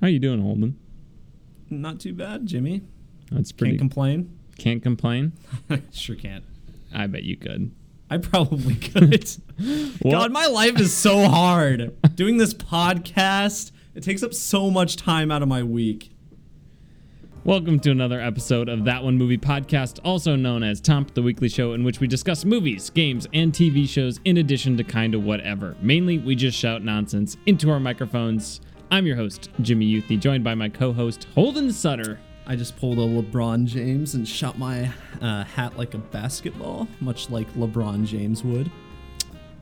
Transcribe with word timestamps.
How 0.00 0.06
you 0.06 0.20
doing, 0.20 0.40
Holden? 0.40 0.78
Not 1.70 1.98
too 1.98 2.14
bad, 2.14 2.46
Jimmy. 2.46 2.82
That's 3.32 3.50
pretty. 3.50 3.72
Can't 3.72 3.80
complain. 3.80 4.38
can't 4.56 4.80
complain. 4.80 5.32
sure 5.92 6.14
can't. 6.14 6.44
I 6.94 7.08
bet 7.08 7.24
you 7.24 7.36
could. 7.36 7.72
I 8.08 8.18
probably 8.18 8.76
could. 8.76 9.28
God, 10.04 10.30
my 10.30 10.46
life 10.46 10.78
is 10.78 10.94
so 10.94 11.28
hard. 11.28 11.96
Doing 12.14 12.36
this 12.36 12.54
podcast, 12.54 13.72
it 13.96 14.04
takes 14.04 14.22
up 14.22 14.32
so 14.34 14.70
much 14.70 14.94
time 14.94 15.32
out 15.32 15.42
of 15.42 15.48
my 15.48 15.64
week. 15.64 16.12
Welcome 17.42 17.80
to 17.80 17.90
another 17.90 18.20
episode 18.20 18.68
of 18.68 18.84
That 18.84 19.02
One 19.02 19.18
Movie 19.18 19.36
Podcast, 19.36 19.98
also 20.04 20.36
known 20.36 20.62
as 20.62 20.80
Tomp, 20.80 21.14
the 21.14 21.22
weekly 21.22 21.48
show 21.48 21.72
in 21.72 21.82
which 21.82 21.98
we 21.98 22.06
discuss 22.06 22.44
movies, 22.44 22.88
games, 22.90 23.26
and 23.34 23.52
TV 23.52 23.88
shows 23.88 24.20
in 24.24 24.36
addition 24.36 24.76
to 24.76 24.84
kind 24.84 25.16
of 25.16 25.24
whatever. 25.24 25.74
Mainly, 25.82 26.18
we 26.18 26.36
just 26.36 26.56
shout 26.56 26.84
nonsense 26.84 27.36
into 27.46 27.68
our 27.70 27.80
microphones. 27.80 28.60
I'm 28.90 29.06
your 29.06 29.16
host, 29.16 29.50
Jimmy 29.60 29.86
Youthy, 29.92 30.18
joined 30.18 30.42
by 30.42 30.54
my 30.54 30.70
co 30.70 30.92
host, 30.92 31.26
Holden 31.34 31.70
Sutter. 31.72 32.18
I 32.46 32.56
just 32.56 32.76
pulled 32.78 32.98
a 32.98 33.02
LeBron 33.02 33.66
James 33.66 34.14
and 34.14 34.26
shot 34.26 34.58
my 34.58 34.90
uh, 35.20 35.44
hat 35.44 35.76
like 35.76 35.92
a 35.92 35.98
basketball, 35.98 36.88
much 37.00 37.28
like 37.28 37.52
LeBron 37.52 38.06
James 38.06 38.42
would. 38.42 38.70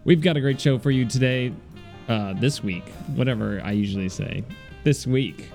We've 0.05 0.20
got 0.20 0.37
a 0.37 0.41
great 0.41 0.61
show 0.61 0.79
for 0.79 0.93
you 0.93 1.05
today, 1.05 1.53
uh, 2.09 2.34
this 2.34 2.62
week, 2.62 2.84
whatever 3.17 3.61
I 3.65 3.73
usually 3.73 4.09
say, 4.09 4.45
this 4.84 5.09
week 5.09 5.51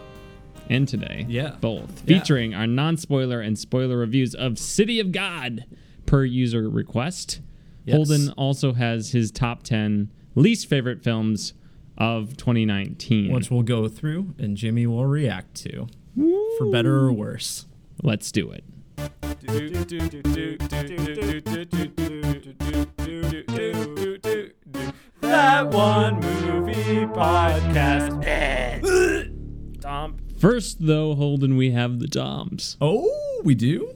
and 0.69 0.85
today. 0.85 1.25
Yeah. 1.29 1.55
Both. 1.61 2.03
Yeah. 2.05 2.19
Featuring 2.19 2.53
our 2.53 2.67
non 2.67 2.97
spoiler 2.97 3.39
and 3.39 3.57
spoiler 3.57 3.95
reviews 3.97 4.35
of 4.35 4.59
City 4.59 4.99
of 4.99 5.13
God 5.13 5.63
per 6.05 6.25
user 6.25 6.69
request. 6.69 7.39
Yes. 7.85 7.95
Holden 7.95 8.31
also 8.31 8.73
has 8.73 9.11
his 9.11 9.31
top 9.31 9.63
10 9.63 10.11
least 10.35 10.67
favorite 10.67 11.01
films 11.01 11.53
of 11.97 12.37
2019. 12.37 13.33
Which 13.33 13.51
we'll 13.51 13.63
go 13.63 13.87
through 13.87 14.33
and 14.37 14.57
Jimmy 14.57 14.87
will 14.87 15.05
react 15.05 15.55
to, 15.63 15.87
for 16.57 16.71
better 16.71 16.99
or 16.99 17.11
worse. 17.13 17.65
Let's 18.03 18.31
do 18.31 18.51
it. 18.51 18.63
That 25.21 25.69
one 25.71 26.19
movie 26.19 27.05
podcast. 27.05 28.21
First, 30.39 30.77
though, 30.85 31.13
Holden, 31.15 31.55
we 31.55 31.71
have 31.71 31.99
the 31.99 32.07
Toms. 32.07 32.77
Oh, 32.81 33.41
we 33.43 33.53
do? 33.53 33.95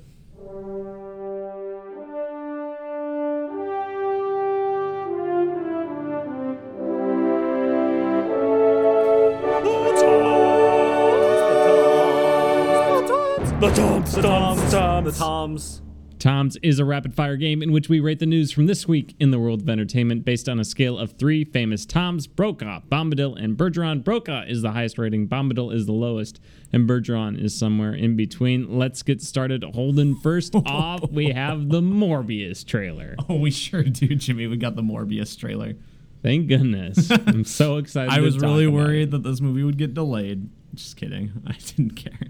The 13.65 13.71
Toms, 13.71 14.13
the 14.13 14.21
Toms, 14.21 14.61
the 14.61 14.69
Toms, 14.69 15.05
the 15.05 15.11
Toms. 15.19 15.81
Tom's 16.19 16.55
is 16.57 16.77
a 16.77 16.85
rapid 16.85 17.15
fire 17.15 17.35
game 17.35 17.63
in 17.63 17.71
which 17.71 17.89
we 17.89 17.99
rate 17.99 18.19
the 18.19 18.27
news 18.27 18.51
from 18.51 18.67
this 18.67 18.87
week 18.87 19.15
in 19.19 19.31
the 19.31 19.39
world 19.39 19.63
of 19.63 19.69
entertainment 19.69 20.23
based 20.23 20.47
on 20.47 20.59
a 20.59 20.63
scale 20.63 20.99
of 20.99 21.13
three 21.13 21.43
famous 21.43 21.83
Toms 21.83 22.27
Brokaw, 22.27 22.81
Bombadil, 22.91 23.43
and 23.43 23.57
Bergeron. 23.57 24.03
Brokaw 24.03 24.43
is 24.47 24.61
the 24.61 24.73
highest 24.73 24.99
rating, 24.99 25.27
Bombadil 25.27 25.73
is 25.73 25.87
the 25.87 25.93
lowest, 25.93 26.39
and 26.71 26.87
Bergeron 26.87 27.43
is 27.43 27.57
somewhere 27.57 27.95
in 27.95 28.15
between. 28.15 28.77
Let's 28.77 29.01
get 29.01 29.19
started. 29.23 29.63
Holden, 29.63 30.15
first 30.17 30.53
off, 30.67 31.09
we 31.09 31.31
have 31.31 31.69
the 31.69 31.81
Morbius 31.81 32.63
trailer. 32.63 33.15
Oh, 33.27 33.37
we 33.37 33.49
sure 33.49 33.81
do, 33.81 34.09
Jimmy. 34.13 34.45
We 34.45 34.57
got 34.57 34.75
the 34.75 34.83
Morbius 34.83 35.35
trailer. 35.35 35.73
Thank 36.21 36.49
goodness. 36.49 37.09
I'm 37.09 37.43
so 37.45 37.77
excited. 37.79 38.11
I 38.11 38.17
to 38.17 38.21
was 38.21 38.35
talk 38.35 38.43
really 38.43 38.65
about 38.65 38.75
worried 38.75 39.01
it. 39.07 39.11
that 39.11 39.23
this 39.23 39.41
movie 39.41 39.63
would 39.63 39.79
get 39.79 39.95
delayed. 39.95 40.51
Just 40.75 40.97
kidding. 40.97 41.31
I 41.47 41.53
didn't 41.53 41.95
care. 41.95 42.29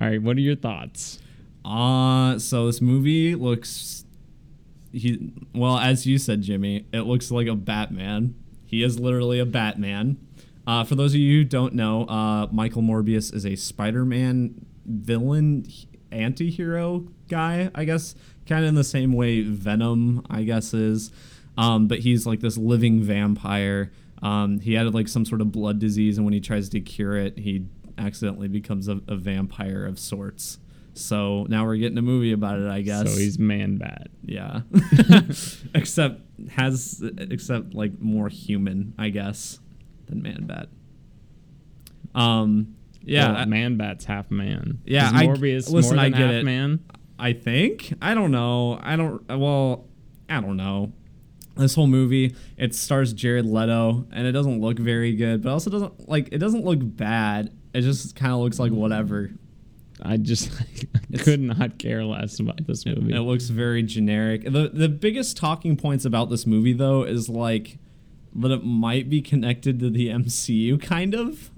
All 0.00 0.08
right, 0.08 0.22
what 0.22 0.36
are 0.36 0.40
your 0.40 0.56
thoughts? 0.56 1.18
Uh, 1.64 2.38
so 2.38 2.66
this 2.66 2.80
movie 2.80 3.34
looks 3.34 4.04
he 4.92 5.32
well, 5.54 5.78
as 5.78 6.06
you 6.06 6.18
said, 6.18 6.42
Jimmy, 6.42 6.86
it 6.92 7.02
looks 7.02 7.30
like 7.30 7.46
a 7.46 7.54
Batman. 7.54 8.34
He 8.64 8.82
is 8.82 8.98
literally 8.98 9.38
a 9.38 9.46
Batman. 9.46 10.18
Uh, 10.66 10.84
for 10.84 10.94
those 10.94 11.14
of 11.14 11.20
you 11.20 11.38
who 11.38 11.44
don't 11.44 11.74
know, 11.74 12.04
uh, 12.04 12.46
Michael 12.52 12.82
Morbius 12.82 13.32
is 13.34 13.46
a 13.46 13.56
Spider-Man 13.56 14.66
villain 14.84 15.66
anti-hero 16.12 17.06
guy, 17.28 17.70
I 17.74 17.84
guess, 17.84 18.14
kind 18.46 18.64
of 18.64 18.68
in 18.68 18.74
the 18.74 18.84
same 18.84 19.12
way 19.12 19.42
Venom, 19.42 20.26
I 20.28 20.42
guess, 20.42 20.74
is. 20.74 21.10
Um, 21.56 21.88
but 21.88 22.00
he's 22.00 22.26
like 22.26 22.40
this 22.40 22.56
living 22.56 23.02
vampire. 23.02 23.90
Um, 24.22 24.60
he 24.60 24.74
had 24.74 24.92
like 24.94 25.08
some 25.08 25.24
sort 25.24 25.40
of 25.40 25.52
blood 25.52 25.78
disease, 25.78 26.18
and 26.18 26.24
when 26.24 26.34
he 26.34 26.40
tries 26.40 26.68
to 26.70 26.80
cure 26.80 27.16
it, 27.16 27.38
he 27.38 27.64
accidentally 27.98 28.48
becomes 28.48 28.88
a, 28.88 29.00
a 29.08 29.16
vampire 29.16 29.84
of 29.84 29.98
sorts. 29.98 30.58
So 30.94 31.44
now 31.48 31.64
we're 31.64 31.76
getting 31.76 31.98
a 31.98 32.02
movie 32.02 32.32
about 32.32 32.58
it, 32.58 32.68
I 32.68 32.80
guess. 32.80 33.12
So 33.12 33.18
he's 33.18 33.38
man 33.38 33.76
bat. 33.76 34.08
yeah, 34.24 34.62
except 35.74 36.22
has 36.50 37.02
except 37.18 37.74
like 37.74 38.00
more 38.00 38.28
human, 38.28 38.94
I 38.98 39.10
guess, 39.10 39.60
than 40.06 40.22
Man 40.22 40.46
Bat. 40.46 40.68
Um, 42.14 42.74
yeah, 43.02 43.32
Well, 43.32 43.46
man 43.46 43.76
bat's 43.76 44.04
half 44.04 44.30
man. 44.30 44.80
Yeah, 44.84 45.08
is 45.08 45.14
I- 45.14 45.26
Morbius 45.26 45.70
listen, 45.70 45.96
more 45.96 46.04
I 46.04 46.08
than 46.10 46.18
get 46.18 46.26
half 46.26 46.34
it. 46.40 46.44
man. 46.44 46.80
I 47.18 47.32
think. 47.32 47.92
I 48.00 48.14
don't 48.14 48.30
know. 48.30 48.78
I 48.82 48.96
don't. 48.96 49.26
Well, 49.28 49.86
I 50.28 50.40
don't 50.40 50.56
know. 50.56 50.92
This 51.56 51.74
whole 51.74 51.88
movie, 51.88 52.36
it 52.56 52.74
stars 52.74 53.12
Jared 53.12 53.44
Leto, 53.44 54.06
and 54.12 54.26
it 54.26 54.32
doesn't 54.32 54.60
look 54.60 54.78
very 54.78 55.14
good, 55.16 55.42
but 55.42 55.50
also 55.50 55.70
doesn't 55.70 56.08
like 56.08 56.28
it 56.32 56.38
doesn't 56.38 56.64
look 56.64 56.78
bad. 56.82 57.52
It 57.74 57.82
just 57.82 58.16
kind 58.16 58.32
of 58.32 58.40
looks 58.40 58.58
like 58.58 58.72
whatever. 58.72 59.30
I 60.02 60.16
just 60.16 60.50
could 61.18 61.40
not 61.40 61.78
care 61.78 62.04
less 62.04 62.38
about 62.38 62.66
this 62.66 62.86
movie. 62.86 63.14
It 63.14 63.20
looks 63.20 63.48
very 63.48 63.82
generic. 63.82 64.44
The 64.44 64.70
the 64.72 64.88
biggest 64.88 65.36
talking 65.36 65.76
points 65.76 66.04
about 66.04 66.30
this 66.30 66.46
movie 66.46 66.72
though 66.72 67.02
is 67.02 67.28
like 67.28 67.78
that 68.34 68.50
it 68.50 68.64
might 68.64 69.08
be 69.08 69.20
connected 69.20 69.80
to 69.80 69.90
the 69.90 70.08
MCU 70.10 70.80
kind 70.80 71.14
of. 71.14 71.50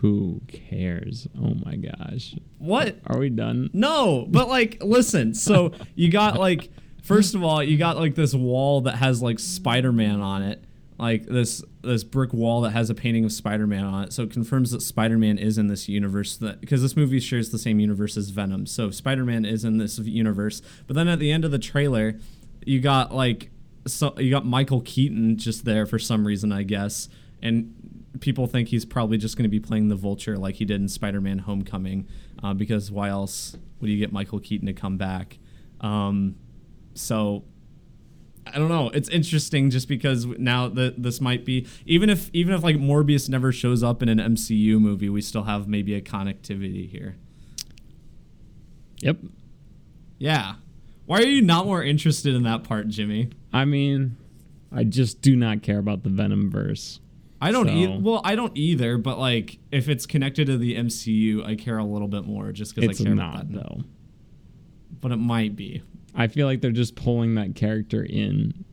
Who 0.00 0.42
cares? 0.48 1.28
Oh 1.40 1.54
my 1.64 1.76
gosh. 1.76 2.34
What? 2.58 2.98
Are 3.06 3.18
we 3.18 3.30
done? 3.30 3.70
No, 3.72 4.26
but 4.28 4.48
like, 4.48 4.82
listen. 4.82 5.34
So 5.34 5.72
you 5.94 6.10
got 6.10 6.38
like, 6.38 6.70
first 7.02 7.34
of 7.34 7.42
all, 7.42 7.62
you 7.62 7.78
got 7.78 7.96
like 7.96 8.14
this 8.14 8.34
wall 8.34 8.82
that 8.82 8.96
has 8.96 9.22
like 9.22 9.38
Spider-Man 9.38 10.20
on 10.20 10.42
it, 10.42 10.64
like 10.98 11.26
this 11.26 11.62
this 11.82 12.04
brick 12.04 12.32
wall 12.32 12.60
that 12.62 12.70
has 12.70 12.88
a 12.88 12.94
painting 12.94 13.24
of 13.24 13.32
Spider-Man 13.32 13.84
on 13.84 14.04
it. 14.04 14.12
So 14.12 14.22
it 14.22 14.30
confirms 14.30 14.70
that 14.70 14.80
Spider-Man 14.80 15.38
is 15.38 15.58
in 15.58 15.66
this 15.66 15.88
universe. 15.88 16.36
That 16.36 16.60
because 16.60 16.82
this 16.82 16.96
movie 16.96 17.20
shares 17.20 17.50
the 17.50 17.58
same 17.58 17.80
universe 17.80 18.16
as 18.16 18.30
Venom, 18.30 18.66
so 18.66 18.90
Spider-Man 18.90 19.44
is 19.44 19.64
in 19.64 19.78
this 19.78 19.98
universe. 19.98 20.62
But 20.86 20.96
then 20.96 21.08
at 21.08 21.18
the 21.18 21.32
end 21.32 21.44
of 21.44 21.50
the 21.50 21.58
trailer, 21.58 22.18
you 22.64 22.80
got 22.80 23.14
like, 23.14 23.50
so 23.86 24.14
you 24.18 24.30
got 24.30 24.46
Michael 24.46 24.80
Keaton 24.82 25.36
just 25.36 25.64
there 25.64 25.86
for 25.86 25.98
some 25.98 26.26
reason, 26.26 26.52
I 26.52 26.62
guess, 26.62 27.08
and 27.42 27.74
people 28.20 28.46
think 28.46 28.68
he's 28.68 28.84
probably 28.84 29.18
just 29.18 29.36
going 29.36 29.44
to 29.44 29.48
be 29.48 29.60
playing 29.60 29.88
the 29.88 29.96
vulture 29.96 30.38
like 30.38 30.54
he 30.56 30.64
did 30.64 30.80
in 30.80 30.88
spider-man 30.88 31.40
homecoming 31.40 32.06
uh, 32.44 32.54
because 32.54 32.90
why 32.90 33.08
else 33.08 33.56
would 33.80 33.90
you 33.90 33.98
get 33.98 34.12
michael 34.12 34.38
keaton 34.38 34.66
to 34.66 34.72
come 34.72 34.96
back 34.96 35.38
um, 35.80 36.36
so 36.94 37.44
i 38.46 38.58
don't 38.58 38.68
know 38.68 38.90
it's 38.90 39.08
interesting 39.08 39.70
just 39.70 39.88
because 39.88 40.26
now 40.26 40.68
that 40.68 41.02
this 41.02 41.20
might 41.20 41.44
be 41.44 41.66
even 41.86 42.10
if 42.10 42.28
even 42.32 42.54
if 42.54 42.62
like 42.62 42.76
morbius 42.76 43.28
never 43.28 43.50
shows 43.52 43.82
up 43.82 44.02
in 44.02 44.08
an 44.08 44.18
mcu 44.18 44.78
movie 44.80 45.08
we 45.08 45.20
still 45.22 45.44
have 45.44 45.66
maybe 45.68 45.94
a 45.94 46.00
connectivity 46.00 46.88
here 46.90 47.16
Yep. 49.00 49.18
yeah 50.18 50.54
why 51.06 51.18
are 51.18 51.26
you 51.26 51.42
not 51.42 51.66
more 51.66 51.82
interested 51.82 52.34
in 52.34 52.42
that 52.44 52.64
part 52.64 52.88
jimmy 52.88 53.30
I 53.52 53.64
mean, 53.66 54.16
I 54.72 54.82
just 54.82 55.20
do 55.22 55.36
not 55.36 55.62
care 55.62 55.78
about 55.78 56.02
the 56.02 56.10
Venom 56.10 56.50
verse. 56.50 56.98
I 57.40 57.52
don't 57.52 57.68
So- 57.68 57.72
e- 57.72 57.98
well, 58.00 58.20
I 58.24 58.34
don't 58.34 58.50
either, 58.58 58.98
but 58.98 59.16
like 59.20 59.58
if 59.70 59.88
it's 59.88 60.06
connected 60.06 60.48
to 60.48 60.58
the 60.58 60.74
MCU, 60.74 61.44
I 61.46 61.54
care 61.54 61.78
a 61.78 61.84
little 61.84 62.08
bit 62.08 62.24
more 62.24 62.50
just 62.50 62.74
because 62.74 63.00
I 63.00 63.04
care 63.04 63.14
not 63.14 63.34
about 63.34 63.52
that. 63.52 63.54
though. 63.62 63.84
But 65.00 65.12
it 65.12 65.18
might 65.18 65.54
be. 65.54 65.82
I 66.14 66.28
feel 66.28 66.46
like 66.46 66.60
they're 66.60 66.70
just 66.70 66.96
pulling 66.96 67.34
that 67.34 67.54
character 67.54 68.02
in, 68.02 68.64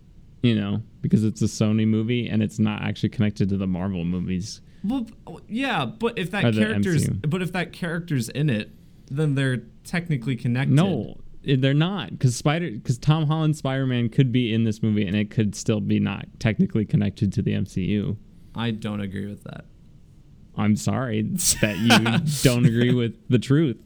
you 0.41 0.55
know, 0.55 0.81
because 1.01 1.23
it's 1.23 1.41
a 1.41 1.45
Sony 1.45 1.87
movie 1.87 2.27
and 2.29 2.43
it's 2.43 2.59
not 2.59 2.81
actually 2.83 3.09
connected 3.09 3.49
to 3.49 3.57
the 3.57 3.67
Marvel 3.67 4.05
movies. 4.05 4.61
Well, 4.83 5.07
yeah, 5.47 5.85
but 5.85 6.17
if 6.17 6.31
that 6.31 6.53
character's 6.53 7.07
but 7.09 7.41
if 7.41 7.51
that 7.51 7.71
character's 7.71 8.29
in 8.29 8.49
it, 8.49 8.71
then 9.09 9.35
they're 9.35 9.63
technically 9.83 10.35
connected. 10.35 10.73
No, 10.73 11.17
they're 11.43 11.73
not 11.73 12.11
because 12.11 12.35
Spider 12.35 12.71
because 12.71 12.97
Tom 12.97 13.27
Holland 13.27 13.55
Spider 13.55 13.85
Man 13.85 14.09
could 14.09 14.31
be 14.31 14.53
in 14.53 14.63
this 14.63 14.81
movie 14.81 15.05
and 15.05 15.15
it 15.15 15.29
could 15.29 15.55
still 15.55 15.81
be 15.81 15.99
not 15.99 16.25
technically 16.39 16.85
connected 16.85 17.31
to 17.33 17.41
the 17.41 17.53
MCU. 17.53 18.17
I 18.55 18.71
don't 18.71 19.01
agree 19.01 19.27
with 19.27 19.43
that. 19.43 19.65
I'm 20.55 20.75
sorry 20.75 21.21
that 21.61 21.77
you 21.77 22.43
don't 22.43 22.65
agree 22.65 22.93
with 22.93 23.15
the 23.29 23.39
truth. 23.39 23.81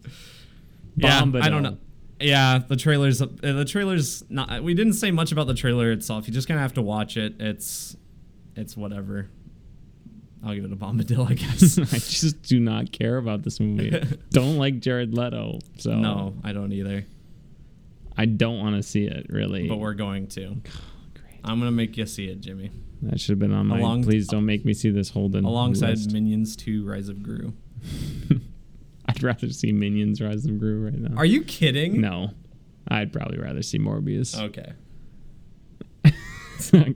Yeah, 0.95 1.19
I 1.19 1.49
don't 1.49 1.63
know. 1.63 1.77
Yeah, 2.19 2.59
the 2.67 2.77
trailer's 2.77 3.21
uh, 3.21 3.27
the 3.41 3.65
trailer's 3.65 4.23
not. 4.29 4.63
We 4.63 4.73
didn't 4.73 4.93
say 4.93 5.11
much 5.11 5.31
about 5.31 5.47
the 5.47 5.53
trailer 5.53 5.91
itself. 5.91 6.27
You 6.27 6.33
just 6.33 6.47
kind 6.47 6.57
of 6.57 6.61
have 6.61 6.73
to 6.75 6.81
watch 6.81 7.17
it. 7.17 7.35
It's 7.39 7.95
it's 8.55 8.77
whatever. 8.77 9.27
I'll 10.43 10.53
give 10.53 10.63
it 10.63 10.71
a 10.71 10.75
Bombadil, 10.75 11.29
I 11.29 11.33
guess. 11.33 11.77
I 11.93 11.97
just 11.97 12.43
do 12.43 12.59
not 12.59 12.91
care 12.91 13.17
about 13.17 13.43
this 13.43 13.59
movie. 13.59 13.89
don't 14.29 14.57
like 14.57 14.79
Jared 14.79 15.13
Leto, 15.13 15.59
so 15.77 15.95
no, 15.95 16.35
I 16.43 16.53
don't 16.53 16.71
either. 16.71 17.05
I 18.17 18.25
don't 18.25 18.59
want 18.59 18.75
to 18.77 18.83
see 18.83 19.05
it 19.05 19.25
really. 19.29 19.67
But 19.67 19.77
we're 19.79 19.93
going 19.93 20.27
to. 20.27 20.41
Great. 21.13 21.39
I'm 21.43 21.59
gonna 21.59 21.71
make 21.71 21.97
you 21.97 22.05
see 22.05 22.27
it, 22.27 22.39
Jimmy. 22.39 22.71
That 23.01 23.19
should 23.19 23.31
have 23.31 23.39
been 23.39 23.53
on 23.53 23.67
my. 23.67 23.79
Along- 23.79 24.03
please 24.03 24.27
don't 24.27 24.45
make 24.45 24.63
me 24.63 24.73
see 24.73 24.89
this 24.89 25.09
Holden. 25.09 25.43
Alongside 25.43 25.89
list. 25.89 26.11
Minions 26.13 26.55
2: 26.55 26.85
Rise 26.85 27.09
of 27.09 27.21
Gru. 27.21 27.53
I'd 29.15 29.23
rather 29.23 29.49
see 29.49 29.71
Minions 29.71 30.21
Rise 30.21 30.45
of 30.45 30.59
Gru 30.59 30.85
right 30.85 30.97
now. 30.99 31.15
Are 31.17 31.25
you 31.25 31.43
kidding? 31.43 32.01
No, 32.01 32.31
I'd 32.87 33.11
probably 33.13 33.37
rather 33.37 33.61
see 33.61 33.79
Morbius. 33.79 34.39
Okay. 34.39 34.73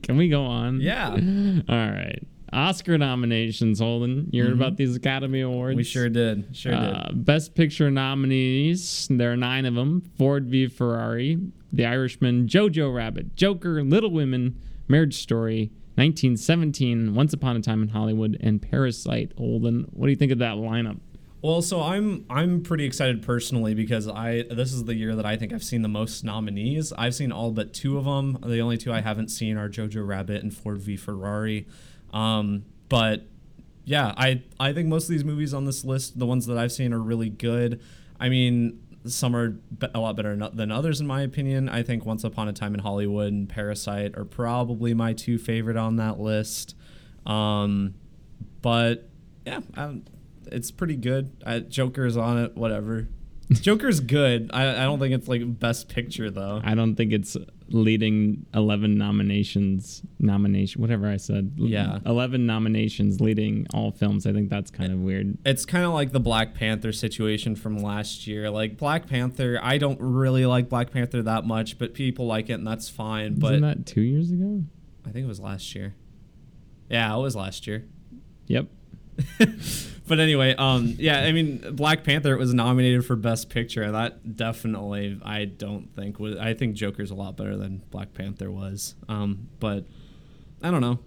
Can 0.03 0.17
we 0.17 0.29
go 0.29 0.43
on? 0.45 0.79
Yeah. 0.81 1.09
All 1.69 1.75
right. 1.91 2.19
Oscar 2.51 2.97
nominations, 2.97 3.79
Holden. 3.79 4.27
You 4.31 4.43
heard 4.43 4.53
Mhm. 4.53 4.55
about 4.55 4.77
these 4.77 4.95
Academy 4.95 5.41
Awards? 5.41 5.75
We 5.77 5.83
sure 5.83 6.09
did. 6.09 6.45
Sure 6.53 6.73
Uh, 6.73 7.11
Best 7.13 7.53
Picture 7.53 7.91
nominees. 7.91 9.07
There 9.11 9.31
are 9.33 9.37
nine 9.37 9.65
of 9.65 9.75
them: 9.75 10.01
Ford 10.17 10.47
v 10.47 10.67
Ferrari, 10.67 11.37
The 11.71 11.85
Irishman, 11.85 12.47
Jojo 12.47 12.93
Rabbit, 12.93 13.35
Joker, 13.35 13.83
Little 13.83 14.09
Women, 14.09 14.55
Marriage 14.87 15.13
Story, 15.13 15.69
1917, 15.95 17.13
Once 17.13 17.33
Upon 17.33 17.55
a 17.55 17.61
Time 17.61 17.83
in 17.83 17.89
Hollywood, 17.89 18.35
and 18.41 18.59
Parasite. 18.59 19.31
Holden, 19.37 19.85
what 19.91 20.07
do 20.07 20.11
you 20.11 20.15
think 20.17 20.31
of 20.31 20.39
that 20.39 20.55
lineup? 20.55 20.97
Well, 21.41 21.61
so 21.61 21.81
I'm 21.81 22.25
I'm 22.29 22.63
pretty 22.63 22.83
excited 22.83 23.21
personally 23.21 23.73
because 23.73 24.09
I 24.09 24.43
this 24.49 24.73
is 24.73 24.83
the 24.83 24.95
year 24.95 25.15
that 25.15 25.25
I 25.25 25.37
think 25.37 25.53
I've 25.53 25.63
seen 25.63 25.83
the 25.83 25.87
most 25.87 26.23
nominees. 26.23 26.91
I've 26.97 27.15
seen 27.15 27.31
all 27.31 27.51
but 27.51 27.73
two 27.73 27.97
of 27.97 28.03
them. 28.03 28.37
The 28.45 28.59
only 28.59 28.77
two 28.77 28.91
I 28.91 28.99
haven't 28.99 29.29
seen 29.29 29.57
are 29.57 29.69
Jojo 29.69 30.05
Rabbit 30.05 30.43
and 30.43 30.53
Ford 30.53 30.79
v 30.79 30.97
Ferrari. 30.97 31.65
Um, 32.11 32.65
but 32.89 33.27
yeah, 33.85 34.13
I 34.17 34.43
I 34.59 34.73
think 34.73 34.89
most 34.89 35.05
of 35.05 35.11
these 35.11 35.23
movies 35.23 35.53
on 35.53 35.63
this 35.63 35.85
list, 35.85 36.19
the 36.19 36.25
ones 36.25 36.45
that 36.47 36.57
I've 36.57 36.73
seen, 36.73 36.91
are 36.91 36.99
really 36.99 37.29
good. 37.29 37.81
I 38.19 38.27
mean, 38.27 38.81
some 39.05 39.33
are 39.33 39.57
a 39.93 39.99
lot 39.99 40.17
better 40.17 40.35
than 40.35 40.71
others 40.73 40.99
in 40.99 41.07
my 41.07 41.21
opinion. 41.21 41.69
I 41.69 41.83
think 41.83 42.05
Once 42.05 42.25
Upon 42.25 42.49
a 42.49 42.53
Time 42.53 42.73
in 42.73 42.81
Hollywood 42.81 43.31
and 43.31 43.47
Parasite 43.47 44.17
are 44.17 44.25
probably 44.25 44.93
my 44.93 45.13
two 45.13 45.37
favorite 45.37 45.77
on 45.77 45.95
that 45.95 46.19
list. 46.19 46.75
Um, 47.25 47.93
but 48.61 49.09
yeah, 49.45 49.61
um, 49.77 50.03
it's 50.51 50.71
pretty 50.71 50.95
good. 50.95 51.31
I, 51.45 51.59
Joker's 51.59 52.17
on 52.17 52.37
it. 52.37 52.55
Whatever. 52.55 53.07
Joker's 53.51 53.99
good. 53.99 54.51
I, 54.53 54.69
I 54.69 54.83
don't 54.83 54.99
think 54.99 55.13
it's 55.13 55.27
like 55.27 55.59
best 55.59 55.89
picture 55.89 56.29
though. 56.29 56.61
I 56.63 56.75
don't 56.75 56.95
think 56.95 57.11
it's 57.11 57.35
leading 57.69 58.45
11 58.53 58.95
nominations, 58.95 60.03
nomination, 60.19 60.81
whatever 60.81 61.07
I 61.07 61.17
said. 61.17 61.53
Yeah. 61.55 61.97
11 62.05 62.45
nominations 62.45 63.19
leading 63.19 63.65
all 63.73 63.91
films. 63.91 64.27
I 64.27 64.33
think 64.33 64.49
that's 64.49 64.69
kind 64.69 64.91
of 64.91 64.99
weird. 64.99 65.37
It's 65.45 65.65
kind 65.65 65.83
of 65.83 65.93
like 65.93 66.11
the 66.11 66.19
Black 66.19 66.53
Panther 66.53 66.91
situation 66.91 67.55
from 67.55 67.79
last 67.79 68.27
year. 68.27 68.51
Like 68.51 68.77
Black 68.77 69.07
Panther, 69.07 69.59
I 69.63 69.79
don't 69.79 69.99
really 69.99 70.45
like 70.45 70.69
Black 70.69 70.91
Panther 70.91 71.23
that 71.23 71.45
much, 71.45 71.79
but 71.79 71.95
people 71.95 72.27
like 72.27 72.49
it 72.49 72.53
and 72.53 72.67
that's 72.67 72.87
fine. 72.87 73.35
But 73.35 73.53
Wasn't 73.53 73.61
that 73.63 73.85
two 73.87 74.01
years 74.01 74.31
ago? 74.31 74.63
I 75.07 75.11
think 75.11 75.25
it 75.25 75.27
was 75.27 75.39
last 75.39 75.73
year. 75.73 75.95
Yeah, 76.87 77.15
it 77.15 77.19
was 77.19 77.35
last 77.35 77.65
year. 77.65 77.85
Yep. 78.45 78.67
but 80.07 80.19
anyway, 80.19 80.55
um, 80.55 80.95
yeah, 80.97 81.19
I 81.21 81.31
mean, 81.31 81.63
Black 81.75 82.03
Panther 82.03 82.37
was 82.37 82.53
nominated 82.53 83.05
for 83.05 83.15
Best 83.15 83.49
Picture. 83.49 83.91
That 83.91 84.35
definitely, 84.35 85.19
I 85.23 85.45
don't 85.45 85.93
think 85.95 86.19
was. 86.19 86.37
I 86.37 86.53
think 86.53 86.75
Joker's 86.75 87.11
a 87.11 87.15
lot 87.15 87.37
better 87.37 87.57
than 87.57 87.83
Black 87.91 88.13
Panther 88.13 88.51
was. 88.51 88.95
Um, 89.07 89.49
but 89.59 89.85
I 90.61 90.71
don't 90.71 90.81
know. 90.81 90.99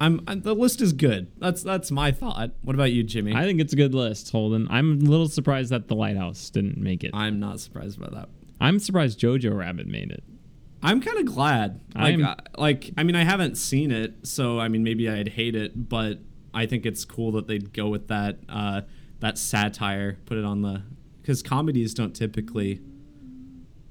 I'm, 0.00 0.20
i 0.26 0.34
the 0.34 0.54
list 0.54 0.80
is 0.80 0.92
good. 0.92 1.30
That's 1.38 1.62
that's 1.62 1.90
my 1.90 2.10
thought. 2.10 2.50
What 2.62 2.74
about 2.74 2.92
you, 2.92 3.02
Jimmy? 3.02 3.34
I 3.34 3.44
think 3.44 3.60
it's 3.60 3.72
a 3.72 3.76
good 3.76 3.94
list, 3.94 4.30
Holden. 4.32 4.66
I'm 4.70 4.92
a 4.92 5.04
little 5.04 5.28
surprised 5.28 5.70
that 5.70 5.88
The 5.88 5.94
Lighthouse 5.94 6.50
didn't 6.50 6.76
make 6.76 7.04
it. 7.04 7.12
I'm 7.14 7.38
not 7.40 7.60
surprised 7.60 8.00
by 8.00 8.08
that. 8.10 8.28
I'm 8.60 8.78
surprised 8.78 9.20
Jojo 9.20 9.56
Rabbit 9.56 9.86
made 9.86 10.10
it. 10.10 10.24
I'm 10.82 11.00
kind 11.00 11.18
of 11.18 11.24
glad. 11.24 11.80
Like, 11.94 12.04
I'm- 12.04 12.24
I, 12.24 12.36
like 12.58 12.90
I 12.98 13.04
mean, 13.04 13.16
I 13.16 13.24
haven't 13.24 13.56
seen 13.56 13.90
it, 13.90 14.26
so 14.26 14.58
I 14.58 14.68
mean, 14.68 14.84
maybe 14.84 15.08
I'd 15.08 15.28
hate 15.28 15.54
it, 15.54 15.88
but 15.88 16.18
I 16.54 16.66
think 16.66 16.86
it's 16.86 17.04
cool 17.04 17.32
that 17.32 17.46
they'd 17.48 17.72
go 17.72 17.88
with 17.88 18.08
that 18.08 18.38
uh, 18.48 18.82
that 19.20 19.38
satire, 19.38 20.16
put 20.26 20.38
it 20.38 20.44
on 20.44 20.62
the 20.62 20.82
because 21.20 21.42
comedies 21.42 21.94
don't 21.94 22.14
typically 22.14 22.80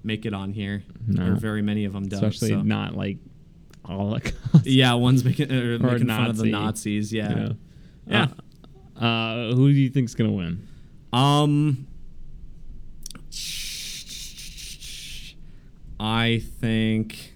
make 0.03 0.25
it 0.25 0.33
on 0.33 0.53
here, 0.53 0.83
No. 1.07 1.31
or 1.31 1.35
very 1.35 1.61
many 1.61 1.85
of 1.85 1.93
them 1.93 2.07
don't. 2.07 2.23
Especially 2.23 2.49
so- 2.49 2.61
not 2.61 2.95
like 2.95 3.17
Holocaust. 3.85 4.35
yeah, 4.65 4.93
one's 4.93 5.23
making 5.25 5.51
or, 5.51 5.75
Or 5.75 5.79
making 5.79 6.07
fun 6.07 6.29
of 6.29 6.37
the 6.37 6.49
Nazis. 6.49 7.11
Yeah, 7.11 7.27
know? 7.33 7.55
yeah. 8.07 8.27
Uh, 8.95 9.03
uh, 9.03 9.53
who 9.55 9.67
do 9.71 9.77
you 9.77 9.89
think's 9.89 10.15
gonna 10.15 10.31
win? 10.31 10.67
Um, 11.11 11.87
I 15.99 16.41
think. 16.59 17.33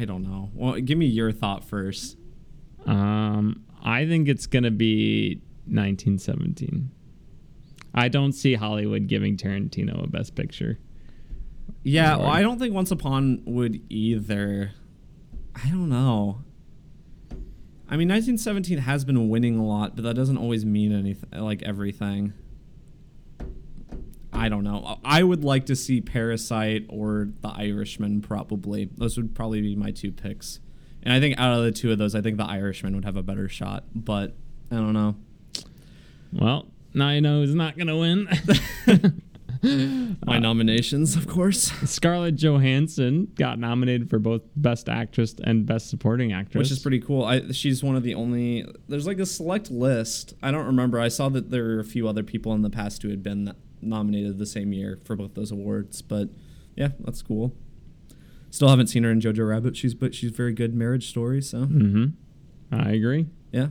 I 0.00 0.04
don't 0.04 0.22
know. 0.22 0.50
Well, 0.54 0.78
give 0.80 0.96
me 0.96 1.06
your 1.06 1.32
thought 1.32 1.64
first. 1.64 2.16
Um, 2.88 3.64
I 3.82 4.06
think 4.06 4.28
it's 4.28 4.46
gonna 4.46 4.70
be 4.70 5.42
1917. 5.66 6.90
I 7.94 8.08
don't 8.08 8.32
see 8.32 8.54
Hollywood 8.54 9.06
giving 9.06 9.36
Tarantino 9.36 10.02
a 10.04 10.06
Best 10.06 10.34
Picture. 10.34 10.78
Yeah, 11.82 12.16
well, 12.16 12.28
I 12.28 12.42
don't 12.42 12.58
think 12.58 12.74
Once 12.74 12.90
Upon 12.90 13.42
would 13.44 13.80
either. 13.90 14.72
I 15.54 15.68
don't 15.68 15.88
know. 15.88 16.42
I 17.90 17.96
mean, 17.96 18.08
1917 18.08 18.78
has 18.78 19.04
been 19.04 19.28
winning 19.28 19.58
a 19.58 19.64
lot, 19.64 19.96
but 19.96 20.04
that 20.04 20.14
doesn't 20.14 20.36
always 20.36 20.64
mean 20.64 20.92
anything, 20.92 21.30
like 21.40 21.62
everything. 21.62 22.32
I 24.32 24.48
don't 24.48 24.64
know. 24.64 24.98
I 25.04 25.22
would 25.22 25.42
like 25.42 25.66
to 25.66 25.76
see 25.76 26.00
Parasite 26.00 26.86
or 26.88 27.28
The 27.40 27.48
Irishman, 27.48 28.20
probably. 28.20 28.90
Those 28.96 29.16
would 29.16 29.34
probably 29.34 29.62
be 29.62 29.74
my 29.74 29.90
two 29.90 30.12
picks. 30.12 30.60
And 31.08 31.14
I 31.14 31.20
think 31.20 31.38
out 31.38 31.56
of 31.56 31.64
the 31.64 31.72
two 31.72 31.90
of 31.90 31.96
those, 31.96 32.14
I 32.14 32.20
think 32.20 32.36
The 32.36 32.44
Irishman 32.44 32.94
would 32.94 33.06
have 33.06 33.16
a 33.16 33.22
better 33.22 33.48
shot, 33.48 33.84
but 33.94 34.34
I 34.70 34.74
don't 34.74 34.92
know. 34.92 35.16
Well, 36.34 36.66
now 36.92 37.12
you 37.12 37.22
know 37.22 37.40
who's 37.40 37.54
not 37.54 37.78
gonna 37.78 37.96
win. 37.96 38.28
My 40.26 40.38
nominations, 40.38 41.16
of 41.16 41.26
course. 41.26 41.72
Scarlett 41.90 42.36
Johansson 42.36 43.32
got 43.36 43.58
nominated 43.58 44.10
for 44.10 44.18
both 44.18 44.42
Best 44.54 44.90
Actress 44.90 45.34
and 45.42 45.64
Best 45.64 45.88
Supporting 45.88 46.34
Actress, 46.34 46.58
which 46.58 46.70
is 46.70 46.78
pretty 46.78 47.00
cool. 47.00 47.24
I, 47.24 47.52
she's 47.52 47.82
one 47.82 47.96
of 47.96 48.02
the 48.02 48.14
only. 48.14 48.66
There's 48.86 49.06
like 49.06 49.18
a 49.18 49.24
select 49.24 49.70
list. 49.70 50.34
I 50.42 50.50
don't 50.50 50.66
remember. 50.66 51.00
I 51.00 51.08
saw 51.08 51.30
that 51.30 51.50
there 51.50 51.64
were 51.64 51.80
a 51.80 51.84
few 51.84 52.06
other 52.06 52.22
people 52.22 52.52
in 52.52 52.60
the 52.60 52.68
past 52.68 53.00
who 53.00 53.08
had 53.08 53.22
been 53.22 53.54
nominated 53.80 54.36
the 54.36 54.44
same 54.44 54.74
year 54.74 54.98
for 55.04 55.16
both 55.16 55.32
those 55.32 55.52
awards. 55.52 56.02
But 56.02 56.28
yeah, 56.76 56.88
that's 57.00 57.22
cool. 57.22 57.54
Still 58.50 58.68
haven't 58.68 58.86
seen 58.88 59.04
her 59.04 59.10
in 59.10 59.20
Jojo 59.20 59.48
Rabbit. 59.48 59.76
She's 59.76 59.94
but 59.94 60.14
she's 60.14 60.30
very 60.30 60.52
good 60.52 60.74
marriage 60.74 61.08
story. 61.08 61.42
So 61.42 61.58
Mm-hmm. 61.66 62.06
I 62.74 62.90
agree. 62.92 63.26
yeah. 63.52 63.68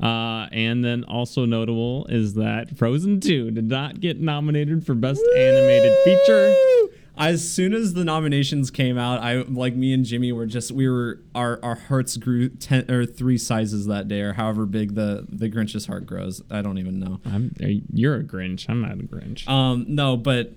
Uh, 0.00 0.48
and 0.50 0.84
then 0.84 1.04
also 1.04 1.44
notable 1.44 2.06
is 2.08 2.34
that 2.34 2.76
Frozen 2.76 3.20
2 3.20 3.52
did 3.52 3.68
not 3.68 4.00
get 4.00 4.18
nominated 4.20 4.84
for 4.84 4.94
Best 4.94 5.22
Animated 5.36 5.92
Feature. 6.04 6.54
As 7.16 7.48
soon 7.48 7.72
as 7.74 7.94
the 7.94 8.04
nominations 8.04 8.70
came 8.72 8.96
out, 8.98 9.20
I 9.22 9.42
like 9.42 9.76
me 9.76 9.92
and 9.92 10.04
Jimmy 10.04 10.32
were 10.32 10.46
just 10.46 10.72
we 10.72 10.88
were 10.88 11.20
our 11.34 11.60
our 11.62 11.74
hearts 11.74 12.16
grew 12.16 12.48
ten 12.48 12.90
or 12.90 13.04
three 13.04 13.36
sizes 13.36 13.86
that 13.86 14.08
day, 14.08 14.22
or 14.22 14.32
however 14.32 14.64
big 14.64 14.94
the 14.94 15.26
the 15.28 15.48
Grinch's 15.50 15.86
heart 15.86 16.06
grows. 16.06 16.42
I 16.50 16.62
don't 16.62 16.78
even 16.78 16.98
know. 16.98 17.20
I'm, 17.26 17.54
you're 17.92 18.16
a 18.16 18.24
Grinch. 18.24 18.64
I'm 18.68 18.80
not 18.80 18.92
a 18.92 19.02
Grinch. 19.04 19.46
Um, 19.46 19.84
no, 19.88 20.16
but 20.16 20.54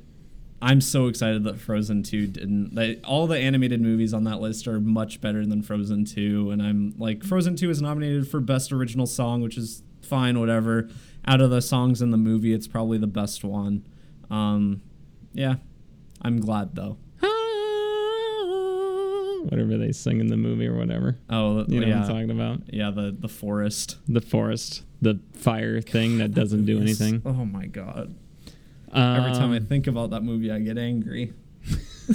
I'm 0.65 0.81
so 0.81 1.07
excited 1.07 1.43
that 1.43 1.59
Frozen 1.59 2.03
2 2.03 2.27
didn't. 2.27 2.73
They, 2.75 2.95
all 3.05 3.27
the 3.27 3.37
animated 3.37 3.81
movies 3.81 4.13
on 4.13 4.23
that 4.23 4.41
list 4.41 4.67
are 4.67 4.79
much 4.79 5.21
better 5.21 5.45
than 5.45 5.61
Frozen 5.61 6.05
2, 6.05 6.49
and 6.51 6.61
I'm 6.61 6.95
like, 6.97 7.23
Frozen 7.23 7.55
2 7.57 7.69
is 7.69 7.81
nominated 7.81 8.27
for 8.27 8.39
Best 8.39 8.71
Original 8.71 9.05
Song, 9.05 9.41
which 9.41 9.57
is 9.57 9.83
fine, 10.01 10.39
whatever. 10.39 10.89
Out 11.27 11.39
of 11.41 11.51
the 11.51 11.61
songs 11.61 12.01
in 12.01 12.09
the 12.11 12.17
movie, 12.17 12.51
it's 12.53 12.67
probably 12.67 12.97
the 12.97 13.07
best 13.07 13.43
one. 13.43 13.85
Um, 14.31 14.81
yeah, 15.33 15.55
I'm 16.21 16.39
glad 16.39 16.75
though. 16.75 16.97
Whatever 19.49 19.77
they 19.77 19.91
sing 19.91 20.19
in 20.19 20.27
the 20.27 20.37
movie 20.37 20.65
or 20.67 20.75
whatever. 20.75 21.17
Oh, 21.29 21.65
You 21.67 21.79
know 21.81 21.87
yeah, 21.87 21.99
what 22.01 22.09
I'm 22.09 22.15
talking 22.15 22.31
about? 22.31 22.61
yeah, 22.73 22.89
the 22.89 23.15
the 23.17 23.27
forest. 23.29 23.97
The 24.07 24.21
forest, 24.21 24.83
the 25.03 25.19
fire 25.33 25.81
thing 25.81 26.17
that 26.17 26.33
doesn't 26.33 26.65
do 26.65 26.79
anything. 26.81 27.21
Oh 27.25 27.45
my 27.45 27.67
god! 27.67 28.15
Every 28.93 29.31
time 29.31 29.51
I 29.51 29.57
Um, 29.57 29.65
think 29.65 29.87
about 29.87 30.11
that 30.11 30.23
movie, 30.23 30.51
I 30.51 30.59
get 30.59 30.77
angry. 30.77 31.33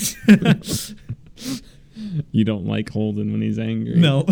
you 2.31 2.45
don't 2.45 2.67
like 2.67 2.91
Holden 2.91 3.33
when 3.33 3.43
he's 3.43 3.59
angry. 3.59 3.97
no. 3.97 4.25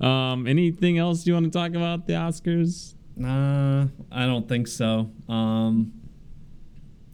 um, 0.06 0.46
anything 0.46 0.98
else 0.98 1.26
you 1.26 1.34
want 1.34 1.46
to 1.46 1.50
talk 1.50 1.74
about 1.74 2.06
the 2.06 2.14
Oscars? 2.14 2.94
Nah, 3.16 3.86
I 4.12 4.26
don't 4.26 4.48
think 4.48 4.68
so. 4.68 5.10
Um, 5.28 5.92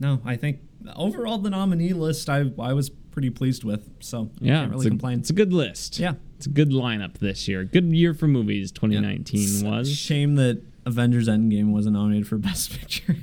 no, 0.01 0.21
I 0.25 0.37
think 0.37 0.61
overall 0.97 1.39
the 1.39 1.51
nominee 1.51 1.93
list 1.93 2.29
I 2.29 2.51
I 2.59 2.73
was 2.73 2.91
pretty 2.91 3.31
pleased 3.31 3.65
with. 3.65 3.89
So 4.01 4.31
Yeah, 4.41 4.61
can't 4.61 4.73
really 4.73 4.83
it's 4.83 4.87
a, 4.87 4.91
complain. 4.91 5.19
It's 5.21 5.31
a 5.31 5.35
good 5.35 5.53
list. 5.53 5.99
Yeah. 5.99 6.15
it's 6.37 6.47
a 6.47 6.51
good 6.51 6.71
lineup 6.71 7.19
this 7.19 7.49
year. 7.49 7.65
Good 7.65 7.87
year 7.93 8.13
for 8.13 8.27
movies. 8.29 8.71
2019 8.73 9.71
was. 9.71 9.95
Shame 9.95 10.35
that 10.37 10.63
Avengers 10.85 11.29
Endgame 11.29 11.71
wasn't 11.73 11.95
nominated 11.95 12.27
for 12.29 12.37
Best 12.39 12.79
Picture. 12.79 13.17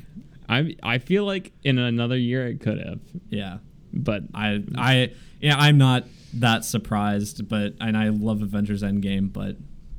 I 0.51 0.75
I 0.83 0.97
feel 0.97 1.25
like 1.25 1.53
in 1.63 1.77
another 1.77 2.17
year 2.17 2.45
it 2.45 2.59
could 2.59 2.77
have, 2.77 2.99
yeah. 3.29 3.59
but 3.93 4.23
I 4.33 4.63
I 4.77 5.13
yeah, 5.39 5.55
I'm 5.57 5.77
not 5.77 6.05
that 6.35 6.65
surprised, 6.65 7.47
but 7.47 7.73
and 7.79 7.97
I 7.97 8.09
love 8.09 8.41
Avengers 8.41 8.83
Endgame, 8.83 9.31
but 9.31 9.55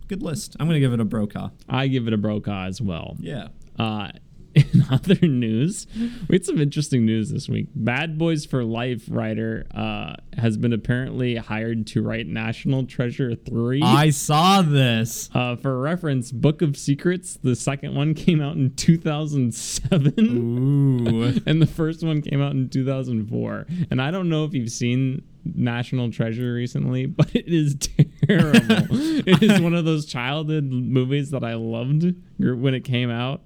good 0.09 0.23
list. 0.23 0.57
I'm 0.61 0.67
gonna 0.67 0.81
give 0.81 0.93
it 0.93 1.01
a 1.01 1.05
Brokaw. 1.05 1.51
I 1.69 1.89
give 1.89 2.07
it 2.07 2.13
a 2.13 2.19
Brokaw 2.19 2.67
as 2.67 2.81
well. 2.81 3.17
Yeah. 3.19 3.49
Uh, 3.79 4.09
in 4.55 4.85
other 4.91 5.27
news, 5.27 5.87
we 6.29 6.37
had 6.37 6.45
some 6.45 6.61
interesting 6.61 7.07
news 7.07 7.31
this 7.31 7.49
week. 7.49 7.69
Bad 7.75 8.19
Boys 8.19 8.45
for 8.45 8.65
Life 8.65 9.05
writer 9.09 9.67
uh, 9.75 10.15
has 10.37 10.57
been 10.57 10.73
apparently 10.73 11.37
hired 11.37 11.87
to 11.89 12.03
write 12.03 12.27
National 12.27 12.85
Treasure 12.85 13.35
3. 13.35 13.83
I 13.83 14.11
saw 14.11 14.61
this. 14.63 15.31
uh, 15.35 15.57
for 15.57 15.81
reference, 15.81 16.33
Book 16.33 16.61
of 16.61 16.77
Secrets, 16.77 17.39
the 17.43 17.57
second 17.57 17.95
one 17.95 18.15
came 18.23 18.41
out 18.43 18.57
in 18.57 18.75
2007. 18.75 20.15
Ooh. 20.19 21.41
and 21.47 21.63
the 21.63 21.67
first 21.67 22.03
one 22.05 22.21
came 22.21 22.43
out 22.43 22.53
in 22.53 22.69
2004. 22.69 23.67
And 23.91 24.03
I 24.03 24.11
don't 24.11 24.29
know 24.29 24.45
if 24.45 24.53
you've 24.53 24.71
seen 24.71 25.23
National 25.45 26.11
Treasure 26.11 26.53
recently, 26.53 27.07
but 27.07 27.35
it 27.35 27.49
is 27.49 27.75
terrible. 28.29 28.87
it 29.27 29.43
is 29.43 29.61
one 29.61 29.75
of 29.75 29.85
those 29.85 30.05
childhood 30.07 30.65
movies 30.65 31.31
that 31.31 31.43
I 31.43 31.55
loved 31.55 32.15
when 32.39 32.75
it 32.75 32.85
came 32.85 33.11
out. 33.11 33.43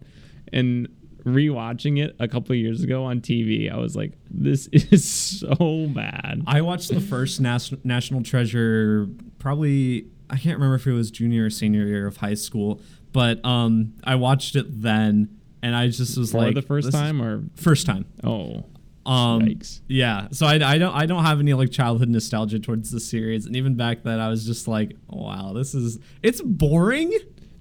And 0.52 0.88
rewatching 1.26 2.02
it 2.02 2.14
a 2.18 2.28
couple 2.28 2.54
years 2.54 2.82
ago 2.82 3.04
on 3.04 3.20
TV, 3.20 3.70
I 3.72 3.76
was 3.76 3.96
like, 3.96 4.12
this 4.30 4.68
is 4.72 5.08
so 5.08 5.86
bad. 5.88 6.42
I 6.46 6.60
watched 6.62 6.88
the 6.94 7.00
first 7.00 7.40
Nas- 7.40 7.74
National 7.84 8.22
Treasure 8.22 9.08
probably 9.38 10.06
I 10.30 10.36
can't 10.38 10.56
remember 10.56 10.74
if 10.76 10.86
it 10.86 10.92
was 10.92 11.10
junior 11.10 11.46
or 11.46 11.50
senior 11.50 11.84
year 11.86 12.06
of 12.06 12.16
high 12.16 12.34
school, 12.34 12.80
but 13.12 13.44
um 13.44 13.94
I 14.04 14.14
watched 14.14 14.56
it 14.56 14.66
then 14.82 15.28
and 15.62 15.74
I 15.74 15.88
just 15.88 16.16
was 16.16 16.32
For 16.32 16.38
like 16.38 16.54
the 16.54 16.62
first 16.62 16.92
time 16.92 17.20
or 17.20 17.42
first 17.56 17.86
time. 17.86 18.06
oh 18.24 18.64
Um, 19.04 19.42
Yikes. 19.42 19.80
yeah, 19.88 20.28
so 20.32 20.46
I, 20.46 20.54
I 20.74 20.78
don't 20.78 20.94
I 20.94 21.06
don't 21.06 21.24
have 21.24 21.38
any 21.40 21.54
like 21.54 21.70
childhood 21.70 22.08
nostalgia 22.08 22.58
towards 22.60 22.90
the 22.90 22.98
series, 23.00 23.46
and 23.46 23.54
even 23.56 23.74
back 23.76 24.02
then 24.02 24.18
I 24.20 24.28
was 24.28 24.44
just 24.44 24.66
like, 24.68 24.96
wow, 25.08 25.52
this 25.54 25.74
is 25.74 25.98
it's 26.22 26.40
boring. 26.42 27.12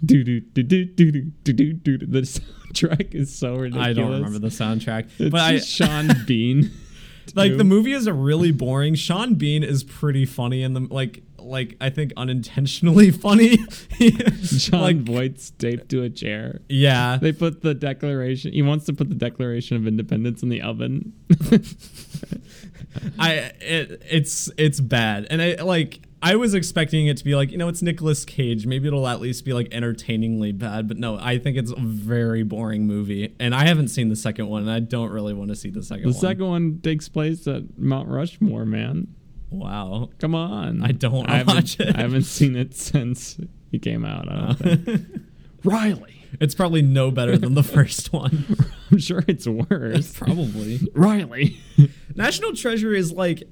Do 0.04 0.24
do 0.24 0.40
do 0.40 0.64
do 0.64 0.86
do 0.86 1.12
do 1.12 1.22
do 1.54 1.74
do 1.74 1.98
do. 1.98 2.06
The 2.06 2.22
soundtrack 2.74 3.14
is 3.16 3.34
so 3.36 3.56
ridiculous. 3.56 3.88
I 3.88 3.94
don't 3.94 4.12
remember 4.12 4.40
the 4.40 4.48
soundtrack, 4.48 5.10
It's 5.20 5.30
but 5.32 5.42
I 5.42 5.60
Sean 5.60 6.10
Bean. 6.25 6.72
like 7.36 7.52
too. 7.52 7.58
the 7.58 7.64
movie 7.64 7.94
is 7.94 8.08
a 8.08 8.14
really 8.14 8.52
boring. 8.52 8.96
Sean 8.96 9.36
Bean 9.36 9.64
is 9.64 9.84
pretty 9.84 10.25
funny 10.25 10.64
in 10.64 10.74
the 10.74 10.82
like 10.82 11.24
like 11.40 11.78
I 11.80 11.90
think 11.92 12.12
unintentionally 12.18 13.12
funny. 13.25 13.58
Jon 14.42 14.82
like 14.82 14.98
Voight's 14.98 15.52
taped 15.52 15.90
to 15.90 16.02
a 16.04 16.10
chair. 16.10 16.62
yeah, 16.70 17.18
They 17.22 17.32
put 17.32 17.62
the 17.62 17.74
Declaration. 17.75 18.52
He 18.52 18.62
wants 18.64 18.86
to 18.88 18.94
put 18.94 19.10
the 19.10 19.16
Declaration 19.16 19.78
of 19.78 19.86
Independence 19.88 20.42
in 20.44 20.50
the 20.50 20.62
oven. 20.64 21.14
I 23.20 23.34
it, 23.62 24.02
it's 24.10 24.50
it's 24.58 24.80
bad, 24.80 25.28
and 25.30 25.42
I 25.42 25.56
like 25.62 26.00
I 26.25 26.36
was 26.38 26.55
expecting 26.55 27.05
it 27.05 27.17
to 27.17 27.24
be 27.24 27.36
like 27.36 27.51
you 27.51 27.58
know 27.60 27.67
it's 27.67 27.84
Nicolas 27.84 28.25
Cage, 28.25 28.65
maybe 28.65 28.88
it'll 28.88 29.08
at 29.08 29.22
least 29.22 29.46
be 29.46 29.53
like 29.53 29.67
entertainingly 29.72 30.51
bad, 30.53 30.88
but 30.88 30.98
no, 30.98 31.20
I 31.20 31.38
think 31.38 31.55
it's 31.55 31.72
a 31.72 31.75
very 31.79 32.41
boring 32.41 32.88
movie, 32.88 33.36
and 33.39 33.53
I 33.53 33.65
haven't 33.67 33.89
seen 33.89 34.10
the 34.10 34.15
second 34.15 34.48
one, 34.48 34.63
and 34.63 34.72
I 34.72 34.79
don't 34.79 35.12
really 35.12 35.36
want 35.36 35.50
to 35.51 35.55
see 35.55 35.70
the 35.70 35.84
second 35.84 36.05
the 36.05 36.10
one. 36.10 36.20
second 36.20 36.48
one 36.48 36.79
takes 36.82 37.08
place 37.08 37.46
at 37.48 37.77
Mount 37.77 38.10
Rushmore. 38.10 38.65
Man, 38.65 39.08
wow, 39.51 40.10
come 40.17 40.34
on. 40.34 40.82
I 40.84 40.94
don't 40.94 41.29
I 41.29 41.38
haven't- 41.38 41.55
watch 41.55 41.79
it. 41.79 41.96
I 41.96 42.01
haven't 42.01 42.24
seen 42.24 42.55
it 42.55 42.74
since 42.74 43.38
he 43.70 43.77
came 43.77 44.03
out. 44.03 44.27
I 44.27 44.36
don't 44.36 44.50
uh. 44.50 44.53
think. 44.86 45.08
Riley. 45.63 46.24
it's 46.39 46.55
probably 46.55 46.82
no 46.82 47.12
better 47.12 47.38
than 47.38 47.53
the 47.53 47.63
first 47.77 48.12
one. 48.12 48.46
I'm 48.91 48.98
sure 48.98 49.24
it's 49.27 49.48
worse. 49.48 50.12
probably. 50.17 50.79
Riley. 50.96 51.58
National 52.15 52.53
Treasure 52.55 52.94
is 52.94 53.12
like 53.12 53.44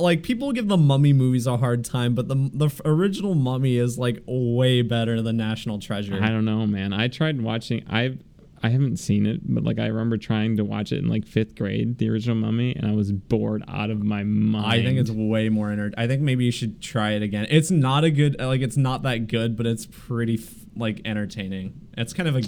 like 0.00 0.22
people 0.22 0.52
give 0.52 0.68
the 0.68 0.76
Mummy 0.76 1.12
movies 1.12 1.46
a 1.46 1.56
hard 1.56 1.84
time, 1.84 2.14
but 2.14 2.28
the 2.28 2.34
the 2.52 2.70
original 2.84 3.34
Mummy 3.34 3.76
is 3.76 3.98
like 3.98 4.22
way 4.26 4.82
better 4.82 5.22
than 5.22 5.36
National 5.36 5.78
Treasure. 5.78 6.18
I 6.22 6.28
don't 6.28 6.44
know, 6.44 6.66
man. 6.66 6.92
I 6.92 7.08
tried 7.08 7.40
watching. 7.40 7.84
I 7.88 8.18
I 8.62 8.70
haven't 8.70 8.96
seen 8.96 9.24
it, 9.26 9.40
but 9.44 9.62
like 9.62 9.78
I 9.78 9.86
remember 9.86 10.16
trying 10.16 10.56
to 10.56 10.64
watch 10.64 10.90
it 10.92 10.98
in 10.98 11.08
like 11.08 11.26
fifth 11.26 11.54
grade, 11.54 11.98
the 11.98 12.10
original 12.10 12.36
Mummy, 12.36 12.74
and 12.74 12.86
I 12.90 12.94
was 12.94 13.12
bored 13.12 13.62
out 13.68 13.90
of 13.90 14.02
my 14.02 14.24
mind. 14.24 14.66
I 14.66 14.82
think 14.82 14.98
it's 14.98 15.10
way 15.10 15.48
more 15.48 15.70
enter- 15.70 15.92
I 15.96 16.06
think 16.06 16.22
maybe 16.22 16.44
you 16.44 16.50
should 16.50 16.80
try 16.82 17.12
it 17.12 17.22
again. 17.22 17.46
It's 17.50 17.70
not 17.70 18.04
a 18.04 18.10
good 18.10 18.36
like 18.40 18.60
it's 18.60 18.76
not 18.76 19.02
that 19.02 19.28
good, 19.28 19.56
but 19.56 19.66
it's 19.66 19.86
pretty 19.86 20.34
f- 20.34 20.54
like 20.76 21.02
entertaining. 21.04 21.88
It's 21.96 22.12
kind 22.12 22.28
of 22.28 22.36
a 22.36 22.42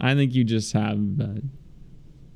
I 0.00 0.14
think 0.14 0.34
you 0.34 0.42
just 0.44 0.72
have 0.72 0.98
uh, 1.20 1.26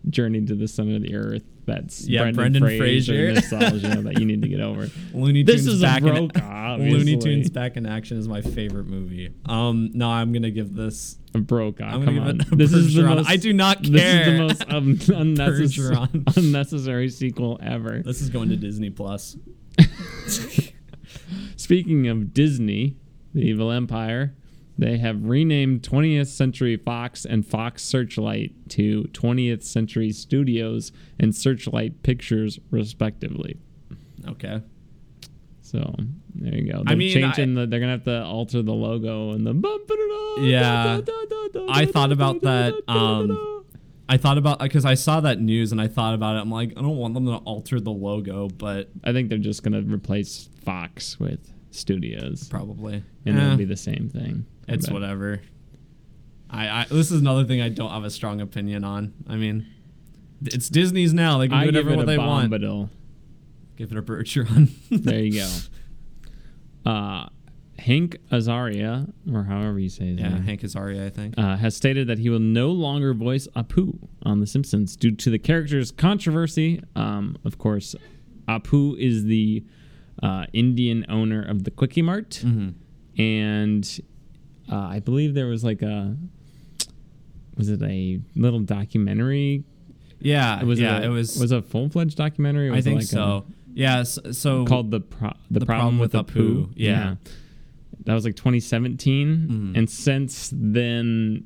Journey 0.08 0.44
to 0.46 0.54
the 0.54 0.68
Center 0.68 0.96
of 0.96 1.02
the 1.02 1.14
Earth. 1.14 1.42
That's 1.66 2.08
Yeah, 2.08 2.30
Brendan, 2.30 2.60
Brendan 2.62 2.78
Fraser, 2.78 3.32
nostalgia 3.34 4.00
that 4.02 4.18
you 4.18 4.24
need 4.24 4.40
to 4.40 4.48
get 4.48 4.60
over. 4.60 4.88
Looney 5.12 5.42
This 5.42 5.64
Tunes 5.64 5.74
is 5.74 5.82
a 5.82 5.86
back 5.86 6.02
in 6.02 6.28
Brokaw, 6.28 6.76
Looney. 6.78 7.18
Tunes 7.18 7.50
back 7.50 7.76
in 7.76 7.84
action 7.84 8.16
is 8.16 8.26
my 8.26 8.40
favorite 8.40 8.86
movie. 8.86 9.34
Um, 9.44 9.90
no, 9.92 10.08
I'm 10.08 10.32
gonna 10.32 10.50
give 10.50 10.74
this. 10.74 11.18
A 11.34 11.38
Brokaw. 11.40 11.84
I'm 11.84 12.04
Come 12.06 12.18
on. 12.20 12.38
give 12.38 12.46
it 12.46 12.52
a 12.52 12.56
This 12.56 12.72
is 12.72 12.94
the 12.94 13.02
most. 13.02 13.28
I 13.28 13.36
do 13.36 13.52
not 13.52 13.82
care. 13.84 13.92
This 13.92 14.52
is 14.52 14.58
the 14.58 14.66
most 14.72 14.72
um, 14.72 14.98
unnecessary, 15.20 15.96
unnecessary 16.36 17.08
sequel 17.10 17.58
ever. 17.62 18.02
This 18.02 18.22
is 18.22 18.30
going 18.30 18.48
to 18.48 18.56
Disney 18.56 18.88
Plus. 18.88 19.36
Speaking 21.56 22.08
of 22.08 22.32
Disney, 22.32 22.96
the 23.34 23.42
evil 23.42 23.70
empire, 23.70 24.34
they 24.78 24.98
have 24.98 25.24
renamed 25.24 25.82
20th 25.82 26.28
Century 26.28 26.76
Fox 26.76 27.24
and 27.24 27.44
Fox 27.44 27.82
Searchlight 27.82 28.52
to 28.70 29.04
20th 29.12 29.64
Century 29.64 30.12
Studios 30.12 30.92
and 31.18 31.34
Searchlight 31.34 32.04
Pictures, 32.04 32.60
respectively. 32.70 33.58
Okay. 34.28 34.62
So 35.62 35.94
there 36.34 36.54
you 36.54 36.72
go. 36.72 36.80
I 36.80 36.90
They're 36.90 36.96
mean, 36.96 37.12
changing 37.12 37.54
the. 37.54 37.66
They're 37.66 37.80
gonna 37.80 37.92
have 37.92 38.04
to 38.04 38.24
alter 38.24 38.62
the 38.62 38.72
logo 38.72 39.32
and 39.32 39.44
the. 39.44 40.38
Yeah. 40.40 41.00
I 41.68 41.84
thought 41.84 42.12
about 42.12 42.40
that, 42.42 42.74
um, 42.88 43.64
I 44.08 44.16
thought 44.16 44.38
about 44.38 44.60
because 44.60 44.84
I 44.84 44.94
saw 44.94 45.20
that 45.20 45.40
news 45.40 45.72
and 45.72 45.80
I 45.80 45.88
thought 45.88 46.14
about 46.14 46.36
it. 46.36 46.40
I'm 46.40 46.50
like, 46.50 46.72
I 46.76 46.80
don't 46.80 46.96
want 46.96 47.14
them 47.14 47.26
to 47.26 47.36
alter 47.38 47.80
the 47.80 47.90
logo, 47.90 48.48
but 48.48 48.90
I 49.04 49.12
think 49.12 49.28
they're 49.28 49.38
just 49.38 49.62
gonna 49.62 49.82
replace 49.82 50.48
Fox 50.64 51.18
with 51.20 51.52
Studios, 51.70 52.48
probably 52.48 53.02
and 53.26 53.38
Eh, 53.38 53.44
it'll 53.44 53.56
be 53.58 53.64
the 53.64 53.76
same 53.76 54.08
thing. 54.08 54.46
I 54.68 54.72
it's 54.74 54.86
bet. 54.86 54.92
whatever. 54.94 55.40
I, 56.50 56.68
I 56.68 56.86
this 56.90 57.10
is 57.10 57.20
another 57.20 57.44
thing 57.44 57.60
I 57.60 57.68
don't 57.68 57.90
have 57.90 58.04
a 58.04 58.10
strong 58.10 58.40
opinion 58.40 58.84
on. 58.84 59.12
I 59.28 59.36
mean, 59.36 59.66
it's 60.44 60.68
Disney's 60.68 61.12
now; 61.12 61.38
they 61.38 61.48
can 61.48 61.56
I 61.58 61.64
do 61.66 61.72
give 61.72 61.84
whatever 61.86 61.96
what 61.98 62.06
they 62.06 62.18
want. 62.18 62.50
Bombadil. 62.52 62.88
Give 63.76 63.92
it 63.92 63.98
a 63.98 64.02
Bergeron. 64.02 64.70
There 64.90 65.20
you 65.20 65.40
go. 66.84 66.90
Uh, 66.90 67.28
Hank 67.78 68.16
Azaria, 68.32 69.12
or 69.32 69.44
however 69.44 69.78
you 69.78 69.88
say 69.88 70.06
his 70.06 70.18
yeah, 70.18 70.30
name, 70.30 70.42
Hank 70.42 70.62
Azaria, 70.62 71.06
I 71.06 71.10
think. 71.10 71.34
uh, 71.38 71.56
has 71.56 71.76
stated 71.76 72.08
that 72.08 72.18
he 72.18 72.28
will 72.28 72.40
no 72.40 72.70
longer 72.72 73.14
voice 73.14 73.46
Apu 73.54 73.96
on 74.24 74.40
The 74.40 74.46
Simpsons 74.48 74.96
due 74.96 75.12
to 75.12 75.30
the 75.30 75.38
character's 75.38 75.92
controversy. 75.92 76.82
Um, 76.96 77.36
of 77.44 77.58
course, 77.58 77.94
Apu 78.48 78.98
is 78.98 79.24
the 79.26 79.64
uh, 80.22 80.46
Indian 80.52 81.06
owner 81.08 81.40
of 81.42 81.62
the 81.64 81.70
Kwik-E-Mart, 81.70 82.30
Mm-hmm. 82.44 83.20
and 83.22 84.00
uh, 84.70 84.76
I 84.76 85.00
believe 85.00 85.34
there 85.34 85.46
was 85.46 85.64
like 85.64 85.82
a 85.82 86.16
was 87.56 87.68
it 87.68 87.82
a 87.82 88.20
little 88.36 88.60
documentary? 88.60 89.64
Yeah, 90.20 90.62
Was 90.64 90.80
yeah, 90.80 90.98
it, 90.98 91.02
a, 91.04 91.06
it 91.06 91.08
was. 91.10 91.38
was 91.38 91.52
a 91.52 91.62
full 91.62 91.88
fledged 91.88 92.16
documentary. 92.16 92.70
I 92.72 92.80
think 92.80 92.96
like 93.00 93.06
so. 93.06 93.46
yeah, 93.72 94.02
so, 94.02 94.32
so 94.32 94.64
called 94.64 94.90
the 94.90 95.00
pro- 95.00 95.32
the, 95.50 95.60
The 95.60 95.66
problem, 95.66 95.98
Problem 95.98 95.98
with, 96.00 96.14
with 96.14 96.26
Apu. 96.26 96.66
Apu, 96.66 96.72
yeah. 96.74 97.14
that 98.04 98.14
was 98.14 98.24
like 98.24 98.34
2017, 98.36 99.48
Mhm. 99.74 99.78
and 99.78 99.88
since 99.90 100.50
then, 100.52 101.44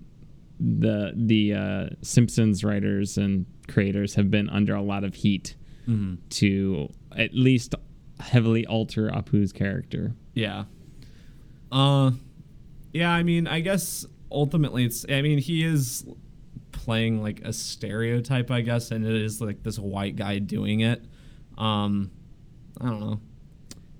the 0.59 1.13
the 1.17 1.53
uh, 1.55 1.87
Simpsons 2.03 2.65
writers 2.65 3.19
and 3.19 3.45
creators 3.69 4.15
have 4.15 4.31
been 4.31 4.49
under 4.49 4.75
a 4.75 4.83
lot 4.83 5.05
of 5.05 5.15
heat 5.17 5.55
mhm. 5.89 6.19
to 6.31 6.89
at 7.17 7.35
least 7.35 7.75
heavily 8.21 8.67
alter 8.67 9.11
Apu's 9.11 9.53
character. 9.53 10.15
Yeah. 10.35 10.65
Uh 11.71 12.13
yeah, 12.93 13.11
I 13.11 13.23
mean, 13.23 13.47
I 13.47 13.61
guess 13.61 14.07
ultimately 14.31 14.85
it's 14.85 15.05
I 15.09 15.23
mean, 15.23 15.39
he 15.39 15.65
is 15.65 16.05
playing 16.73 17.23
like 17.23 17.41
a 17.45 17.53
stereotype, 17.53 18.51
I 18.51 18.61
guess, 18.61 18.91
and 18.91 19.05
it 19.05 19.15
is 19.15 19.41
like 19.41 19.63
this 19.63 19.79
white 19.79 20.17
guy 20.17 20.39
doing 20.39 20.81
it. 20.81 21.05
Um 21.59 22.11
I 22.81 22.87
don't 22.87 23.01
know. 23.01 23.21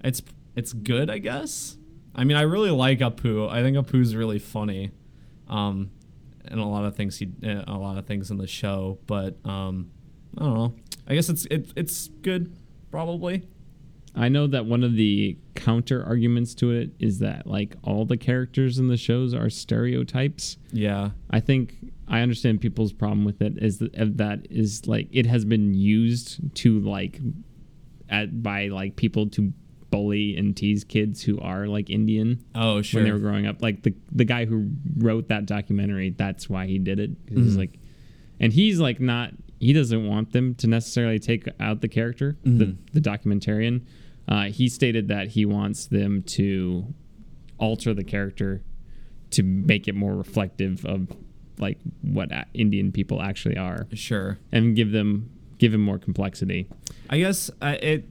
It's 0.05 0.23
it's 0.57 0.73
good, 0.73 1.11
I 1.11 1.19
guess. 1.19 1.77
I 2.15 2.25
mean, 2.25 2.37
I 2.37 2.43
really 2.43 2.71
like 2.71 2.99
Apu. 2.99 3.49
I 3.51 3.63
think 3.63 3.77
Apu's 3.77 4.15
really 4.15 4.39
funny. 4.39 4.91
Um 5.49 5.91
and 6.45 6.61
a 6.61 6.65
lot 6.65 6.85
of 6.85 6.97
things 6.97 7.19
he 7.19 7.31
a 7.43 7.79
lot 7.79 7.99
of 7.99 8.07
things 8.07 8.31
in 8.31 8.37
the 8.39 8.47
show, 8.47 8.99
but 9.07 9.37
um 9.47 9.91
I 10.37 10.45
don't 10.45 10.55
know. 10.55 10.75
I 11.07 11.15
guess 11.15 11.29
it's 11.29 11.47
it, 11.47 11.73
it's 11.77 12.09
good 12.09 12.55
probably. 12.91 13.47
I 14.15 14.29
know 14.29 14.47
that 14.47 14.67
one 14.67 14.85
of 14.85 14.95
the 14.95 15.39
counter 15.55 16.05
arguments 16.05 16.55
to 16.57 16.71
it 16.71 16.91
is 16.99 17.19
that 17.21 17.47
like 17.47 17.77
all 17.83 18.05
the 18.05 18.17
characters 18.19 18.79
in 18.79 18.89
the 18.89 18.97
shows 18.99 19.33
are 19.33 19.49
stereotypes. 19.49 20.59
Yeah. 20.73 21.11
I 21.31 21.41
think 21.41 21.77
I 22.09 22.21
understand 22.21 22.61
people's 22.61 22.93
problem 22.93 23.25
with 23.25 23.41
it 23.41 23.57
is 23.57 23.79
that, 23.79 24.19
that 24.19 24.47
is 24.51 24.87
like 24.87 25.09
it 25.13 25.25
has 25.27 25.45
been 25.47 25.73
used 25.73 26.55
to 26.57 26.81
like 26.81 27.21
at 28.11 28.43
by 28.43 28.69
like 28.69 28.97
people 28.97 29.29
to 29.31 29.53
bully 29.91 30.37
and 30.37 30.55
tease 30.57 30.85
kids 30.85 31.23
who 31.23 31.39
are 31.41 31.67
like 31.67 31.89
Indian 31.91 32.43
Oh, 32.55 32.83
sure. 32.83 32.99
when 32.99 33.05
they 33.07 33.13
were 33.13 33.19
growing 33.19 33.47
up. 33.47 33.63
Like 33.63 33.83
the 33.83 33.95
the 34.11 34.25
guy 34.27 34.45
who 34.45 34.71
wrote 34.99 35.29
that 35.29 35.47
documentary, 35.47 36.11
that's 36.11 36.51
why 36.51 36.67
he 36.67 36.79
did 36.79 36.99
it. 36.99 37.27
Mm-hmm. 37.27 37.43
He's 37.45 37.57
like, 37.57 37.79
and 38.41 38.53
he's 38.53 38.79
like 38.79 39.01
not. 39.01 39.31
He 39.59 39.73
doesn't 39.73 40.07
want 40.09 40.33
them 40.33 40.55
to 40.57 40.67
necessarily 40.67 41.19
take 41.21 41.49
out 41.61 41.81
the 41.83 41.89
character, 41.89 42.37
Mm-hmm. 42.45 42.73
the 42.93 43.01
documentarian. 43.01 43.83
Uh, 44.29 44.45
he 44.45 44.69
stated 44.69 45.09
that 45.09 45.29
he 45.29 45.45
wants 45.45 45.87
them 45.87 46.23
to 46.23 46.95
alter 47.59 47.95
the 47.95 48.05
character 48.05 48.63
to 49.31 49.43
make 49.43 49.89
it 49.89 49.95
more 49.95 50.15
reflective 50.15 50.85
of 50.85 51.09
like 51.59 51.79
what 52.03 52.31
Indian 52.55 52.93
people 52.93 53.23
actually 53.23 53.57
are, 53.57 53.87
sure. 53.95 54.39
and 54.51 54.75
give 54.77 54.93
them 54.93 55.31
give 55.59 55.73
him 55.73 55.81
more 55.81 55.99
complexity. 55.99 56.67
I 57.09 57.19
guess 57.19 57.51
uh, 57.61 57.77
it 57.81 58.09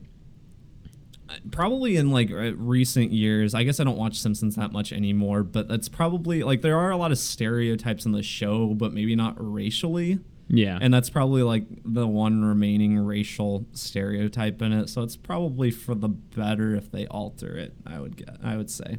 probably 1.52 1.98
in 1.98 2.12
like 2.12 2.32
uh, 2.32 2.56
recent 2.56 3.12
years. 3.12 3.54
I 3.54 3.64
guess 3.64 3.80
I 3.80 3.84
don't 3.84 3.98
watch 3.98 4.20
Simpsons 4.20 4.56
that 4.56 4.72
much 4.72 4.92
anymore, 4.92 5.44
but 5.44 5.68
that's 5.68 5.90
probably 5.90 6.44
like 6.44 6.62
there 6.62 6.78
are 6.78 6.92
a 6.92 6.98
lot 6.98 7.12
of 7.12 7.18
stereotypes 7.18 8.06
in 8.06 8.12
the 8.12 8.24
show, 8.24 8.74
but 8.74 8.94
maybe 8.94 9.16
not 9.16 9.36
racially. 9.38 10.20
Yeah, 10.48 10.78
And 10.82 10.94
that's 10.94 11.10
probably 11.10 11.44
like 11.44 11.64
the 11.86 12.06
one 12.06 12.44
remaining 12.44 13.00
racial 13.00 13.66
stereotype 13.72 14.62
in 14.62 14.74
it. 14.74 14.90
So 14.90 15.02
it's 15.02 15.16
probably 15.16 15.72
for 15.72 15.96
the 15.96 16.10
better 16.10 16.76
if 16.76 16.92
they 16.92 17.08
alter 17.08 17.56
it. 17.58 17.74
I 17.86 18.00
would 18.00 18.18
get. 18.18 18.36
I 18.44 18.58
would 18.58 18.70
say. 18.70 18.98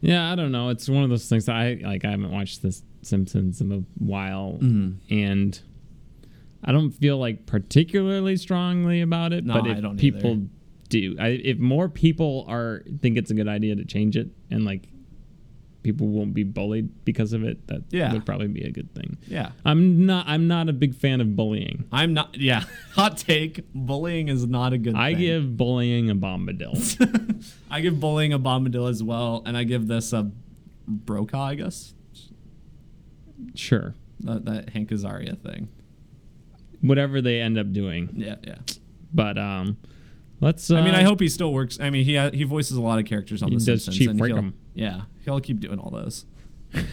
Yeah, 0.00 0.30
I 0.30 0.36
don't 0.36 0.52
know. 0.52 0.68
It's 0.68 0.88
one 0.88 1.02
of 1.02 1.10
those 1.10 1.28
things 1.28 1.46
that 1.46 1.56
I 1.56 1.80
like. 1.82 2.04
I 2.04 2.10
haven't 2.10 2.30
watched 2.30 2.62
The 2.62 2.80
Simpsons 3.02 3.60
in 3.60 3.72
a 3.72 3.82
while, 4.02 4.58
Mm-hmm. 4.62 5.12
and 5.12 5.60
I 6.62 6.70
don't 6.72 6.90
feel 6.92 7.18
like 7.18 7.46
particularly 7.46 8.36
strongly 8.36 9.00
about 9.00 9.32
it. 9.32 9.44
No, 9.44 9.54
but 9.54 9.66
I 9.70 9.72
if 9.74 9.82
don't 9.82 9.96
people 9.96 10.30
either. 10.32 10.46
do, 10.88 11.16
I, 11.18 11.28
if 11.28 11.58
more 11.58 11.88
people 11.88 12.44
are 12.48 12.82
think 13.00 13.16
it's 13.18 13.30
a 13.32 13.34
good 13.34 13.48
idea 13.48 13.74
to 13.76 13.84
change 13.84 14.16
it, 14.16 14.28
and 14.50 14.64
like 14.64 14.88
people 15.82 16.08
won't 16.08 16.34
be 16.34 16.42
bullied 16.42 17.04
because 17.04 17.32
of 17.32 17.42
it, 17.44 17.66
that 17.68 17.82
Yeah. 17.90 18.12
would 18.12 18.26
probably 18.26 18.48
be 18.48 18.62
a 18.62 18.70
good 18.70 18.92
thing. 18.94 19.16
Yeah. 19.26 19.52
I'm 19.64 20.04
not. 20.06 20.26
I'm 20.28 20.46
not 20.48 20.68
a 20.68 20.72
big 20.72 20.94
fan 20.94 21.20
of 21.20 21.36
bullying. 21.36 21.84
I'm 21.92 22.12
not. 22.14 22.36
Yeah. 22.36 22.64
Hot 22.94 23.16
take. 23.16 23.64
Bullying 23.74 24.28
is 24.28 24.46
not 24.46 24.72
a 24.72 24.78
good. 24.78 24.92
Thing. 24.94 25.00
I 25.00 25.12
thing. 25.14 25.20
give 25.22 25.56
bullying 25.56 26.10
a 26.10 26.14
bombadil. 26.16 27.44
I 27.70 27.80
give 27.80 28.00
bullying 28.00 28.32
a 28.32 28.38
bombadil 28.38 28.88
as 28.90 29.02
well, 29.02 29.42
and 29.46 29.56
I 29.56 29.64
give 29.64 29.86
this 29.86 30.12
a 30.12 30.30
Brokaw. 30.86 31.42
I 31.48 31.54
guess 31.54 31.94
sure, 33.54 33.94
that, 34.20 34.44
that 34.44 34.70
Hank 34.70 34.90
Azaria 34.90 35.38
thing. 35.38 35.68
whatever 36.80 37.20
they 37.20 37.40
end 37.40 37.58
up 37.58 37.72
doing, 37.72 38.10
Yeah. 38.16 38.36
Yeah. 38.42 38.56
but 39.12 39.38
um, 39.38 39.76
let's. 40.40 40.70
Uh, 40.70 40.76
I 40.76 40.82
mean, 40.84 40.94
I 40.94 41.02
hope 41.02 41.20
he 41.20 41.28
still 41.28 41.52
works. 41.52 41.78
I 41.80 41.90
mean, 41.90 42.04
he 42.04 42.16
ha- 42.16 42.30
he 42.32 42.44
voices 42.44 42.76
a 42.76 42.80
lot 42.82 42.98
of 42.98 43.04
characters 43.04 43.42
on 43.42 43.50
He 43.50 43.56
The 43.58 43.64
does 43.64 43.84
Simpsons. 43.84 43.96
Chief 43.98 44.10
Wiggum. 44.10 44.52
Yeah, 44.78 45.02
he'll 45.24 45.40
keep 45.40 45.58
doing 45.60 45.78
all 45.80 45.90
those. 45.90 46.24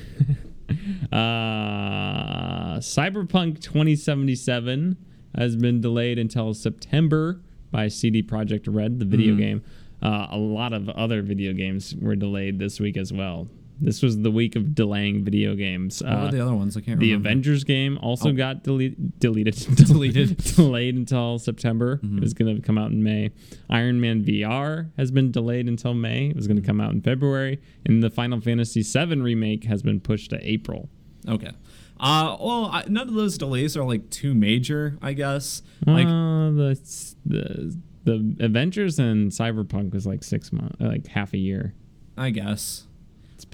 Uh, 1.12 2.78
Cyberpunk 2.80 3.62
2077 3.62 4.98
has 5.38 5.56
been 5.56 5.80
delayed 5.80 6.18
until 6.18 6.54
September 6.54 7.40
by 7.72 7.88
CD 7.88 8.24
Projekt 8.24 8.64
Red, 8.68 9.00
the 9.00 9.06
video 9.06 9.36
Mhm. 9.36 9.38
game. 9.38 9.62
Uh, 10.02 10.28
a 10.32 10.38
lot 10.38 10.74
of 10.74 10.90
other 10.90 11.22
video 11.22 11.54
games 11.54 11.96
were 11.96 12.16
delayed 12.16 12.58
this 12.60 12.80
week 12.80 12.98
as 12.98 13.14
well. 13.14 13.48
This 13.82 14.02
was 14.02 14.20
the 14.22 14.32
week 14.32 14.56
of 14.56 14.74
delaying 14.74 15.24
video 15.26 15.54
games. 15.56 16.02
What 16.02 16.12
Uh, 16.14 16.22
were 16.26 16.32
the 16.32 16.40
other 16.40 16.56
ones? 16.56 16.78
I 16.78 16.82
can't 16.82 17.00
the 17.00 17.08
remember. 17.12 17.28
Avengers 17.30 17.64
game 17.64 17.98
also 18.02 18.30
Oh. 18.30 18.34
got 18.34 18.64
dele- 18.64 18.96
deleted. 19.20 19.56
Deleted. 19.76 20.38
delayed 20.56 20.96
until 20.96 21.40
September. 21.40 22.00
Mhm. 22.04 22.18
It 22.18 22.22
was 22.24 22.34
going 22.34 22.56
to 22.56 22.62
come 22.62 22.78
out 22.78 22.92
in 22.92 23.04
May. 23.04 23.32
Iron 23.70 24.00
Man 24.00 24.24
VR 24.24 24.88
has 24.98 25.12
been 25.12 25.32
delayed 25.32 25.68
until 25.68 25.94
May. 25.94 26.30
It 26.30 26.36
was 26.36 26.48
going 26.48 26.58
to 26.58 26.64
come 26.66 26.80
out 26.80 26.94
in 26.94 27.02
February. 27.02 27.60
And 27.86 28.02
the 28.02 28.10
Final 28.10 28.40
Fantasy 28.40 28.82
VII 28.82 29.20
remake 29.22 29.66
has 29.66 29.82
been 29.84 30.00
pushed 30.00 30.30
to 30.30 30.40
April. 30.50 30.90
Okay. 31.28 31.52
Uh, 32.00 32.36
well, 32.42 32.66
I, 32.72 32.84
none 32.90 33.08
of 33.08 33.14
those 33.14 33.38
delays 33.38 33.76
are 33.78 33.84
like 33.86 34.10
too 34.10 34.34
major, 34.34 34.98
I 35.02 35.14
guess. 35.14 35.62
Like, 35.86 36.08
uh, 36.08 36.52
the 36.52 36.80
the 37.26 37.78
the 38.06 38.36
Avengers 38.46 39.00
and 39.00 39.32
Cyberpunk 39.32 39.94
was 39.94 40.06
like 40.06 40.24
six 40.24 40.52
months, 40.54 40.76
like 40.80 41.08
half 41.08 41.34
a 41.34 41.38
year. 41.38 41.74
I 42.18 42.30
guess. 42.32 42.85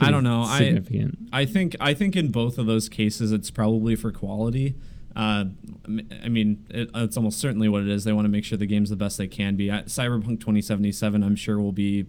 I 0.01 0.11
don't 0.11 0.23
know. 0.23 0.41
I- 0.43 0.57
Significant. 0.59 1.17
I 1.33 1.45
think 1.45 1.75
I 1.79 1.93
think 1.93 2.15
in 2.15 2.31
both 2.31 2.57
of 2.57 2.65
those 2.65 2.89
cases, 2.89 3.31
it's 3.31 3.51
probably 3.51 3.95
for 3.95 4.11
quality. 4.11 4.75
Uh, 5.15 5.45
I 6.23 6.29
mean, 6.29 6.65
it, 6.69 6.89
it's 6.95 7.17
almost 7.17 7.39
certainly 7.39 7.67
what 7.67 7.81
it 7.81 7.89
is. 7.89 8.03
They 8.05 8.13
want 8.13 8.25
to 8.25 8.29
make 8.29 8.45
sure 8.45 8.57
the 8.57 8.65
game's 8.65 8.89
the 8.89 8.95
best 8.95 9.17
they 9.17 9.27
can 9.27 9.55
be. 9.57 9.69
I, 9.69 9.81
Cyberpunk 9.83 10.39
2077, 10.39 11.21
I'm 11.23 11.35
sure, 11.35 11.59
will 11.59 11.73
be 11.73 12.05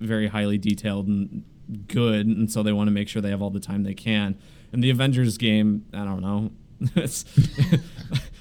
very 0.00 0.28
highly 0.28 0.56
detailed 0.56 1.06
and 1.06 1.44
good, 1.88 2.26
and 2.26 2.50
so 2.50 2.62
they 2.62 2.72
want 2.72 2.88
to 2.88 2.92
make 2.92 3.08
sure 3.08 3.20
they 3.20 3.28
have 3.30 3.42
all 3.42 3.50
the 3.50 3.60
time 3.60 3.82
they 3.82 3.92
can. 3.94 4.38
And 4.72 4.82
the 4.82 4.88
Avengers 4.90 5.36
game, 5.36 5.84
I 5.92 6.04
don't 6.04 6.20
know. 6.22 6.50
It's- 6.96 7.24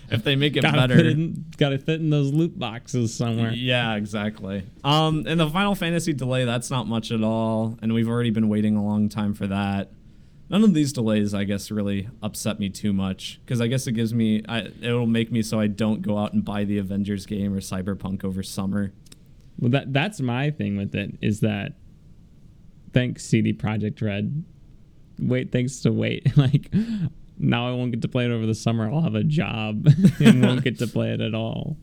if 0.10 0.24
they 0.24 0.36
make 0.36 0.56
it 0.56 0.62
gotta 0.62 0.78
better, 0.78 0.96
Fit 0.96 1.06
in, 1.08 1.46
gotta 1.58 1.78
fit 1.78 2.00
in 2.00 2.10
those 2.10 2.32
loot 2.32 2.58
boxes 2.58 3.14
somewhere. 3.14 3.52
Yeah, 3.52 3.96
exactly. 3.96 4.64
Um, 4.84 5.26
and 5.28 5.40
the 5.40 5.50
Final 5.50 5.76
Fantasy 5.76 6.14
delay, 6.14 6.46
that's 6.46 6.70
not 6.70 6.88
much 6.88 7.12
at 7.12 7.24
all, 7.24 7.78
and 7.82 7.94
we've 7.94 8.10
already 8.10 8.30
been 8.30 8.50
waiting 8.50 8.76
a 8.76 8.84
long 8.84 9.10
time 9.10 9.34
for 9.34 9.48
that. 9.48 9.92
None 10.50 10.64
of 10.64 10.76
these 10.76 10.94
delays, 10.94 11.34
I 11.34 11.44
guess, 11.44 11.72
really 11.72 12.08
upset 12.22 12.60
me 12.60 12.70
too 12.70 12.94
much 12.94 13.40
because 13.44 13.62
I 13.62 13.68
guess 13.68 13.88
it 13.88 13.94
gives 13.94 14.14
me, 14.14 14.44
I, 14.48 14.70
it'll 14.82 15.08
make 15.08 15.32
me 15.32 15.42
so 15.42 15.60
I 15.60 15.68
don't 15.68 16.04
go 16.04 16.20
out 16.20 16.34
and 16.34 16.46
buy 16.46 16.66
the 16.66 16.78
Avengers 16.78 17.26
game 17.26 17.54
or 17.54 17.60
Cyberpunk 17.60 18.24
over 18.24 18.44
summer. 18.44 18.94
Well, 19.58 19.72
that 19.72 19.94
that's 19.94 20.20
my 20.22 20.52
thing 20.52 20.78
with 20.78 20.94
it 20.94 21.18
is 21.22 21.40
that 21.40 21.74
thanks 22.94 23.24
CD 23.24 23.54
Projekt 23.54 24.02
Red. 24.02 24.44
Wait, 25.18 25.52
thanks 25.52 25.80
to 25.82 25.92
wait. 25.92 26.28
Like 26.38 26.72
now 27.38 27.68
I 27.68 27.72
won't 27.72 27.92
get 27.92 28.02
to 28.04 28.08
play 28.08 28.26
it 28.26 28.32
over 28.32 28.46
the 28.46 28.56
summer. 28.56 28.90
I'll 28.90 29.02
have 29.02 29.16
a 29.16 29.24
job 29.24 29.88
and 30.20 30.42
won't 30.42 30.64
get 30.64 30.80
to 30.80 30.88
play 30.88 31.12
it 31.14 31.22
at 31.22 31.34
all. 31.36 31.78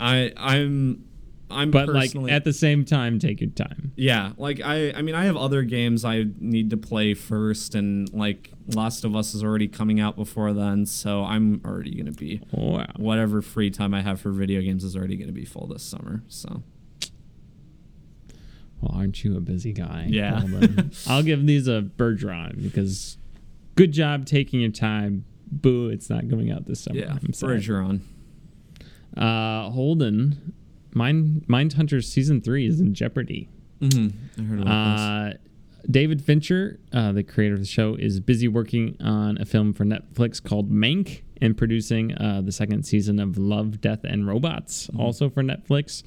I, 0.00 0.32
I'm, 0.36 1.04
I'm 1.50 1.70
But 1.70 1.88
like 1.88 2.14
at 2.30 2.44
the 2.44 2.52
same 2.52 2.84
time, 2.84 3.18
take 3.18 3.40
your 3.40 3.50
time. 3.50 3.92
yeah, 3.96 4.32
like 4.36 4.60
I, 4.62 4.92
I 4.92 5.00
mean, 5.02 5.14
I 5.14 5.24
have 5.24 5.36
other 5.36 5.62
games 5.62 6.04
I 6.04 6.26
need 6.38 6.68
to 6.70 6.76
play 6.76 7.14
first, 7.14 7.74
and 7.74 8.12
like 8.12 8.50
Last 8.74 9.04
of 9.04 9.16
Us 9.16 9.34
is 9.34 9.42
already 9.42 9.66
coming 9.66 9.98
out 9.98 10.14
before 10.14 10.52
then, 10.52 10.84
so 10.84 11.24
I'm 11.24 11.62
already 11.64 11.94
gonna 11.94 12.12
be 12.12 12.42
Wow. 12.52 12.86
whatever 12.96 13.40
free 13.40 13.70
time 13.70 13.94
I 13.94 14.02
have 14.02 14.20
for 14.20 14.30
video 14.30 14.60
games 14.60 14.84
is 14.84 14.94
already 14.94 15.16
going 15.16 15.28
to 15.28 15.32
be 15.32 15.46
full 15.46 15.66
this 15.66 15.82
summer. 15.82 16.22
So 16.28 16.62
Well, 18.80 18.92
aren't 18.94 19.24
you 19.24 19.36
a 19.36 19.40
busy 19.40 19.72
guy? 19.72 20.06
Yeah. 20.08 20.44
Well, 20.44 20.68
I'll 21.08 21.22
give 21.22 21.44
these 21.46 21.66
a 21.66 21.82
Bergeron 21.82 22.62
because 22.62 23.16
good 23.78 23.92
job 23.92 24.26
taking 24.26 24.60
your 24.60 24.70
time. 24.70 25.24
Boo, 25.50 25.88
it's 25.88 26.10
not 26.10 26.28
going 26.28 26.50
out 26.50 26.66
this 26.66 26.80
summer. 26.80 26.98
yeah. 26.98 27.16
Bergeron. 27.22 28.00
Uh, 29.16 29.70
Holden, 29.70 30.52
Mind 30.94 31.44
Mindhunter 31.48 32.04
season 32.04 32.40
three 32.40 32.66
is 32.66 32.80
in 32.80 32.92
jeopardy. 32.94 33.48
Mm-hmm. 33.80 34.40
I 34.40 34.44
heard 34.44 34.60
about 34.62 34.98
Uh, 34.98 35.32
David 35.90 36.22
Fincher, 36.22 36.78
uh, 36.92 37.12
the 37.12 37.22
creator 37.22 37.54
of 37.54 37.60
the 37.60 37.66
show, 37.66 37.94
is 37.94 38.20
busy 38.20 38.48
working 38.48 38.96
on 39.00 39.38
a 39.40 39.44
film 39.46 39.72
for 39.72 39.84
Netflix 39.84 40.42
called 40.42 40.70
Mank 40.70 41.22
and 41.40 41.56
producing 41.56 42.14
uh, 42.16 42.42
the 42.44 42.52
second 42.52 42.84
season 42.84 43.18
of 43.18 43.38
Love, 43.38 43.80
Death, 43.80 44.00
and 44.04 44.26
Robots, 44.26 44.90
also 44.98 45.30
for 45.30 45.42
Netflix. 45.42 46.02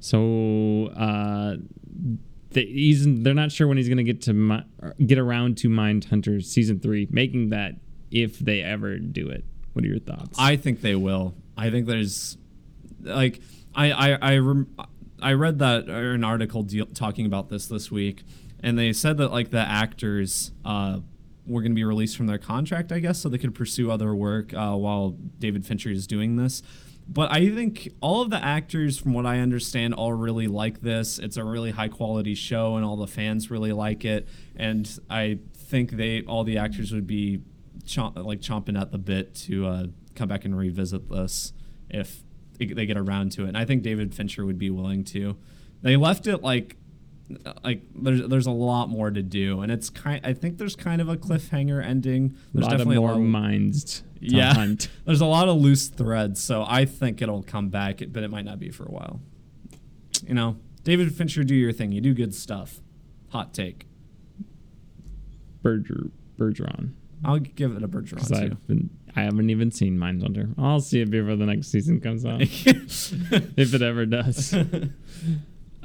So 0.00 0.86
uh, 0.96 1.56
he's 2.64 3.04
they're 3.22 3.34
not 3.34 3.52
sure 3.52 3.68
when 3.68 3.76
he's 3.76 3.88
going 3.88 3.98
to 3.98 4.04
get 4.04 4.22
to 4.22 4.32
mi- 4.32 4.64
get 5.04 5.18
around 5.18 5.58
to 5.58 5.68
Mindhunter 5.68 6.42
season 6.42 6.80
three, 6.80 7.06
making 7.10 7.50
that 7.50 7.74
if 8.10 8.38
they 8.38 8.62
ever 8.62 8.98
do 8.98 9.28
it. 9.28 9.44
What 9.72 9.84
are 9.84 9.88
your 9.88 9.98
thoughts? 9.98 10.38
I 10.38 10.56
think 10.56 10.80
they 10.80 10.94
will. 10.94 11.34
I 11.56 11.70
think 11.70 11.86
there's 11.86 12.38
like 13.00 13.40
I 13.74 13.92
I 13.92 14.18
I, 14.20 14.38
rem- 14.38 14.74
I 15.20 15.32
read 15.34 15.58
that 15.58 15.88
or 15.88 16.12
an 16.12 16.24
article 16.24 16.62
deal, 16.62 16.86
talking 16.86 17.26
about 17.26 17.48
this 17.48 17.66
this 17.66 17.90
week, 17.90 18.22
and 18.60 18.78
they 18.78 18.92
said 18.92 19.18
that 19.18 19.32
like 19.32 19.50
the 19.50 19.60
actors 19.60 20.52
uh, 20.64 21.00
were 21.46 21.60
going 21.60 21.72
to 21.72 21.76
be 21.76 21.84
released 21.84 22.16
from 22.16 22.26
their 22.26 22.38
contract, 22.38 22.90
I 22.90 22.98
guess, 23.00 23.18
so 23.20 23.28
they 23.28 23.38
could 23.38 23.54
pursue 23.54 23.90
other 23.90 24.14
work 24.14 24.54
uh, 24.54 24.74
while 24.74 25.10
David 25.38 25.66
Fincher 25.66 25.90
is 25.90 26.06
doing 26.06 26.36
this. 26.36 26.62
But 27.08 27.32
I 27.32 27.48
think 27.50 27.92
all 28.00 28.22
of 28.22 28.30
the 28.30 28.44
actors, 28.44 28.98
from 28.98 29.12
what 29.14 29.26
I 29.26 29.38
understand, 29.38 29.94
all 29.94 30.12
really 30.12 30.48
like 30.48 30.80
this. 30.80 31.18
It's 31.18 31.36
a 31.36 31.44
really 31.44 31.70
high 31.70 31.88
quality 31.88 32.34
show, 32.34 32.76
and 32.76 32.84
all 32.84 32.96
the 32.96 33.06
fans 33.06 33.50
really 33.50 33.72
like 33.72 34.04
it. 34.04 34.28
And 34.56 34.88
I 35.08 35.38
think 35.54 35.92
they, 35.92 36.22
all 36.22 36.42
the 36.42 36.58
actors, 36.58 36.92
would 36.92 37.06
be 37.06 37.42
like 37.96 38.40
chomping 38.40 38.80
at 38.80 38.90
the 38.90 38.98
bit 38.98 39.34
to 39.34 39.66
uh, 39.66 39.86
come 40.16 40.28
back 40.28 40.44
and 40.44 40.58
revisit 40.58 41.08
this 41.08 41.52
if 41.88 42.22
they 42.58 42.86
get 42.86 42.96
around 42.96 43.32
to 43.32 43.44
it. 43.44 43.48
And 43.48 43.56
I 43.56 43.64
think 43.64 43.82
David 43.82 44.14
Fincher 44.14 44.44
would 44.44 44.58
be 44.58 44.70
willing 44.70 45.04
to. 45.04 45.36
they 45.82 45.96
left 45.96 46.26
it 46.26 46.42
like 46.42 46.76
like 47.64 47.82
there's 47.94 48.26
there's 48.28 48.46
a 48.46 48.50
lot 48.52 48.88
more 48.88 49.10
to 49.10 49.22
do, 49.22 49.60
and 49.62 49.72
it's 49.72 49.90
kind. 49.90 50.20
I 50.24 50.32
think 50.32 50.58
there's 50.58 50.76
kind 50.76 51.00
of 51.00 51.08
a 51.08 51.16
cliffhanger 51.16 51.84
ending. 51.84 52.36
There's 52.54 52.66
A 52.66 52.70
lot 52.70 52.72
of 52.74 52.78
definitely 52.78 52.98
more 52.98 53.10
a 53.10 53.14
lot, 53.14 53.20
minds 53.22 53.84
to 54.00 54.02
Yeah. 54.20 54.54
hunt. 54.54 54.88
there's 55.04 55.20
a 55.20 55.26
lot 55.26 55.48
of 55.48 55.56
loose 55.60 55.88
threads, 55.88 56.40
so 56.40 56.64
I 56.66 56.84
think 56.84 57.20
it'll 57.22 57.42
come 57.42 57.68
back, 57.68 58.00
but 58.12 58.22
it 58.22 58.30
might 58.30 58.44
not 58.44 58.58
be 58.58 58.70
for 58.70 58.84
a 58.84 58.90
while. 58.92 59.20
You 60.26 60.34
know, 60.34 60.56
David 60.84 61.14
Fincher, 61.14 61.42
do 61.44 61.54
your 61.54 61.72
thing. 61.72 61.92
You 61.92 62.00
do 62.00 62.14
good 62.14 62.34
stuff. 62.34 62.80
Hot 63.30 63.52
take. 63.52 63.86
Berger, 65.62 66.10
Bergeron. 66.38 66.92
I'll 67.24 67.38
give 67.40 67.74
it 67.76 67.82
a 67.82 67.88
Bergeron. 67.88 68.32
I've 68.34 68.66
been, 68.68 68.90
I 69.16 69.22
haven't 69.22 69.50
even 69.50 69.70
seen 69.72 69.98
Mindhunter. 69.98 70.54
I'll 70.58 70.80
see 70.80 71.00
it 71.00 71.10
before 71.10 71.34
the 71.34 71.46
next 71.46 71.68
season 71.68 72.00
comes 72.00 72.24
out, 72.24 72.40
if 72.42 73.74
it 73.74 73.82
ever 73.82 74.06
does. 74.06 74.54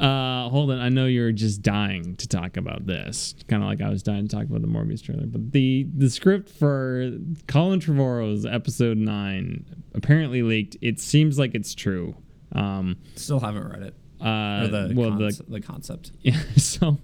Uh, 0.01 0.49
hold 0.49 0.71
on. 0.71 0.79
I 0.79 0.89
know 0.89 1.05
you're 1.05 1.31
just 1.31 1.61
dying 1.61 2.15
to 2.15 2.27
talk 2.27 2.57
about 2.57 2.87
this, 2.87 3.35
kind 3.47 3.61
of 3.61 3.69
like 3.69 3.81
I 3.81 3.89
was 3.89 4.01
dying 4.01 4.27
to 4.27 4.35
talk 4.35 4.45
about 4.45 4.61
the 4.61 4.67
Morbius 4.67 5.03
trailer. 5.03 5.27
But 5.27 5.51
the 5.51 5.87
the 5.95 6.09
script 6.09 6.49
for 6.49 7.11
Colin 7.47 7.79
Trevorrow's 7.79 8.45
episode 8.45 8.97
nine 8.97 9.65
apparently 9.93 10.41
leaked. 10.41 10.75
It 10.81 10.99
seems 10.99 11.37
like 11.37 11.53
it's 11.53 11.75
true. 11.75 12.15
Um, 12.53 12.97
Still 13.15 13.39
haven't 13.39 13.67
read 13.67 13.83
it. 13.83 13.95
uh, 14.19 14.67
the, 14.67 14.93
well, 14.95 15.11
conce- 15.11 15.37
the 15.37 15.43
the 15.53 15.61
concept. 15.61 16.11
yeah, 16.21 16.39
so 16.57 16.97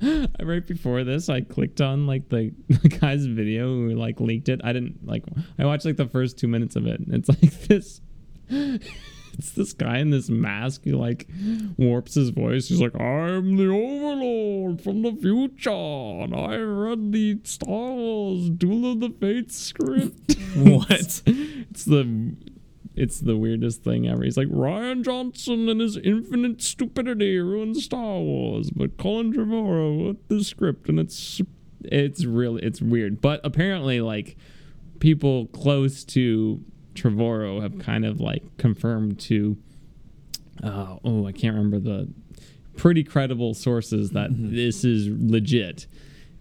right 0.42 0.66
before 0.66 1.04
this, 1.04 1.28
I 1.28 1.40
clicked 1.40 1.80
on 1.80 2.06
like 2.06 2.28
the, 2.28 2.52
the 2.68 2.88
guy's 2.88 3.24
video 3.26 3.66
who 3.68 3.94
like 3.94 4.20
leaked 4.20 4.48
it. 4.50 4.60
I 4.62 4.72
didn't 4.74 5.06
like. 5.06 5.24
I 5.58 5.64
watched 5.64 5.84
like 5.86 5.96
the 5.96 6.06
first 6.08 6.38
two 6.38 6.48
minutes 6.48 6.76
of 6.76 6.86
it, 6.86 7.00
and 7.00 7.14
it's 7.14 7.28
like 7.28 7.52
this. 7.62 8.00
It's 9.34 9.52
this 9.52 9.72
guy 9.72 9.98
in 9.98 10.10
this 10.10 10.28
mask 10.28 10.82
who 10.84 10.92
like 10.92 11.26
warps 11.76 12.14
his 12.14 12.30
voice. 12.30 12.68
He's 12.68 12.80
like, 12.80 12.94
"I'm 13.00 13.56
the 13.56 13.68
Overlord 13.68 14.80
from 14.80 15.02
the 15.02 15.12
future, 15.12 15.70
and 15.70 16.34
I 16.34 16.56
read 16.56 17.12
the 17.12 17.38
Star 17.44 17.92
Wars 17.92 18.50
Duel 18.50 18.92
of 18.92 19.00
the 19.00 19.10
Fates 19.10 19.56
script." 19.56 20.36
What? 20.54 21.22
it's 21.24 21.84
the 21.86 22.36
it's 22.94 23.20
the 23.20 23.36
weirdest 23.36 23.82
thing 23.82 24.06
ever. 24.06 24.22
He's 24.22 24.36
like 24.36 24.48
Rian 24.48 25.02
Johnson 25.02 25.68
and 25.68 25.80
his 25.80 25.96
infinite 25.96 26.60
stupidity 26.60 27.38
ruined 27.38 27.78
Star 27.78 28.18
Wars, 28.18 28.70
but 28.70 28.98
Colin 28.98 29.32
Trevorrow 29.32 30.06
wrote 30.06 30.28
the 30.28 30.44
script, 30.44 30.88
and 30.88 31.00
it's 31.00 31.40
it's 31.84 32.24
really 32.24 32.62
it's 32.62 32.82
weird. 32.82 33.20
But 33.20 33.40
apparently, 33.44 34.00
like 34.00 34.36
people 35.00 35.46
close 35.46 36.04
to 36.04 36.62
Trevorrow 36.94 37.62
have 37.62 37.78
kind 37.78 38.04
of 38.04 38.20
like 38.20 38.42
confirmed 38.58 39.18
to 39.20 39.56
uh, 40.62 40.96
oh 41.04 41.26
I 41.26 41.32
can't 41.32 41.56
remember 41.56 41.78
the 41.78 42.08
pretty 42.76 43.04
credible 43.04 43.54
sources 43.54 44.10
that 44.10 44.30
this 44.32 44.84
is 44.84 45.08
legit. 45.08 45.86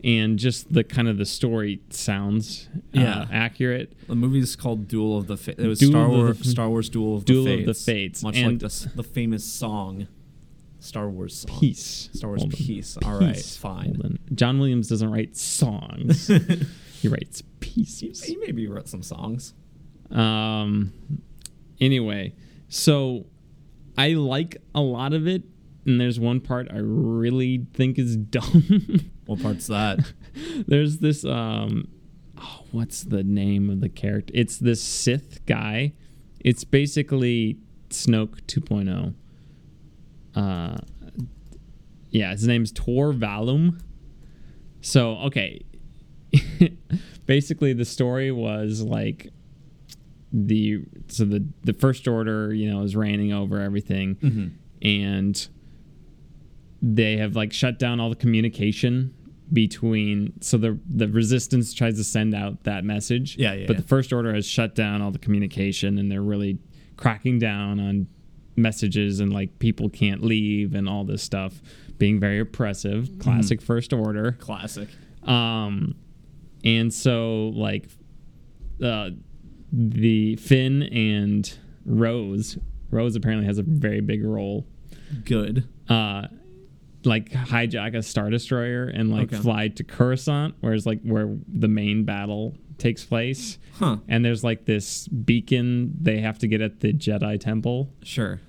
And 0.04 0.40
just 0.40 0.74
the 0.74 0.84
kind 0.84 1.08
of 1.08 1.18
the 1.20 1.26
story 1.28 1.80
sounds 1.92 2.68
uh, 2.76 2.80
Yeah. 3.02 3.28
accurate. 3.32 3.94
The 4.08 4.16
movie 4.16 4.40
is 4.40 4.56
called 4.56 4.88
Duel 4.88 5.16
of 5.18 5.28
the 5.28 5.38
Fa- 5.38 5.62
It 5.62 5.68
was 5.68 5.78
Duel 5.78 5.92
Star 5.92 6.06
of 6.06 6.12
the- 6.12 6.18
Wars. 6.18 6.50
Star 6.50 6.70
Wars 6.70 6.90
Duel 6.90 7.18
of 7.18 7.26
Duel 7.26 7.44
the 7.44 7.52
of 7.54 7.60
Fates. 7.60 7.86
the 7.86 7.92
Fates, 7.92 8.24
Much 8.24 8.38
and- 8.38 8.62
like 8.64 8.72
the 8.72 8.92
the 8.96 9.04
famous 9.04 9.44
song, 9.44 10.08
Star 10.80 11.08
Wars 11.08 11.36
song. 11.38 11.60
Peace. 11.60 12.10
Star 12.14 12.30
Wars 12.32 12.42
Hold. 12.42 12.54
Peace. 12.54 12.98
All 13.06 13.20
right, 13.20 13.36
Peace. 13.36 13.56
fine. 13.56 13.94
Hold 13.94 14.06
on. 14.06 14.20
John 14.34 14.58
Williams 14.58 14.88
doesn't 14.88 15.12
write 15.12 15.38
songs. 15.38 16.28
he 17.02 17.08
writes 17.08 17.44
pieces. 17.60 18.24
He 18.24 18.38
maybe 18.38 18.66
wrote 18.68 18.88
some 18.88 19.04
songs. 19.04 19.54
Um. 20.12 20.94
Anyway, 21.80 22.36
so 22.68 23.26
I 23.98 24.10
like 24.10 24.58
a 24.76 24.82
lot 24.82 25.14
of 25.14 25.28
it, 25.28 25.44
and 25.86 26.00
there's 26.00 26.20
one 26.20 26.40
part 26.40 26.68
I 26.72 26.78
really 26.78 27.66
think 27.74 27.98
is 27.98 28.16
dumb. 28.18 29.12
What 29.26 29.42
part's 29.42 29.68
that? 29.68 30.00
there's 30.68 31.00
this 31.00 31.26
um, 31.26 31.88
oh, 32.40 32.64
what's 32.72 33.04
the 33.04 33.24
name 33.24 33.70
of 33.70 33.82
the 33.82 33.90
character? 33.90 34.32
It's 34.36 34.58
this 34.58 34.82
Sith 34.82 35.46
guy. 35.46 35.94
It's 36.40 36.64
basically 36.64 37.58
Snoke 37.90 38.42
2.0. 38.48 39.14
Uh, 40.34 40.78
yeah, 42.10 42.32
his 42.32 42.48
name's 42.48 42.72
Tor 42.72 43.14
Valum. 43.14 43.80
So 44.82 45.18
okay, 45.20 45.62
basically 47.26 47.74
the 47.74 47.86
story 47.86 48.32
was 48.32 48.82
like 48.82 49.30
the 50.34 50.80
so 51.08 51.26
the 51.26 51.46
the 51.64 51.74
first 51.74 52.08
order 52.08 52.54
you 52.54 52.70
know 52.72 52.82
is 52.84 52.96
reigning 52.96 53.34
over 53.34 53.60
everything 53.60 54.16
Mm-hmm. 54.16 54.48
and 54.88 55.48
they 56.82 57.18
have 57.18 57.36
like 57.36 57.54
shut 57.54 57.78
down 57.78 58.00
all 58.00 58.10
the 58.10 58.16
communication 58.16 59.14
between 59.54 60.34
so 60.42 60.58
the 60.58 60.80
the 60.88 61.08
resistance 61.10 61.74
tries 61.74 61.96
to 61.98 62.04
send 62.04 62.34
out 62.34 62.64
that 62.64 62.84
message 62.86 63.38
Yeah, 63.38 63.54
yeah, 63.54 63.68
but 63.68 63.74
yeah. 63.76 63.82
the 63.82 63.88
first 63.88 64.14
order 64.14 64.34
has 64.34 64.46
shut 64.48 64.76
down 64.76 65.02
all 65.02 65.12
the 65.12 65.20
communication 65.20 65.98
and 65.98 66.10
they're 66.12 66.22
really 66.22 66.58
cracking 66.98 67.38
down 67.38 67.80
on 67.80 68.08
messages 68.56 69.20
and 69.20 69.34
like 69.34 69.60
people 69.60 69.90
can't 69.90 70.24
leave 70.24 70.74
and 70.74 70.88
all 70.88 71.04
this 71.04 71.22
stuff 71.22 71.62
being 71.98 72.20
very 72.20 72.40
oppressive 72.40 73.06
Mm-hmm. 73.10 73.20
classic 73.20 73.62
first 73.62 73.92
order 73.94 74.32
Classic. 74.40 74.88
um, 75.24 75.96
and 76.64 76.94
so 76.94 77.50
like, 77.56 77.90
uh, 78.84 79.10
the 79.72 80.36
Finn 80.38 80.84
and 80.84 81.52
Rose. 81.86 82.58
Rose 82.90 83.16
apparently 83.16 83.46
has 83.48 83.58
a 83.58 83.64
very 83.64 84.02
big 84.02 84.24
role. 84.24 84.66
Good. 85.26 85.68
Uh, 85.90 86.28
like 87.04 87.32
hijack 87.32 87.96
a 87.96 88.04
star 88.04 88.30
destroyer 88.30 88.86
and 88.86 89.10
like 89.12 89.34
Okay. 89.34 89.42
fly 89.42 89.68
to 89.70 89.84
Coruscant, 89.84 90.56
whereas 90.60 90.86
like 90.86 91.02
where 91.04 91.36
the 91.48 91.68
main 91.68 92.04
battle 92.06 92.56
takes 92.78 93.04
place. 93.04 93.58
Huh. 93.74 93.98
And 94.08 94.24
there's 94.26 94.44
like 94.44 94.66
this 94.66 95.08
beacon 95.08 95.94
they 96.02 96.20
have 96.20 96.38
to 96.40 96.48
get 96.48 96.62
at 96.62 96.80
the 96.82 96.94
Jedi 96.94 97.40
Temple. 97.40 97.92
Sure. 98.04 98.40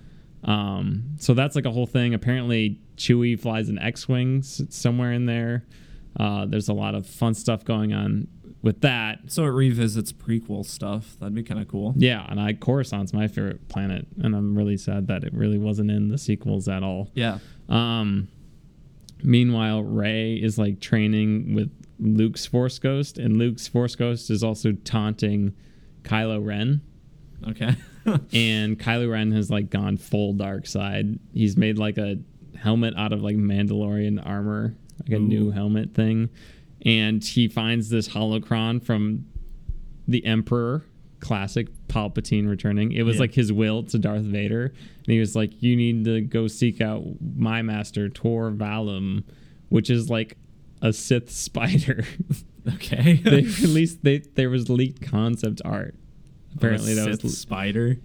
Um, 0.45 1.05
so 1.19 1.35
that's 1.35 1.55
like 1.55 1.67
a 1.67 1.71
whole 1.71 1.87
thing. 1.87 2.15
Apparently, 2.15 2.81
Chewie 2.97 3.39
flies 3.39 3.69
an 3.69 3.79
X-wing 3.79 4.43
somewhere 4.43 5.13
in 5.13 5.27
there. 5.27 5.65
Uh, 6.19 6.45
there's 6.47 6.69
a 6.69 6.75
lot 6.75 6.95
of 6.95 7.07
fun 7.07 7.33
stuff 7.33 7.65
going 7.65 7.93
on 7.93 8.27
with 8.63 8.81
that. 8.81 9.19
So 9.27 9.45
it 9.45 9.51
revisits 9.51 10.13
prequel 10.13 10.65
stuff. 10.65 11.17
That'd 11.19 11.35
be 11.35 11.43
kind 11.43 11.61
of 11.61 11.69
cool. 11.69 11.95
Yeah, 11.97 12.25
and 12.29 12.41
I 12.41 12.55
Coruscant's 12.55 13.13
my 13.13 13.29
favorite 13.29 13.69
planet, 13.69 14.07
and 14.23 14.35
I'm 14.35 14.57
really 14.57 14.77
sad 14.77 15.09
that 15.09 15.25
it 15.25 15.35
really 15.35 15.59
wasn't 15.59 15.91
in 15.91 16.09
the 16.09 16.19
sequels 16.19 16.69
at 16.69 16.83
all. 16.83 17.11
Yeah. 17.15 17.39
Um, 17.69 18.29
meanwhile, 19.23 19.83
Rey 19.83 20.35
is 20.35 20.59
like 20.59 20.81
training 20.81 21.55
with 21.55 21.71
Luke's 21.99 22.47
Force 22.47 22.79
Ghost, 22.79 23.19
and 23.19 23.37
Luke's 23.37 23.67
Force 23.69 23.97
Ghost 23.97 24.31
is 24.31 24.43
also 24.43 24.73
taunting 24.73 25.55
Kylo 26.03 26.45
Ren. 26.45 26.83
Okay. 27.49 27.75
and 28.33 28.79
Kylo 28.79 29.11
Ren 29.11 29.33
has 29.33 29.51
like 29.51 29.71
gone 29.71 29.97
full 29.97 30.33
dark 30.33 30.67
side. 30.67 31.19
He's 31.33 31.57
made 31.57 31.79
like 31.79 31.99
a 31.99 32.19
helmet 32.57 32.95
out 32.97 33.13
of 33.13 33.23
like 33.23 33.37
Mandalorian 33.37 34.25
armor, 34.25 34.77
like 35.01 35.17
a 35.17 35.19
new 35.21 35.51
helmet 35.51 35.95
thing, 35.95 36.31
and 36.85 37.23
he 37.25 37.49
finds 37.49 37.89
this 37.89 38.09
holocron 38.09 38.83
from 38.83 39.27
the 40.09 40.25
Emperor. 40.27 40.85
Classic 41.21 41.69
Palpatine 41.87 42.49
returning. 42.49 42.91
It 42.91 43.03
was 43.05 43.15
Yeah. 43.17 43.21
like 43.21 43.35
his 43.35 43.53
will 43.53 43.85
to 43.85 43.99
Darth 43.99 44.25
Vader, 44.25 44.65
and 44.67 45.07
he 45.07 45.21
was 45.21 45.37
like, 45.37 45.63
"You 45.63 45.77
need 45.77 46.05
to 46.07 46.21
go 46.21 46.49
seek 46.49 46.81
out 46.81 47.05
my 47.37 47.63
master 47.63 48.09
Tor 48.09 48.51
Valum, 48.51 49.23
which 49.69 49.89
is 49.89 50.11
like 50.11 50.37
a 50.81 50.93
Sith 50.93 51.31
spider." 51.31 52.03
okay. 52.75 53.15
they 53.25 53.43
released 53.63 54.03
they 54.03 54.19
there 54.35 54.51
was 54.51 54.69
leaked 54.69 55.01
concept 55.03 55.63
art. 55.65 55.95
Apparently 56.57 56.95
that 56.95 57.05
Sith 57.05 57.23
was 57.23 57.39
spider. 57.39 57.99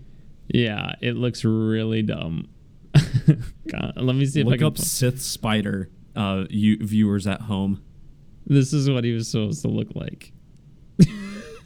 yeah, 0.48 0.94
it 1.02 1.16
looks 1.16 1.44
really 1.44 2.04
dumb. 2.04 2.48
God, 3.68 3.94
let 3.98 4.16
me 4.16 4.26
see 4.28 4.42
if 4.42 4.46
I 4.48 4.52
Look 4.52 4.60
can. 4.60 4.68
up 4.68 4.78
Sith 4.78 5.22
spider. 5.22 5.90
Uh, 6.16 6.46
you 6.52 6.78
viewers 6.80 7.26
at 7.26 7.42
home. 7.42 7.82
This 8.48 8.74
is 8.74 8.90
what 8.90 9.04
he 9.04 9.14
was 9.14 9.28
supposed 9.30 9.62
to 9.62 9.68
look 9.68 9.90
like. 9.96 10.32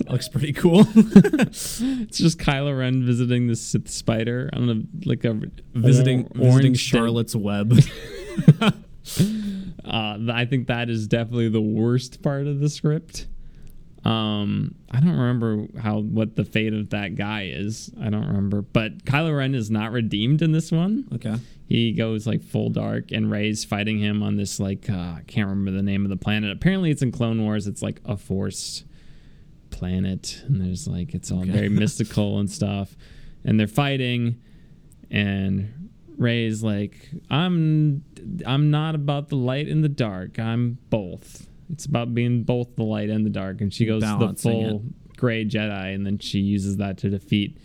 Looks 0.10 0.28
pretty 0.28 0.52
cool. 0.54 0.86
It's 0.96 2.18
just 2.18 2.40
Kylo 2.40 2.78
Ren 2.78 3.06
visiting 3.06 3.48
the 3.48 3.56
Sith 3.56 3.88
spider 3.90 4.50
on 4.54 4.70
a 4.70 5.08
like 5.08 5.24
a 5.24 5.40
visiting 5.74 6.26
or- 6.38 6.46
visiting 6.46 6.74
Charlotte's 6.74 7.36
Web. 7.36 7.74
Uh, 9.84 10.18
I 10.32 10.46
think 10.46 10.68
that 10.68 10.90
is 10.90 11.08
definitely 11.08 11.50
the 11.50 11.60
worst 11.62 12.22
part 12.22 12.46
of 12.48 12.60
the 12.60 12.70
script. 12.70 13.28
Um, 14.06 14.76
I 14.92 15.00
don't 15.00 15.18
remember 15.18 15.66
how 15.80 16.00
what 16.02 16.36
the 16.36 16.46
fate 16.46 16.74
of 16.74 16.92
that 16.92 17.16
guy 17.16 17.48
is. 17.52 17.92
I 18.00 18.10
don't 18.10 18.28
remember, 18.28 18.62
but 18.62 19.04
Kylo 19.06 19.36
Ren 19.36 19.56
is 19.56 19.70
not 19.72 19.92
redeemed 19.92 20.42
in 20.44 20.52
this 20.52 20.72
one. 20.72 21.08
okay. 21.16 21.36
He 21.72 21.94
goes 21.94 22.28
like 22.28 22.42
full 22.44 22.70
dark 22.70 23.12
and 23.14 23.32
Rey's 23.32 23.64
fighting 23.64 23.98
him 23.98 24.22
on 24.24 24.36
this 24.36 24.60
like 24.60 24.90
uh, 24.90 24.94
I 24.94 25.22
can't 25.26 25.48
remember 25.48 25.72
the 25.72 25.82
name 25.82 26.04
of 26.04 26.10
the 26.10 26.18
planet. 26.18 26.52
Apparently 26.52 26.92
it's 26.92 27.02
in 27.02 27.14
Clone 27.14 27.42
Wars. 27.44 27.66
It's 27.66 27.82
like 27.82 28.02
a 28.04 28.18
forced 28.18 28.84
planet 29.70 30.42
and 30.48 30.60
there's 30.62 30.86
like 30.88 31.14
it's 31.14 31.32
all 31.32 31.42
Okay. 31.44 31.52
very 31.52 31.70
mystical 31.84 32.40
and 32.40 32.50
stuff. 32.52 32.98
And 33.46 33.58
they're 33.60 33.68
fighting 33.68 34.42
and 35.10 35.90
Rey's 36.18 36.62
like, 36.62 37.10
I'm 37.30 38.04
I'm 38.46 38.70
not 38.70 38.94
about 38.96 39.30
the 39.30 39.38
light 39.38 39.68
and 39.68 39.82
the 39.84 39.90
dark. 39.90 40.40
I'm 40.40 40.78
both. 40.90 41.48
It's 41.72 41.86
about 41.86 42.14
being 42.14 42.44
both 42.44 42.76
the 42.76 42.84
light 42.84 43.10
and 43.10 43.26
the 43.26 43.30
dark. 43.30 43.62
And 43.62 43.74
she 43.74 43.86
goes 43.86 44.02
the 44.02 44.08
Balancing 44.08 44.52
full 44.52 44.84
gray 45.16 45.46
Jedi, 45.46 45.96
and 45.96 46.06
then 46.06 46.20
she 46.20 46.40
uses 46.40 46.78
that 46.78 46.98
to 47.00 47.10
defeat 47.10 47.58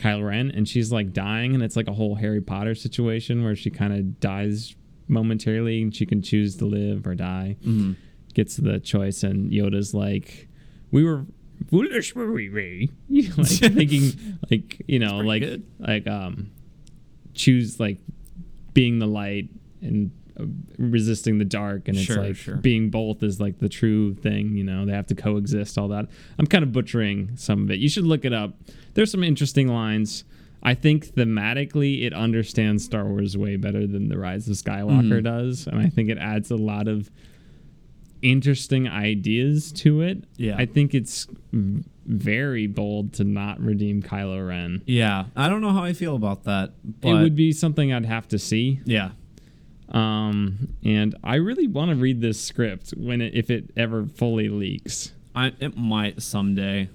Kylo 0.00 0.26
Ren. 0.26 0.50
And 0.50 0.68
she's 0.68 0.90
like 0.92 1.12
dying, 1.12 1.54
and 1.54 1.62
it's 1.62 1.76
like 1.76 1.88
a 1.88 1.92
whole 1.92 2.14
Harry 2.16 2.40
Potter 2.40 2.74
situation 2.74 3.42
where 3.44 3.56
she 3.56 3.70
kind 3.70 3.92
of 3.92 4.20
dies 4.20 4.74
momentarily, 5.08 5.82
and 5.82 5.94
she 5.94 6.06
can 6.06 6.22
choose 6.22 6.56
to 6.56 6.64
live 6.66 7.06
or 7.06 7.14
die. 7.14 7.56
Mhm. 7.64 7.96
Gets 8.34 8.56
the 8.56 8.78
choice, 8.78 9.22
and 9.22 9.50
Yoda's 9.50 9.94
like, 9.94 10.48
"We 10.90 11.02
were 11.02 11.24
foolish, 11.70 12.14
were 12.14 12.30
we, 12.30 12.48
Rey?" 12.48 12.90
like 13.08 13.46
thinking, 13.48 14.38
like 14.50 14.82
you 14.86 14.98
know, 14.98 15.18
like 15.18 15.42
good. 15.42 15.62
like 15.78 16.06
um 16.06 16.50
choose 17.34 17.78
like 17.80 17.98
being 18.74 18.98
the 18.98 19.06
light 19.06 19.48
and 19.80 20.10
resisting 20.78 21.38
the 21.38 21.44
dark 21.44 21.88
and 21.88 21.96
it's 21.96 22.06
Sure, 22.06 22.22
like 22.22 22.36
sure. 22.36 22.56
being 22.56 22.90
both 22.90 23.22
is 23.22 23.40
like 23.40 23.58
the 23.58 23.68
true 23.68 24.14
thing 24.14 24.56
you 24.56 24.64
know? 24.64 24.84
They 24.86 24.92
have 24.92 25.06
to 25.08 25.14
coexist 25.14 25.76
all 25.78 25.88
that. 25.88 26.06
I'm 26.38 26.46
kind 26.46 26.62
of 26.62 26.72
butchering 26.72 27.32
some 27.36 27.62
of 27.64 27.70
it. 27.70 27.78
You 27.78 27.88
should 27.88 28.04
look 28.04 28.24
it 28.24 28.32
up. 28.32 28.56
There's 28.94 29.10
some 29.10 29.24
interesting 29.24 29.68
lines. 29.68 30.24
I 30.62 30.74
think 30.74 31.06
thematically 31.14 32.02
it 32.04 32.12
understands 32.12 32.84
star 32.84 33.04
wars 33.06 33.36
way 33.36 33.56
better 33.56 33.86
than 33.86 34.08
the 34.08 34.18
rise 34.18 34.48
of 34.48 34.56
skywalker 34.56 35.20
Mhm. 35.20 35.24
does 35.24 35.66
and 35.68 35.78
i 35.78 35.88
think 35.88 36.08
it 36.10 36.18
adds 36.18 36.50
a 36.50 36.56
lot 36.56 36.88
of 36.88 37.10
interesting 38.22 38.88
ideas 38.88 39.70
to 39.70 40.00
it. 40.02 40.24
Yeah. 40.36 40.56
i 40.56 40.66
think 40.66 40.94
it's 40.94 41.28
very 41.52 42.66
bold 42.66 43.12
to 43.12 43.22
not 43.24 43.60
redeem 43.60 44.02
kylo 44.02 44.46
ren. 44.48 44.82
Yeah, 44.86 45.26
I 45.36 45.48
don't 45.48 45.60
know 45.60 45.72
how 45.72 45.84
I 45.84 45.92
feel 45.92 46.16
about 46.16 46.44
that, 46.44 46.72
but 47.00 47.08
it 47.10 47.22
would 47.22 47.36
be 47.36 47.52
something 47.52 47.92
I'd 47.92 48.06
have 48.06 48.26
to 48.28 48.38
see. 48.38 48.80
yeah, 48.86 49.10
Um, 49.90 50.74
and 50.84 51.14
I 51.24 51.36
really 51.36 51.66
want 51.66 51.90
to 51.90 51.96
read 51.96 52.20
this 52.20 52.40
script 52.42 52.90
when 52.96 53.20
it, 53.20 53.34
if 53.34 53.50
it 53.50 53.70
ever 53.76 54.06
fully 54.06 54.48
leaks. 54.48 55.12
I 55.34 55.52
it 55.60 55.76
might 55.76 56.22
someday. 56.22 56.88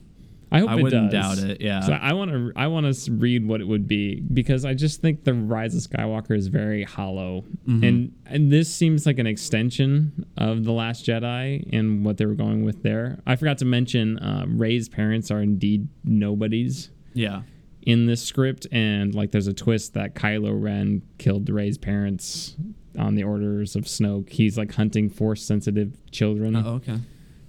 I 0.51 0.59
hope 0.59 0.69
I 0.69 0.77
it 0.77 0.83
wouldn't 0.83 1.09
does. 1.11 1.39
doubt 1.41 1.49
it, 1.49 1.61
yeah. 1.61 1.79
So 1.79 1.93
I 1.93 2.13
want 2.13 2.29
to 2.29 2.51
I 2.55 2.67
want 2.67 2.93
to 2.93 3.11
read 3.13 3.47
what 3.47 3.59
it 3.59 3.63
would 3.67 3.87
be 3.87 4.19
because 4.19 4.65
I 4.65 4.75
just 4.75 5.01
think 5.01 5.23
the 5.23 5.33
Rise 5.33 5.73
of 5.73 5.81
Skywalker 5.91 6.37
is 6.37 6.45
very 6.47 6.83
hollow, 6.83 7.43
Mm-hmm. 7.67 7.83
and 7.83 8.13
and 8.27 8.51
this 8.51 8.71
seems 8.71 9.07
like 9.07 9.17
an 9.17 9.25
extension 9.25 10.27
of 10.37 10.63
the 10.63 10.71
Last 10.71 11.05
Jedi 11.07 11.67
and 11.73 12.05
what 12.05 12.17
they 12.17 12.27
were 12.27 12.35
going 12.35 12.63
with 12.63 12.83
there. 12.83 13.17
I 13.25 13.35
forgot 13.35 13.57
to 13.59 13.65
mention 13.65 14.19
uh, 14.19 14.45
Rey's 14.47 14.89
parents 14.89 15.31
are 15.31 15.41
indeed 15.41 15.87
nobodies. 16.03 16.89
Yeah, 17.15 17.41
in 17.85 18.05
this 18.05 18.23
script, 18.23 18.65
and 18.71 19.13
like 19.13 19.31
there's 19.31 19.47
a 19.47 19.53
twist 19.53 19.93
that 19.93 20.15
Kylo 20.15 20.59
Ren 20.59 21.01
killed 21.17 21.49
Rey's 21.49 21.77
parents 21.77 22.55
on 22.97 23.15
the 23.15 23.23
orders 23.23 23.75
of 23.75 23.83
Snoke. 23.85 24.29
He's 24.29 24.57
like 24.57 24.73
hunting 24.73 25.09
force 25.09 25.43
sensitive 25.43 25.97
children, 26.11 26.55
oh, 26.55 26.75
okay. 26.75 26.97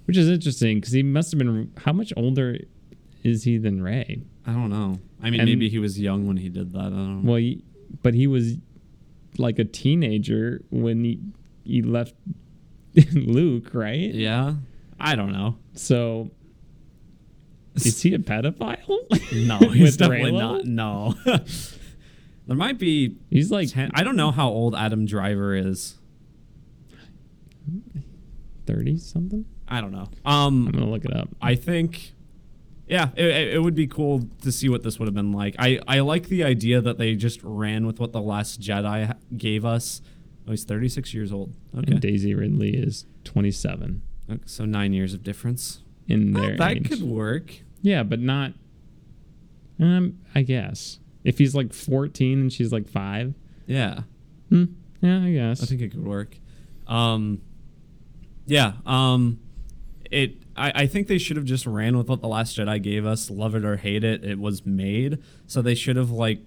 which 0.07 0.17
is 0.17 0.29
interesting 0.29 0.79
because 0.79 0.93
he 0.93 1.03
must 1.03 1.33
have 1.33 1.39
been. 1.39 1.73
How 1.79 1.93
much 1.93 2.13
older 2.17 2.59
is 3.23 3.45
he 3.45 3.59
than 3.59 3.83
Ray? 3.83 4.23
I 4.47 4.53
don't 4.53 4.71
know. 4.71 4.99
I 5.23 5.31
mean, 5.31 5.41
And- 5.41 5.49
maybe 5.49 5.69
he 5.69 5.79
was 5.79 5.99
young 5.99 6.27
when 6.27 6.37
he 6.37 6.49
did 6.49 6.73
that. 6.73 6.79
I 6.79 6.89
don't 6.91 7.23
know. 7.25 7.31
Well, 7.31 7.39
he, 7.41 7.63
but 8.03 8.13
he 8.15 8.27
was 8.27 8.57
like 9.39 9.59
a 9.59 9.65
teenager 9.65 10.63
when 10.71 11.05
he 11.05 11.21
he 11.65 11.81
left 11.83 12.15
Luke, 13.15 13.71
right? 13.73 14.13
yeah, 14.15 14.55
I 15.01 15.15
don't 15.17 15.33
know. 15.33 15.57
So 15.75 16.31
is 17.77 18.01
he 18.03 18.15
a 18.15 18.19
pedophile? 18.19 19.47
No, 19.47 19.59
he's 19.71 19.97
definitely 19.97 20.33
Reylo? 20.33 20.65
not. 20.65 20.65
No, 20.67 21.15
there 22.47 22.57
might 22.57 22.79
be. 22.79 23.17
He's 23.31 23.51
like 23.51 23.71
10, 23.71 23.91
I 23.95 24.03
don't 24.05 24.17
know 24.17 24.31
how 24.31 24.49
old 24.49 24.75
Adam 24.75 25.07
Driver 25.07 25.55
is. 25.55 25.97
thirty 28.67 28.99
something. 28.99 29.45
I 29.69 29.81
don't 29.81 29.93
know. 29.93 30.09
I'm 30.25 30.67
Um, 30.67 30.71
gonna 30.71 30.89
look 30.91 31.05
it 31.05 31.15
up. 31.15 31.29
I 31.41 31.55
think, 31.55 32.13
yeah, 32.87 33.11
it, 33.17 33.55
it 33.55 33.63
would 33.63 33.75
be 33.75 33.87
cool 33.87 34.29
to 34.43 34.53
see 34.53 34.69
what 34.69 34.83
this 34.83 34.99
would 34.99 35.07
have 35.07 35.15
been 35.15 35.33
like. 35.33 35.57
I, 35.59 35.81
I 35.89 36.01
like 36.01 36.29
the 36.29 36.45
idea 36.45 36.81
that 36.81 36.99
they 36.99 37.15
just 37.15 37.41
ran 37.43 37.87
with 37.87 37.99
what 37.99 38.13
the 38.13 38.21
Last 38.21 38.61
Jedi 38.61 39.15
gave 39.37 39.65
us. 39.65 40.03
Oh, 40.47 40.51
he's 40.51 40.65
36 40.65 41.15
years 41.15 41.33
old. 41.33 41.55
Okay. 41.77 41.93
And 41.93 42.01
Daisy 42.01 42.35
Ridley 42.35 42.75
is 42.77 43.07
27 43.25 44.03
Okay, 44.31 44.41
so 44.47 44.65
nine 44.67 44.93
years 44.93 45.15
of 45.15 45.23
difference. 45.23 45.81
in 46.09 46.37
Oh, 46.37 46.41
their 46.41 46.57
that 46.59 46.77
age. 46.77 46.89
could 46.91 47.03
work. 47.03 47.63
Yeah, 47.85 48.03
but 48.03 48.19
not. 48.19 48.55
Um, 49.79 50.21
I 50.35 50.41
guess 50.41 51.01
if 51.23 51.37
he's 51.37 51.55
like 51.55 51.75
14 51.75 52.41
and 52.41 52.53
she's 52.53 52.73
like 52.73 52.89
five. 52.89 53.35
Yeah, 53.67 54.03
Hmm. 54.49 54.65
Yeah, 55.03 55.23
I 55.23 55.33
guess. 55.33 55.63
I 55.63 55.67
think 55.67 55.83
it 55.83 55.91
could 55.91 56.05
work. 56.07 56.39
Um, 56.87 57.43
yeah. 58.47 58.73
Um, 58.87 59.39
it. 60.11 60.37
I, 60.57 60.83
I 60.83 60.87
think 60.87 61.09
they 61.09 61.19
should 61.19 61.37
have 61.37 61.45
just 61.45 61.67
ran 61.67 61.99
with 61.99 62.09
what 62.09 62.23
the 62.23 62.29
Last 62.29 62.57
Jedi 62.57 62.83
gave 62.83 63.05
us. 63.05 63.31
Love 63.31 63.55
it 63.55 63.65
or 63.65 63.77
hate 63.77 64.03
it, 64.03 64.25
it 64.25 64.39
was 64.39 64.65
made. 64.65 65.19
So 65.47 65.61
they 65.61 65.75
should 65.75 65.97
have 65.97 66.11
like, 66.11 66.41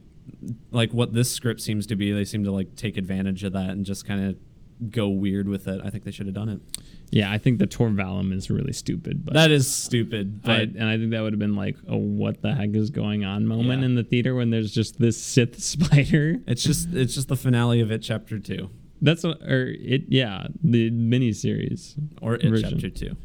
like 0.71 0.91
what 0.91 1.13
this 1.13 1.29
script 1.29 1.61
seems 1.61 1.85
to 1.87 1.95
be. 1.95 2.11
They 2.11 2.25
seem 2.25 2.43
to 2.45 2.51
like 2.51 2.75
take 2.75 2.97
advantage 2.97 3.43
of 3.43 3.53
that 3.53 3.69
and 3.71 3.85
just 3.85 4.07
kind 4.07 4.25
of 4.29 4.91
go 4.91 5.07
weird 5.09 5.47
with 5.47 5.67
it. 5.67 5.81
I 5.83 5.89
think 5.91 6.03
they 6.03 6.11
should 6.11 6.25
have 6.25 6.35
done 6.35 6.49
it. 6.49 6.61
Yeah, 7.09 7.31
I 7.31 7.37
think 7.37 7.59
the 7.59 7.67
Tor 7.67 7.89
Valum 7.89 8.33
is 8.33 8.49
really 8.49 8.73
stupid, 8.73 9.23
but. 9.23 9.33
That 9.33 9.49
is 9.49 9.71
stupid, 9.73 10.41
I, 10.43 10.55
and 10.61 10.83
I 10.83 10.97
think 10.97 11.11
that 11.11 11.21
would 11.21 11.31
have 11.33 11.39
been 11.39 11.55
like 11.55 11.77
a 11.87 11.95
what 11.95 12.41
the 12.41 12.53
heck 12.53 12.75
is 12.75 12.89
going 12.89 13.23
on 13.23 13.47
moment 13.47 13.79
Yeah. 13.81 13.85
in 13.85 13.95
the 13.95 14.03
theater 14.03 14.35
when 14.35 14.49
there's 14.49 14.71
just 14.73 14.99
this 14.99 15.21
Sith 15.21 15.57
spider. 15.63 16.37
it's 16.47 16.63
just 16.63 16.89
it's 16.93 17.15
just 17.15 17.29
the 17.29 17.37
finale 17.37 17.79
of 17.79 17.91
it, 17.91 17.99
chapter 17.99 18.39
two, 18.39 18.69
That's 19.01 19.23
what, 19.23 19.41
or 19.43 19.67
it, 19.79 20.03
yeah, 20.09 20.47
the 20.63 20.91
miniseries 20.91 21.95
or 22.21 22.35
it 22.35 22.43
Version. 22.43 22.71
chapter 22.71 22.89
two. 22.89 23.15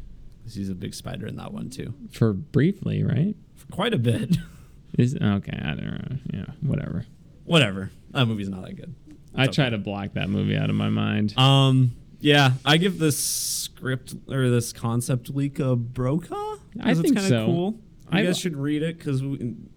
He's 0.49 0.69
a 0.69 0.75
big 0.75 0.93
spider 0.93 1.25
in 1.27 1.35
that 1.37 1.51
one 1.53 1.69
too, 1.69 1.93
for 2.11 2.31
briefly, 2.33 3.03
right? 3.03 3.35
for 3.55 3.67
quite 3.67 3.93
a 3.93 3.97
bit. 3.99 4.37
Is 4.97 5.15
okay, 5.15 5.57
I 5.59 5.69
don't 5.73 5.85
know. 5.85 6.17
Yeah, 6.33 6.45
whatever. 6.61 7.05
Whatever, 7.45 7.91
that 8.11 8.27
movie's 8.27 8.47
not 8.49 8.63
that 8.65 8.75
good. 8.75 8.93
I 9.35 9.45
It's 9.45 9.55
try 9.55 9.69
to 9.69 9.77
block 9.79 10.13
that 10.13 10.29
movie 10.29 10.55
out 10.55 10.69
of 10.69 10.75
my 10.75 10.89
mind. 10.89 11.35
Um, 11.37 11.93
yeah, 12.23 12.53
I 12.65 12.77
give 12.77 12.97
this 12.99 13.17
script 13.17 14.15
or 14.29 14.49
this 14.49 14.73
concept 14.73 15.29
leak 15.29 15.59
a 15.59 15.75
Brokaw. 15.75 16.55
I 16.81 16.93
think 16.95 17.17
it's 17.17 17.27
so. 17.27 17.45
Cool. 17.45 17.71
You 18.11 18.19
I- 18.19 18.23
guys 18.25 18.37
should 18.37 18.55
read 18.57 18.83
it 18.83 18.97
because 18.97 19.21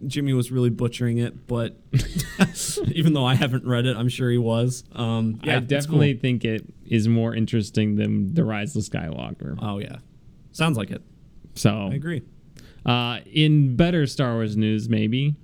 Jimmy 0.07 0.33
was 0.33 0.51
really 0.53 0.69
butchering 0.71 1.19
it, 1.19 1.47
but 1.47 1.79
even 2.93 3.13
though 3.15 3.25
I 3.25 3.35
haven't 3.35 3.67
read 3.67 3.87
it, 3.87 3.97
I'm 3.97 4.09
sure 4.09 4.31
he 4.31 4.39
was. 4.39 4.85
Um, 4.93 5.41
yeah, 5.43 5.57
I 5.57 5.61
definitely 5.61 6.15
think 6.15 6.45
it 6.45 6.65
is 6.87 7.09
more 7.09 7.35
interesting 7.35 7.97
than 7.97 8.35
the 8.35 8.45
Rise 8.45 8.77
of 8.77 8.83
Skywalker. 8.83 9.59
Oh 9.61 9.79
yeah, 9.79 9.97
sounds 10.53 10.77
like 10.77 10.91
it. 10.91 11.03
So, 11.55 11.89
I 11.91 11.95
agree. 11.95 12.23
uh, 12.85 13.21
in 13.33 13.77
better 13.77 14.07
Star 14.07 14.35
Wars 14.35 14.57
news, 14.57 14.89
maybe 14.89 15.35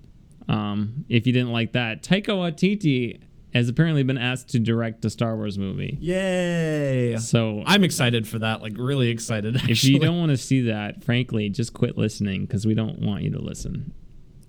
um, 0.48 1.06
if 1.08 1.26
you 1.26 1.32
didn't 1.32 1.52
like 1.52 1.72
that, 1.72 2.02
Taika 2.02 2.26
Waititi 2.36 3.20
has 3.52 3.68
apparently 3.68 4.02
been 4.02 4.18
asked 4.18 4.48
to 4.50 4.58
direct 4.58 5.04
a 5.04 5.10
Star 5.10 5.36
Wars 5.36 5.58
movie. 5.58 5.98
Yay! 6.00 7.16
So, 7.18 7.62
I'm 7.66 7.84
excited 7.84 8.26
for 8.26 8.38
that. 8.40 8.62
Like 8.62 8.74
really 8.76 9.08
excited. 9.08 9.56
Actually. 9.56 9.72
if 9.72 9.84
you 9.84 9.98
don't 9.98 10.18
want 10.18 10.30
to 10.30 10.36
see 10.36 10.62
that, 10.62 11.04
frankly, 11.04 11.48
just 11.48 11.72
quit 11.72 11.96
listening 11.98 12.46
because 12.46 12.66
we 12.66 12.74
don't 12.74 13.00
want 13.00 13.22
you 13.22 13.30
to 13.32 13.40
listen. 13.40 13.92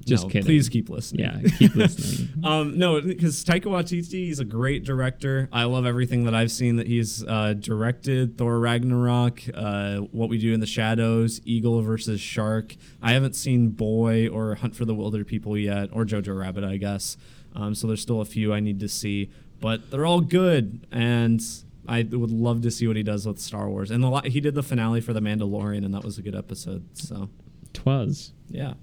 Just 0.06 0.24
No, 0.24 0.30
kidding. 0.30 0.46
Please 0.46 0.68
keep 0.70 0.90
listening. 0.90 1.26
Yeah, 1.26 1.50
keep 1.58 1.76
listening. 1.78 2.44
Um, 2.44 2.78
no, 2.78 3.00
because 3.00 3.44
Taika 3.46 3.66
Waititi, 3.66 4.26
he's 4.26 4.40
a 4.40 4.46
great 4.46 4.84
director. 4.84 5.48
I 5.52 5.64
love 5.64 5.86
everything 5.86 6.26
that 6.26 6.36
I've 6.36 6.52
seen 6.52 6.76
that 6.76 6.88
he's 6.88 7.24
uh, 7.26 7.54
directed. 7.54 8.38
Thor 8.38 8.60
Ragnarok, 8.60 9.42
uh, 9.54 9.98
What 9.98 10.30
We 10.30 10.38
Do 10.38 10.54
in 10.54 10.60
the 10.60 10.66
Shadows, 10.66 11.40
Eagle 11.46 11.82
versus 11.82 12.20
Shark. 12.20 12.76
I 13.02 13.14
haven't 13.14 13.36
seen 13.36 13.70
Boy 13.70 14.28
or 14.28 14.56
Hunt 14.56 14.76
for 14.76 14.84
the 14.86 14.94
Wilderpeople 14.94 15.62
yet, 15.64 15.90
or 15.94 16.04
Jojo 16.06 16.38
Rabbit, 16.38 16.66
I 16.66 16.78
guess. 16.78 17.16
Um, 17.56 17.76
so 17.76 17.88
there's 17.88 18.02
still 18.02 18.22
a 18.22 18.26
few 18.26 18.54
I 18.54 18.60
need 18.60 18.80
to 18.80 18.88
see, 18.88 19.30
but 19.60 19.92
they're 19.92 20.06
all 20.06 20.22
good, 20.22 20.88
and 20.92 21.42
I 21.88 22.04
would 22.04 22.32
love 22.32 22.62
to 22.64 22.72
see 22.72 22.88
what 22.88 22.96
he 22.96 23.04
does 23.04 23.26
with 23.28 23.40
Star 23.40 23.70
Wars. 23.70 23.92
And 23.92 24.04
the, 24.04 24.22
he 24.26 24.40
did 24.40 24.56
the 24.56 24.64
finale 24.64 25.02
for 25.02 25.14
The 25.14 25.20
Mandalorian, 25.20 25.86
and 25.86 25.94
that 25.94 26.04
was 26.04 26.18
a 26.18 26.22
good 26.22 26.36
episode. 26.36 26.86
So 26.98 27.30
Twas. 27.74 28.34
yeah, 28.50 28.74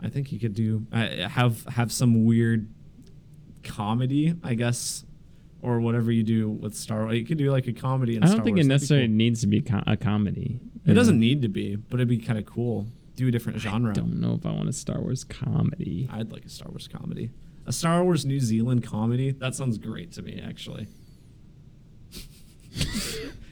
I 0.00 0.08
think 0.08 0.28
he 0.28 0.38
could 0.38 0.54
do 0.54 0.86
uh, 0.92 1.28
have 1.28 1.64
have 1.66 1.90
some 1.92 2.24
weird 2.24 2.68
comedy, 3.62 4.34
I 4.44 4.54
guess, 4.54 5.04
or 5.62 5.80
whatever 5.80 6.10
you 6.12 6.22
do 6.22 6.48
with 6.48 6.74
Star 6.74 7.04
Wars. 7.04 7.16
You 7.18 7.24
could 7.24 7.38
do 7.38 7.50
like 7.50 7.66
a 7.66 7.72
comedy. 7.72 8.16
In 8.16 8.22
I 8.22 8.26
don't 8.26 8.34
Star 8.36 8.44
think 8.44 8.56
Wars. 8.56 8.66
it 8.66 8.68
necessarily 8.68 9.06
cool. 9.08 9.16
needs 9.16 9.40
to 9.40 9.46
be 9.46 9.60
co- 9.62 9.82
a 9.86 9.96
comedy. 9.96 10.60
It 10.84 10.94
doesn't 10.94 11.18
need 11.18 11.42
to 11.42 11.48
be, 11.48 11.74
but 11.76 11.94
it'd 11.96 12.08
be 12.08 12.18
kind 12.18 12.38
of 12.38 12.46
cool. 12.46 12.86
Do 13.16 13.26
a 13.26 13.30
different 13.30 13.58
genre. 13.60 13.90
I 13.90 13.94
don't 13.94 14.20
know 14.20 14.34
if 14.34 14.44
I 14.46 14.52
want 14.52 14.68
a 14.68 14.72
Star 14.72 15.00
Wars 15.00 15.24
comedy. 15.24 16.08
I'd 16.12 16.30
like 16.30 16.44
a 16.44 16.48
Star 16.48 16.68
Wars 16.70 16.86
comedy. 16.86 17.30
A 17.66 17.72
Star 17.72 18.04
Wars 18.04 18.24
New 18.24 18.40
Zealand 18.40 18.84
comedy. 18.84 19.32
That 19.32 19.54
sounds 19.54 19.76
great 19.76 20.12
to 20.12 20.22
me, 20.22 20.42
actually. 20.46 20.86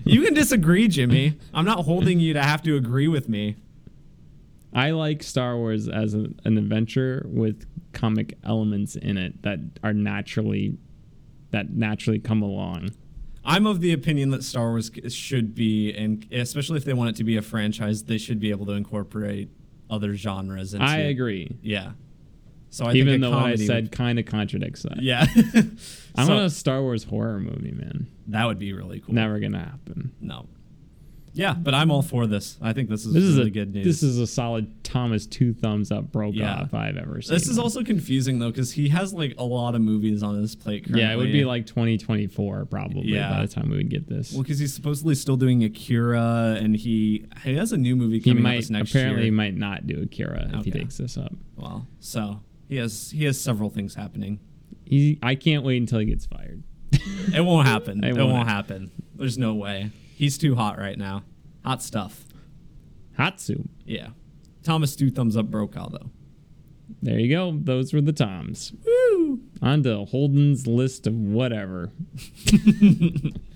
you 0.05 0.23
can 0.23 0.35
disagree, 0.35 0.87
Jimmy. 0.89 1.39
I'm 1.53 1.65
not 1.65 1.85
holding 1.85 2.21
you 2.21 2.33
to 2.35 2.43
have 2.43 2.63
to 2.63 2.77
agree 2.77 3.09
with 3.09 3.29
me. 3.29 3.57
I 4.73 4.91
like 4.91 5.23
Star 5.23 5.57
Wars 5.57 5.89
as 5.89 6.15
a, 6.15 6.29
an 6.45 6.59
adventure 6.59 7.25
with 7.29 7.67
comic 7.93 8.37
elements 8.45 8.97
in 8.97 9.17
it 9.17 9.43
that 9.43 9.59
are 9.83 9.93
naturally 9.93 10.79
that 11.51 11.71
naturally 11.71 12.19
come 12.19 12.43
along. 12.43 12.91
I'm 13.45 13.67
of 13.67 13.81
the 13.81 13.93
opinion 13.93 14.31
that 14.31 14.43
Star 14.43 14.71
Wars 14.71 14.91
should 15.09 15.55
be, 15.55 15.93
and 15.93 16.27
especially 16.33 16.79
if 16.79 16.85
they 16.85 16.95
want 16.95 17.11
it 17.11 17.17
to 17.17 17.25
be 17.25 17.37
a 17.37 17.43
franchise, 17.43 18.05
they 18.05 18.19
should 18.19 18.41
be 18.41 18.51
able 18.51 18.67
to 18.67 18.73
incorporate 18.73 19.51
other 19.91 20.15
genres. 20.15 20.75
Into, 20.75 20.85
I 20.85 20.97
agree. 20.97 21.57
Yeah. 21.63 21.93
So 22.75 22.87
I 22.87 22.95
Even 22.95 23.21
though 23.21 23.31
what 23.31 23.45
I 23.47 23.55
said 23.55 23.85
would- 23.85 23.93
kind 23.93 24.19
of 24.19 24.27
contradicts 24.27 24.83
that. 24.83 25.01
yeah, 25.01 25.27
I 26.17 26.25
So- 26.25 26.35
want 26.35 26.45
a 26.47 26.51
Star 26.51 26.83
Wars 26.83 27.05
horror 27.05 27.39
movie, 27.39 27.71
man. 27.73 28.09
that 28.29 28.47
would 28.47 28.59
be 28.59 28.73
really 28.73 28.99
cool. 29.01 29.15
Never 29.15 29.39
gonna 29.39 29.59
happen. 29.61 30.11
No. 30.21 30.47
Yeah, 31.37 31.55
but 31.55 31.75
I'm 31.75 31.91
all 31.91 32.03
for 32.03 32.29
this. 32.29 32.57
I 32.63 32.73
think 32.73 32.89
this 32.89 33.05
is 33.05 33.13
This 33.13 33.25
is 33.25 33.37
really 33.37 33.49
a 33.49 33.53
good 33.53 33.75
news. 33.75 33.85
this 33.85 34.03
is 34.05 34.21
a 34.21 34.27
solid 34.27 34.85
Thomas 34.85 35.27
two 35.27 35.53
thumbs 35.53 35.91
up 35.91 36.13
Brokaw 36.13 36.37
Yeah. 36.39 36.63
if 36.63 36.73
I've 36.75 36.97
ever 36.97 37.21
seen. 37.23 37.35
This 37.35 37.49
is 37.49 37.59
also 37.59 37.83
confusing 37.83 38.39
though 38.39 38.53
because 38.53 38.71
he 38.73 38.89
has 38.91 39.13
like 39.13 39.35
a 39.37 39.43
lot 39.45 39.75
of 39.75 39.81
movies 39.81 40.23
on 40.23 40.41
his 40.41 40.55
plate. 40.55 40.85
Currently. 40.85 41.03
yeah, 41.03 41.13
it 41.13 41.17
would 41.17 41.33
be 41.33 41.45
like 41.45 41.67
2024 41.67 42.67
probably 42.67 43.09
Yeah. 43.15 43.31
by 43.31 43.43
the 43.47 43.53
time 43.53 43.69
we 43.69 43.77
would 43.79 43.89
get 43.91 44.09
this. 44.09 44.33
well 44.33 44.43
because 44.43 44.61
he's 44.61 44.73
supposedly 44.75 45.17
still 45.17 45.37
doing 45.37 45.65
Akira 45.65 46.57
and 46.61 46.77
he 46.77 47.25
he 47.43 47.55
has 47.55 47.73
a 47.73 47.77
new 47.77 47.97
movie 47.97 48.21
coming 48.21 48.39
out 48.39 48.43
might 48.43 48.57
this 48.59 48.71
next 48.71 48.91
apparently 48.95 49.25
year. 49.25 49.33
might 49.33 49.57
not 49.57 49.89
do 49.89 50.03
Akira 50.03 50.51
if 50.55 50.65
he 50.65 50.71
takes 50.71 50.99
this 50.99 51.17
up. 51.19 51.35
Well, 51.57 51.89
so 51.99 52.43
he 52.75 52.81
has 52.81 53.13
he 53.13 53.25
has 53.25 53.41
several 53.41 53.71
things 53.71 53.95
happening. 53.95 54.41
He, 54.85 55.19
I 55.23 55.37
can't 55.37 55.63
wait 55.63 55.77
until 55.77 56.01
he 56.01 56.07
gets 56.07 56.27
fired. 56.27 56.65
It 57.33 57.45
won't 57.45 57.69
happen. 57.69 58.01
It 58.05 58.11
it, 58.11 58.17
won't 58.17 58.33
won't 58.33 58.49
happen. 58.49 58.91
There's 59.15 59.39
no 59.39 59.55
way. 59.55 59.93
He's 60.17 60.37
too 60.37 60.57
hot 60.57 60.77
right 60.79 60.99
now. 60.99 61.23
Hot 61.65 61.83
stuff. 61.83 62.25
Hot 63.17 63.41
soup. 63.41 63.71
Yeah. 63.85 64.09
Thomas 64.65 64.97
two 64.97 65.11
thumbs 65.13 65.37
up 65.37 65.47
Brokaw 65.47 65.89
though. 65.91 66.11
There 67.01 67.19
you 67.21 67.31
go. 67.31 67.57
Those 67.57 67.93
were 67.93 68.01
the 68.01 68.13
Toms. 68.13 68.73
Woo! 68.85 69.41
On 69.63 69.83
to 69.85 70.05
Holden's 70.05 70.67
list 70.67 71.07
of 71.07 71.15
whatever. 71.15 71.93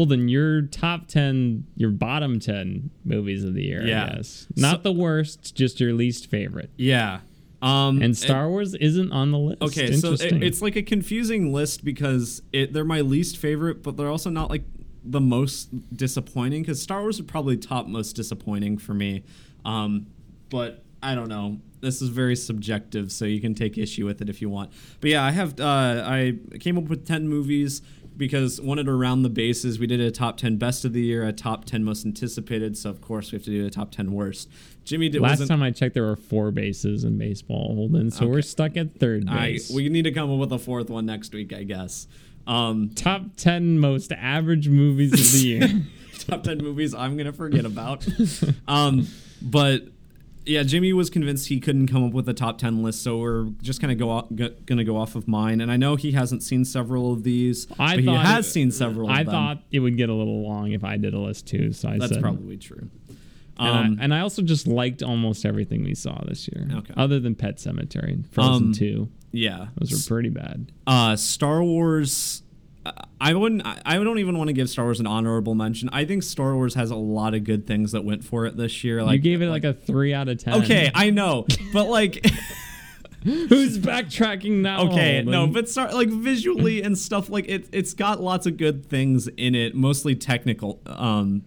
Holden, 0.00 0.28
your 0.30 0.62
top 0.62 1.08
10, 1.08 1.66
your 1.76 1.90
bottom 1.90 2.40
10 2.40 2.88
movies 3.04 3.44
of 3.44 3.52
the 3.52 3.62
year, 3.64 3.86
Yeah. 3.86 4.22
Not 4.56 4.82
the 4.82 4.92
worst, 4.92 5.54
just 5.54 5.78
your 5.78 5.92
least 5.92 6.30
favorite. 6.30 6.70
Yeah. 6.78 7.20
Um 7.60 8.00
And 8.00 8.16
Star 8.16 8.48
Wars 8.48 8.74
isn't 8.74 9.12
on 9.12 9.30
the 9.30 9.38
list. 9.38 9.60
Okay, 9.60 9.92
so 9.92 10.14
it, 10.14 10.42
it's 10.42 10.62
like 10.62 10.76
a 10.76 10.82
confusing 10.82 11.52
list 11.52 11.84
because 11.84 12.40
it, 12.50 12.72
they're 12.72 12.82
my 12.86 13.02
least 13.02 13.36
favorite, 13.36 13.82
but 13.82 13.98
they're 13.98 14.08
also 14.08 14.30
not 14.30 14.48
like 14.48 14.64
the 15.04 15.20
most 15.20 15.68
disappointing. 15.94 16.62
Because 16.62 16.80
Star 16.80 17.02
Wars 17.02 17.18
would 17.18 17.28
probably 17.28 17.58
top 17.58 17.86
most 17.86 18.14
disappointing 18.16 18.78
for 18.78 18.94
me, 18.94 19.22
um, 19.66 20.06
but 20.48 20.82
I 21.02 21.14
don't 21.14 21.28
know. 21.28 21.58
This 21.82 22.00
is 22.02 22.08
very 22.08 22.36
subjective, 22.36 23.10
so 23.12 23.24
you 23.26 23.40
can 23.40 23.54
take 23.54 23.76
issue 23.78 24.04
with 24.06 24.20
it 24.22 24.28
if 24.30 24.40
you 24.42 24.48
want. 24.50 24.70
But 25.00 25.10
yeah, 25.10 25.24
I 25.24 25.30
have 25.30 25.60
uh, 25.60 26.04
I 26.06 26.38
came 26.60 26.78
up 26.78 26.84
with 26.84 27.06
ten 27.06 27.28
movies 27.28 27.82
because 28.20 28.60
wanted 28.60 28.84
to 28.84 28.92
round 28.92 29.24
the 29.24 29.30
bases. 29.30 29.80
We 29.80 29.88
did 29.88 29.98
a 29.98 30.12
top 30.12 30.36
ten 30.36 30.56
best 30.58 30.84
of 30.84 30.92
the 30.92 31.00
year, 31.00 31.26
a 31.26 31.32
top 31.32 31.64
ten 31.64 31.82
most 31.82 32.06
anticipated. 32.06 32.78
So 32.78 32.90
of 32.90 33.00
course 33.00 33.32
we 33.32 33.36
have 33.36 33.44
to 33.46 33.50
do 33.50 33.66
a 33.66 33.70
top 33.70 33.90
ten 33.90 34.12
worst. 34.12 34.48
Jimmy 34.84 35.08
did 35.08 35.20
Last 35.22 35.46
time 35.48 35.62
I 35.62 35.70
checked, 35.72 35.94
there 35.94 36.04
were 36.04 36.16
four 36.16 36.50
bases 36.52 37.02
in 37.02 37.18
baseball, 37.18 37.74
Holden. 37.74 38.10
So 38.10 38.26
we're 38.26 38.42
stuck 38.42 38.76
at 38.76 38.94
third 39.00 39.28
I, 39.28 39.52
base. 39.52 39.70
we 39.70 39.88
need 39.88 40.02
to 40.02 40.12
come 40.12 40.30
up 40.30 40.38
with 40.38 40.52
a 40.52 40.58
fourth 40.58 40.90
one 40.90 41.06
next 41.06 41.32
week, 41.34 41.52
I 41.52 41.64
guess. 41.64 42.06
Um, 42.46 42.90
Top 42.94 43.22
10 43.36 43.78
most 43.78 44.12
average 44.12 44.68
movies 44.68 45.12
of 45.12 45.40
the 45.40 45.46
year. 45.46 45.68
top 46.18 46.42
10 46.42 46.58
movies 46.58 46.94
I'm 46.94 47.16
going 47.16 47.26
to 47.26 47.32
forget 47.32 47.64
about. 47.64 48.06
um, 48.68 49.06
but 49.40 49.84
yeah, 50.50 50.62
Jimmy 50.64 50.92
was 50.92 51.10
convinced 51.10 51.48
he 51.48 51.60
couldn't 51.60 51.86
come 51.86 52.04
up 52.04 52.12
with 52.12 52.28
a 52.28 52.34
top 52.34 52.58
10 52.58 52.82
list, 52.82 53.02
so 53.02 53.18
we're 53.18 53.44
just 53.62 53.80
kind 53.80 53.92
of 53.92 53.98
go 54.36 54.54
gonna 54.66 54.84
go 54.84 54.96
off 54.96 55.14
of 55.14 55.28
mine. 55.28 55.60
And 55.60 55.70
I 55.70 55.76
know 55.76 55.96
he 55.96 56.12
hasn't 56.12 56.42
seen 56.42 56.64
several 56.64 57.12
of 57.12 57.22
these, 57.22 57.66
I 57.78 57.96
but 57.96 58.04
he 58.04 58.10
has 58.14 58.46
it- 58.46 58.50
seen 58.50 58.70
several 58.70 59.08
I 59.08 59.20
of 59.20 59.26
them. 59.26 59.32
thought 59.34 59.62
it 59.70 59.80
would 59.80 59.96
get 59.96 60.08
a 60.08 60.14
little 60.14 60.42
long 60.42 60.72
if 60.72 60.82
I 60.84 60.96
did 60.96 61.14
a 61.14 61.18
list 61.20 61.46
too. 61.46 61.72
So 61.72 61.88
I 61.88 61.92
said. 61.92 62.00
That's 62.00 62.12
said, 62.14 62.22
probably 62.22 62.56
true. 62.56 62.88
And, 63.58 63.68
Um, 63.68 63.98
I, 64.00 64.04
and 64.04 64.14
I 64.14 64.20
also 64.20 64.40
just 64.42 64.66
liked 64.66 65.02
almost 65.02 65.44
everything 65.44 65.84
we 65.84 65.94
saw 65.94 66.22
this 66.26 66.48
year. 66.48 66.66
Okay. 66.72 66.94
Other 66.96 67.20
than 67.20 67.34
Pet 67.34 67.58
Sematary, 67.58 68.24
Frozen 68.30 68.68
Um, 68.68 68.72
2. 68.72 69.08
yeah. 69.32 69.68
Those 69.78 69.92
were 69.92 70.14
pretty 70.14 70.30
bad. 70.30 70.72
Uh, 70.86 71.14
Star 71.16 71.62
Wars. 71.62 72.42
I 73.20 73.34
wouldn't. 73.34 73.62
I 73.64 73.96
don't 73.96 74.18
even 74.18 74.38
want 74.38 74.48
to 74.48 74.54
give 74.54 74.70
Star 74.70 74.86
Wars 74.86 75.00
an 75.00 75.06
honorable 75.06 75.54
mention. 75.54 75.90
I 75.92 76.04
think 76.04 76.22
Star 76.22 76.54
Wars 76.54 76.74
has 76.74 76.90
a 76.90 76.96
lot 76.96 77.34
of 77.34 77.44
good 77.44 77.66
things 77.66 77.92
that 77.92 78.04
went 78.04 78.24
for 78.24 78.46
it 78.46 78.56
this 78.56 78.82
year. 78.82 79.02
Like 79.02 79.16
you 79.16 79.18
gave 79.20 79.42
it 79.42 79.50
like 79.50 79.64
a 79.64 79.74
3 79.74 80.14
out 80.14 80.28
of 80.28 80.42
10. 80.42 80.62
Okay, 80.62 80.90
I 80.94 81.10
know, 81.10 81.46
but 81.72 81.88
like, 81.88 82.24
Who's 83.24 83.78
backtracking 83.78 84.62
now? 84.62 84.88
okay, 84.88 85.22
no, 85.22 85.46
but 85.46 85.68
start 85.68 85.92
like 85.92 86.08
visually 86.08 86.82
and 86.82 86.96
stuff 86.96 87.28
like 87.28 87.46
it. 87.48 87.68
It's 87.72 87.92
got 87.92 88.20
lots 88.20 88.46
of 88.46 88.56
good 88.56 88.86
things 88.86 89.28
in 89.28 89.54
it, 89.54 89.74
mostly 89.74 90.16
technical. 90.16 90.80
Um, 90.86 91.42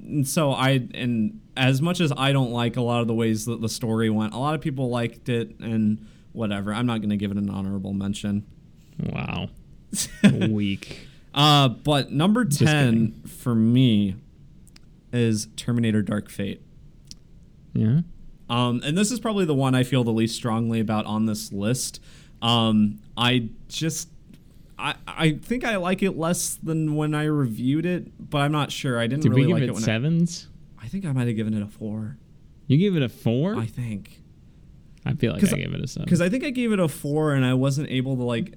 and 0.00 0.26
so 0.26 0.52
I 0.52 0.86
and 0.94 1.40
as 1.56 1.82
much 1.82 2.00
as 2.00 2.12
I 2.16 2.32
don't 2.32 2.52
like 2.52 2.76
a 2.76 2.82
lot 2.82 3.00
of 3.00 3.08
the 3.08 3.14
ways 3.14 3.46
that 3.46 3.60
the 3.60 3.68
story 3.68 4.10
went, 4.10 4.34
a 4.34 4.38
lot 4.38 4.54
of 4.54 4.60
people 4.60 4.88
liked 4.88 5.28
it 5.28 5.58
and 5.58 6.06
whatever. 6.32 6.72
I'm 6.72 6.86
not 6.86 6.98
going 6.98 7.10
to 7.10 7.16
give 7.16 7.32
it 7.32 7.36
an 7.38 7.50
honorable 7.50 7.92
mention. 7.92 8.46
Wow. 9.00 9.48
Weak. 10.48 11.08
Uh, 11.36 11.68
but 11.68 12.10
number 12.10 12.46
Just 12.46 12.60
ten 12.62 13.12
for 13.26 13.54
me 13.54 14.16
is 15.12 15.48
Terminator: 15.54 16.00
Dark 16.00 16.30
Fate. 16.30 16.62
Yeah. 17.74 18.00
Um, 18.48 18.80
and 18.82 18.96
this 18.96 19.12
is 19.12 19.20
probably 19.20 19.44
the 19.44 19.54
one 19.54 19.74
I 19.74 19.82
feel 19.82 20.02
the 20.02 20.14
least 20.14 20.34
strongly 20.34 20.80
about 20.80 21.04
on 21.04 21.26
this 21.26 21.52
list. 21.52 22.00
Um, 22.40 23.00
I 23.18 23.50
just, 23.68 24.08
I, 24.78 24.94
I 25.06 25.32
think 25.32 25.64
I 25.64 25.76
like 25.76 26.02
it 26.02 26.16
less 26.16 26.54
than 26.54 26.96
when 26.96 27.14
I 27.14 27.24
reviewed 27.24 27.84
it, 27.84 28.30
but 28.30 28.38
I'm 28.38 28.52
not 28.52 28.72
sure. 28.72 28.98
I 28.98 29.06
didn't 29.06 29.24
Did 29.24 29.30
really 29.30 29.42
we 29.42 29.48
give 29.48 29.54
like 29.56 29.62
it 29.64 29.68
it 29.68 29.72
when 29.72 29.82
sevens? 29.82 30.48
I, 30.78 30.86
I 30.86 30.88
think 30.88 31.04
I 31.04 31.12
might 31.12 31.26
have 31.26 31.36
given 31.36 31.52
it 31.52 31.62
a 31.62 31.66
four. 31.66 32.16
You 32.66 32.78
gave 32.78 32.96
it 32.96 33.02
a 33.02 33.08
4? 33.08 33.56
I 33.56 33.66
think. 33.66 34.22
I, 35.04 35.14
feel 35.14 35.32
like 35.32 35.44
I 35.44 35.56
gave 35.56 35.72
it 35.72 35.80
a 35.80 35.86
7. 35.86 36.04
because 36.04 36.20
I 36.20 36.28
think 36.28 36.44
I 36.44 36.50
gave 36.50 36.72
it 36.72 36.80
a 36.80 36.88
four, 36.88 37.32
and 37.34 37.44
I 37.44 37.54
wasn't 37.54 37.90
able 37.90 38.16
to 38.16 38.24
like 38.24 38.54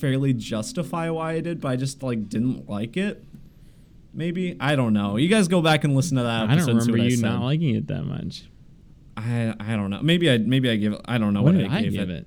fairly 0.00 0.32
justify 0.32 1.10
why 1.10 1.32
I 1.32 1.40
did, 1.40 1.60
but 1.60 1.68
I 1.68 1.76
just 1.76 2.02
like 2.02 2.28
didn't 2.28 2.68
like 2.68 2.96
it. 2.96 3.24
Maybe 4.14 4.56
I 4.58 4.74
don't 4.76 4.92
know. 4.92 5.16
You 5.16 5.28
guys 5.28 5.48
go 5.48 5.60
back 5.62 5.84
and 5.84 5.94
listen 5.94 6.16
to 6.16 6.22
that. 6.24 6.44
I 6.44 6.46
don't 6.46 6.50
episode 6.58 6.70
and 6.72 6.82
see 6.82 6.92
remember 6.92 7.10
you 7.14 7.22
not 7.22 7.42
liking 7.42 7.74
it 7.74 7.86
that 7.88 8.02
much. 8.04 8.44
I 9.16 9.54
I 9.60 9.76
don't 9.76 9.90
know. 9.90 10.00
Maybe 10.02 10.30
I 10.30 10.38
maybe 10.38 10.70
I 10.70 10.76
give 10.76 10.92
it. 10.94 11.00
I 11.04 11.18
don't 11.18 11.34
know 11.34 11.42
What 11.42 11.54
what, 11.54 11.60
did 11.62 11.70
I 11.70 11.82
gave 11.82 11.92
give 11.92 12.10
it? 12.10 12.26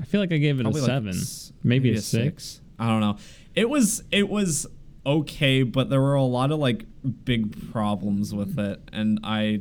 I 0.00 0.04
feel 0.04 0.20
like 0.20 0.32
I 0.32 0.38
gave 0.38 0.60
it 0.60 0.66
a 0.66 0.70
like 0.70 0.82
seven, 0.82 1.10
s- 1.10 1.52
maybe, 1.62 1.92
a 1.92 2.00
six. 2.00 2.60
I 2.78 2.88
don't 2.88 3.00
know. 3.00 3.16
It 3.54 3.68
was 3.68 4.02
it 4.10 4.28
was 4.28 4.66
okay, 5.04 5.62
but 5.62 5.90
there 5.90 6.00
were 6.00 6.14
a 6.14 6.22
lot 6.22 6.50
of 6.52 6.58
like 6.58 6.84
big 7.24 7.70
problems 7.72 8.34
with 8.34 8.58
it, 8.58 8.80
and 8.92 9.20
I 9.24 9.60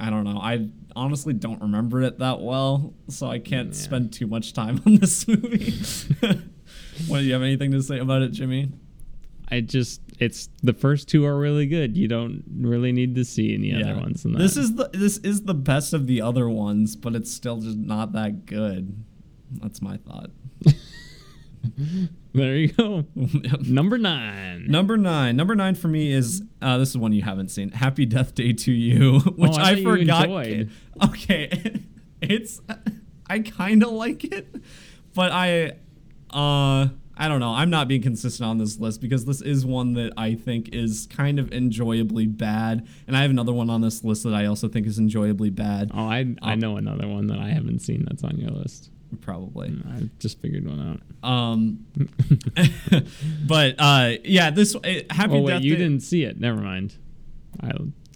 I 0.00 0.10
don't 0.10 0.24
know. 0.24 0.38
I 0.38 0.68
honestly 0.94 1.32
don't 1.32 1.60
remember 1.62 2.02
it 2.02 2.18
that 2.18 2.40
well, 2.40 2.92
so 3.08 3.26
I 3.28 3.38
can't 3.38 3.68
Yeah. 3.68 3.74
spend 3.74 4.12
too 4.12 4.26
much 4.26 4.52
time 4.52 4.80
on 4.86 4.96
this 4.96 5.26
movie. 5.26 5.72
what 7.08 7.18
do 7.18 7.24
you 7.24 7.32
have 7.32 7.42
anything 7.42 7.70
to 7.72 7.82
say 7.82 7.98
about 7.98 8.22
it, 8.22 8.30
Jimmy? 8.32 8.70
I 9.50 9.60
just 9.60 10.00
it's 10.18 10.48
the 10.62 10.72
first 10.72 11.08
two 11.08 11.26
are 11.26 11.38
really 11.38 11.66
good. 11.66 11.96
You 11.96 12.08
don't 12.08 12.42
really 12.58 12.90
need 12.92 13.14
to 13.16 13.24
see 13.24 13.52
any 13.54 13.74
other 13.74 14.00
ones 14.00 14.22
than 14.22 14.32
that. 14.32 14.38
This 14.38 14.56
is 14.56 14.76
the 14.76 14.88
this 14.92 15.18
is 15.18 15.42
the 15.42 15.54
best 15.54 15.92
of 15.92 16.06
the 16.06 16.22
other 16.22 16.48
ones, 16.48 16.96
but 16.96 17.14
it's 17.14 17.30
still 17.30 17.58
just 17.58 17.76
not 17.76 18.12
that 18.12 18.46
good. 18.46 19.04
That's 19.60 19.82
my 19.82 19.98
thought. 19.98 20.30
there 22.32 22.56
you 22.56 22.68
go. 22.68 23.04
Number 23.60 23.98
nine. 23.98 24.66
Number 24.68 24.96
nine. 24.96 25.36
Number 25.36 25.54
nine 25.54 25.74
for 25.74 25.88
me 25.88 26.12
is 26.12 26.42
uh, 26.62 26.78
this 26.78 26.90
is 26.90 26.96
one 26.98 27.12
you 27.12 27.22
haven't 27.22 27.50
seen. 27.50 27.70
Happy 27.70 28.06
Death 28.06 28.34
Day 28.34 28.52
to 28.54 28.72
You, 28.72 29.18
which 29.36 29.52
Oh, 29.52 29.56
I 29.60 29.70
I, 29.72 29.82
thought 29.82 29.98
you 29.98 30.06
forgot. 30.06 31.10
Okay, 31.10 31.80
it's 32.22 32.60
I 33.28 33.40
kind 33.40 33.82
of 33.82 33.90
like 33.90 34.24
it, 34.24 34.54
but 35.14 35.30
I 35.32 35.72
uh 36.32 36.88
I 37.14 37.28
don't 37.28 37.40
know. 37.40 37.50
I'm 37.52 37.68
not 37.68 37.88
being 37.88 38.00
consistent 38.02 38.48
on 38.48 38.56
this 38.58 38.80
list 38.80 39.00
because 39.02 39.26
this 39.26 39.42
is 39.42 39.66
one 39.66 39.92
that 39.94 40.14
I 40.16 40.34
think 40.34 40.70
is 40.74 41.06
kind 41.10 41.38
of 41.38 41.52
enjoyably 41.52 42.26
bad, 42.26 42.86
and 43.06 43.14
I 43.16 43.20
have 43.22 43.30
another 43.30 43.52
one 43.52 43.68
on 43.68 43.82
this 43.82 44.02
list 44.02 44.22
that 44.24 44.32
I 44.34 44.46
also 44.46 44.66
think 44.66 44.86
is 44.86 44.98
enjoyably 44.98 45.50
bad. 45.50 45.90
Oh, 45.94 46.06
I 46.06 46.34
I 46.40 46.54
Um, 46.54 46.60
know 46.60 46.76
another 46.78 47.06
one 47.06 47.26
that 47.26 47.38
I 47.38 47.50
haven't 47.50 47.80
seen 47.80 48.06
that's 48.08 48.24
on 48.24 48.38
your 48.38 48.50
list. 48.50 48.90
Probably. 49.20 49.78
I 49.86 50.08
just 50.18 50.40
figured 50.40 50.66
one 50.66 51.00
out. 51.22 51.30
Um, 51.30 51.84
but 53.46 53.74
uh, 53.78 54.12
yeah, 54.24 54.50
this 54.50 54.74
uh, 54.74 54.80
Happy 55.10 55.34
Oh 55.34 55.42
wait, 55.42 55.52
Death 55.52 55.62
you 55.62 55.74
Day. 55.76 55.82
didn't 55.82 56.00
see 56.02 56.24
it. 56.24 56.40
Never 56.40 56.60
mind. 56.62 56.96
I 57.60 57.72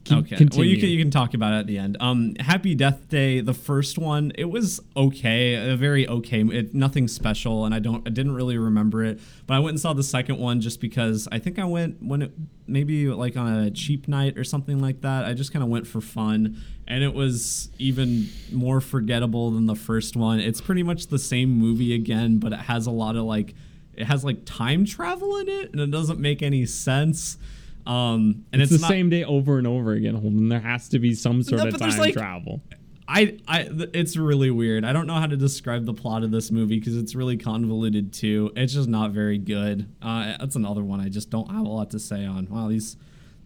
Con- 0.09 0.19
Okay. 0.19 0.47
Well, 0.53 0.65
you 0.65 0.79
can 0.79 0.89
you 0.89 0.99
can 0.99 1.11
talk 1.11 1.35
about 1.35 1.53
it 1.53 1.57
at 1.59 1.67
the 1.67 1.79
end. 1.79 1.97
Um, 2.01 2.35
Happy 2.41 2.75
Death 2.75 3.09
Day, 3.09 3.41
the 3.41 3.55
first 3.55 3.99
one, 3.99 4.33
it 4.37 4.47
was 4.47 4.81
okay, 4.97 5.71
a 5.71 5.77
very 5.77 6.09
okay, 6.09 6.43
it, 6.43 6.75
nothing 6.75 7.09
special, 7.09 7.65
and 7.65 7.75
I 7.75 7.79
don't, 7.79 8.07
I 8.07 8.11
didn't 8.11 8.35
really 8.35 8.59
remember 8.59 9.05
it. 9.05 9.21
But 9.47 9.55
I 9.55 9.59
went 9.59 9.71
and 9.71 9.81
saw 9.81 9.93
the 9.93 10.03
second 10.03 10.39
one 10.39 10.61
just 10.61 10.81
because 10.81 11.29
I 11.31 11.39
think 11.39 11.59
I 11.59 11.65
went 11.65 12.03
when 12.03 12.23
it 12.23 12.33
maybe 12.67 13.09
like 13.09 13.37
on 13.37 13.53
a 13.53 13.71
cheap 13.71 14.09
night 14.09 14.37
or 14.39 14.45
something 14.45 14.81
like 14.81 15.03
that. 15.03 15.25
I 15.25 15.35
just 15.35 15.53
kind 15.53 15.63
of 15.63 15.69
went 15.69 15.87
for 15.87 16.01
fun, 16.01 16.57
and 16.87 17.03
it 17.03 17.15
was 17.15 17.71
even 17.79 18.29
more 18.53 18.81
forgettable 18.81 19.51
than 19.51 19.67
the 19.67 19.77
first 19.77 20.17
one. 20.17 20.41
It's 20.41 20.61
pretty 20.61 20.83
much 20.83 21.09
the 21.09 21.19
same 21.19 21.51
movie 21.51 21.95
again, 21.95 22.39
but 22.39 22.53
it 22.53 22.61
has 22.61 22.87
a 22.87 22.91
lot 22.91 23.17
of 23.17 23.25
like, 23.25 23.55
it 23.95 24.05
has 24.05 24.25
like 24.25 24.45
time 24.45 24.85
travel 24.85 25.37
in 25.39 25.49
it, 25.49 25.73
and 25.73 25.81
it 25.81 25.91
doesn't 25.91 26.21
make 26.21 26.43
any 26.43 26.67
sense. 26.67 27.39
Um, 27.87 28.45
and 28.53 28.61
it's, 28.61 28.73
it's, 28.73 28.81
the 28.81 28.85
not, 28.85 28.91
same 28.91 29.11
day 29.11 29.25
over 29.25 29.59
and 29.59 29.67
over 29.67 29.93
again, 29.93 30.15
Holden. 30.15 30.49
There 30.49 30.61
has 30.61 30.89
to 30.91 30.99
be 30.99 31.15
some 31.15 31.43
sort 31.43 31.63
No, 31.63 31.69
of 31.69 31.79
time 31.79 31.97
like- 31.99 32.15
travel. 32.15 32.61
I, 33.09 33.39
I, 33.47 33.63
th- 33.63 33.91
it's 33.95 34.17
really 34.17 34.51
weird. 34.51 34.85
I 34.85 34.93
don't 34.93 35.07
know 35.07 35.15
how 35.15 35.29
to 35.29 35.37
describe 35.37 35.85
the 35.85 35.95
plot 35.95 36.25
of 36.25 36.33
this 36.33 36.51
movie 36.51 36.81
because 36.81 36.97
it's 36.97 37.15
really 37.15 37.37
convoluted 37.37 38.13
too. 38.13 38.51
It's 38.57 38.73
just 38.75 38.89
not 38.89 39.13
very 39.13 39.39
good. 39.39 39.89
Uh, 40.03 40.37
that's 40.41 40.57
another 40.57 40.83
one 40.83 41.01
I 41.01 41.09
just 41.09 41.31
don't 41.31 41.49
have 41.49 41.65
a 41.65 41.69
lot 41.69 41.91
to 41.93 42.01
say 42.01 42.25
on. 42.27 42.49
Wow, 42.51 42.67
these, 42.69 42.97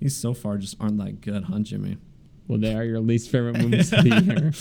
these 0.01 0.17
so 0.17 0.33
far 0.33 0.57
just 0.57 0.77
aren't 0.81 0.97
that 0.97 1.21
good, 1.21 1.45
huh, 1.45 1.59
Jimmy? 1.59 1.99
Well, 2.49 2.59
they 2.59 2.75
are 2.75 2.85
your 2.85 3.01
least 3.01 3.31
favorite 3.31 3.59
movies 3.63 3.93
of 3.93 4.03
the 4.03 4.55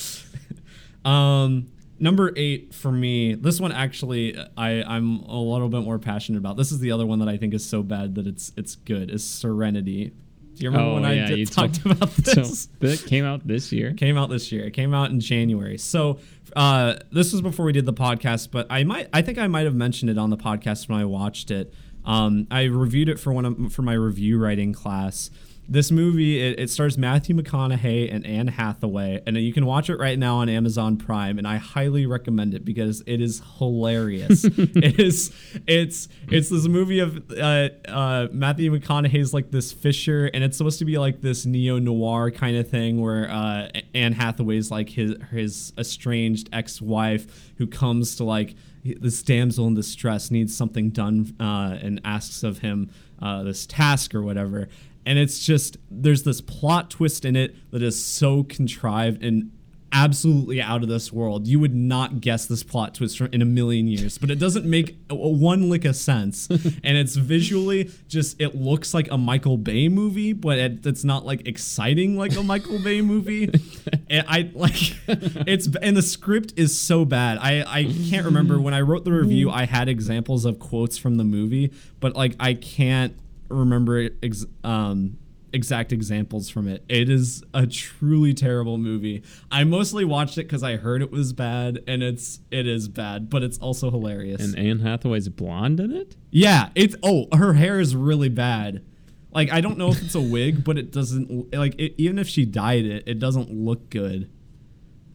year. 1.06 1.10
Um, 1.10 1.68
number 2.00 2.34
eight 2.36 2.74
for 2.74 2.92
me. 2.92 3.34
This 3.36 3.60
one 3.60 3.72
actually, 3.72 4.38
I, 4.58 4.84
I'm 4.84 5.20
a 5.22 5.40
little 5.40 5.70
bit 5.70 5.82
more 5.82 6.00
passionate 6.00 6.38
about. 6.40 6.58
This 6.58 6.72
is 6.72 6.80
the 6.80 6.92
other 6.92 7.06
one 7.06 7.20
that 7.20 7.30
I 7.30 7.38
think 7.38 7.54
is 7.54 7.66
so 7.66 7.84
bad 7.84 8.16
that 8.16 8.28
it's, 8.28 8.52
it's 8.58 8.76
good. 8.76 9.10
Is 9.12 9.24
Serenity. 9.28 10.12
Do 10.56 10.64
you 10.66 10.72
remember 10.72 10.92
Oh, 10.92 10.94
when 10.96 11.06
I 11.06 11.26
did, 11.28 11.52
talked 11.52 11.86
about 11.86 12.10
So 12.26 12.34
this? 12.42 12.66
that 12.80 13.06
came 13.08 13.24
out 13.26 13.48
this 13.48 13.72
year. 13.72 13.94
came 13.94 14.18
out 14.18 14.30
this 14.30 14.52
year. 14.52 14.66
It 14.66 14.72
came 14.72 14.94
out 14.94 15.10
in 15.10 15.20
January. 15.20 15.78
So 15.78 16.20
uh, 16.56 16.96
this 17.12 17.32
was 17.32 17.42
before 17.42 17.66
we 17.66 17.72
did 17.72 17.86
the 17.86 17.94
podcast, 17.94 18.50
but 18.52 18.68
I 18.70 18.84
might 18.84 19.08
I 19.14 19.22
think 19.22 19.38
I 19.38 19.48
might 19.48 19.66
have 19.66 19.76
mentioned 19.76 20.10
it 20.10 20.18
on 20.18 20.30
the 20.32 20.38
podcast 20.38 20.90
when 20.90 21.00
I 21.00 21.06
watched 21.06 21.50
it. 21.52 21.74
Um, 22.06 22.48
I 22.52 22.64
reviewed 22.64 23.08
it 23.10 23.20
for 23.20 23.32
one 23.32 23.46
of, 23.46 23.74
for 23.74 23.84
my 23.84 23.94
review 23.94 24.38
writing 24.40 24.74
class. 24.74 25.30
This 25.72 25.92
movie 25.92 26.42
it, 26.42 26.60
it 26.60 26.70
stars 26.72 26.98
Matthew 26.98 27.36
McConaughey 27.36 28.12
and 28.14 28.26
Anne 28.26 28.48
Hathaway, 28.48 29.22
and 29.28 29.38
you 29.38 29.54
can 29.54 29.68
watch 29.68 29.90
it 29.90 29.98
right 29.98 30.18
now 30.18 30.38
on 30.38 30.50
Amazon 30.50 30.98
Prime. 30.98 31.38
And 31.38 31.48
I 31.48 31.58
highly 31.58 32.08
recommend 32.08 32.56
it 32.56 32.66
because 32.66 33.04
it 33.06 33.22
is 33.22 33.42
hilarious. 33.60 34.44
it 34.46 35.00
is 35.00 35.32
it's 35.68 36.08
it's 36.28 36.50
this 36.50 36.68
movie 36.68 37.00
of 37.00 37.32
uh, 37.32 37.70
uh, 37.88 38.28
Matthew 38.32 38.72
McConaughey's 38.72 39.34
like 39.34 39.52
this 39.52 39.72
fisher, 39.72 40.26
and 40.34 40.44
it's 40.44 40.58
supposed 40.58 40.80
to 40.80 40.86
be 40.86 40.98
like 40.98 41.22
this 41.22 41.46
neo 41.46 41.78
noir 41.78 42.32
kind 42.32 42.58
of 42.58 42.68
thing 42.68 43.00
where 43.00 43.30
uh, 43.30 43.70
Anne 43.94 44.14
Hathaway's 44.14 44.72
like 44.72 44.90
his 44.90 45.16
his 45.32 45.74
estranged 45.78 46.50
ex 46.52 46.82
wife 46.82 47.52
who 47.60 47.68
comes 47.68 48.16
to 48.16 48.24
like 48.24 48.56
this 48.84 49.22
damsel 49.24 49.68
in 49.68 49.76
distress 49.76 50.32
needs 50.32 50.56
something 50.56 50.90
done 50.90 51.36
uh, 51.40 51.78
and 51.82 52.02
asks 52.04 52.44
of 52.44 52.60
him 52.60 52.90
uh, 53.22 53.44
this 53.44 53.66
task 53.66 54.16
or 54.16 54.22
whatever. 54.22 54.70
And 55.10 55.18
it's 55.18 55.44
just 55.44 55.78
there's 55.90 56.22
this 56.22 56.40
plot 56.40 56.92
twist 56.92 57.26
in 57.26 57.36
it 57.36 57.56
that 57.72 57.82
is 57.82 58.02
so 58.02 58.44
contrived 58.44 59.24
and 59.24 59.52
absolutely 59.92 60.62
out 60.62 60.84
of 60.84 60.88
this 60.88 61.12
world. 61.12 61.48
You 61.48 61.60
would 61.60 61.74
not 61.74 62.22
guess 62.22 62.46
this 62.46 62.62
plot 62.62 62.94
twist 62.94 63.18
from, 63.18 63.30
in 63.32 63.42
a 63.42 63.46
million 63.46 63.88
years, 63.88 64.20
but 64.20 64.30
it 64.30 64.38
doesn't 64.38 64.66
make 64.66 65.00
one 65.10 65.68
lick 65.68 65.84
of 65.86 65.96
sense. 65.96 66.48
and 66.84 66.96
it's 66.96 67.16
visually 67.16 67.90
just 68.08 68.40
it 68.40 68.54
looks 68.54 68.94
like 68.94 69.10
a 69.10 69.18
Michael 69.18 69.58
Bay 69.58 69.90
movie, 69.90 70.32
but 70.32 70.60
it, 70.60 70.86
it's 70.86 71.04
not 71.04 71.26
like 71.26 71.48
exciting 71.48 72.16
like 72.16 72.36
a 72.36 72.44
Michael 72.44 72.78
Bay 72.78 73.02
movie. 73.02 73.50
and 74.12 74.26
I 74.28 74.52
like 74.54 74.96
it's 75.08 75.68
and 75.82 75.98
the 75.98 76.04
script 76.04 76.54
is 76.56 76.78
so 76.78 77.04
bad. 77.04 77.40
I 77.40 77.64
I 77.66 77.84
can't 78.12 78.26
remember 78.26 78.62
when 78.62 78.76
I 78.76 78.82
wrote 78.82 79.06
the 79.06 79.14
review. 79.14 79.50
I 79.50 79.66
had 79.66 79.90
examples 79.90 80.46
of 80.46 80.60
quotes 80.60 81.00
from 81.00 81.16
the 81.16 81.24
movie, 81.24 81.74
but 82.00 82.16
like 82.16 82.36
I 82.40 82.54
can't 82.54 83.18
remember 83.50 84.10
ex- 84.24 84.46
um 84.64 85.18
exact 85.52 85.92
examples 85.92 86.50
from 86.50 86.68
it. 86.68 86.84
It 86.88 87.10
is 87.10 87.44
a 87.54 87.66
truly 87.66 88.34
terrible 88.34 88.78
movie. 88.78 89.24
I 89.52 89.64
mostly 89.64 90.06
watched 90.06 90.38
it 90.38 90.44
because 90.44 90.62
I 90.64 90.76
heard 90.78 91.02
it 91.02 91.12
was 91.12 91.34
bad, 91.34 91.84
and 91.88 92.04
it's 92.04 92.40
it 92.52 92.68
is 92.68 92.88
bad, 92.88 93.30
but 93.30 93.44
it's 93.44 93.58
also 93.58 93.90
hilarious. 93.92 94.42
And 94.42 94.58
Anne 94.58 94.80
Hathaway's 94.80 95.30
blonde 95.30 95.80
in 95.80 95.92
it. 95.92 96.16
yeah, 96.32 96.70
it's 96.76 96.96
oh 97.04 97.28
her 97.36 97.54
hair 97.54 97.80
is 97.80 97.96
really 97.96 98.30
bad. 98.30 98.84
Like 99.32 99.52
I 99.52 99.62
don't 99.62 99.78
know 99.78 99.90
if 99.90 100.02
it's 100.02 100.16
a 100.16 100.22
wig, 100.22 100.64
but 100.64 100.78
it 100.78 100.92
doesn't 100.92 101.54
like 101.54 101.76
it, 101.80 101.94
even 101.98 102.18
if 102.20 102.28
she 102.28 102.46
dyed 102.46 102.86
it, 102.86 103.04
it 103.08 103.20
doesn't 103.20 103.52
look 103.52 103.90
good. 103.90 104.30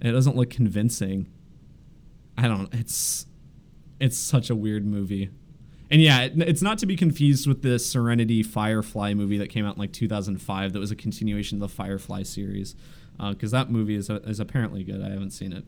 It 0.00 0.12
doesn't 0.12 0.36
look 0.36 0.50
convincing. 0.50 1.28
I 2.36 2.48
don't. 2.48 2.72
It's 2.74 3.26
it's 4.00 4.16
such 4.18 4.50
a 4.50 4.54
weird 4.56 4.84
movie. 4.84 5.30
And 5.94 6.02
yeah, 6.02 6.22
it, 6.22 6.32
it's 6.38 6.60
not 6.60 6.78
to 6.78 6.86
be 6.86 6.96
confused 6.96 7.46
with 7.46 7.62
the 7.62 7.78
Serenity 7.78 8.42
Firefly 8.42 9.14
movie 9.14 9.38
that 9.38 9.48
came 9.48 9.64
out 9.64 9.76
in 9.76 9.78
like 9.80 9.92
2005 9.92 10.72
that 10.72 10.78
was 10.80 10.90
a 10.90 10.96
continuation 10.96 11.58
of 11.58 11.60
the 11.60 11.72
Firefly 11.72 12.24
series. 12.24 12.74
Because 13.16 13.52
that 13.52 13.70
movie 13.70 13.94
is, 13.94 14.10
is 14.10 14.40
apparently 14.40 14.82
good. 14.82 15.00
I 15.00 15.10
haven't 15.10 15.30
seen 15.30 15.52
it. 15.52 15.62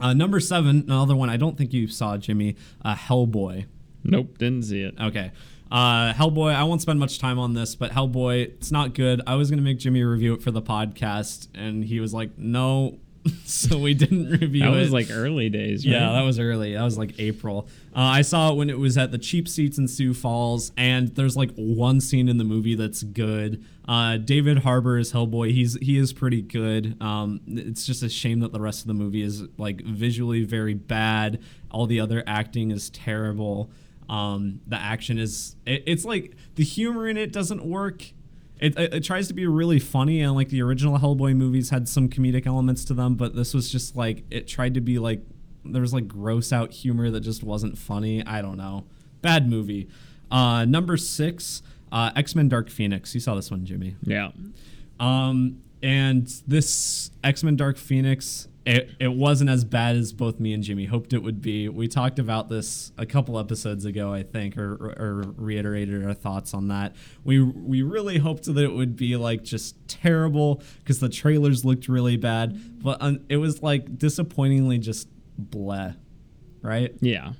Uh, 0.00 0.14
number 0.14 0.38
seven, 0.38 0.84
another 0.86 1.16
one 1.16 1.28
I 1.28 1.36
don't 1.36 1.58
think 1.58 1.72
you 1.72 1.88
saw, 1.88 2.16
Jimmy, 2.16 2.54
uh, 2.84 2.94
Hellboy. 2.94 3.66
Nope, 4.04 4.38
didn't 4.38 4.62
see 4.62 4.82
it. 4.82 4.94
Okay. 4.96 5.32
Uh, 5.72 6.12
Hellboy, 6.12 6.54
I 6.54 6.62
won't 6.62 6.80
spend 6.80 7.00
much 7.00 7.18
time 7.18 7.40
on 7.40 7.54
this, 7.54 7.74
but 7.74 7.90
Hellboy, 7.90 8.44
it's 8.44 8.70
not 8.70 8.94
good. 8.94 9.22
I 9.26 9.34
was 9.34 9.50
going 9.50 9.58
to 9.58 9.64
make 9.64 9.78
Jimmy 9.78 10.04
review 10.04 10.34
it 10.34 10.40
for 10.40 10.52
the 10.52 10.62
podcast, 10.62 11.48
and 11.52 11.84
he 11.84 11.98
was 11.98 12.14
like, 12.14 12.38
no. 12.38 13.00
so 13.44 13.78
we 13.78 13.94
didn't 13.94 14.30
review 14.30 14.62
That 14.62 14.72
it. 14.74 14.76
was 14.80 14.92
like 14.92 15.08
early 15.10 15.48
days. 15.50 15.84
Right? 15.86 15.92
Yeah, 15.92 16.12
that 16.12 16.22
was 16.22 16.38
early. 16.38 16.74
That 16.74 16.82
was 16.82 16.96
like 16.98 17.18
April. 17.18 17.66
Uh, 17.94 18.00
I 18.00 18.22
saw 18.22 18.50
it 18.52 18.56
when 18.56 18.70
it 18.70 18.78
was 18.78 18.96
at 18.96 19.10
the 19.10 19.18
cheap 19.18 19.48
seats 19.48 19.76
in 19.78 19.88
Sioux 19.88 20.14
Falls, 20.14 20.72
and 20.76 21.08
there's 21.14 21.36
like 21.36 21.50
one 21.56 22.00
scene 22.00 22.28
in 22.28 22.38
the 22.38 22.44
movie 22.44 22.74
that's 22.74 23.02
good. 23.02 23.64
Uh, 23.86 24.18
David 24.18 24.58
Harbour 24.58 24.98
is 24.98 25.12
Hellboy. 25.12 25.52
He's 25.52 25.74
he 25.80 25.98
is 25.98 26.12
pretty 26.12 26.42
good. 26.42 26.96
Um, 27.02 27.40
it's 27.46 27.86
just 27.86 28.02
a 28.02 28.08
shame 28.08 28.40
that 28.40 28.52
the 28.52 28.60
rest 28.60 28.82
of 28.82 28.86
the 28.86 28.94
movie 28.94 29.22
is 29.22 29.42
like 29.56 29.82
visually 29.82 30.44
very 30.44 30.74
bad. 30.74 31.40
All 31.70 31.86
the 31.86 32.00
other 32.00 32.22
acting 32.26 32.70
is 32.70 32.90
terrible. 32.90 33.70
Um, 34.08 34.60
the 34.66 34.76
action 34.76 35.18
is 35.18 35.56
it, 35.66 35.82
it's 35.86 36.04
like 36.04 36.34
the 36.54 36.64
humor 36.64 37.08
in 37.08 37.16
it 37.16 37.32
doesn't 37.32 37.64
work. 37.64 38.04
It, 38.60 38.78
it, 38.78 38.94
it 38.94 39.04
tries 39.04 39.28
to 39.28 39.34
be 39.34 39.46
really 39.46 39.78
funny 39.78 40.20
and 40.20 40.34
like 40.34 40.48
the 40.48 40.62
original 40.62 40.98
Hellboy 40.98 41.36
movies 41.36 41.70
had 41.70 41.88
some 41.88 42.08
comedic 42.08 42.46
elements 42.46 42.84
to 42.86 42.94
them, 42.94 43.14
but 43.14 43.34
this 43.36 43.54
was 43.54 43.70
just 43.70 43.96
like 43.96 44.24
it 44.30 44.48
tried 44.48 44.74
to 44.74 44.80
be 44.80 44.98
like 44.98 45.22
there 45.64 45.82
was 45.82 45.92
like 45.92 46.08
gross 46.08 46.52
out 46.52 46.72
humor 46.72 47.10
that 47.10 47.20
just 47.20 47.42
wasn't 47.42 47.78
funny. 47.78 48.24
I 48.24 48.42
don't 48.42 48.56
know. 48.56 48.84
Bad 49.22 49.48
movie. 49.48 49.88
Uh, 50.30 50.64
number 50.64 50.96
six, 50.96 51.62
uh, 51.92 52.10
X 52.16 52.34
Men 52.34 52.48
Dark 52.48 52.70
Phoenix. 52.70 53.14
You 53.14 53.20
saw 53.20 53.34
this 53.34 53.50
one, 53.50 53.64
Jimmy. 53.64 53.96
Yeah. 54.02 54.30
Um, 55.00 55.62
and 55.82 56.26
this 56.46 57.10
X 57.22 57.42
Men 57.42 57.56
Dark 57.56 57.76
Phoenix, 57.76 58.48
it, 58.66 58.90
it 59.00 59.12
wasn't 59.12 59.48
as 59.48 59.64
bad 59.64 59.96
as 59.96 60.12
both 60.12 60.38
me 60.38 60.52
and 60.52 60.62
Jimmy 60.62 60.84
hoped 60.84 61.12
it 61.12 61.22
would 61.22 61.40
be. 61.40 61.68
We 61.68 61.88
talked 61.88 62.18
about 62.18 62.48
this 62.48 62.92
a 62.98 63.06
couple 63.06 63.38
episodes 63.38 63.84
ago, 63.84 64.12
I 64.12 64.22
think, 64.22 64.58
or, 64.58 64.72
or 64.74 65.24
reiterated 65.36 66.04
our 66.04 66.12
thoughts 66.12 66.52
on 66.52 66.68
that. 66.68 66.94
We 67.24 67.40
we 67.40 67.82
really 67.82 68.18
hoped 68.18 68.44
that 68.44 68.58
it 68.58 68.72
would 68.72 68.94
be 68.94 69.16
like 69.16 69.42
just 69.42 69.76
terrible 69.88 70.62
because 70.80 71.00
the 71.00 71.08
trailers 71.08 71.64
looked 71.64 71.88
really 71.88 72.16
bad, 72.16 72.82
but 72.82 72.98
um, 73.00 73.20
it 73.28 73.38
was 73.38 73.62
like 73.62 73.96
disappointingly 73.98 74.78
just 74.78 75.08
bleh, 75.40 75.96
right? 76.60 76.94
Yeah. 77.00 77.32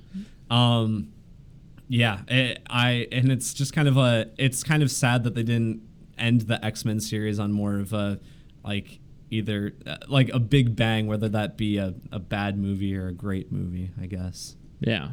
Um, 0.49 1.11
yeah, 1.87 2.21
it, 2.27 2.63
I 2.69 3.07
and 3.11 3.31
it's 3.31 3.53
just 3.53 3.73
kind 3.73 3.87
of 3.87 3.97
a 3.97 4.31
it's 4.37 4.63
kind 4.63 4.81
of 4.81 4.89
sad 4.89 5.23
that 5.25 5.35
they 5.35 5.43
didn't 5.43 5.81
end 6.17 6.41
the 6.41 6.63
X 6.63 6.85
Men 6.85 6.99
series 6.99 7.39
on 7.39 7.51
more 7.51 7.77
of 7.77 7.93
a 7.93 8.19
like 8.63 8.99
either 9.29 9.73
uh, 9.85 9.97
like 10.07 10.29
a 10.29 10.39
big 10.39 10.75
bang, 10.75 11.07
whether 11.07 11.29
that 11.29 11.57
be 11.57 11.77
a, 11.77 11.93
a 12.11 12.19
bad 12.19 12.57
movie 12.57 12.95
or 12.95 13.07
a 13.07 13.13
great 13.13 13.51
movie. 13.51 13.91
I 14.01 14.05
guess. 14.05 14.55
Yeah. 14.79 15.09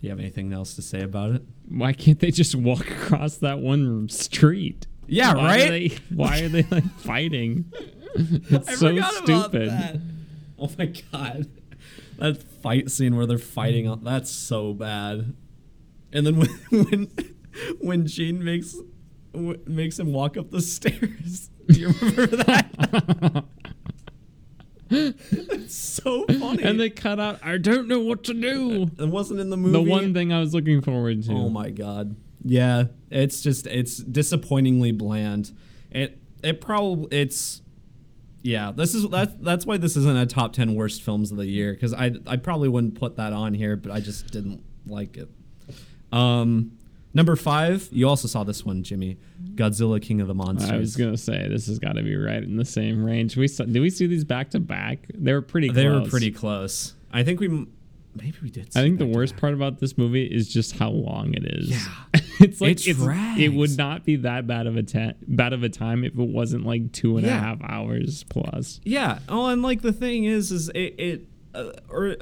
Do 0.00 0.06
you 0.06 0.10
have 0.10 0.20
anything 0.20 0.52
else 0.52 0.74
to 0.74 0.82
say 0.82 1.02
about 1.02 1.34
it? 1.34 1.42
Why 1.68 1.92
can't 1.92 2.20
they 2.20 2.30
just 2.30 2.54
walk 2.54 2.88
across 2.88 3.36
that 3.38 3.58
one 3.58 4.08
street? 4.08 4.86
Yeah, 5.08 5.34
why 5.34 5.44
right. 5.44 5.60
Are 5.60 5.70
they, 5.70 5.98
why 6.14 6.40
are 6.40 6.48
they 6.48 6.62
like 6.70 6.88
fighting? 6.98 7.72
It's 8.20 8.68
I 8.68 8.74
so 8.74 9.00
stupid. 9.00 10.02
Oh 10.58 10.70
my 10.76 10.86
god, 11.12 11.46
that 12.18 12.42
fight 12.42 12.90
scene 12.90 13.14
where 13.16 13.26
they're 13.26 13.38
fighting 13.38 13.86
on—that's 13.86 14.30
so 14.30 14.72
bad. 14.72 15.36
And 16.12 16.26
then 16.26 16.36
when 16.38 16.48
when 16.70 17.10
when 17.80 18.06
Jean 18.06 18.42
makes 18.44 18.76
w- 19.32 19.60
makes 19.66 19.98
him 19.98 20.12
walk 20.12 20.36
up 20.36 20.50
the 20.50 20.60
stairs, 20.74 21.50
do 21.68 21.80
you 21.80 21.88
remember 22.00 22.26
that? 22.36 23.44
It's 24.90 25.74
so 25.74 26.24
funny. 26.26 26.62
And 26.62 26.80
they 26.80 26.88
cut 26.88 27.20
out. 27.20 27.40
I 27.44 27.58
don't 27.58 27.88
know 27.88 28.00
what 28.00 28.24
to 28.24 28.32
do. 28.34 28.90
it 28.98 29.08
wasn't 29.08 29.40
in 29.40 29.50
the 29.50 29.56
movie. 29.56 29.72
The 29.72 29.82
one 29.90 30.14
thing 30.14 30.32
I 30.32 30.40
was 30.40 30.54
looking 30.54 30.80
forward 30.80 31.22
to. 31.24 31.32
Oh 31.34 31.50
my 31.50 31.68
god. 31.70 32.16
Yeah, 32.42 32.84
it's 33.10 33.42
just 33.42 33.66
it's 33.66 33.98
disappointingly 33.98 34.92
bland. 34.92 35.52
It 35.90 36.18
it 36.42 36.60
probably 36.62 37.14
it's 37.18 37.60
yeah. 38.42 38.72
This 38.74 38.94
is 38.94 39.06
that's 39.10 39.34
that's 39.40 39.66
why 39.66 39.76
this 39.76 39.94
isn't 39.96 40.16
a 40.16 40.24
top 40.24 40.54
ten 40.54 40.74
worst 40.74 41.02
films 41.02 41.30
of 41.32 41.36
the 41.36 41.46
year 41.46 41.74
because 41.74 41.92
I 41.92 42.12
I 42.26 42.36
probably 42.38 42.70
wouldn't 42.70 42.94
put 42.94 43.16
that 43.16 43.34
on 43.34 43.52
here, 43.52 43.76
but 43.76 43.92
I 43.92 44.00
just 44.00 44.30
didn't 44.30 44.62
like 44.86 45.18
it. 45.18 45.28
Um, 46.12 46.77
number 47.14 47.36
five. 47.36 47.88
You 47.90 48.08
also 48.08 48.28
saw 48.28 48.44
this 48.44 48.64
one, 48.64 48.82
Jimmy. 48.82 49.18
Godzilla 49.54 50.00
King 50.00 50.20
of 50.20 50.28
the 50.28 50.34
Monsters. 50.34 50.70
I 50.70 50.76
was 50.76 50.96
gonna 50.96 51.16
say 51.16 51.48
this 51.48 51.66
has 51.66 51.78
got 51.78 51.92
to 51.92 52.02
be 52.02 52.16
right 52.16 52.42
in 52.42 52.56
the 52.56 52.64
same 52.64 53.04
range. 53.04 53.36
We 53.36 53.48
saw, 53.48 53.64
did 53.64 53.80
we 53.80 53.90
see 53.90 54.06
these 54.06 54.24
back 54.24 54.50
to 54.50 54.60
back? 54.60 55.06
They 55.14 55.32
were 55.32 55.42
pretty. 55.42 55.70
they 55.70 55.86
were 55.88 56.00
close. 56.00 56.10
pretty 56.10 56.30
close. 56.30 56.94
I 57.12 57.22
think 57.22 57.40
we 57.40 57.48
maybe 58.14 58.36
we 58.42 58.50
did. 58.50 58.68
I 58.76 58.82
think 58.82 58.98
the 58.98 59.06
worst 59.06 59.36
part 59.36 59.54
about 59.54 59.78
this 59.78 59.96
movie 59.96 60.24
is 60.24 60.48
just 60.48 60.76
how 60.76 60.90
long 60.90 61.34
it 61.34 61.44
is. 61.44 61.70
Yeah. 61.70 61.78
it's 62.40 62.60
like 62.60 62.86
It 62.86 62.88
it's, 62.88 63.38
it 63.38 63.48
would 63.48 63.76
not 63.76 64.04
be 64.04 64.16
that 64.16 64.46
bad 64.46 64.66
of 64.66 64.76
a 64.76 64.82
ta- 64.82 65.14
bad 65.26 65.52
of 65.52 65.62
a 65.62 65.68
time 65.68 66.04
if 66.04 66.12
it 66.18 66.28
wasn't 66.28 66.66
like 66.66 66.92
two 66.92 67.16
and 67.16 67.26
a 67.26 67.30
half 67.30 67.58
hours 67.62 68.24
plus. 68.24 68.80
Yeah. 68.84 69.20
Oh, 69.28 69.46
and 69.46 69.62
like 69.62 69.82
the 69.82 69.92
thing 69.92 70.24
is, 70.24 70.52
is 70.52 70.68
it, 70.70 70.94
it 70.98 71.28
uh, 71.54 71.72
or 71.88 72.16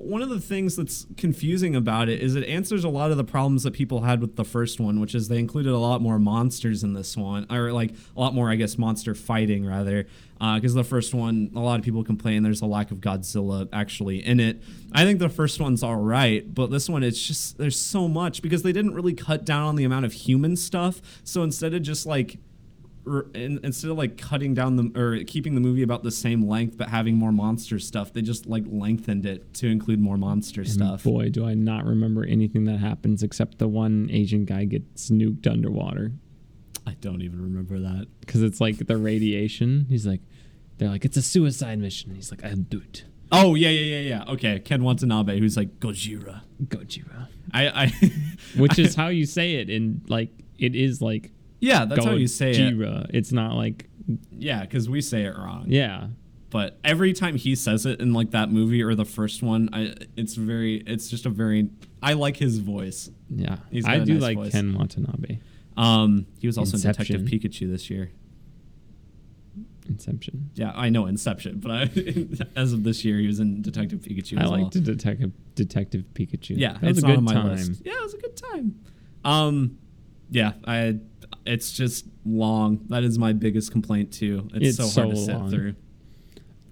one 0.00 0.22
of 0.22 0.28
the 0.28 0.40
things 0.40 0.76
that's 0.76 1.06
confusing 1.16 1.74
about 1.74 2.08
it 2.08 2.20
is 2.20 2.34
it 2.34 2.44
answers 2.48 2.84
a 2.84 2.88
lot 2.88 3.10
of 3.10 3.16
the 3.16 3.24
problems 3.24 3.64
that 3.64 3.72
people 3.72 4.02
had 4.02 4.20
with 4.20 4.36
the 4.36 4.44
first 4.44 4.80
one, 4.80 5.00
which 5.00 5.14
is 5.14 5.28
they 5.28 5.38
included 5.38 5.72
a 5.72 5.78
lot 5.78 6.00
more 6.00 6.18
monsters 6.18 6.84
in 6.84 6.92
this 6.92 7.16
one, 7.16 7.46
or 7.50 7.72
like 7.72 7.92
a 8.16 8.20
lot 8.20 8.34
more, 8.34 8.50
I 8.50 8.56
guess, 8.56 8.78
monster 8.78 9.14
fighting 9.14 9.66
rather. 9.66 10.06
Uh, 10.40 10.54
because 10.54 10.74
the 10.74 10.84
first 10.84 11.14
one, 11.14 11.50
a 11.56 11.60
lot 11.60 11.80
of 11.80 11.84
people 11.84 12.04
complain 12.04 12.44
there's 12.44 12.60
a 12.60 12.66
lack 12.66 12.92
of 12.92 12.98
Godzilla 12.98 13.68
actually 13.72 14.24
in 14.24 14.38
it. 14.38 14.62
I 14.92 15.04
think 15.04 15.18
the 15.18 15.28
first 15.28 15.60
one's 15.60 15.82
all 15.82 15.96
right, 15.96 16.54
but 16.54 16.70
this 16.70 16.88
one, 16.88 17.02
it's 17.02 17.20
just 17.20 17.58
there's 17.58 17.78
so 17.78 18.06
much 18.06 18.40
because 18.40 18.62
they 18.62 18.72
didn't 18.72 18.94
really 18.94 19.14
cut 19.14 19.44
down 19.44 19.66
on 19.66 19.76
the 19.76 19.84
amount 19.84 20.04
of 20.04 20.12
human 20.12 20.54
stuff. 20.54 21.02
So 21.24 21.42
instead 21.42 21.74
of 21.74 21.82
just 21.82 22.06
like 22.06 22.38
in, 23.34 23.58
instead 23.62 23.90
of 23.90 23.96
like 23.96 24.18
cutting 24.18 24.52
down 24.54 24.76
the 24.76 25.00
or 25.00 25.24
keeping 25.24 25.54
the 25.54 25.60
movie 25.60 25.82
about 25.82 26.02
the 26.02 26.10
same 26.10 26.46
length 26.46 26.76
but 26.76 26.88
having 26.88 27.16
more 27.16 27.32
monster 27.32 27.78
stuff 27.78 28.12
they 28.12 28.20
just 28.20 28.46
like 28.46 28.64
lengthened 28.66 29.24
it 29.24 29.54
to 29.54 29.66
include 29.68 29.98
more 30.00 30.16
monster 30.18 30.64
stuff 30.64 31.04
Boy, 31.04 31.30
do 31.30 31.46
I 31.46 31.54
not 31.54 31.84
remember 31.86 32.24
anything 32.24 32.64
that 32.64 32.78
happens 32.78 33.22
except 33.22 33.58
the 33.58 33.68
one 33.68 34.08
Asian 34.12 34.44
guy 34.44 34.64
gets 34.64 35.10
nuked 35.10 35.46
underwater 35.50 36.12
i 36.86 36.92
don't 37.00 37.22
even 37.22 37.40
remember 37.42 37.78
that 37.78 38.06
because 38.20 38.42
it's 38.42 38.60
like 38.60 38.86
the 38.86 38.96
radiation. 38.96 39.86
He's 39.88 40.06
like, 40.06 40.20
they're 40.78 40.88
like, 40.88 41.04
it's 41.04 41.16
a 41.18 41.22
suicide 41.22 41.78
mission. 41.78 42.14
He's 42.14 42.30
like, 42.30 42.42
I'll 42.44 42.56
do 42.56 42.78
it. 42.80 43.04
oh 43.30 43.54
yeah 43.54 43.68
yeah 43.68 43.96
yeah 43.96 44.08
yeah 44.24 44.32
okay 44.32 44.58
ken 44.60 44.82
watanabe 44.82 45.38
who's 45.38 45.54
like 45.56 45.80
gojira 45.80 46.40
Gojira. 46.64 47.28
i 47.52 47.68
i 47.84 47.92
Which 48.56 48.78
is 48.84 48.94
how 48.94 49.08
you 49.08 49.26
say 49.26 49.56
it 49.56 49.68
in 49.68 50.00
like 50.08 50.30
it 50.58 50.74
is 50.74 51.02
like 51.02 51.30
yeah 51.60 51.84
that's 51.84 52.04
how 52.04 52.12
you 52.12 52.26
say 52.28 52.52
it 52.52 53.06
It's 53.10 53.32
not 53.32 53.54
like 53.54 53.88
yeah 54.32 54.60
because 54.62 54.88
we 54.88 55.00
say 55.00 55.24
it 55.24 55.36
wrong 55.36 55.64
yeah. 55.68 56.06
but 56.50 56.78
every 56.84 57.12
time 57.12 57.36
he 57.36 57.54
says 57.54 57.84
it 57.86 58.00
in 58.00 58.12
like 58.12 58.30
that 58.30 58.50
movie 58.50 58.82
or 58.82 58.94
the 58.94 59.04
first 59.04 59.42
one 59.42 59.68
i 59.72 59.92
it's 60.16 60.34
very 60.34 60.76
it's 60.86 61.08
just 61.08 61.26
a 61.26 61.30
very 61.30 61.68
i 62.02 62.12
like 62.14 62.36
his 62.36 62.58
voice 62.58 63.10
Yeah, 63.28 63.56
He's 63.70 63.86
I 63.86 63.98
do 63.98 64.14
nice 64.14 64.22
like 64.22 64.36
voice. 64.38 64.52
Ken 64.52 64.74
Watanabe. 64.74 65.38
um 65.76 66.26
he 66.38 66.46
was 66.46 66.56
also 66.56 66.76
in 66.76 66.82
detective 66.82 67.22
pikachu 67.22 67.70
this 67.70 67.90
year 67.90 68.10
Inception. 69.88 70.50
Yeah, 70.54 70.72
I 70.74 70.90
know 70.90 71.06
Inception, 71.06 71.60
but 71.60 71.70
I, 71.70 71.82
as 72.60 72.74
of 72.74 72.84
this 72.84 73.06
year, 73.06 73.18
he 73.18 73.26
was 73.26 73.40
in 73.40 73.62
Detective 73.62 74.00
Pikachu. 74.00 74.38
I 74.38 74.42
as 74.44 74.50
well. 74.50 74.60
liked 74.60 74.82
Detective 74.84 75.32
Detective 75.54 76.04
Pikachu. 76.12 76.58
Yeah, 76.58 76.74
that 76.74 76.82
was 76.82 76.98
a 76.98 77.06
good 77.06 77.26
time. 77.26 77.48
list. 77.48 77.82
Yeah, 77.86 77.94
it 77.94 78.02
was 78.02 78.12
a 78.14 78.18
good 78.18 78.36
time. 78.36 78.78
Um, 79.24 79.78
yeah, 80.30 80.52
I. 80.66 80.98
It's 81.48 81.72
just 81.72 82.06
long. 82.24 82.84
That 82.88 83.04
is 83.04 83.18
my 83.18 83.32
biggest 83.32 83.72
complaint 83.72 84.12
too. 84.12 84.48
It's, 84.54 84.78
It's 84.80 84.92
so 84.94 85.02
hard 85.02 85.16
so 85.16 85.20
to 85.20 85.26
sit 85.26 85.34
long. 85.36 85.50
through. 85.50 85.74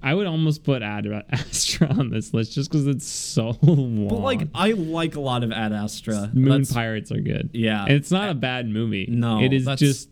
I 0.02 0.14
would 0.14 0.26
almost 0.26 0.62
put 0.62 0.82
Ad 0.82 1.06
Astra 1.30 1.88
on 1.98 2.10
this 2.10 2.32
list 2.32 2.52
just 2.52 2.70
because 2.70 2.86
it's 2.86 3.06
so 3.06 3.56
long. 3.62 4.06
But 4.08 4.18
like, 4.20 4.42
I 4.54 4.70
like 4.72 5.16
a 5.16 5.20
lot 5.20 5.42
of 5.42 5.50
Ad 5.50 5.72
Astra. 5.72 6.30
Moon 6.32 6.44
That's- 6.50 6.72
Pirates 6.72 7.10
are 7.10 7.20
good. 7.20 7.50
Yeah. 7.52 7.82
and 7.84 7.92
it's 7.92 8.10
not 8.10 8.28
a 8.30 8.34
bad 8.34 8.68
movie. 8.68 9.06
No, 9.10 9.40
it 9.40 9.52
is 9.52 9.66
just. 9.76 10.08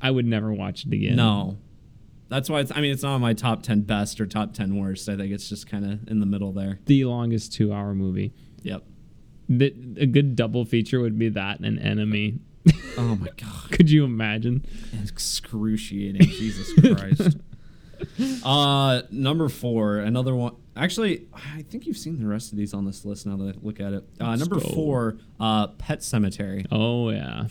I 0.00 0.10
would 0.10 0.26
never 0.26 0.52
watch 0.52 0.84
it 0.86 0.92
again. 0.92 1.16
No, 1.16 1.58
that's 2.28 2.48
why 2.50 2.60
it's. 2.60 2.70
I 2.74 2.80
mean, 2.80 2.92
it's 2.92 3.02
not 3.02 3.14
on 3.14 3.20
my 3.20 3.32
top 3.32 3.62
ten 3.62 3.80
best 3.82 4.20
or 4.20 4.26
top 4.26 4.52
ten 4.54 4.76
worst. 4.76 5.08
I 5.08 5.16
think 5.16 5.32
it's 5.32 5.48
just 5.48 5.66
kind 5.68 5.84
of 5.90 6.08
in 6.08 6.20
the 6.20 6.26
middle 6.26 6.52
there. 6.52 6.78
the 6.86 7.04
longest 7.04 7.52
two-hour 7.54 7.94
movie. 7.94 8.32
Yep. 8.62 8.84
The, 9.48 9.74
a 9.96 10.06
good 10.06 10.36
double 10.36 10.64
feature 10.66 11.00
would 11.00 11.18
be 11.18 11.30
that 11.30 11.60
and 11.60 11.78
enemy. 11.78 12.40
Oh 12.98 13.14
my 13.16 13.28
god. 13.36 13.70
Could 13.70 13.90
you 13.90 14.04
imagine? 14.04 14.64
excruciating 15.02 16.22
jesus 16.22 16.72
christ 16.74 17.36
uh 18.44 19.02
number 19.10 19.48
four 19.48 19.98
another 19.98 20.34
one 20.34 20.54
actually 20.76 21.26
i 21.34 21.62
think 21.62 21.86
you've 21.86 21.96
seen 21.96 22.18
the 22.20 22.26
rest 22.26 22.52
of 22.52 22.58
these 22.58 22.72
on 22.74 22.84
this 22.84 23.04
list 23.04 23.26
now 23.26 23.36
that 23.36 23.56
i 23.56 23.58
look 23.62 23.80
at 23.80 23.92
it 23.92 24.04
uh, 24.20 24.34
number 24.36 24.56
go. 24.60 24.68
four 24.68 25.16
uh 25.40 25.66
pet 25.68 26.00
sematary 26.00 26.66
Oh 26.70 27.10
yeah, 27.10 27.46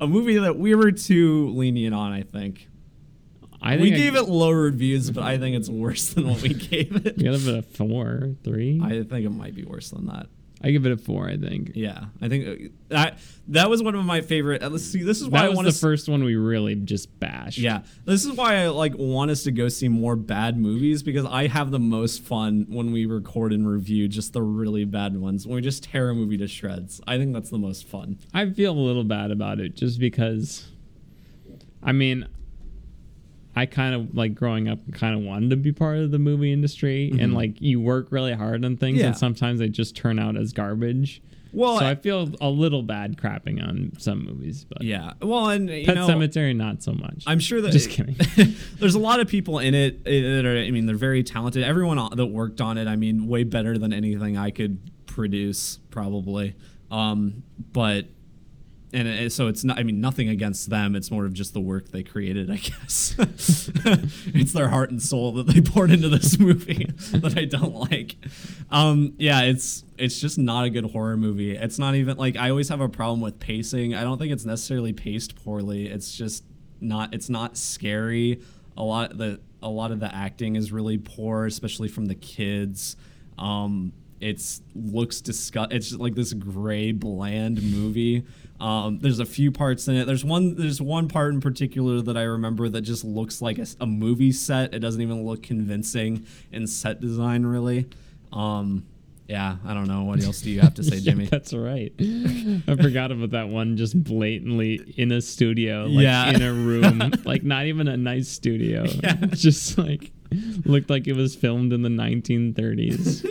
a 0.04 0.06
movie 0.06 0.38
that 0.38 0.56
we 0.56 0.74
were 0.74 0.92
too 0.92 1.48
lenient 1.50 1.94
on 1.94 2.12
i 2.12 2.22
think 2.22 2.68
I 3.62 3.76
we 3.76 3.92
I- 3.92 3.96
gave 3.96 4.14
it 4.16 4.28
low 4.28 4.50
reviews 4.52 5.10
but 5.10 5.24
i 5.24 5.38
think 5.38 5.56
it's 5.56 5.68
worse 5.68 6.10
than 6.14 6.28
what 6.28 6.42
we 6.42 6.50
gave 6.50 6.94
it 7.06 7.18
You 7.18 7.24
gotta 7.30 7.38
give 7.38 7.48
it 7.48 7.58
a 7.58 7.62
four, 7.62 8.34
three. 8.44 8.80
I 8.82 9.02
think 9.02 9.24
it 9.26 9.30
might 9.30 9.54
be 9.54 9.64
worse 9.64 9.90
than 9.90 10.06
that 10.06 10.26
give 10.70 10.86
it 10.86 10.92
a 10.92 10.96
four. 10.96 11.28
I 11.28 11.36
think 11.36 11.72
yeah 11.74 12.06
i 12.20 12.28
think 12.28 12.46
uh, 12.46 12.68
that 12.88 13.18
that 13.48 13.68
was 13.68 13.82
one 13.82 13.94
of 13.94 14.04
my 14.04 14.20
favorite 14.20 14.62
uh, 14.62 14.68
let's 14.68 14.84
see 14.84 15.02
this 15.02 15.20
is 15.20 15.28
why 15.28 15.42
that 15.42 15.46
i 15.46 15.48
was 15.48 15.58
the 15.58 15.72
to 15.72 15.78
first 15.78 16.08
one 16.08 16.24
we 16.24 16.36
really 16.36 16.74
just 16.74 17.18
bashed. 17.20 17.58
Yeah, 17.58 17.82
this 18.04 18.24
is 18.24 18.32
why 18.32 18.56
I 18.56 18.68
like 18.68 18.94
want 18.96 19.30
us 19.30 19.44
to 19.44 19.52
go 19.52 19.68
see 19.68 19.88
more 19.88 20.16
bad 20.16 20.56
movies 20.58 21.02
because 21.02 21.24
I 21.24 21.46
have 21.48 21.70
the 21.70 21.78
most 21.78 22.22
fun 22.22 22.66
when 22.68 22.92
we 22.92 23.06
record 23.06 23.52
and 23.52 23.68
review 23.68 24.08
just 24.08 24.32
the 24.32 24.42
really 24.42 24.84
bad 24.84 25.16
ones. 25.16 25.46
When 25.46 25.56
we 25.56 25.62
just 25.62 25.84
tear 25.84 26.10
a 26.10 26.14
movie 26.14 26.36
to 26.38 26.48
shreds, 26.48 27.00
I 27.06 27.18
think 27.18 27.32
that's 27.32 27.50
the 27.50 27.58
most 27.58 27.86
fun. 27.86 28.18
I 28.34 28.50
feel 28.50 28.72
a 28.72 28.78
little 28.78 29.04
bad 29.04 29.30
about 29.30 29.60
it 29.60 29.74
just 29.76 29.98
because. 29.98 30.68
I 31.82 31.92
mean, 31.92 32.26
I 33.56 33.64
kind 33.66 33.94
of 33.94 34.14
like 34.14 34.34
growing 34.34 34.68
up, 34.68 34.78
kind 34.92 35.14
of 35.14 35.22
wanted 35.22 35.50
to 35.50 35.56
be 35.56 35.72
part 35.72 35.96
of 35.98 36.10
the 36.10 36.18
movie 36.18 36.52
industry, 36.52 37.10
and 37.18 37.32
like 37.34 37.60
you 37.60 37.80
work 37.80 38.08
really 38.10 38.34
hard 38.34 38.64
on 38.64 38.76
things, 38.76 38.96
Mm-hmm. 38.96 39.00
Yeah. 39.00 39.06
and 39.08 39.16
sometimes 39.16 39.58
they 39.60 39.68
just 39.70 39.96
turn 39.96 40.18
out 40.18 40.36
as 40.36 40.52
garbage. 40.52 41.22
Well, 41.52 41.78
so 41.78 41.86
I- 41.86 41.90
I 41.92 41.94
feel 41.94 42.28
a 42.42 42.50
little 42.50 42.82
bad 42.82 43.16
crapping 43.16 43.66
on 43.66 43.92
some 43.98 44.26
movies, 44.26 44.66
but 44.68 44.82
Yeah, 44.82 45.14
well, 45.22 45.48
and 45.48 45.70
you 45.70 45.86
Pet 45.86 45.94
know, 45.94 46.06
Cemetery 46.06 46.52
not 46.52 46.82
so 46.82 46.92
much. 46.92 47.24
I'm 47.26 47.38
sure 47.38 47.62
that 47.62 47.72
Just 47.72 47.88
kidding. 47.88 48.14
there's 48.78 48.94
a 48.94 48.98
lot 48.98 49.20
of 49.20 49.28
people 49.28 49.58
in 49.60 49.74
it 49.74 50.04
that 50.04 50.44
are. 50.44 50.58
I 50.58 50.70
mean, 50.70 50.84
they're 50.84 50.96
very 50.96 51.22
talented. 51.22 51.62
Everyone 51.64 51.96
that 52.14 52.26
worked 52.26 52.60
on 52.60 52.76
it, 52.76 52.86
I 52.86 52.96
mean, 52.96 53.26
way 53.26 53.42
better 53.44 53.78
than 53.78 53.94
anything 53.94 54.36
I 54.36 54.50
could 54.50 54.78
produce, 55.06 55.78
probably. 55.90 56.54
Um, 56.90 57.42
but 57.72 58.06
and 58.92 59.08
it, 59.08 59.32
so 59.32 59.48
it's 59.48 59.64
not. 59.64 59.78
I 59.78 59.82
mean, 59.82 60.00
nothing 60.00 60.28
against 60.28 60.70
them. 60.70 60.94
It's 60.94 61.10
more 61.10 61.24
of 61.24 61.32
just 61.32 61.54
the 61.54 61.60
work 61.60 61.90
they 61.90 62.02
created, 62.02 62.50
I 62.50 62.56
guess. 62.56 63.14
it's 63.18 64.52
their 64.52 64.68
heart 64.68 64.90
and 64.90 65.02
soul 65.02 65.32
that 65.32 65.46
they 65.48 65.60
poured 65.60 65.90
into 65.90 66.08
this 66.08 66.38
movie 66.38 66.86
that 67.12 67.36
I 67.36 67.44
don't 67.44 67.74
like. 67.90 68.16
Um, 68.70 69.14
yeah, 69.18 69.42
it's 69.42 69.84
it's 69.98 70.20
just 70.20 70.38
not 70.38 70.64
a 70.64 70.70
good 70.70 70.90
horror 70.92 71.16
movie. 71.16 71.56
It's 71.56 71.78
not 71.78 71.94
even 71.94 72.16
like 72.16 72.36
I 72.36 72.50
always 72.50 72.68
have 72.68 72.80
a 72.80 72.88
problem 72.88 73.20
with 73.20 73.40
pacing. 73.40 73.94
I 73.94 74.02
don't 74.02 74.18
think 74.18 74.32
it's 74.32 74.44
necessarily 74.44 74.92
paced 74.92 75.42
poorly. 75.44 75.86
It's 75.88 76.14
just 76.16 76.44
not. 76.80 77.12
It's 77.14 77.28
not 77.28 77.56
scary. 77.56 78.40
A 78.76 78.82
lot 78.82 79.18
the 79.18 79.40
a 79.62 79.68
lot 79.68 79.90
of 79.90 80.00
the 80.00 80.14
acting 80.14 80.54
is 80.56 80.70
really 80.70 80.98
poor, 80.98 81.46
especially 81.46 81.88
from 81.88 82.06
the 82.06 82.14
kids. 82.14 82.96
Um, 83.38 83.92
it's 84.20 84.62
looks 84.74 85.20
disgust. 85.20 85.72
It's 85.72 85.88
just 85.88 86.00
like 86.00 86.14
this 86.14 86.32
gray, 86.32 86.92
bland 86.92 87.62
movie. 87.62 88.24
Um, 88.60 88.98
there's 89.00 89.18
a 89.18 89.26
few 89.26 89.52
parts 89.52 89.86
in 89.88 89.96
it. 89.96 90.06
There's 90.06 90.24
one. 90.24 90.54
There's 90.56 90.80
one 90.80 91.08
part 91.08 91.34
in 91.34 91.40
particular 91.40 92.00
that 92.02 92.16
I 92.16 92.22
remember 92.22 92.68
that 92.70 92.80
just 92.82 93.04
looks 93.04 93.42
like 93.42 93.58
a 93.80 93.86
movie 93.86 94.32
set. 94.32 94.72
It 94.74 94.78
doesn't 94.78 95.00
even 95.02 95.24
look 95.26 95.42
convincing 95.42 96.24
in 96.52 96.66
set 96.66 97.00
design, 97.00 97.44
really. 97.44 97.86
Um, 98.32 98.86
yeah, 99.28 99.56
I 99.64 99.74
don't 99.74 99.88
know. 99.88 100.04
What 100.04 100.22
else 100.22 100.40
do 100.40 100.50
you 100.50 100.60
have 100.60 100.74
to 100.74 100.84
say, 100.84 100.96
Yeah, 100.98 101.10
Jimmy? 101.12 101.26
that's 101.26 101.52
right. 101.52 101.92
I 102.00 102.76
forgot 102.80 103.10
about 103.10 103.30
that 103.30 103.48
one. 103.48 103.76
Just 103.76 104.00
blatantly 104.02 104.94
in 104.96 105.10
a 105.12 105.20
studio, 105.20 105.86
like 105.86 106.04
Yeah. 106.04 106.30
in 106.30 106.42
a 106.42 106.52
room, 106.52 107.12
like 107.24 107.42
not 107.42 107.66
even 107.66 107.88
a 107.88 107.96
nice 107.96 108.28
studio. 108.28 108.84
Yeah. 108.84 109.14
Just 109.32 109.76
like 109.78 110.12
looked 110.64 110.90
like 110.90 111.06
it 111.08 111.14
was 111.16 111.34
filmed 111.34 111.72
in 111.72 111.82
the 111.82 111.88
1930s. 111.88 113.26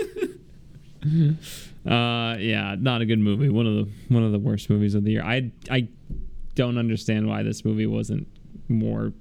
Uh, 1.86 2.38
yeah, 2.40 2.76
not 2.80 3.02
a 3.02 3.06
good 3.06 3.20
movie. 3.20 3.50
One 3.50 3.68
of 3.68 3.76
the 3.76 3.92
one 4.14 4.24
of 4.24 4.32
the 4.32 4.40
worst 4.40 4.70
movies 4.70 4.96
of 4.96 5.04
the 5.04 5.12
year. 5.12 5.24
I 5.24 5.52
I 5.70 5.88
don't 6.56 6.78
understand 6.78 7.28
why 7.28 7.44
this 7.44 7.64
movie 7.66 7.86
wasn't 7.86 8.28
more 8.70 9.14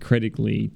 critically 0.00 0.70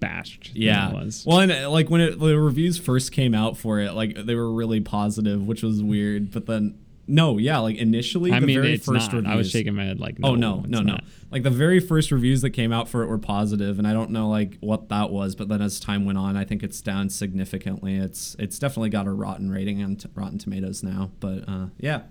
bashed. 0.00 0.52
than 0.52 0.62
Yeah. 0.62 0.90
it 0.90 0.94
was. 0.94 1.24
Well, 1.26 1.40
and 1.40 1.50
uh, 1.52 1.70
like 1.70 1.90
when 1.90 2.00
it, 2.00 2.18
the 2.18 2.38
reviews 2.38 2.78
first 2.78 3.12
came 3.12 3.34
out 3.34 3.56
for 3.56 3.80
it, 3.80 3.94
like 3.94 4.26
they 4.26 4.34
were 4.34 4.52
really 4.52 4.80
positive, 4.80 5.46
which 5.46 5.62
was 5.62 5.82
weird. 5.82 6.30
But 6.30 6.46
then 6.46 6.78
No, 7.10 7.38
yeah, 7.38 7.58
like 7.58 7.76
initially, 7.76 8.30
I 8.32 8.38
the 8.38 8.46
mean, 8.46 8.60
very 8.60 8.74
it's 8.74 8.84
first 8.84 9.12
not. 9.12 9.16
reviews. 9.16 9.32
I 9.32 9.36
was 9.36 9.50
shaking 9.50 9.74
my 9.74 9.84
head 9.86 9.98
like, 9.98 10.18
Oh 10.22 10.34
no, 10.34 10.60
it's 10.60 10.68
no, 10.68 10.80
no! 10.80 10.92
not. 10.92 11.04
Like 11.30 11.42
the 11.42 11.50
very 11.50 11.80
first 11.80 12.10
reviews 12.12 12.42
that 12.42 12.50
came 12.50 12.70
out 12.72 12.88
for 12.88 13.02
it 13.02 13.06
were 13.06 13.18
positive, 13.18 13.78
and 13.78 13.88
I 13.88 13.94
don't 13.94 14.10
know 14.10 14.28
like 14.28 14.58
what 14.60 14.90
that 14.90 15.10
was. 15.10 15.34
But 15.34 15.48
then 15.48 15.62
as 15.62 15.80
time 15.80 16.04
went 16.04 16.18
on, 16.18 16.36
I 16.36 16.44
think 16.44 16.62
it's 16.62 16.80
down 16.82 17.08
significantly. 17.08 17.96
It's 17.96 18.36
it's 18.38 18.58
definitely 18.58 18.90
got 18.90 19.06
a 19.06 19.12
rotten 19.12 19.50
rating 19.50 19.82
on 19.82 19.96
t- 19.96 20.08
Rotten 20.14 20.38
Tomatoes 20.38 20.82
now. 20.82 21.10
But 21.18 21.48
uh, 21.48 21.66
yeah, 21.78 22.02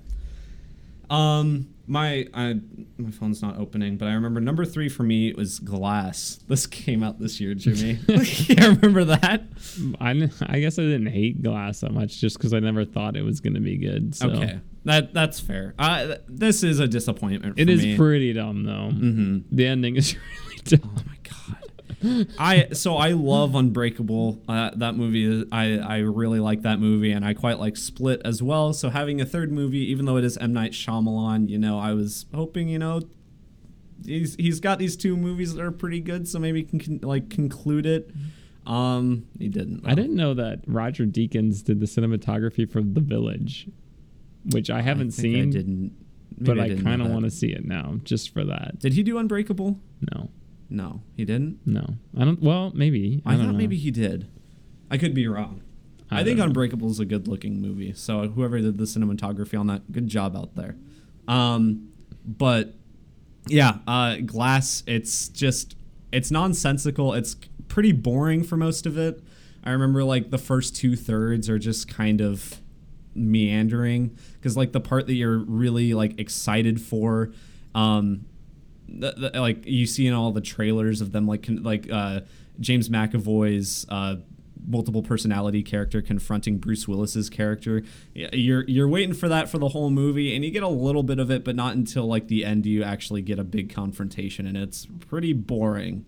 um, 1.09 1.69
my 1.87 2.27
I, 2.33 2.59
my 2.97 3.11
phone's 3.11 3.41
not 3.41 3.57
opening, 3.57 3.97
but 3.97 4.07
I 4.07 4.13
remember 4.13 4.41
number 4.41 4.65
three 4.65 4.89
for 4.89 5.03
me 5.03 5.33
was 5.33 5.59
Glass. 5.59 6.39
This 6.47 6.65
came 6.65 7.03
out 7.03 7.19
this 7.19 7.39
year, 7.39 7.53
Jimmy. 7.53 7.99
I 8.57 8.67
remember 8.67 9.03
that. 9.05 9.43
I, 9.99 10.29
I 10.41 10.59
guess 10.59 10.79
I 10.79 10.83
didn't 10.83 11.07
hate 11.07 11.43
Glass 11.43 11.81
that 11.81 11.91
much 11.91 12.19
just 12.19 12.37
because 12.37 12.53
I 12.53 12.59
never 12.59 12.83
thought 12.85 13.15
it 13.15 13.21
was 13.23 13.41
going 13.41 13.53
to 13.53 13.59
be 13.59 13.77
good. 13.77 14.15
So. 14.15 14.29
Okay, 14.29 14.59
that 14.87 15.13
that's 15.13 15.39
fair. 15.39 15.73
Uh, 15.79 16.15
this 16.27 16.63
is 16.63 16.79
a 16.79 16.87
disappointment. 16.87 17.55
For 17.55 17.61
It 17.61 17.69
is 17.69 17.83
me. 17.83 17.95
pretty 17.95 18.33
dumb 18.33 18.63
though. 18.63 18.89
Mhm. 18.91 19.43
The 19.51 19.65
ending 19.67 19.95
is 19.95 20.15
really 20.47 20.61
dumb. 20.65 20.91
Oh 20.97 21.03
my 21.05 21.17
god. 21.23 22.27
I 22.37 22.67
so 22.73 22.95
I 22.95 23.09
love 23.13 23.55
Unbreakable. 23.55 24.41
Uh, 24.47 24.69
that 24.75 24.95
movie 24.95 25.25
is 25.25 25.45
I 25.51 25.77
I 25.79 25.97
really 25.99 26.39
like 26.39 26.61
that 26.61 26.79
movie 26.79 27.11
and 27.11 27.25
I 27.25 27.33
quite 27.33 27.59
like 27.59 27.75
Split 27.75 28.21
as 28.23 28.41
well. 28.43 28.71
So 28.73 28.89
having 28.89 29.19
a 29.19 29.25
third 29.25 29.51
movie 29.51 29.89
even 29.91 30.05
though 30.05 30.17
it 30.17 30.23
is 30.23 30.37
M 30.37 30.53
Night 30.53 30.73
Shyamalan, 30.73 31.49
you 31.49 31.57
know, 31.57 31.79
I 31.79 31.93
was 31.93 32.25
hoping, 32.33 32.69
you 32.69 32.77
know, 32.79 33.01
he's 34.05 34.35
he's 34.35 34.59
got 34.59 34.77
these 34.77 34.95
two 34.95 35.17
movies 35.17 35.55
that 35.55 35.63
are 35.63 35.71
pretty 35.71 35.99
good, 35.99 36.27
so 36.27 36.37
maybe 36.37 36.59
he 36.61 36.65
can, 36.65 36.79
con- 36.79 36.99
like 37.01 37.29
conclude 37.29 37.85
it. 37.87 38.11
Um 38.67 39.25
he 39.39 39.47
didn't. 39.47 39.81
I 39.85 39.95
didn't 39.95 40.15
know 40.15 40.33
that 40.35 40.59
Roger 40.67 41.05
Deakins 41.05 41.63
did 41.63 41.79
the 41.79 41.85
cinematography 41.87 42.69
for 42.69 42.81
The 42.83 42.99
Village, 43.01 43.69
which 44.51 44.69
I 44.69 44.81
haven't 44.81 45.07
I 45.07 45.21
seen, 45.21 45.49
didn't 45.49 45.95
but 46.39 46.57
maybe 46.57 46.79
I 46.79 46.83
kind 46.83 47.01
of 47.01 47.09
want 47.09 47.25
to 47.25 47.31
see 47.31 47.51
it 47.51 47.65
now 47.65 47.99
just 48.03 48.31
for 48.33 48.43
that. 48.45 48.79
Did 48.79 48.93
he 48.93 49.03
do 49.03 49.17
Unbreakable? 49.17 49.79
No, 50.13 50.29
No, 50.69 51.01
he 51.15 51.25
didn't. 51.25 51.59
no, 51.65 51.95
I 52.17 52.25
don't. 52.25 52.41
Well, 52.41 52.71
maybe. 52.75 53.21
I, 53.25 53.33
I, 53.33 53.37
don't 53.37 53.45
thought 53.45 53.51
know. 53.53 53.57
maybe 53.57 53.77
he 53.77 53.91
did. 53.91 54.27
I 54.91 54.97
could 54.97 55.13
be 55.13 55.27
wrong. 55.27 55.61
I 56.11 56.21
I, 56.21 56.23
think. 56.23 56.39
Unbreakable 56.39 56.89
is 56.89 56.99
a 56.99 57.05
good 57.05 57.27
looking 57.27 57.61
movie. 57.61 57.93
So 57.93 58.27
whoever 58.27 58.59
did 58.59 58.77
the 58.77 58.85
cinematography 58.85 59.59
on 59.59 59.67
that, 59.67 59.91
good 59.91 60.07
job 60.07 60.35
out 60.37 60.55
there. 60.55 60.75
Um, 61.27 61.89
but 62.25 62.75
yeah, 63.47 63.79
uh, 63.87 64.17
Glass. 64.25 64.83
It's 64.85 65.29
just 65.29 65.75
it's 66.11 66.31
nonsensical. 66.31 67.13
It's 67.13 67.35
pretty 67.67 67.91
boring 67.91 68.43
for 68.43 68.57
most 68.57 68.85
of 68.85 68.97
it. 68.97 69.21
I 69.63 69.71
remember 69.71 70.03
like 70.03 70.29
the 70.29 70.37
first 70.37 70.75
two 70.75 70.95
thirds 70.95 71.49
are 71.49 71.59
just 71.59 71.89
kind 71.89 72.21
of 72.21 72.61
meandering 73.17 74.15
because 74.35 74.55
like 74.55 74.71
the 74.71 74.79
part 74.79 75.07
that 75.07 75.13
you're 75.13 75.39
really 75.39 75.93
like 75.93 76.19
excited 76.19 76.79
for 76.79 77.31
um 77.75 78.25
the, 78.87 79.11
the, 79.11 79.41
like 79.41 79.65
you 79.65 79.85
see 79.85 80.07
in 80.07 80.13
all 80.13 80.31
the 80.31 80.41
trailers 80.41 81.01
of 81.01 81.11
them 81.11 81.27
like 81.27 81.43
con- 81.43 81.63
like 81.63 81.89
uh 81.91 82.21
James 82.59 82.89
McAvoy's 82.89 83.85
uh 83.89 84.17
multiple 84.67 85.01
personality 85.01 85.63
character 85.63 86.01
confronting 86.01 86.57
Bruce 86.57 86.87
Willis's 86.87 87.29
character. 87.29 87.83
You're 88.13 88.63
you're 88.65 88.87
waiting 88.87 89.13
for 89.13 89.29
that 89.29 89.49
for 89.49 89.57
the 89.57 89.69
whole 89.69 89.89
movie 89.89 90.35
and 90.35 90.43
you 90.43 90.51
get 90.51 90.63
a 90.63 90.67
little 90.67 91.03
bit 91.03 91.19
of 91.19 91.31
it 91.31 91.43
but 91.43 91.55
not 91.55 91.75
until 91.75 92.05
like 92.05 92.27
the 92.27 92.43
end 92.43 92.65
you 92.65 92.83
actually 92.83 93.21
get 93.21 93.39
a 93.39 93.43
big 93.43 93.73
confrontation 93.73 94.45
and 94.45 94.57
it's 94.57 94.85
pretty 94.85 95.33
boring. 95.33 96.05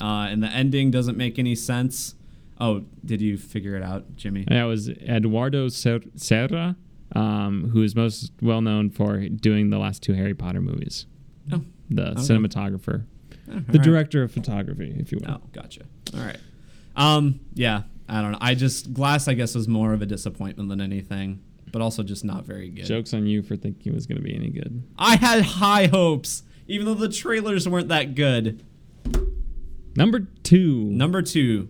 Uh 0.00 0.26
and 0.30 0.42
the 0.42 0.48
ending 0.48 0.90
doesn't 0.90 1.16
make 1.16 1.38
any 1.38 1.54
sense 1.54 2.14
oh 2.62 2.84
did 3.04 3.20
you 3.20 3.36
figure 3.36 3.74
it 3.76 3.82
out 3.82 4.14
Jimmy 4.16 4.44
That 4.48 4.64
was 4.64 4.88
Eduardo 4.88 5.68
Ser- 5.68 6.00
Serra, 6.16 6.76
um, 7.14 7.70
who 7.72 7.82
is 7.82 7.94
most 7.96 8.32
well 8.40 8.60
known 8.60 8.88
for 8.90 9.18
doing 9.28 9.70
the 9.70 9.78
last 9.78 10.02
two 10.02 10.14
Harry 10.14 10.34
Potter 10.34 10.60
movies. 10.60 11.06
oh 11.52 11.62
The 11.90 12.12
cinematographer, 12.14 13.04
all 13.50 13.60
the 13.68 13.78
right. 13.78 13.82
director 13.82 14.22
of 14.22 14.30
photography, 14.32 14.94
if 14.98 15.12
you 15.12 15.18
will. 15.20 15.32
Oh, 15.34 15.40
gotcha. 15.52 15.82
All 16.14 16.20
right. 16.20 16.38
Um, 16.96 17.40
yeah, 17.54 17.82
I 18.08 18.22
don't 18.22 18.32
know. 18.32 18.38
I 18.40 18.54
just 18.54 18.92
Glass, 18.94 19.26
I 19.28 19.34
guess, 19.34 19.54
was 19.54 19.66
more 19.68 19.92
of 19.92 20.00
a 20.02 20.06
disappointment 20.06 20.68
than 20.68 20.80
anything, 20.80 21.42
but 21.72 21.82
also 21.82 22.02
just 22.02 22.24
not 22.24 22.44
very 22.44 22.68
good. 22.68 22.84
Jokes 22.84 23.12
on 23.14 23.26
you 23.26 23.42
for 23.42 23.56
thinking 23.56 23.92
it 23.92 23.94
was 23.94 24.06
going 24.06 24.18
to 24.18 24.22
be 24.24 24.34
any 24.34 24.50
good. 24.50 24.82
I 24.98 25.16
had 25.16 25.42
high 25.42 25.86
hopes, 25.86 26.42
even 26.68 26.86
though 26.86 26.94
the 26.94 27.08
trailers 27.08 27.68
weren't 27.68 27.88
that 27.88 28.14
good. 28.14 28.62
Number 29.96 30.20
two. 30.42 30.84
Number 30.84 31.20
two, 31.22 31.68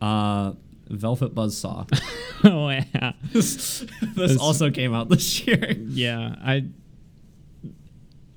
uh, 0.00 0.52
Velvet 0.88 1.34
Buzzsaw. 1.34 1.86
oh 2.44 2.68
yeah, 2.70 3.12
this 3.32 3.84
this 4.14 4.38
also 4.38 4.70
came 4.70 4.94
out 4.94 5.08
this 5.08 5.40
year. 5.46 5.72
yeah. 5.78 6.36
I. 6.42 6.64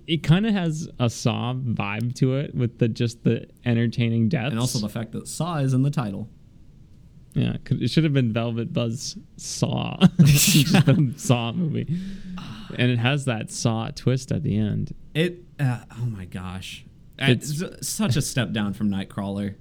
It 0.07 0.23
kind 0.23 0.47
of 0.47 0.53
has 0.53 0.89
a 0.97 1.07
Saw 1.07 1.53
vibe 1.53 2.15
to 2.15 2.35
it 2.37 2.55
with 2.55 2.79
the 2.79 2.87
just 2.87 3.23
the 3.23 3.47
entertaining 3.63 4.27
deaths, 4.27 4.49
And 4.51 4.59
also 4.59 4.79
the 4.79 4.89
fact 4.89 5.11
that 5.11 5.27
Saw 5.27 5.57
is 5.57 5.75
in 5.75 5.83
the 5.83 5.91
title. 5.91 6.27
yeah. 7.35 7.57
It 7.69 7.91
should 7.91 8.05
have 8.05 8.13
been 8.13 8.33
Velvet 8.33 8.73
Buzz 8.73 9.19
Saw, 9.37 9.97
just 10.23 10.73
the 10.87 11.13
Saw 11.15 11.51
movie, 11.51 11.95
and 12.75 12.89
it 12.91 12.97
has 12.97 13.25
that 13.25 13.51
Saw 13.51 13.91
twist 13.93 14.31
at 14.31 14.41
the 14.41 14.57
end. 14.57 14.95
It, 15.13 15.43
uh, 15.59 15.81
oh 16.01 16.05
my 16.05 16.25
gosh. 16.25 16.85
It's- 17.19 17.61
It's 17.61 17.87
such 17.87 18.15
a 18.15 18.21
step 18.23 18.51
down 18.51 18.73
from 18.73 18.89
Nightcrawler. 18.89 19.55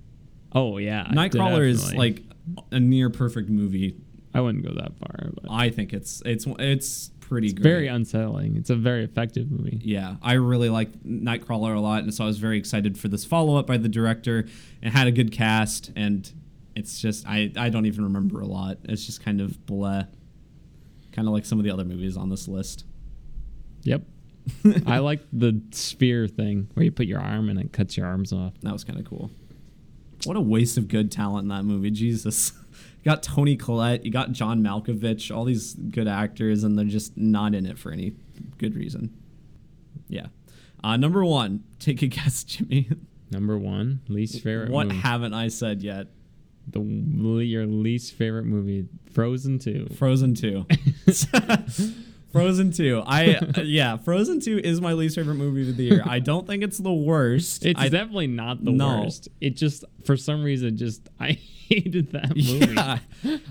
Oh 0.53 0.79
yeah, 0.79 1.07
Nightcrawler 1.11 1.69
is 1.69 1.95
like 1.95 2.23
a 2.71 2.81
near 2.81 3.11
perfect 3.11 3.51
movie 3.51 3.97
I 4.35 4.41
wouldn't 4.41 4.65
go 4.65 4.73
that 4.75 4.97
far, 4.99 5.31
but 5.35 5.51
I 5.51 5.71
think 5.71 5.93
it's 5.93 6.23
it's 6.25 6.47
it's 6.59 7.11
pretty 7.21 7.49
it's 7.49 7.55
great. 7.55 7.63
very 7.65 7.87
unsettling. 7.89 8.57
It's 8.57 8.71
a 8.71 8.77
very 8.77 9.05
effective 9.05 9.51
movie. 9.51 9.81
yeah, 9.83 10.17
I 10.23 10.35
really 10.35 10.69
like 10.69 10.93
Nightcrawler 11.03 11.77
a 11.77 11.81
lot, 11.81 12.03
and 12.03 12.13
so 12.13 12.25
I 12.25 12.27
was 12.27 12.39
very 12.39 12.59
excited 12.59 12.99
for 12.99 13.09
this 13.09 13.25
follow 13.25 13.57
up 13.57 13.67
by 13.67 13.79
the 13.79 13.89
director. 13.89 14.47
It 14.83 14.91
had 14.91 15.07
a 15.07 15.13
good 15.13 15.33
cast, 15.33 15.91
and 15.97 16.31
it's 16.77 17.01
just 17.01 17.27
I 17.27 17.51
I 17.57 17.69
don't 17.71 17.87
even 17.87 18.05
remember 18.05 18.41
a 18.41 18.47
lot. 18.47 18.79
It's 18.85 19.07
just 19.07 19.25
kind 19.25 19.41
of 19.41 19.53
bleh, 19.67 20.07
kind 21.13 21.27
of 21.27 21.35
like 21.35 21.47
some 21.47 21.59
of 21.59 21.65
the 21.65 21.71
other 21.71 21.85
movies 21.85 22.17
on 22.17 22.29
this 22.29 22.49
list. 22.49 22.85
Yep. 23.83 24.03
I 24.87 24.99
like 24.99 25.21
the 25.33 25.61
sphere 25.73 26.27
thing 26.27 26.71
where 26.75 26.85
you 26.85 26.91
put 26.91 27.07
your 27.07 27.21
arm 27.21 27.51
and 27.51 27.59
it 27.59 27.73
cuts 27.73 27.97
your 27.97 28.07
arms 28.07 28.33
off. 28.33 28.55
That 28.63 28.73
was 28.73 28.85
kind 28.85 28.99
of 28.99 29.05
cool. 29.05 29.31
What 30.29 30.37
a 30.37 30.41
waste 30.41 30.77
of 30.77 30.89
good 30.89 31.11
talent 31.11 31.45
in 31.45 31.49
that 31.49 31.65
movie. 31.65 31.91
Jesus. 31.91 32.53
You 32.99 33.13
got 33.13 33.23
Toni 33.23 33.57
Collette, 33.57 34.05
you 34.05 34.11
got 34.11 34.33
John 34.33 34.61
Malkovich, 34.61 35.35
all 35.35 35.45
these 35.45 35.75
good 35.75 36.09
actors, 36.09 36.65
and 36.65 36.77
they're 36.77 36.85
just 36.85 37.17
not 37.17 37.55
in 37.55 37.65
it 37.65 37.79
for 37.79 37.93
any 37.93 38.15
good 38.59 38.75
reason. 38.75 39.15
Yeah. 40.09 40.27
Uh, 40.83 40.97
number 40.97 41.25
one, 41.25 41.63
take 41.79 42.03
a 42.03 42.07
guess, 42.09 42.43
Jimmy. 42.43 42.89
Number 43.31 43.57
one, 43.57 44.01
least 44.09 44.43
favorite 44.43 44.71
what 44.71 44.89
movie. 44.89 44.99
haven't 44.99 45.33
I 45.33 45.47
said 45.47 45.81
yet? 45.81 46.09
the 46.71 46.81
your 46.81 47.67
least 47.67 48.15
favorite 48.15 48.45
movie, 48.45 48.87
Frozen 49.13 49.59
Two. 49.61 49.87
Frozen 49.97 50.35
2. 50.35 50.67
Frozen 52.33 52.73
2. 52.73 53.03
I 53.07 53.41
yeah, 53.65 53.97
Frozen 53.97 54.41
2 54.41 54.59
is 54.59 54.81
my 54.81 54.93
least 54.93 55.15
favorite 55.15 55.37
movie 55.37 55.69
of 55.69 55.77
the 55.77 55.85
year. 55.85 56.03
I 56.05 56.19
don't 56.19 56.47
think 56.47 56.63
it's 56.63 56.79
the 56.79 56.93
worst. 56.93 57.65
It's 57.65 57.81
I, 57.81 57.89
definitely 57.89 58.27
not 58.27 58.65
the 58.65 58.71
No. 58.73 59.03
worst. 59.03 59.29
It 59.41 59.57
just 59.57 59.85
for 60.05 60.17
some 60.17 60.43
reason 60.43 60.77
just 60.77 61.09
I 61.21 61.33
hated 61.69 62.13
that 62.13 62.31
movie. 62.31 62.75
Yeah. 62.75 62.99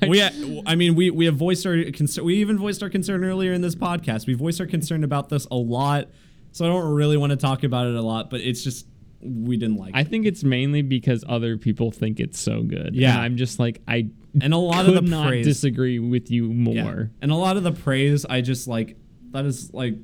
we, 0.07 0.63
I 0.65 0.75
mean, 0.75 0.95
we, 0.95 1.09
we 1.09 1.25
have 1.25 1.35
voiced 1.35 1.65
our 1.65 1.83
concern. 1.91 2.25
We 2.25 2.35
even 2.37 2.57
voiced 2.57 2.81
our 2.83 2.89
concern 2.89 3.23
earlier 3.23 3.53
in 3.53 3.61
this 3.61 3.75
podcast. 3.75 4.27
We 4.27 4.33
voiced 4.33 4.59
our 4.61 4.67
concern 4.67 5.03
about 5.03 5.29
this 5.29 5.45
a 5.51 5.55
lot. 5.55 6.09
So 6.51 6.65
I 6.65 6.69
don't 6.69 6.93
really 6.93 7.17
want 7.17 7.31
to 7.31 7.37
talk 7.37 7.63
about 7.63 7.87
it 7.87 7.95
a 7.95 8.01
lot, 8.01 8.29
but 8.31 8.41
it's 8.41 8.63
just, 8.63 8.87
we 9.21 9.57
didn't 9.57 9.77
like 9.77 9.89
it. 9.89 9.95
I 9.97 10.01
it. 10.01 10.07
think 10.07 10.25
it's 10.25 10.43
mainly 10.43 10.81
because 10.81 11.23
other 11.27 11.57
people 11.57 11.91
think 11.91 12.19
it's 12.19 12.39
so 12.39 12.63
good. 12.63 12.95
Yeah. 12.95 13.11
and 13.13 13.21
I'm 13.21 13.37
just 13.37 13.59
like 13.59 13.81
I 13.87 14.09
And 14.41 14.53
a 14.53 14.57
lot 14.57 14.87
of 14.87 14.95
the 14.95 15.01
not 15.01 15.27
praise. 15.27 15.45
disagree 15.45 15.99
with 15.99 16.29
you 16.31 16.47
Yeah. 16.49 16.83
more. 16.83 17.11
And 17.21 17.31
a 17.31 17.35
lot 17.35 17.57
of 17.57 17.63
the 17.63 17.71
praise, 17.71 18.25
I 18.29 18.41
just 18.41 18.67
like, 18.67 18.97
that 19.31 19.45
is 19.45 19.73
like, 19.73 19.95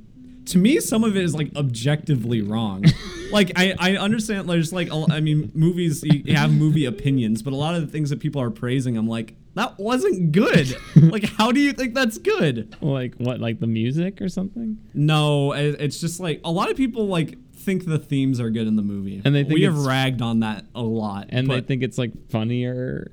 to 0.47 0.57
me, 0.57 0.79
some 0.81 1.03
of 1.05 1.15
it 1.15 1.23
is 1.23 1.33
like 1.33 1.55
objectively 1.55 2.41
wrong. 2.41 2.83
like, 3.31 3.51
I, 3.55 3.73
I 3.79 3.95
understand 3.95 4.49
there's 4.49 4.73
like, 4.73 4.89
I 4.91 5.21
mean, 5.21 5.51
movies, 5.53 6.03
you 6.03 6.35
have 6.35 6.51
movie 6.51 6.83
opinions, 6.85 7.41
but 7.41 7.53
a 7.53 7.55
lot 7.55 7.75
of 7.75 7.81
the 7.81 7.87
things 7.87 8.09
that 8.09 8.19
people 8.19 8.41
are 8.41 8.49
praising, 8.49 8.97
I'm 8.97 9.07
like, 9.07 9.35
that 9.55 9.79
wasn't 9.79 10.31
good. 10.33 10.75
like, 10.95 11.23
how 11.37 11.51
do 11.53 11.61
you 11.61 11.71
think 11.73 11.93
that's 11.93 12.17
good? 12.17 12.75
Like 12.81 13.15
what? 13.15 13.39
Like 13.39 13.59
the 13.61 13.67
music 13.67 14.21
or 14.21 14.27
something? 14.27 14.79
No, 14.93 15.53
it's 15.53 16.01
just 16.01 16.19
like 16.19 16.41
a 16.43 16.51
lot 16.51 16.69
of 16.69 16.75
people 16.75 17.07
like 17.07 17.37
think 17.55 17.85
the 17.85 17.99
themes 17.99 18.41
are 18.41 18.49
good 18.49 18.67
in 18.67 18.75
the 18.75 18.81
movie, 18.81 19.21
And 19.23 19.33
they 19.33 19.43
think 19.43 19.53
we 19.53 19.61
have 19.63 19.85
ragged 19.85 20.21
on 20.21 20.41
that 20.41 20.65
a 20.75 20.81
lot. 20.81 21.27
and 21.29 21.47
they 21.49 21.61
think 21.61 21.83
it's 21.83 21.97
like 21.97 22.11
funnier. 22.29 23.11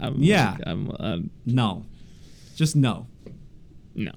I'm 0.00 0.16
Yeah. 0.18 0.52
like, 0.52 0.60
I'm, 0.66 0.90
uh, 0.98 1.18
no, 1.46 1.86
just 2.56 2.76
no. 2.76 3.06
no. 3.94 4.12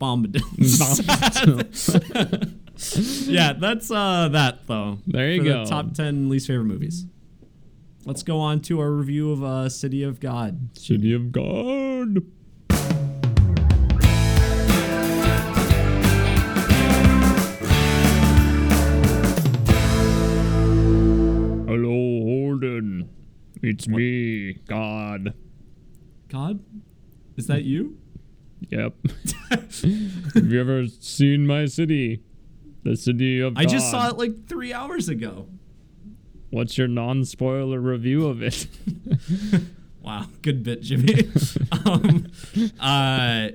Bombadil. 0.00 0.42
Yeah, 3.28 3.52
that's 3.52 3.90
uh 3.90 4.28
that 4.32 4.66
though. 4.66 4.98
There 5.06 5.30
you 5.30 5.44
go. 5.44 5.64
The 5.64 5.70
top 5.70 5.94
ten 5.94 6.28
least 6.28 6.48
favorite 6.48 6.64
movies. 6.64 7.06
Let's 8.04 8.24
go 8.24 8.40
on 8.40 8.60
to 8.62 8.80
our 8.80 8.90
review 8.90 9.30
of 9.30 9.44
uh, 9.44 9.68
City 9.68 10.02
of 10.02 10.18
God. 10.18 10.76
City 10.76 11.12
of 11.12 11.30
God. 11.30 12.16
It's 23.62 23.86
me, 23.86 24.54
God. 24.66 25.34
God, 26.28 26.60
is 27.36 27.46
that 27.46 27.62
you? 27.62 27.96
Yep. 28.70 28.94
Have 29.50 30.52
you 30.52 30.60
ever 30.60 30.86
seen 30.86 31.46
my 31.46 31.66
city? 31.66 32.22
The 32.82 32.96
city 32.96 33.40
of 33.40 33.56
I 33.56 33.64
just 33.64 33.90
saw 33.90 34.08
it 34.08 34.18
like 34.18 34.48
three 34.48 34.72
hours 34.72 35.08
ago. 35.08 35.46
What's 36.50 36.76
your 36.76 36.88
non-spoiler 36.88 37.80
review 37.80 38.26
of 38.26 38.42
it? 38.42 38.66
Wow, 40.02 40.26
good 40.42 40.64
bit, 40.64 40.82
Jimmy. 40.82 41.30
um, 41.86 42.26
uh, 42.80 43.50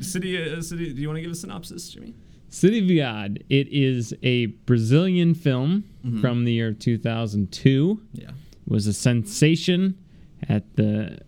city, 0.00 0.40
uh, 0.40 0.62
city. 0.62 0.92
Do 0.92 1.00
you 1.02 1.08
want 1.08 1.16
to 1.16 1.22
give 1.22 1.32
a 1.32 1.34
synopsis, 1.34 1.88
Jimmy? 1.88 2.14
City 2.48 2.78
of 2.78 2.96
God. 2.96 3.42
It 3.48 3.66
is 3.72 4.14
a 4.22 4.46
Brazilian 4.46 5.34
film 5.34 5.82
from 6.20 6.44
the 6.44 6.52
year 6.52 6.72
2002. 6.72 8.00
Yeah, 8.12 8.30
Was 8.66 8.86
a 8.86 8.92
sensation 8.92 9.98
at 10.48 10.76
the 10.76 11.18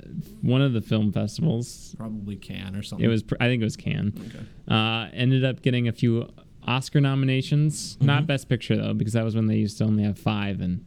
one 0.41 0.62
of 0.62 0.72
the 0.72 0.80
film 0.80 1.12
festivals. 1.12 1.95
probably 1.99 2.37
Cannes 2.37 2.76
or 2.76 2.82
something. 2.82 3.05
It 3.05 3.09
was, 3.09 3.22
I 3.41 3.47
think 3.47 3.61
it 3.61 3.64
was 3.64 3.76
Cannes. 3.76 4.12
Okay. 4.28 4.45
Uh, 4.68 5.09
ended 5.12 5.45
up 5.45 5.62
getting 5.62 5.89
a 5.89 5.93
few 5.93 6.28
Oscar 6.66 7.01
nominations. 7.01 7.99
Not 8.01 8.26
Best 8.26 8.49
Picture 8.49 8.76
though, 8.76 8.95
because 8.95 9.12
that 9.12 9.24
was 9.24 9.35
when 9.37 9.47
they 9.47 9.57
used 9.57 9.78
to 9.78 9.85
only 9.85 10.03
have 10.05 10.18
five, 10.18 10.61
and 10.61 10.85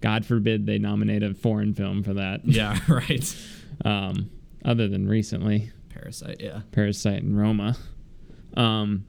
God 0.00 0.24
forbid 0.24 0.66
they 0.66 0.78
nominate 0.78 1.22
a 1.22 1.34
foreign 1.34 1.74
film 1.74 2.02
for 2.02 2.14
that. 2.14 2.40
Yeah, 2.44 2.78
right. 2.88 3.36
Um, 3.84 4.30
other 4.64 4.88
than 4.88 5.08
recently, 5.08 5.70
Parasite. 5.90 6.40
Yeah. 6.40 6.60
Parasite 6.72 7.22
and 7.22 7.38
Roma. 7.38 7.76
Um, 8.56 9.06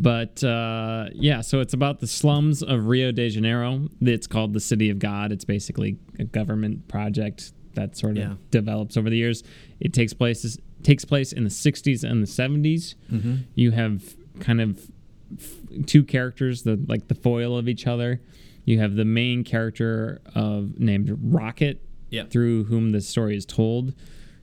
but 0.00 0.42
uh, 0.42 1.06
yeah, 1.14 1.40
so 1.42 1.60
it's 1.60 1.74
about 1.74 2.00
the 2.00 2.06
slums 2.06 2.62
of 2.62 2.86
Rio 2.86 3.12
de 3.12 3.28
Janeiro. 3.28 3.88
It's 4.00 4.26
called 4.26 4.52
the 4.54 4.60
City 4.60 4.88
of 4.90 4.98
God. 4.98 5.30
It's 5.32 5.44
basically 5.44 5.98
a 6.18 6.24
government 6.24 6.88
project 6.88 7.52
that 7.74 7.96
sort 7.96 8.12
of 8.12 8.24
Yeah. 8.24 8.34
develops 8.50 8.96
over 8.96 9.10
the 9.10 9.16
years. 9.16 9.42
It 9.78 9.92
takes 9.92 10.12
place 10.12 10.58
takes 10.82 11.04
place 11.04 11.32
in 11.32 11.44
the 11.44 11.50
60s 11.50 12.02
and 12.02 12.22
the 12.22 12.26
70s. 12.26 12.94
Mm-hmm. 13.12 13.34
You 13.54 13.72
have 13.72 14.16
kind 14.40 14.60
of 14.62 14.90
f- 15.38 15.84
two 15.86 16.02
characters, 16.04 16.62
the 16.62 16.82
like 16.88 17.08
the 17.08 17.14
foil 17.14 17.56
of 17.58 17.68
each 17.68 17.86
other. 17.86 18.22
You 18.64 18.78
have 18.78 18.94
the 18.96 19.04
main 19.04 19.44
character 19.44 20.20
of 20.34 20.78
named 20.80 21.16
Rocket, 21.22 21.82
Yeah. 22.10 22.24
through 22.24 22.64
whom 22.64 22.92
the 22.92 23.00
story 23.02 23.36
is 23.36 23.44
told, 23.44 23.94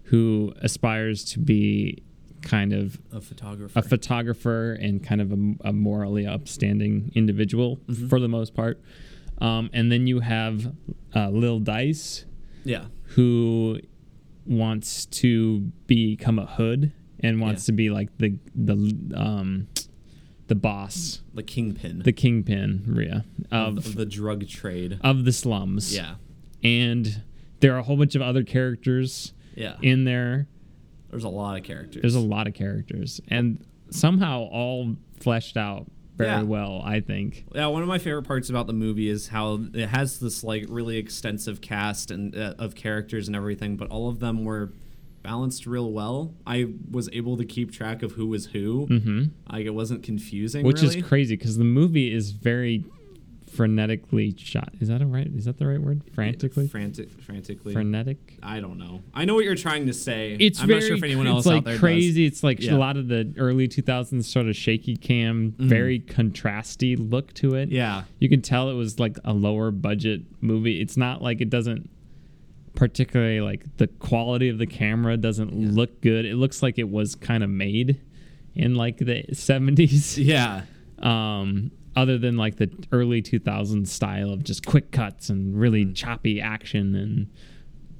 who 0.03 0.53
aspires 0.61 1.23
to 1.25 1.39
be 1.39 2.03
kind 2.41 2.73
of 2.73 2.99
A 3.11 3.21
photographer. 3.21 3.79
a 3.79 3.81
photographer 3.81 4.73
and 4.73 5.03
kind 5.03 5.21
of 5.21 5.31
a, 5.31 5.55
a 5.69 5.73
morally 5.73 6.25
upstanding 6.27 7.11
individual 7.15 7.77
Mm-hmm. 7.87 8.07
for 8.07 8.19
the 8.19 8.27
most 8.27 8.53
part. 8.53 8.81
Um, 9.39 9.69
and 9.73 9.91
then 9.91 10.07
you 10.07 10.19
have 10.21 10.73
uh, 11.15 11.29
Lil 11.29 11.59
Dice, 11.59 12.25
yeah. 12.63 12.85
who 13.15 13.79
wants 14.45 15.05
to 15.07 15.59
become 15.87 16.39
a 16.39 16.45
hood 16.45 16.91
and 17.19 17.39
wants 17.41 17.63
Yeah. 17.63 17.65
to 17.67 17.71
be 17.73 17.89
like 17.89 18.17
the 18.17 18.37
the 18.55 18.73
um, 19.15 19.67
the 20.47 20.55
boss, 20.55 21.21
The 21.33 21.43
kingpin 21.43 21.99
the 21.99 22.13
kingpin, 22.13 22.83
Rhea 22.87 23.25
of, 23.51 23.77
of 23.79 23.85
of 23.85 23.95
the 23.95 24.05
drug 24.05 24.47
trade. 24.47 24.99
of 25.03 25.25
the 25.25 25.31
slums. 25.33 25.95
Yeah. 25.95 26.15
and 26.63 27.21
there 27.59 27.73
are 27.75 27.79
a 27.79 27.83
whole 27.83 27.97
bunch 27.97 28.15
of 28.15 28.21
other 28.21 28.43
characters 28.43 29.33
Yeah. 29.55 29.75
in 29.81 30.03
there. 30.05 30.47
There's 31.09 31.23
a 31.23 31.29
lot 31.29 31.57
of 31.57 31.63
characters. 31.63 32.01
There's 32.01 32.15
a 32.15 32.19
lot 32.19 32.47
of 32.47 32.53
characters, 32.53 33.21
and 33.29 33.65
somehow 33.89 34.41
all 34.51 34.95
fleshed 35.19 35.55
out 35.57 35.87
very 36.17 36.29
Yeah. 36.29 36.41
well. 36.43 36.81
I 36.83 36.99
think. 36.99 37.45
Yeah, 37.55 37.67
one 37.67 37.81
of 37.81 37.87
my 37.87 37.97
favorite 37.99 38.23
parts 38.23 38.49
about 38.49 38.67
the 38.67 38.73
movie 38.73 39.07
is 39.07 39.27
how 39.29 39.59
it 39.73 39.87
has 39.87 40.19
this 40.19 40.43
like 40.43 40.65
really 40.67 40.97
extensive 40.97 41.61
cast 41.61 42.11
and 42.11 42.35
uh, 42.35 42.55
of 42.59 42.75
characters 42.75 43.27
and 43.27 43.35
everything, 43.35 43.77
but 43.77 43.89
all 43.89 44.09
of 44.09 44.19
them 44.19 44.43
were 44.43 44.73
balanced 45.23 45.65
real 45.67 45.91
well. 45.91 46.33
I 46.45 46.67
was 46.89 47.09
able 47.13 47.37
to 47.37 47.45
keep 47.45 47.71
track 47.71 48.01
of 48.01 48.13
who 48.13 48.27
was 48.27 48.47
who. 48.47 48.85
hmm 48.87 49.23
Like 49.51 49.65
it 49.65 49.73
wasn't 49.73 50.03
confusing, 50.03 50.65
Which 50.65 50.81
really. 50.81 50.99
is 50.99 51.05
crazy 51.05 51.35
because 51.35 51.57
the 51.57 51.63
movie 51.65 52.11
is 52.13 52.31
very 52.31 52.85
frenetically 53.47 54.37
shot. 54.37 54.73
Is 54.79 54.87
that 54.89 55.01
a 55.01 55.05
right? 55.05 55.27
Is 55.35 55.45
that 55.45 55.57
the 55.57 55.65
right 55.67 55.81
word? 55.81 56.01
Frantically. 56.13 56.67
frantic, 56.67 57.09
frantically. 57.21 57.73
Frenetic. 57.73 58.37
I 58.43 58.59
don't 58.59 58.77
know. 58.77 59.01
I 59.13 59.25
know 59.25 59.35
what 59.35 59.45
you're 59.45 59.55
trying 59.55 59.87
to 59.87 59.93
say. 59.93 60.35
It's 60.39 60.59
I'm 60.61 60.67
very. 60.67 60.79
not 60.81 60.87
sure 60.87 60.95
if 60.97 61.03
anyone 61.03 61.27
it's 61.27 61.33
else 61.35 61.45
like 61.45 61.57
out 61.57 61.63
there 61.65 61.79
crazy. 61.79 62.25
It's 62.25 62.43
like 62.43 62.61
Yeah. 62.61 62.75
a 62.75 62.77
lot 62.77 62.97
of 62.97 63.07
the 63.07 63.33
early 63.37 63.67
2000s 63.67 64.25
sort 64.25 64.47
of 64.47 64.55
shaky 64.55 64.95
cam, 64.97 65.55
very 65.57 65.99
contrasty 65.99 66.95
look 66.97 67.33
to 67.35 67.55
it. 67.55 67.69
Yeah, 67.69 68.03
you 68.19 68.29
can 68.29 68.41
tell 68.41 68.69
it 68.69 68.73
was 68.75 68.99
like 68.99 69.17
a 69.23 69.33
lower 69.33 69.71
budget 69.71 70.21
movie. 70.41 70.81
It's 70.81 70.97
not 70.97 71.21
like 71.21 71.41
it 71.41 71.49
doesn't 71.49 71.89
particularly 72.75 73.41
like 73.41 73.63
the 73.77 73.87
quality 73.87 74.49
of 74.49 74.57
the 74.59 74.67
camera 74.67 75.17
doesn't 75.17 75.53
look 75.53 75.99
good. 76.01 76.25
It 76.25 76.35
looks 76.35 76.61
like 76.61 76.77
it 76.77 76.89
was 76.89 77.15
kind 77.15 77.43
of 77.43 77.49
made 77.49 77.99
in 78.55 78.75
like 78.75 78.97
the 78.97 79.23
70s. 79.31 80.17
yeah, 80.23 80.61
Um 80.99 81.71
other 81.97 82.17
than 82.17 82.37
like 82.37 82.55
the 82.57 82.69
early 82.91 83.21
2000s 83.21 83.87
style 83.87 84.31
of 84.31 84.43
just 84.43 84.65
quick 84.65 84.91
cuts 84.91 85.29
and 85.29 85.59
really 85.59 85.83
Mm. 85.85 85.95
choppy 85.95 86.39
action 86.39 86.95
and 86.95 87.27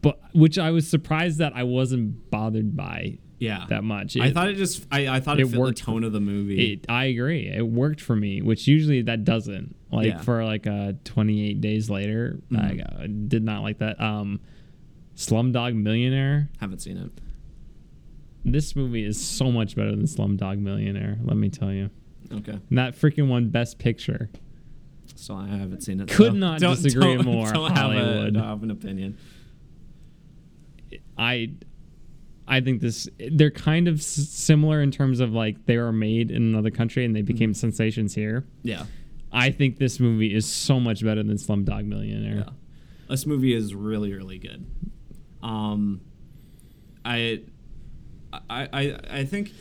but 0.01 0.19
which 0.33 0.57
I 0.59 0.69
was 0.71 0.87
surprised 0.87 1.39
that 1.39 1.53
I 1.55 1.63
wasn't 1.63 2.29
bothered 2.29 2.75
by 2.77 3.17
yeah. 3.39 3.65
that 3.69 3.83
much. 3.83 4.15
I 4.17 4.31
thought 4.31 4.47
it 4.47 4.53
just. 4.55 4.85
I, 4.91 5.07
I 5.07 5.19
thought 5.19 5.39
it, 5.39 5.43
it 5.43 5.45
fit 5.47 5.53
the 5.55 5.59
worked 5.59 5.79
tone 5.79 6.03
of 6.03 6.13
the 6.13 6.19
movie. 6.19 6.73
it, 6.73 6.85
I 6.87 7.05
agree. 7.05 7.47
It 7.47 7.67
worked 7.67 7.99
for 8.01 8.15
me, 8.15 8.41
which 8.41 8.67
usually 8.67 9.01
that 9.03 9.23
doesn't. 9.23 9.75
Like 9.91 10.07
Yeah. 10.07 10.21
for 10.21 10.43
like 10.45 10.67
uh 10.67 10.93
28 11.03 11.59
days 11.61 11.89
later, 11.89 12.39
I 12.55 12.79
uh, 12.79 13.07
did 13.27 13.43
not 13.43 13.63
like 13.63 13.79
that. 13.79 13.99
Um, 13.99 14.39
Slumdog 15.15 15.75
Millionaire. 15.75 16.49
Haven't 16.59 16.79
seen 16.79 16.97
it. 16.97 17.11
This 18.45 18.75
movie 18.75 19.03
is 19.03 19.19
so 19.19 19.51
much 19.51 19.75
better 19.75 19.91
than 19.91 20.03
Slumdog 20.05 20.59
Millionaire. 20.59 21.17
Let 21.23 21.37
me 21.37 21.49
tell 21.49 21.71
you. 21.71 21.89
Okay, 22.31 22.53
And 22.69 22.77
that 22.77 22.95
freaking 22.95 23.27
one 23.27 23.49
Best 23.49 23.79
Picture. 23.79 24.29
so 25.15 25.35
I 25.35 25.47
haven't 25.47 25.81
seen 25.81 25.99
it. 26.01 26.09
Could 26.09 26.35
not 26.35 26.59
don't- 26.59 26.81
disagree 26.81 27.15
don't- 27.15 27.25
more, 27.25 27.51
Don't 27.51 27.71
have, 27.75 27.91
a, 27.91 27.93
Hollywood. 27.95 28.33
don't 28.33 28.43
have 28.43 28.63
an 28.63 28.71
opinion. 28.71 29.17
I. 31.17 31.51
I 32.49 32.61
think 32.61 32.79
this 32.79 33.09
they're 33.33 33.51
kind 33.51 33.89
of 33.89 33.95
s- 33.97 34.05
similar 34.05 34.81
in 34.81 34.89
terms 34.89 35.19
of 35.19 35.33
like 35.33 35.65
they 35.65 35.75
were 35.77 35.91
made 35.91 36.31
in 36.31 36.43
another 36.43 36.71
country 36.71 37.03
and 37.03 37.13
they 37.13 37.21
became 37.21 37.53
sensations 37.53 38.15
here. 38.15 38.45
Yeah. 38.63 38.85
I 39.33 39.51
think 39.51 39.79
this 39.79 39.99
movie 39.99 40.33
is 40.33 40.45
so 40.45 40.79
much 40.79 41.03
better 41.03 41.23
than 41.23 41.35
Slumdog 41.35 41.83
Millionaire. 41.85 42.45
Yeah. 42.47 42.53
This 43.09 43.25
movie 43.25 43.53
is 43.53 43.75
really, 43.75 44.13
really 44.13 44.37
good. 44.37 44.65
Um, 45.43 45.99
I, 47.03 47.41
I, 48.49 48.69
I, 48.71 48.99
I 49.09 49.25
think, 49.25 49.51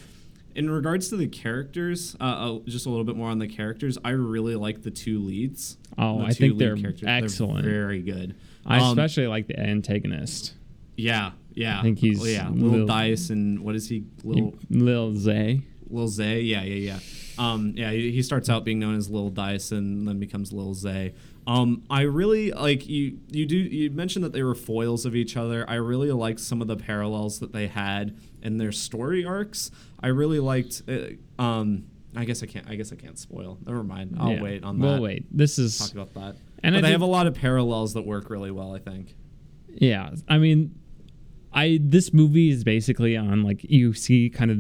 in 0.57 0.69
regards 0.71 1.09
to 1.11 1.17
the 1.17 1.27
characters, 1.29 2.17
uh, 2.21 2.25
uh, 2.25 2.59
just 2.67 2.87
a 2.87 2.89
little 2.91 3.05
bit 3.05 3.17
more 3.17 3.29
on 3.31 3.39
the 3.39 3.47
characters. 3.49 3.99
I 4.05 4.11
really 4.11 4.57
like 4.57 4.83
the 4.83 4.91
two 4.91 5.19
leads. 5.21 5.77
Oh, 5.99 6.19
The 6.21 6.25
I 6.25 6.29
two 6.29 6.35
think 6.35 6.53
lead 6.53 6.61
they're 6.61 6.77
characters. 6.77 7.09
excellent. 7.09 7.65
They're 7.65 7.73
very 7.73 8.03
good. 8.03 8.35
I 8.65 8.79
Um, 8.79 8.89
especially 8.99 9.27
like 9.29 9.47
the 9.47 9.59
antagonist, 9.61 10.55
yeah, 10.97 11.33
yeah. 11.55 11.79
I 11.79 11.83
think 11.83 11.99
he's 11.99 12.21
Oh, 12.21 12.25
yeah. 12.27 12.49
Little 12.49 12.79
Lil- 12.79 12.87
Dice 12.87 13.31
and 13.31 13.61
what 13.61 13.75
is 13.77 13.89
he? 13.89 14.05
Little 14.25 14.55
Lil 14.71 15.13
Zé. 15.13 15.63
Lil 15.89 16.09
Zé. 16.09 16.45
Yeah, 16.47 16.63
yeah, 16.65 16.75
yeah. 16.75 16.99
Um, 17.39 17.75
yeah, 17.77 17.91
he 17.93 18.11
he 18.13 18.23
starts 18.23 18.49
out 18.49 18.65
being 18.65 18.79
known 18.79 18.97
as 18.97 19.09
Lil 19.11 19.29
Dice 19.31 19.71
and 19.73 20.09
then 20.09 20.19
becomes 20.19 20.53
Lil 20.53 20.75
Zé. 20.75 21.13
Um, 21.47 21.85
I 21.89 22.03
really 22.03 22.51
like 22.51 22.89
you. 22.89 23.19
You 23.31 23.47
do. 23.47 23.57
You 23.57 23.91
mentioned 23.91 24.25
that 24.25 24.33
they 24.33 24.43
were 24.43 24.55
foils 24.55 25.07
of 25.07 25.15
each 25.15 25.37
other. 25.37 25.65
I 25.69 25.75
really 25.75 26.11
liked 26.11 26.41
some 26.41 26.61
of 26.61 26.67
the 26.69 26.77
parallels 26.77 27.39
that 27.39 27.53
they 27.53 27.69
had 27.69 28.19
in 28.43 28.59
their 28.59 28.73
story 28.73 29.25
arcs. 29.25 29.71
I 30.01 30.09
really 30.09 30.41
liked. 30.41 30.83
Uh, 30.89 31.43
um, 31.43 31.85
I 32.17 32.25
guess 32.25 32.43
I 32.43 32.47
can't. 32.47 32.69
I 32.69 32.75
guess 32.75 32.93
I 32.93 32.97
can't 32.97 33.19
spoil. 33.19 33.59
Never 33.65 33.85
mind. 33.85 34.17
I'll 34.19 34.33
Yeah. 34.33 34.43
wait 34.43 34.65
on 34.65 34.79
that. 34.81 34.87
We'll 34.87 35.03
wait. 35.03 35.27
This 35.31 35.59
is 35.59 35.79
Talk 35.79 35.93
about 35.93 36.15
that. 36.15 36.37
And 36.65 36.75
but 36.75 36.79
I 36.79 36.89
they 36.89 36.93
have 36.93 37.03
a 37.03 37.07
lot 37.07 37.27
of 37.27 37.35
parallels 37.35 37.95
that 37.95 38.05
work 38.07 38.29
really 38.31 38.51
well. 38.51 38.75
I 38.75 38.79
think. 38.79 39.15
yeah. 39.75 40.11
I 40.27 40.39
mean, 40.39 40.75
I 41.53 41.79
this 41.81 42.13
movie 42.13 42.51
is 42.51 42.65
basically 42.65 43.17
on 43.17 43.43
like 43.45 43.63
you 43.63 43.93
see 43.93 44.31
kind 44.31 44.51
of 44.51 44.59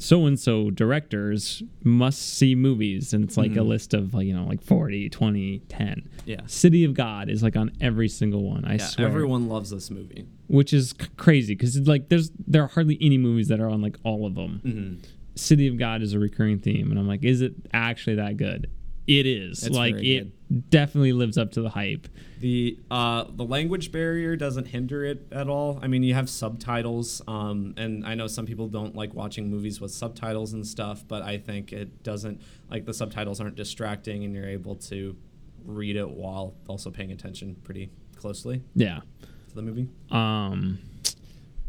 so 0.00 0.26
and 0.26 0.38
so 0.38 0.70
directors 0.70 1.62
must 1.82 2.20
see 2.36 2.54
movies 2.54 3.12
and 3.12 3.24
it's 3.24 3.36
like 3.36 3.56
a 3.56 3.62
list 3.62 3.94
of 3.94 4.14
like 4.14 4.26
you 4.26 4.32
know 4.34 4.44
like 4.44 4.62
40 4.62 5.08
20 5.10 5.58
10 5.68 5.88
Mm-hmm. 5.88 6.30
Yeah. 6.30 6.40
city 6.46 6.84
of 6.84 6.94
god 6.94 7.28
is 7.28 7.42
like 7.42 7.56
on 7.56 7.72
every 7.80 8.08
single 8.08 8.44
one 8.48 8.64
i 8.64 8.72
Yeah. 8.74 8.78
swear 8.86 9.06
Everyone 9.08 9.48
loves 9.48 9.70
this 9.70 9.90
movie. 9.90 10.26
which 10.46 10.72
is 10.72 10.90
c- 11.00 11.06
crazy 11.16 11.54
because 11.54 11.74
it's 11.76 11.88
like 11.88 12.08
there's 12.08 12.30
there 12.46 12.62
are 12.62 12.68
hardly 12.68 12.96
any 13.00 13.18
movies 13.18 13.48
that 13.48 13.60
are 13.60 13.68
on 13.68 13.80
like 13.82 13.96
all 14.04 14.24
of 14.26 14.34
them 14.34 14.60
Mm-hmm. 14.64 14.94
City 15.34 15.68
of 15.68 15.78
God 15.78 16.02
is 16.02 16.14
a 16.14 16.18
recurring 16.18 16.58
theme, 16.58 16.90
and 16.90 16.98
I'm 16.98 17.06
like, 17.06 17.22
is 17.22 17.42
it 17.42 17.52
actually 17.72 18.16
that 18.16 18.36
good? 18.38 18.68
It 19.08 19.26
is. 19.26 19.68
Like 19.70 19.94
it 19.96 20.70
definitely 20.70 21.12
lives 21.14 21.36
up 21.38 21.50
to 21.52 21.62
the 21.62 21.70
hype. 21.70 22.06
The 22.40 22.78
uh, 22.90 23.24
the 23.34 23.44
language 23.44 23.90
barrier 23.90 24.36
doesn't 24.36 24.66
hinder 24.66 25.04
it 25.04 25.26
at 25.32 25.48
all. 25.48 25.78
I 25.82 25.88
mean, 25.88 26.02
you 26.02 26.12
have 26.14 26.28
subtitles, 26.28 27.22
um, 27.26 27.72
and 27.78 28.06
I 28.06 28.14
know 28.14 28.26
some 28.26 28.44
people 28.46 28.68
don't 28.68 28.94
like 28.94 29.14
watching 29.14 29.50
movies 29.50 29.80
with 29.80 29.90
subtitles 29.92 30.52
and 30.52 30.64
stuff, 30.66 31.04
but 31.08 31.22
I 31.22 31.38
think 31.38 31.72
it 31.72 32.02
doesn't 32.02 32.40
like 32.70 32.84
the 32.84 32.94
subtitles 32.94 33.40
aren't 33.40 33.56
distracting, 33.56 34.24
and 34.24 34.34
you're 34.34 34.46
able 34.46 34.76
to 34.76 35.16
read 35.64 35.96
it 35.96 36.08
while 36.08 36.54
also 36.68 36.90
paying 36.90 37.10
attention 37.10 37.56
pretty 37.64 37.90
closely 38.16 38.62
Yeah. 38.74 39.00
to 39.48 39.54
the 39.54 39.62
movie. 39.62 39.88
Um, 40.10 40.78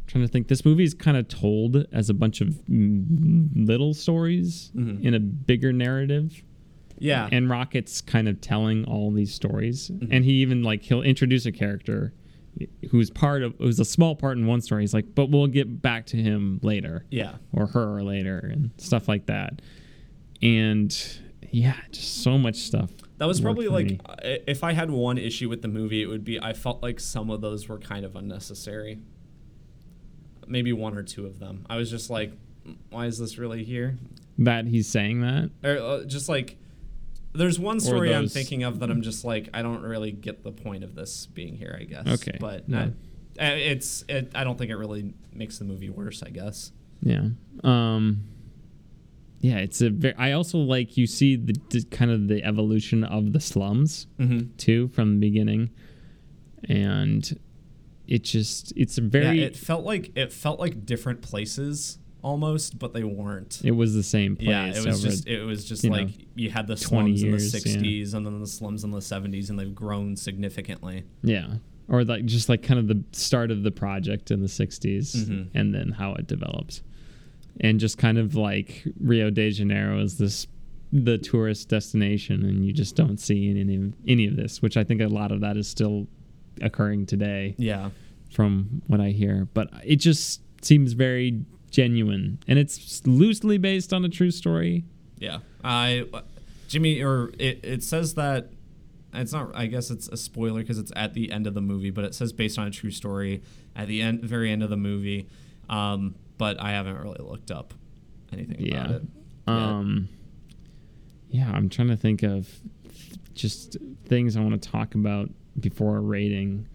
trying 0.08 0.24
to 0.26 0.28
think. 0.28 0.50
This 0.50 0.66
movie 0.66 0.84
is 0.84 0.94
kind 0.94 1.16
of 1.18 1.28
told 1.30 1.86
as 1.92 2.10
a 2.10 2.14
bunch 2.14 2.42
of 2.42 2.60
little 2.68 3.94
stories 3.94 4.72
Mhm. 4.76 5.04
in 5.04 5.14
a 5.14 5.20
bigger 5.20 5.72
narrative. 5.74 6.44
Yeah. 7.00 7.28
and 7.32 7.50
Rocket's 7.50 8.02
kind 8.02 8.28
of 8.28 8.42
telling 8.42 8.86
all 8.86 9.12
these 9.12 9.34
stories, 9.34 9.90
Mhm. 9.90 10.08
and 10.12 10.26
he 10.26 10.34
even 10.42 10.64
like 10.64 10.84
he'll 10.84 11.02
introduce 11.02 11.46
a 11.46 11.52
character 11.52 12.14
who's 12.90 13.10
part 13.10 13.42
of 13.44 13.54
who's 13.60 13.80
a 13.80 13.86
small 13.86 14.16
part 14.16 14.38
in 14.38 14.46
one 14.46 14.60
story. 14.62 14.84
He's 14.84 14.94
like, 14.94 15.16
but 15.16 15.30
we'll 15.30 15.48
get 15.48 15.82
back 15.82 16.06
to 16.08 16.18
him 16.18 16.60
later, 16.62 17.06
yeah. 17.10 17.36
or 17.54 17.68
her 17.68 18.02
later, 18.04 18.38
and 18.40 18.72
stuff 18.78 19.08
like 19.08 19.28
that. 19.28 19.62
And 20.42 20.96
yeah, 21.52 21.76
just 21.92 22.22
so 22.24 22.38
much 22.38 22.56
stuff. 22.58 22.92
That 23.18 23.28
was 23.28 23.42
probably 23.42 23.68
like 23.68 23.86
me. 23.90 24.00
if 24.48 24.64
I 24.64 24.74
had 24.74 24.90
one 24.90 25.18
issue 25.18 25.50
with 25.50 25.62
the 25.62 25.68
movie, 25.68 26.02
it 26.02 26.08
would 26.08 26.24
be 26.24 26.40
I 26.40 26.54
felt 26.54 26.82
like 26.82 27.00
some 27.00 27.30
of 27.30 27.42
those 27.42 27.68
were 27.68 27.78
kind 27.80 28.06
of 28.06 28.16
unnecessary. 28.16 29.00
Maybe 30.48 30.74
one 30.74 30.98
or 30.98 31.04
two 31.04 31.26
of 31.26 31.40
them. 31.40 31.66
I 31.70 31.76
was 31.78 31.90
just 31.92 32.10
like, 32.10 32.32
"Mm, 32.68 32.78
why 32.90 33.06
is 33.06 33.20
this 33.20 33.38
really 33.38 33.64
here? 33.64 33.98
that 34.42 34.66
he's 34.68 34.88
saying 34.88 35.20
that. 35.20 35.50
Or 35.66 35.78
uh, 35.78 36.04
just 36.06 36.30
like, 36.30 36.58
there's 37.34 37.60
one 37.60 37.80
story 37.80 38.14
I'm 38.14 38.28
thinking 38.28 38.64
of 38.64 38.80
that 38.80 38.90
I'm 38.90 39.02
just 39.02 39.24
like, 39.24 39.50
I 39.54 39.62
don't 39.62 39.82
really 39.84 40.12
get 40.12 40.44
the 40.44 40.52
point 40.52 40.84
of 40.84 40.96
this 40.96 41.26
being 41.28 41.56
here. 41.56 41.78
I 41.80 41.84
guess. 41.84 42.08
Okay, 42.08 42.38
But 42.40 42.64
yeah. 42.68 42.80
uh, 42.80 42.86
uh, 43.42 43.56
it's 43.56 44.04
it, 44.10 44.32
I 44.36 44.44
don't 44.44 44.58
think 44.58 44.72
it 44.72 44.76
really 44.78 45.14
makes 45.34 45.60
the 45.60 45.66
movie 45.66 45.90
worse. 45.90 46.24
I 46.24 46.30
guess. 46.30 46.72
Yeah. 47.02 47.30
Um 47.64 48.26
yeah, 49.42 49.58
it's 49.60 49.80
a 49.82 49.90
very 49.90 50.16
I 50.18 50.34
also 50.34 50.58
like 50.58 50.98
you 50.98 51.08
see 51.08 51.36
the, 51.38 51.56
the 51.70 51.84
kind 51.86 52.12
of 52.12 52.28
the 52.28 52.44
evolution 52.44 53.04
of 53.06 53.32
the 53.32 53.40
slums 53.40 54.08
Mm-hmm. 54.20 54.56
too 54.58 54.88
from 54.90 55.14
the 55.14 55.20
beginning. 55.30 55.70
And 56.68 57.40
it 58.08 58.24
just 58.24 58.74
it's 58.76 58.98
a 58.98 59.02
very 59.02 59.40
yeah, 59.40 59.46
it 59.46 59.56
felt 59.56 59.86
like 59.86 60.12
it 60.18 60.34
felt 60.34 60.60
like 60.60 60.86
different 60.86 61.22
places 61.22 62.00
almost, 62.22 62.78
but 62.80 62.94
they 62.94 63.04
weren't. 63.04 63.62
it 63.64 63.72
was 63.72 63.94
the 63.94 64.04
same 64.04 64.36
place 64.36 64.50
Yeah, 64.50 64.66
it 64.68 64.86
was 64.86 65.02
just 65.02 65.28
it 65.28 65.44
was 65.44 65.66
just 65.66 65.84
you 65.84 65.90
like 65.92 66.08
know, 66.08 66.14
you 66.36 66.50
had 66.50 66.68
the 66.68 66.76
20 66.76 67.18
slums 67.18 67.22
in 67.24 67.32
the 67.32 67.38
years, 67.38 67.54
yeah. 67.54 67.82
'60s 67.82 68.14
and 68.14 68.26
then 68.26 68.40
the 68.40 68.48
slums 68.48 68.84
in 68.84 68.92
the 68.92 69.00
'70s, 69.00 69.50
and 69.50 69.58
they've 69.60 69.74
grown 69.76 70.16
significantly. 70.16 71.04
Yeah. 71.24 71.56
Or 71.88 72.04
like 72.04 72.26
just 72.26 72.50
like 72.50 72.62
kind 72.62 72.80
of 72.80 72.88
the 72.88 73.04
start 73.14 73.50
of 73.52 73.64
the 73.64 73.72
project 73.72 74.30
in 74.32 74.42
the 74.42 74.48
60s 74.48 75.16
Mhm. 75.16 75.48
and 75.56 75.74
then 75.74 75.92
how 75.94 76.14
it 76.16 76.28
develops. 76.28 76.84
And 77.62 77.80
just 77.80 77.98
kind 77.98 78.18
of 78.18 78.36
like 78.36 78.86
Rio 79.00 79.30
de 79.32 79.50
Janeiro 79.52 80.00
is 80.00 80.18
this 80.18 80.46
the 80.94 81.18
tourist 81.18 81.68
destination 81.70 82.44
and 82.46 82.66
you 82.66 82.74
just 82.74 82.96
don't 82.96 83.20
see 83.20 83.50
any 83.50 83.76
of, 83.76 83.94
any 84.08 84.26
of 84.28 84.36
this, 84.36 84.62
which 84.62 84.76
I 84.78 84.84
think 84.84 85.02
a 85.02 85.08
lot 85.08 85.32
of 85.32 85.42
that 85.42 85.56
is 85.58 85.68
still 85.68 86.08
occurring 86.62 87.06
today 87.06 87.56
Yeah, 87.58 87.90
from 88.32 88.82
what 88.88 89.00
I 89.00 89.10
hear, 89.10 89.48
but 89.54 89.70
it 89.86 89.98
just 89.98 90.42
seems 90.62 90.94
very 90.94 91.42
genuine 91.70 92.40
and 92.48 92.58
it's 92.60 93.06
loosely 93.08 93.58
based 93.58 93.94
on 93.94 94.04
a 94.06 94.10
true 94.10 94.32
story. 94.32 94.84
yeah. 95.18 95.40
I 95.64 96.06
Jimmy 96.68 97.02
or 97.02 97.32
it 97.40 97.60
it 97.64 97.84
says 97.84 98.14
that 98.16 98.52
it's 99.14 99.34
not. 99.34 99.52
I 99.56 99.66
guess 99.66 99.90
it's 99.90 100.08
a 100.08 100.16
spoiler 100.18 100.62
because 100.62 100.78
it's 100.78 100.92
at 100.96 101.14
the 101.16 101.32
end 101.32 101.48
of 101.48 101.54
the 101.56 101.62
movie, 101.62 101.90
but 101.90 102.06
it 102.06 102.14
says 102.14 102.32
based 102.32 102.60
on 102.60 102.68
a 102.68 102.72
true 102.72 102.92
story 102.92 103.42
at 103.76 103.88
the 103.88 104.02
end, 104.04 104.22
very 104.24 104.52
end 104.52 104.62
of 104.64 104.70
the 104.70 104.78
movie. 104.78 105.28
Um, 105.68 106.16
but 106.38 106.62
I 106.62 106.70
haven't 106.72 106.98
really 106.98 107.18
looked 107.20 107.50
up 107.52 107.74
anything 108.32 108.70
about 108.72 108.90
Yeah. 108.92 108.96
it. 108.98 109.02
Um, 109.48 110.10
yeah, 111.32 111.52
I'm 111.52 111.70
trying 111.70 111.88
to 111.90 111.98
think 111.98 112.24
of 112.24 112.48
just 113.34 113.78
things 114.06 114.38
I 114.38 114.42
want 114.42 114.62
to 114.62 114.70
talk 114.70 114.96
about 114.96 115.30
before 115.60 115.98
a 115.98 116.02
rating. 116.02 116.68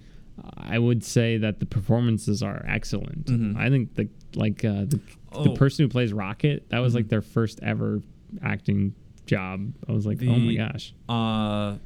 I 0.56 0.78
would 0.78 1.04
say 1.04 1.36
that 1.38 1.60
the 1.60 1.66
performances 1.66 2.42
are 2.42 2.64
excellent. 2.68 3.26
Mhm. 3.26 3.56
I 3.56 3.70
think 3.70 3.94
the 3.94 4.08
like 4.36 4.64
uh, 4.64 4.84
the, 4.86 5.00
the 5.32 5.50
Oh. 5.50 5.54
person 5.54 5.84
who 5.84 5.88
plays 5.88 6.12
Rocket 6.12 6.68
that 6.70 6.78
was 6.78 6.94
like 6.94 7.06
Mhm. 7.06 7.08
their 7.10 7.22
first 7.22 7.60
ever 7.62 8.00
acting 8.42 8.94
job. 9.26 9.72
I 9.88 9.92
was 9.92 10.06
like, 10.06 10.18
oh 10.22 10.36
my 10.38 10.54
gosh, 10.54 10.92
Uh, 11.08 11.78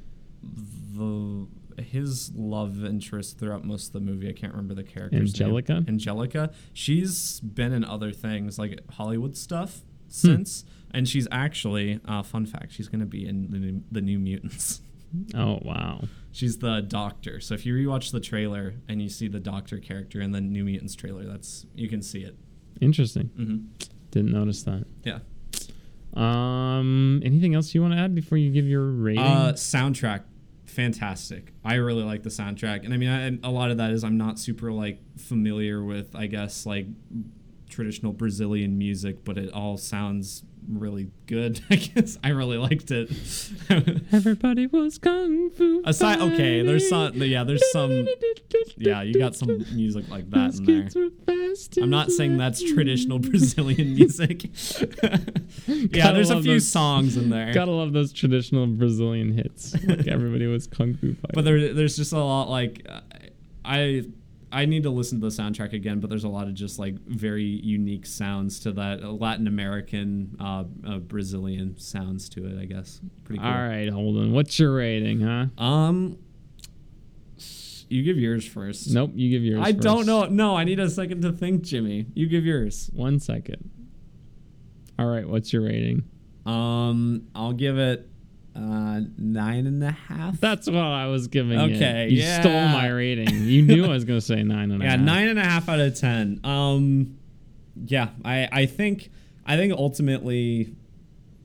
the 0.97 1.47
his 1.83 2.33
love 2.35 2.85
interest 2.85 3.39
throughout 3.39 3.65
most 3.65 3.89
of 3.89 3.93
the 3.93 4.01
movie. 4.01 4.29
I 4.29 4.33
can't 4.33 4.53
remember 4.53 4.75
the 4.75 4.83
character's 4.83 5.33
Angelica? 5.33 5.75
name. 5.75 5.85
Angelica. 5.89 6.51
She's 6.73 7.39
been 7.41 7.73
in 7.73 7.85
other 7.85 8.11
things 8.13 8.59
like 8.59 8.81
Hollywood 8.91 9.37
stuff 9.37 9.83
since, 10.09 10.65
and 10.91 11.09
she's 11.09 11.29
actually 11.31 12.01
uh, 12.05 12.23
fun 12.25 12.47
fact. 12.47 12.73
She's 12.73 12.89
going 12.89 13.01
to 13.01 13.07
be 13.07 13.27
in 13.27 13.51
the 13.51 13.59
new, 13.59 13.83
the 13.93 14.01
New 14.01 14.19
Mutants. 14.19 14.81
oh 15.35 15.61
wow, 15.63 16.03
She's 16.33 16.59
the 16.59 16.81
doctor. 16.83 17.41
So 17.41 17.55
if 17.55 17.65
you 17.67 17.75
rewatch 17.75 18.13
the 18.13 18.21
trailer 18.21 18.75
and 18.89 19.01
you 19.03 19.09
see 19.09 19.29
the 19.29 19.41
doctor 19.41 19.79
character 19.79 20.21
in 20.21 20.31
the 20.33 20.41
New 20.41 20.65
Mutants 20.65 20.95
trailer, 20.95 21.25
that's 21.25 21.67
you 21.75 21.89
can 21.89 22.03
see 22.03 22.21
it. 22.21 22.37
interesting. 22.81 23.27
hmm 23.37 23.87
Didn't 24.11 24.33
notice 24.33 24.63
that. 24.65 24.85
Yeah. 25.05 25.19
Um, 26.15 27.23
anything 27.25 27.55
else 27.55 27.75
you 27.75 27.83
want 27.83 27.95
to 27.95 28.01
add 28.01 28.15
before 28.15 28.39
you 28.39 28.51
give 28.51 28.67
your 28.67 28.85
rating? 28.87 29.23
Uh, 29.25 29.53
soundtrack, 29.55 30.23
fantastic. 30.67 31.53
I 31.65 31.75
really 31.75 32.03
like 32.03 32.23
the 32.23 32.31
soundtrack, 32.31 32.85
and 32.85 32.95
I 32.95 32.97
mean, 32.97 33.41
I, 33.45 33.49
a 33.49 33.51
lot 33.51 33.71
of 33.71 33.77
that 33.79 33.91
is 33.91 34.05
I'm 34.05 34.17
not 34.17 34.39
super 34.39 34.73
like 34.73 35.01
familiar 35.19 35.85
with, 35.85 36.15
I 36.17 36.27
guess, 36.27 36.67
like 36.67 36.87
traditional 37.69 38.13
Brazilian 38.13 38.79
music, 38.79 39.25
but 39.25 39.37
it 39.39 39.53
all 39.53 39.77
sounds 39.77 40.45
really 40.69 41.11
good. 41.27 41.61
I 41.71 41.77
guess 41.77 42.19
I 42.23 42.31
really 42.31 42.59
liked 42.59 42.91
it. 42.91 43.11
Everybody 44.13 44.67
was 44.67 44.99
kung 44.99 45.51
fu. 45.51 45.83
Aside, 45.85 46.21
okay, 46.21 46.63
there's 46.63 46.89
some, 46.89 47.15
yeah, 47.15 47.45
there's 47.45 47.71
some, 47.73 48.07
yeah, 48.77 49.03
you 49.03 49.19
got 49.19 49.35
some 49.35 49.65
music 49.75 50.09
like 50.09 50.29
that 50.31 50.55
in 50.57 50.65
there. 50.65 50.83
kids 50.83 50.95
were 50.97 51.09
fast 51.27 51.79
I'm 51.79 51.91
not 51.91 52.11
saying 52.11 52.37
that's 52.37 52.63
traditional 52.63 53.19
Brazilian 53.31 53.95
music. 53.95 54.51
yeah, 55.67 56.13
there's 56.13 56.31
a 56.31 56.41
few 56.43 56.55
those- 56.55 56.69
songs 56.71 57.17
in 57.17 57.31
there. 57.31 57.53
Gotta 57.53 57.71
love 57.73 57.93
those 57.93 58.13
traditional 58.13 58.67
Brazilian 58.67 59.33
hits. 59.33 59.75
Like 59.87 60.07
everybody 60.07 60.47
was 60.47 60.67
kung 60.67 60.95
fu 60.95 61.15
fighting. 61.15 61.31
but 61.35 61.45
there, 61.45 61.73
there's 61.75 61.97
just 61.97 62.13
a 62.13 62.19
lot 62.19 62.49
like 62.49 62.87
I 63.65 64.05
I 64.51 64.65
need 64.65 64.83
to 64.85 64.91
listen 64.91 65.21
to 65.21 65.29
the 65.29 65.33
soundtrack 65.43 65.73
again, 65.73 66.01
but 66.01 66.09
there's 66.09 66.25
a 66.25 66.29
lot 66.29 66.49
of 66.49 66.55
just 66.55 66.79
like 66.79 66.95
very 67.07 67.45
unique 67.45 68.07
sounds 68.07 68.61
to 68.61 68.73
that 68.73 69.03
uh, 69.03 69.11
Latin 69.13 69.47
American, 69.47 70.37
uh, 70.41 70.65
uh, 70.87 70.99
Brazilian 70.99 71.79
sounds 71.79 72.29
to 72.31 72.47
it. 72.47 72.59
I 72.59 72.65
guess 72.65 73.01
pretty 73.25 73.41
cool. 73.41 73.49
All 73.49 73.59
right, 73.59 73.89
Holden, 73.89 74.33
what's 74.33 74.59
your 74.59 74.75
rating, 74.75 75.21
huh? 75.21 75.47
Um, 75.63 76.19
you 77.89 78.03
give 78.03 78.19
yours 78.19 78.47
first. 78.47 78.91
Nope, 78.91 79.13
you 79.15 79.31
give 79.31 79.43
yours. 79.43 79.61
I 79.63 79.73
don't 79.73 80.07
know. 80.07 80.25
No, 80.27 80.57
I 80.57 80.65
need 80.65 80.81
a 80.81 80.91
second 80.91 81.23
to 81.23 81.33
think, 81.33 81.63
Jimmy. 81.63 82.07
You 82.15 82.27
give 82.27 82.45
yours. 82.45 82.91
One 82.93 83.19
second. 83.19 83.71
All 84.99 85.07
right, 85.07 85.29
what's 85.29 85.53
your 85.53 85.63
rating? 85.63 86.05
Um, 86.45 87.29
I'll 87.35 87.53
give 87.53 87.79
it 87.79 88.09
uh 88.59 89.01
nine 89.17 89.67
and 89.67 89.83
a 89.85 89.91
half. 89.93 90.41
That's 90.41 90.67
what 90.67 90.77
I 90.77 91.07
was 91.07 91.29
giving 91.29 91.59
it. 91.59 91.77
Okay, 91.77 92.09
You 92.11 92.23
yeah. 92.23 92.41
stole 92.41 92.53
my 92.69 92.89
rating. 92.89 93.45
You 93.45 93.63
knew 93.63 93.85
I 93.85 93.89
was 93.89 94.05
gonna 94.05 94.21
say 94.21 94.43
nine 94.43 94.71
and 94.73 94.83
a 94.83 94.85
yeah, 94.85 94.97
nine 94.97 95.29
and 95.29 95.39
a 95.39 95.45
half 95.45 95.69
out 95.69 95.79
of 95.81 95.95
ten. 95.99 96.41
Um, 96.45 97.19
yeah, 97.87 98.09
I 98.25 98.49
I 98.51 98.67
think 98.67 99.11
I 99.47 99.57
think 99.57 99.73
ultimately. 99.73 100.75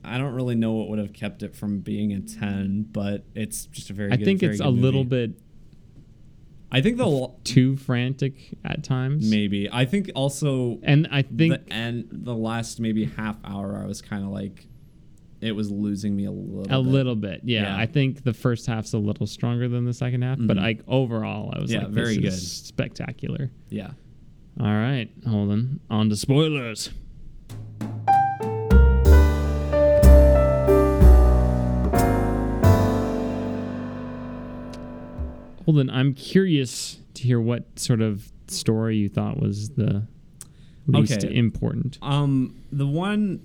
I 0.06 0.18
don't 0.18 0.34
really 0.34 0.54
know 0.54 0.72
what 0.72 0.90
would 0.90 0.98
have 0.98 1.14
kept 1.14 1.42
it 1.42 1.56
from 1.56 1.78
being 1.78 2.12
a 2.12 2.20
10, 2.20 2.88
but 2.92 3.24
it's 3.34 3.64
just 3.64 3.88
a 3.88 3.94
very 3.94 4.12
I 4.12 4.16
good 4.16 4.26
think 4.26 4.40
very 4.40 4.52
it's 4.52 4.60
a 4.60 4.68
little 4.68 5.02
bit 5.02 5.30
I 6.70 6.82
think 6.82 6.98
the 6.98 7.04
l- 7.06 7.40
too 7.44 7.76
frantic 7.76 8.34
at 8.66 8.84
times. 8.84 9.30
maybe. 9.30 9.66
I 9.72 9.86
think 9.86 10.10
also 10.14 10.78
And 10.82 11.08
I 11.10 11.22
think 11.22 11.66
the 11.66 11.72
end 11.72 12.08
the 12.10 12.34
last 12.34 12.80
maybe 12.80 13.06
half 13.06 13.36
hour 13.44 13.80
I 13.82 13.86
was 13.86 14.02
kind 14.02 14.24
of 14.24 14.30
like 14.30 14.66
it 15.44 15.52
was 15.52 15.70
losing 15.70 16.16
me 16.16 16.24
a 16.24 16.30
little 16.32 16.62
a 16.64 16.82
bit. 16.82 16.90
little 16.90 17.16
bit. 17.16 17.40
Yeah, 17.44 17.62
Yeah. 17.62 17.76
I 17.76 17.86
think 17.86 18.24
the 18.24 18.32
first 18.32 18.66
half's 18.66 18.92
a 18.94 18.98
little 18.98 19.26
stronger 19.26 19.68
than 19.68 19.84
the 19.84 19.92
second 19.92 20.22
half, 20.22 20.38
but 20.40 20.56
Mhm. 20.56 20.62
like 20.62 20.80
overall, 20.88 21.52
I 21.54 21.60
was 21.60 21.72
Yeah, 21.72 21.80
like, 21.84 21.90
very 21.90 22.16
good. 22.16 22.32
spectacular. 22.32 23.50
Yeah. 23.68 23.90
All 24.58 24.66
right, 24.66 25.10
Holden, 25.26 25.80
on 25.90 26.00
On 26.00 26.08
to 26.10 26.16
spoilers. 26.16 26.90
Holden, 35.64 35.88
I'm 35.88 36.12
curious 36.12 36.98
to 37.14 37.22
hear 37.22 37.40
what 37.40 37.78
sort 37.78 38.02
of 38.02 38.30
story 38.48 38.98
you 38.98 39.08
thought 39.08 39.40
was 39.40 39.70
the 39.70 40.06
least 40.86 41.24
Okay. 41.24 41.34
important. 41.34 41.98
Um, 42.02 42.54
the 42.70 42.86
one, 42.86 43.40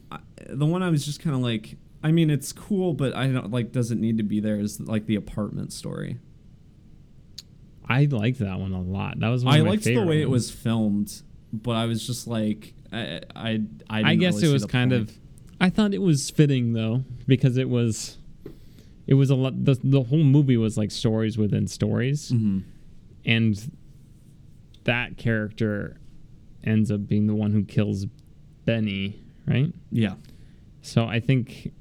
the 0.49 0.65
one 0.65 0.83
I 0.83 0.89
was 0.89 1.05
just 1.05 1.21
kind 1.21 1.33
of 1.33 1.41
like, 1.41 1.77
I 2.01 2.11
mean, 2.11 2.29
it's 2.29 2.53
cool, 2.53 2.93
but 2.93 3.15
I 3.15 3.27
don't 3.27 3.51
like. 3.51 3.71
Does 3.71 3.91
it 3.91 3.97
need 3.97 4.17
to 4.17 4.23
be 4.23 4.39
there? 4.39 4.59
Is 4.59 4.79
like 4.79 5.05
the 5.05 5.15
apartment 5.15 5.73
story. 5.73 6.17
I 7.87 8.05
liked 8.05 8.39
that 8.39 8.59
one 8.59 8.71
a 8.71 8.81
lot. 8.81 9.19
That 9.19 9.29
was 9.29 9.43
one 9.43 9.55
I 9.55 9.61
liked 9.61 9.83
the 9.83 9.97
way 10.05 10.21
it 10.21 10.29
was 10.29 10.51
filmed, 10.51 11.21
but 11.51 11.71
I 11.71 11.85
was 11.85 12.05
just 12.05 12.27
like, 12.27 12.73
I, 12.93 13.21
I, 13.35 13.61
I, 13.89 14.11
I 14.11 14.15
guess 14.15 14.35
really 14.35 14.49
it 14.49 14.53
was 14.53 14.65
kind 14.65 14.91
point. 14.91 15.09
of. 15.09 15.15
I 15.59 15.69
thought 15.69 15.93
it 15.93 16.01
was 16.01 16.29
fitting 16.29 16.73
though 16.73 17.03
because 17.27 17.57
it 17.57 17.67
was, 17.67 18.17
it 19.07 19.15
was 19.15 19.29
a 19.29 19.35
lot. 19.35 19.65
The 19.65 19.77
the 19.83 20.03
whole 20.03 20.23
movie 20.23 20.55
was 20.57 20.77
like 20.77 20.91
stories 20.91 21.37
within 21.37 21.67
stories, 21.67 22.31
Mhm. 22.31 22.63
and 23.25 23.71
that 24.85 25.17
character 25.17 25.97
ends 26.63 26.91
up 26.91 27.07
being 27.07 27.27
the 27.27 27.35
one 27.35 27.51
who 27.51 27.63
kills 27.63 28.05
Benny, 28.65 29.19
right? 29.47 29.73
Yeah. 29.91 30.13
So 30.81 31.05
I 31.05 31.19
think 31.19 31.73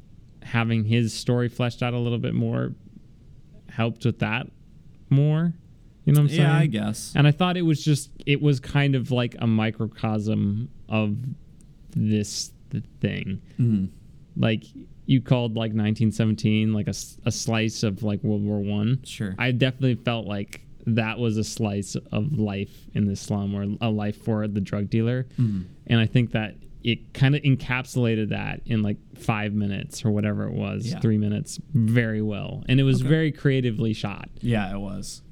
having 0.49 0.85
his 0.85 1.13
story 1.15 1.49
fleshed 1.49 1.83
out 1.83 1.95
a 1.95 1.99
little 1.99 2.19
bit 2.19 2.35
more 2.35 2.73
helped 3.69 4.05
with 4.05 4.19
that 4.21 4.47
more. 5.11 5.53
You 6.05 6.13
know 6.15 6.21
what 6.21 6.25
I'm 6.25 6.29
saying? 6.31 6.41
Yeah, 6.41 6.57
I 6.59 6.67
guess. 6.67 7.13
And 7.15 7.27
I 7.27 7.31
thought 7.33 7.57
it 7.57 7.63
was 7.63 7.85
just 7.85 8.11
it 8.27 8.41
was 8.41 8.61
kind 8.61 8.95
of 8.95 9.11
like 9.11 9.37
a 9.41 9.47
microcosm 9.47 10.71
of 10.89 11.17
this 11.91 12.53
th- 12.71 12.85
thing. 13.01 13.41
Mhm. 13.61 13.89
Like 14.37 14.65
you 15.07 15.21
called 15.21 15.53
like 15.55 15.73
1917 15.73 16.73
like 16.73 16.87
a, 16.89 16.95
a 17.27 17.31
slice 17.33 17.83
of 17.83 18.03
like 18.03 18.23
World 18.23 18.43
War 18.43 18.61
One. 18.61 19.01
Sure. 19.05 19.35
I 19.39 19.53
definitely 19.53 19.97
felt 19.97 20.27
like 20.27 20.63
that 20.87 21.19
was 21.19 21.37
a 21.37 21.45
slice 21.45 21.95
of 22.13 22.39
life 22.39 22.87
in 22.95 23.05
the 23.07 23.17
slum 23.17 23.55
or 23.55 23.77
a 23.87 23.91
life 23.91 24.17
for 24.23 24.49
the 24.49 24.61
drug 24.61 24.89
dealer. 24.89 25.27
Mhm. 25.39 25.65
And 25.87 26.01
I 26.01 26.07
think 26.07 26.33
that 26.33 26.57
it 26.85 27.13
kind 27.13 27.35
of 27.35 27.43
encapsulated 27.43 28.29
that 28.31 28.61
in 28.67 28.83
like 28.83 28.97
five 29.17 29.53
minutes 29.53 30.05
or 30.05 30.11
whatever 30.11 30.47
it 30.47 30.53
was, 30.55 30.87
Yeah. 30.91 31.01
three 31.01 31.19
minutes, 31.19 31.59
very 31.75 32.23
well. 32.23 32.63
And 32.69 32.79
it 32.79 32.85
was 32.85 33.01
Okay. 33.01 33.09
very 33.09 33.33
creatively 33.33 33.93
shot. 33.93 34.31
Yeah, 34.41 34.73
it 34.75 34.79
was. 34.79 35.23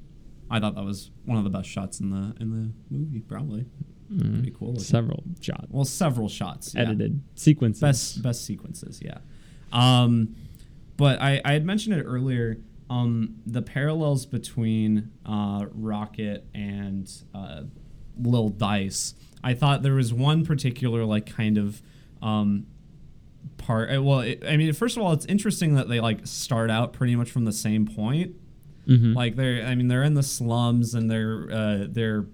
I 0.49 0.59
thought 0.59 0.75
that 0.75 0.83
was 0.85 1.11
one 1.25 1.37
of 1.37 1.43
the 1.43 1.49
best 1.49 1.69
shots 1.69 1.99
in 1.99 2.09
the 2.09 2.33
in 2.39 2.51
the 2.51 2.71
movie, 2.95 3.19
probably. 3.21 3.65
Mm. 4.11 4.33
Pretty 4.35 4.51
cool. 4.51 4.69
looking. 4.69 4.83
Several 4.83 5.23
shots, 5.41 5.67
Well, 5.69 5.83
several 5.85 6.29
shots. 6.29 6.73
yeah. 6.73 6.81
edited 6.81 7.21
sequences. 7.35 7.81
best 7.81 8.21
best 8.23 8.45
sequences 8.45 9.01
yeah 9.03 9.17
um 9.73 10.33
but 10.95 11.21
i 11.21 11.41
i 11.43 11.51
had 11.51 11.65
mentioned 11.65 11.93
it 11.99 12.03
earlier 12.03 12.57
um 12.89 13.35
the 13.45 13.61
parallels 13.61 14.25
between 14.25 15.11
uh 15.25 15.65
rocket 15.73 16.47
and 16.55 17.11
uh 17.35 17.63
lil 18.21 18.49
dice 18.49 19.13
i 19.43 19.53
thought 19.53 19.83
there 19.83 19.93
was 19.95 20.13
one 20.13 20.45
particular 20.45 21.05
like 21.05 21.25
kind 21.25 21.57
of 21.57 21.81
um 22.21 22.65
part 23.57 23.93
uh, 23.95 24.01
well 24.01 24.19
it, 24.21 24.43
i 24.47 24.55
mean 24.57 24.71
first 24.73 24.97
of 24.97 25.03
all 25.03 25.13
it's 25.13 25.25
interesting 25.25 25.75
that 25.75 25.87
they 25.89 25.99
like 25.99 26.25
start 26.25 26.69
out 26.69 26.93
pretty 26.93 27.15
much 27.15 27.29
from 27.31 27.45
the 27.45 27.51
same 27.53 27.85
point 27.85 28.35
Mhm. 28.87 29.15
like 29.15 29.35
they're 29.35 29.65
i 29.65 29.75
mean 29.75 29.89
they're 29.89 30.03
in 30.03 30.13
the 30.13 30.23
slums 30.23 30.93
and 30.93 31.11
they're 31.11 31.49
uh 31.51 31.85
they're 31.89 32.25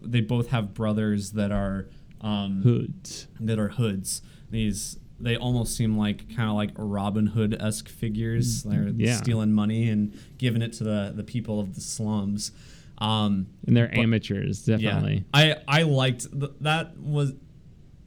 they 0.00 0.20
both 0.22 0.48
have 0.48 0.72
brothers 0.72 1.32
that 1.32 1.52
are 1.52 1.88
um 2.22 2.62
hoods. 2.62 3.26
that 3.40 3.58
are 3.58 3.68
hoods. 3.68 4.22
These 4.50 4.98
they 5.20 5.36
almost 5.36 5.76
seem 5.76 5.98
like 5.98 6.34
kind 6.34 6.48
of 6.48 6.54
like 6.56 6.70
Robin 6.76 7.26
Hood 7.26 7.56
esque 7.60 7.88
figures. 7.88 8.62
They're 8.62 8.84
Mm, 8.86 8.94
yeah. 9.00 9.16
stealing 9.16 9.52
money 9.52 9.88
and 9.90 10.18
giving 10.38 10.62
it 10.62 10.72
to 10.74 10.84
the 10.84 11.12
the 11.14 11.24
people 11.24 11.60
of 11.60 11.74
the 11.74 11.80
slums. 11.82 12.52
Um, 12.98 13.46
And 13.66 13.76
they're 13.76 13.88
But- 13.88 13.98
amateurs, 13.98 14.64
definitely. 14.64 15.24
yeah, 15.34 15.56
I 15.68 15.80
I 15.80 15.82
liked 15.82 16.30
th- 16.32 16.52
that 16.62 16.98
was. 16.98 17.34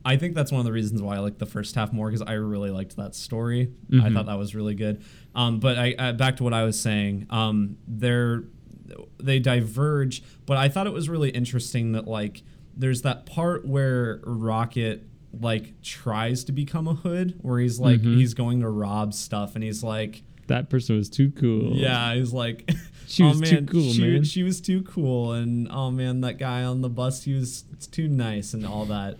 I 0.05 0.15
think 0.15 0.33
that's 0.33 0.51
one 0.51 0.59
of 0.59 0.65
the 0.65 0.71
reasons 0.71 1.01
why 1.01 1.17
I 1.17 1.19
liked 1.19 1.39
the 1.39 1.45
first 1.45 1.75
half 1.75 1.91
more 1.91 2.07
because 2.09 2.21
I 2.21 2.33
really 2.33 2.71
liked 2.71 2.95
that 2.95 3.13
story. 3.15 3.69
I 3.91 3.95
Mhm. 3.95 4.13
thought 4.13 4.25
that 4.27 4.37
was 4.39 4.55
really 4.55 4.73
good. 4.73 5.01
Um, 5.35 5.59
but 5.59 5.77
I, 5.77 5.93
I 5.99 6.11
back 6.13 6.37
to 6.37 6.43
what 6.43 6.53
I 6.53 6.63
was 6.63 6.79
saying. 6.79 7.27
Um, 7.29 7.77
they're 7.87 8.45
they 9.21 9.37
diverge, 9.39 10.23
but 10.45 10.57
I 10.57 10.69
thought 10.69 10.87
it 10.87 10.93
was 10.93 11.09
really 11.09 11.29
interesting 11.29 11.91
that 11.91 12.07
like 12.07 12.41
there's 12.75 13.01
that 13.03 13.25
part 13.25 13.67
where 13.67 14.21
Rocket 14.23 15.05
like 15.39 15.79
tries 15.83 16.43
to 16.45 16.51
become 16.51 16.87
a 16.87 16.95
hood, 16.95 17.35
where 17.41 17.59
he's 17.59 17.79
like 17.79 18.01
Mhm. 18.01 18.15
he's 18.15 18.33
going 18.33 18.61
to 18.61 18.69
rob 18.69 19.13
stuff, 19.13 19.53
and 19.53 19.63
he's 19.63 19.83
like. 19.83 20.23
That 20.47 20.71
person 20.71 20.95
was 20.95 21.09
too 21.09 21.29
cool. 21.29 21.75
Yeah, 21.75 22.15
he's 22.15 22.33
like, 22.33 22.67
She 23.09 23.23
oh 23.23 23.29
was 23.29 23.41
too 23.41 23.65
cool, 23.65 23.91
she, 23.91 24.07
man." 24.07 24.23
She 24.23 24.43
was 24.43 24.61
too 24.61 24.83
cool, 24.83 25.33
and 25.33 25.67
oh 25.71 25.89
man, 25.89 26.21
that 26.21 26.37
guy 26.37 26.63
on 26.63 26.81
the 26.81 26.89
bus, 26.89 27.23
he 27.23 27.33
was 27.33 27.63
too 27.91 28.07
nice 28.07 28.53
and 28.53 28.65
all 28.65 28.85
that. 28.85 29.17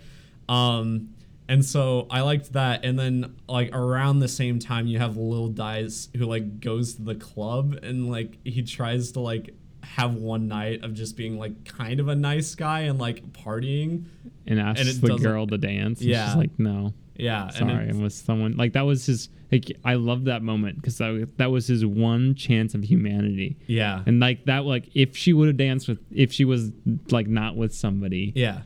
Um, 0.48 1.14
and 1.48 1.64
so 1.64 2.06
I 2.10 2.20
liked 2.20 2.52
that. 2.52 2.84
And 2.84 2.96
then 2.96 3.34
like 3.48 3.74
around 3.74 4.20
the 4.20 4.28
same 4.28 4.60
time, 4.60 4.86
you 4.86 4.98
have 5.00 5.16
Lil 5.16 5.48
Dice 5.48 6.08
who 6.16 6.24
like 6.26 6.60
goes 6.60 6.94
to 6.94 7.02
the 7.02 7.16
club 7.16 7.76
and 7.82 8.08
like 8.08 8.38
he 8.44 8.62
tries 8.62 9.10
to 9.12 9.20
like 9.20 9.54
have 9.82 10.14
one 10.14 10.46
night 10.46 10.84
of 10.84 10.94
just 10.94 11.16
being 11.16 11.38
like 11.38 11.64
kind 11.64 11.98
of 11.98 12.06
a 12.06 12.14
nice 12.14 12.54
guy 12.54 12.82
and 12.82 13.00
like 13.00 13.32
partying. 13.32 14.04
And 14.46 14.60
asks 14.60 14.80
And 14.80 15.00
the 15.00 15.16
girl 15.16 15.48
to 15.48 15.58
dance. 15.58 16.00
And 16.00 16.08
Yeah. 16.08 16.28
She's 16.28 16.36
like, 16.36 16.56
no. 16.58 16.94
Yeah, 17.20 17.48
Sorry. 17.50 17.70
and 17.72 17.90
And, 17.90 18.02
with 18.02 18.12
someone 18.12 18.56
like 18.56 18.72
that 18.74 18.82
was 18.86 19.06
his. 19.06 19.28
Like 19.52 19.72
I 19.84 19.94
love 19.94 20.24
that 20.26 20.42
moment 20.42 20.76
because 20.76 20.98
that, 20.98 21.28
that 21.38 21.50
was 21.50 21.66
his 21.66 21.84
one 21.84 22.36
chance 22.36 22.72
of 22.74 22.84
humanity. 22.84 23.56
yeah, 23.66 24.04
And 24.06 24.20
like 24.20 24.44
that, 24.44 24.64
like 24.64 24.88
if 24.94 25.16
she 25.16 25.32
would 25.32 25.48
have 25.48 25.56
danced 25.56 25.88
with, 25.88 25.98
if 26.12 26.32
she 26.32 26.44
was 26.44 26.70
like 27.10 27.26
not 27.26 27.56
with 27.56 27.74
somebody, 27.74 28.32
yeah. 28.36 28.62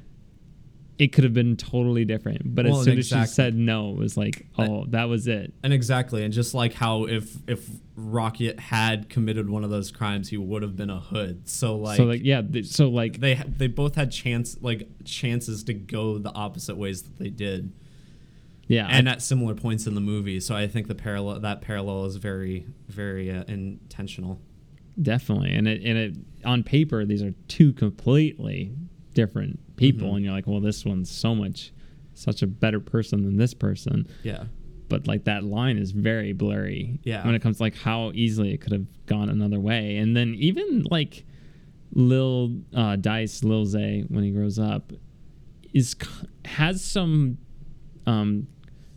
it 0.98 1.14
could 1.14 1.24
have 1.24 1.32
been 1.32 1.56
totally 1.56 2.04
different. 2.04 2.54
But 2.54 2.66
Well, 2.66 2.80
as 2.80 2.84
soon 2.84 2.98
exactly. 2.98 3.22
as 3.22 3.28
she 3.30 3.34
said 3.34 3.54
no, 3.54 3.92
it 3.92 3.96
was 3.96 4.18
like, 4.18 4.46
oh, 4.58 4.84
that 4.90 5.04
was 5.04 5.26
it. 5.26 5.54
And 5.62 5.72
exactly, 5.72 6.22
and 6.22 6.34
just 6.34 6.52
like 6.52 6.74
how 6.74 7.04
if 7.06 7.34
if 7.48 7.66
Rocket 7.96 8.60
had 8.60 9.08
committed 9.08 9.48
one 9.48 9.64
of 9.64 9.70
those 9.70 9.90
crimes, 9.90 10.28
he 10.28 10.36
would 10.36 10.60
have 10.62 10.76
been 10.76 10.90
a 10.90 11.00
hood. 11.00 11.48
So 11.48 11.76
like, 11.76 11.96
so 11.96 12.04
like 12.04 12.20
yeah, 12.22 12.42
th- 12.42 12.66
so 12.66 12.90
like 12.90 13.20
they 13.20 13.36
they 13.36 13.68
both 13.68 13.94
had 13.94 14.10
chance 14.12 14.58
like 14.60 14.86
chances 15.06 15.64
to 15.64 15.72
go 15.72 16.18
the 16.18 16.32
opposite 16.34 16.76
ways 16.76 17.02
that 17.04 17.18
they 17.18 17.30
did, 17.30 17.72
yeah, 18.66 18.86
and 18.90 19.08
I- 19.08 19.12
at 19.12 19.22
similar 19.22 19.54
points 19.54 19.86
in 19.86 19.94
the 19.94 20.00
movie. 20.00 20.40
So 20.40 20.54
I 20.54 20.66
think 20.66 20.88
the 20.88 20.94
parallel 20.94 21.40
that 21.40 21.60
parallel 21.60 22.04
is 22.06 22.16
very 22.16 22.66
very 22.88 23.30
uh, 23.30 23.44
intentional. 23.48 24.40
definitely. 25.00 25.52
And 25.52 25.66
it 25.68 25.82
and 25.84 25.98
it 25.98 26.16
on 26.44 26.62
paper 26.62 27.04
these 27.04 27.22
are 27.22 27.32
two 27.48 27.72
completely 27.72 28.72
different 29.14 29.76
people, 29.76 30.10
Mhm. 30.12 30.16
and 30.16 30.24
you're 30.24 30.34
like, 30.34 30.46
well, 30.46 30.60
this 30.60 30.84
one's 30.84 31.10
so 31.10 31.34
much, 31.34 31.72
such 32.14 32.42
a 32.42 32.46
better 32.46 32.80
person 32.80 33.24
than 33.24 33.36
this 33.36 33.54
person. 33.54 34.06
Yeah, 34.22 34.44
but 34.88 35.06
like 35.06 35.24
that 35.24 35.42
line 35.44 35.78
is 35.78 35.90
very 35.92 36.32
blurry 36.32 37.00
Yeah. 37.04 37.24
when 37.26 37.34
it 37.34 37.40
comes 37.42 37.56
to 37.58 37.62
like 37.64 37.74
how 37.76 38.12
easily 38.14 38.52
it 38.52 38.60
could 38.60 38.72
have 38.72 38.86
gone 39.06 39.28
another 39.28 39.58
way 39.60 39.96
and 39.98 40.16
then 40.16 40.34
even 40.36 40.84
like 40.90 41.24
lil 41.92 42.56
uh, 42.74 42.96
dice 42.96 43.44
Lil 43.44 43.64
Zé 43.66 44.10
when 44.10 44.24
he 44.24 44.30
grows 44.30 44.58
up 44.58 44.92
is 45.72 45.94
has 46.44 46.82
some 46.84 47.38
um 48.06 48.46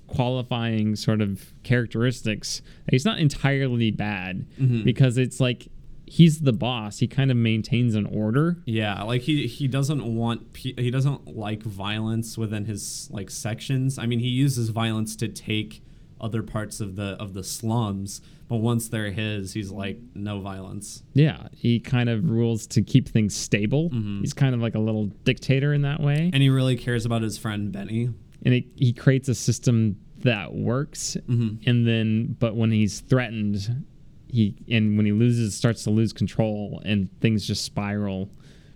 qualifying 0.08 0.96
sort 0.96 1.22
of 1.22 1.54
characteristics 1.64 2.62
he's 2.90 3.06
not 3.06 3.20
entirely 3.20 3.92
bad 3.92 4.46
Mhm. 4.60 4.84
because 4.84 5.18
it's 5.18 5.40
like 5.40 5.68
he's 6.06 6.40
the 6.40 6.54
boss 6.54 7.00
he 7.00 7.08
kind 7.08 7.30
of 7.32 7.36
maintains 7.38 7.94
an 7.96 8.06
order 8.06 8.58
yeah. 8.66 9.04
Like 9.04 9.22
he 9.24 9.46
he 9.48 9.68
doesn't 9.68 10.04
want 10.16 10.56
he 10.56 10.90
doesn't 10.90 11.36
like 11.36 11.64
violence 11.64 12.38
within 12.38 12.66
his 12.66 13.10
like 13.12 13.30
sections. 13.30 13.98
I 14.00 14.06
mean, 14.06 14.20
he 14.20 14.30
uses 14.30 14.70
violence 14.70 15.16
to 15.18 15.28
take 15.28 15.82
other 16.22 16.42
parts 16.42 16.80
of 16.80 16.96
the 16.96 17.10
of 17.20 17.34
the 17.34 17.44
slums, 17.44 18.22
but 18.48 18.56
once 18.58 18.88
they're 18.88 19.12
his, 19.12 19.54
he's 19.54 19.70
like 19.70 20.00
no 20.16 20.40
violence. 20.40 21.04
yeah 21.14 21.48
he 21.52 21.80
kind 21.80 22.08
of 22.10 22.30
rules 22.30 22.66
to 22.68 22.82
keep 22.82 23.08
things 23.10 23.36
stable 23.36 23.90
Mhm. 23.90 24.22
he's 24.22 24.34
kind 24.34 24.56
of 24.56 24.62
like 24.62 24.76
a 24.76 24.80
little 24.80 25.08
dictator 25.26 25.74
in 25.74 25.82
that 25.82 26.00
way 26.02 26.30
And 26.34 26.42
he 26.42 26.50
really 26.50 26.76
cares 26.78 27.06
about 27.06 27.22
his 27.22 27.38
friend 27.38 27.72
Benny. 27.72 28.10
And 28.48 28.56
it, 28.56 28.66
he 28.76 28.94
creates 28.94 29.28
a 29.30 29.36
system 29.36 29.98
that 30.24 30.54
works 30.56 31.18
Mhm. 31.30 31.60
and 31.68 31.86
then 31.86 32.36
but 32.40 32.56
when 32.56 32.72
he's 32.72 33.02
threatened 33.02 33.84
he 34.30 34.56
and 34.70 34.96
when 34.98 35.06
he 35.06 35.12
loses 35.12 35.54
starts 35.56 35.84
to 35.84 35.90
lose 35.92 36.12
control 36.14 36.82
and 36.86 37.10
things 37.22 37.46
just 37.46 37.64
spiral 37.64 38.30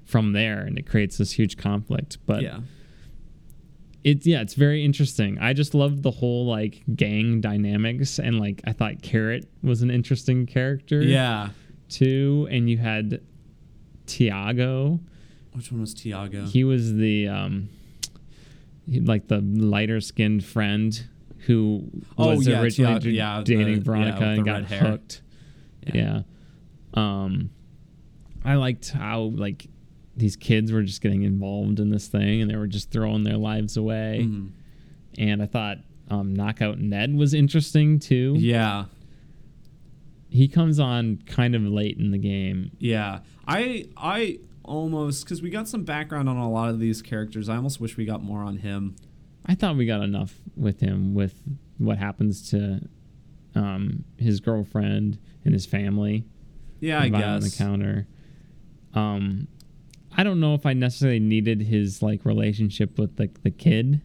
from 0.06 0.34
there 0.34 0.60
and 0.62 0.78
it 0.78 0.86
creates 0.86 1.18
this 1.18 1.32
huge 1.32 1.56
conflict 1.58 2.18
but 2.26 2.42
yeah. 2.44 2.60
it's 4.04 4.26
yeah 4.28 4.42
it's 4.42 4.54
very 4.54 4.84
interesting 4.86 5.38
i 5.40 5.52
just 5.54 5.74
loved 5.74 6.04
the 6.04 6.12
whole 6.12 6.46
like 6.46 6.84
gang 6.96 7.42
dynamics 7.42 8.20
and 8.20 8.40
like 8.40 8.62
i 8.66 8.72
thought 8.72 9.02
carrot 9.02 9.50
was 9.64 9.82
an 9.82 9.90
interesting 9.92 10.46
character 10.46 11.02
Yeah. 11.02 11.50
too 11.90 12.48
and 12.52 12.70
you 12.70 12.78
had 12.78 13.22
tiago 14.06 15.00
Which 15.54 15.72
one 15.72 15.82
was 15.82 15.94
Tiago? 15.94 16.46
he 16.46 16.64
was 16.64 16.94
the 16.96 17.28
um 17.28 17.70
like 18.88 19.28
the 19.28 19.40
lighter 19.42 20.02
skinned 20.02 20.44
friend 20.44 21.08
who 21.48 21.90
Oh, 22.18 22.36
was 22.36 22.48
yeah, 22.48 22.62
originally 22.62 23.12
yeah, 23.12 23.42
dating 23.44 23.76
the- 23.80 23.82
Veronica 23.82 24.20
yeah, 24.22 24.32
and 24.32 24.46
got 24.46 24.66
hair. 24.66 24.80
hooked. 24.92 25.22
Yeah. 25.94 26.22
Um 26.94 27.50
I 28.44 28.56
liked 28.56 28.90
how 28.92 29.22
like 29.36 29.68
these 30.18 30.36
kids 30.36 30.72
were 30.72 30.84
just 30.84 31.02
getting 31.02 31.24
involved 31.24 31.80
in 31.80 31.90
this 31.90 32.08
thing 32.08 32.42
and 32.42 32.52
they 32.52 32.56
were 32.56 32.68
just 32.68 32.92
throwing 32.92 33.24
their 33.24 33.38
lives 33.38 33.78
away. 33.78 34.22
Mhm. 34.28 34.50
And 35.18 35.42
I 35.42 35.46
thought 35.46 35.78
um 36.10 36.34
Knockout 36.36 36.80
Ned 36.80 37.16
was 37.16 37.34
interesting 37.34 37.98
too. 38.00 38.36
Yeah. 38.38 38.86
He 40.30 40.48
comes 40.48 40.80
on 40.80 41.18
kind 41.26 41.56
of 41.56 41.64
late 41.64 41.98
in 41.98 42.12
the 42.12 42.18
game. 42.18 42.72
Yeah. 42.80 43.20
I 43.48 43.86
I 43.98 44.40
almost 44.72 45.26
cuz 45.26 45.42
we 45.42 45.50
got 45.50 45.68
some 45.68 45.84
background 45.84 46.30
on 46.30 46.38
a 46.38 46.50
lot 46.50 46.70
of 46.70 46.80
these 46.80 47.02
characters. 47.02 47.50
I 47.50 47.56
almost 47.58 47.80
wish 47.82 47.98
we 47.98 48.06
got 48.06 48.24
more 48.24 48.42
on 48.44 48.58
him. 48.58 48.96
I 49.46 49.56
thought 49.56 49.76
we 49.76 49.86
got 49.86 50.02
enough 50.04 50.40
with 50.56 50.80
him 50.80 51.14
with 51.14 51.42
what 51.78 51.98
happens 51.98 52.50
to 52.52 52.88
um, 53.56 54.06
his 54.18 54.40
girlfriend 54.40 55.20
and 55.44 55.54
his 55.54 55.66
family. 55.66 56.26
Yeah, 56.80 57.00
I 57.02 57.10
the 57.10 57.18
violent 57.18 57.44
guess. 57.44 57.60
encounter. 57.60 58.08
Um, 58.94 59.48
I 60.16 60.24
don't 60.24 60.40
know 60.40 60.54
if 60.54 60.66
I 60.66 60.74
necessarily 60.74 61.20
needed 61.20 61.62
his 61.64 62.02
like 62.02 62.24
relationship 62.26 62.98
with 63.00 63.18
like 63.20 63.44
the 63.44 63.52
kid 63.52 64.02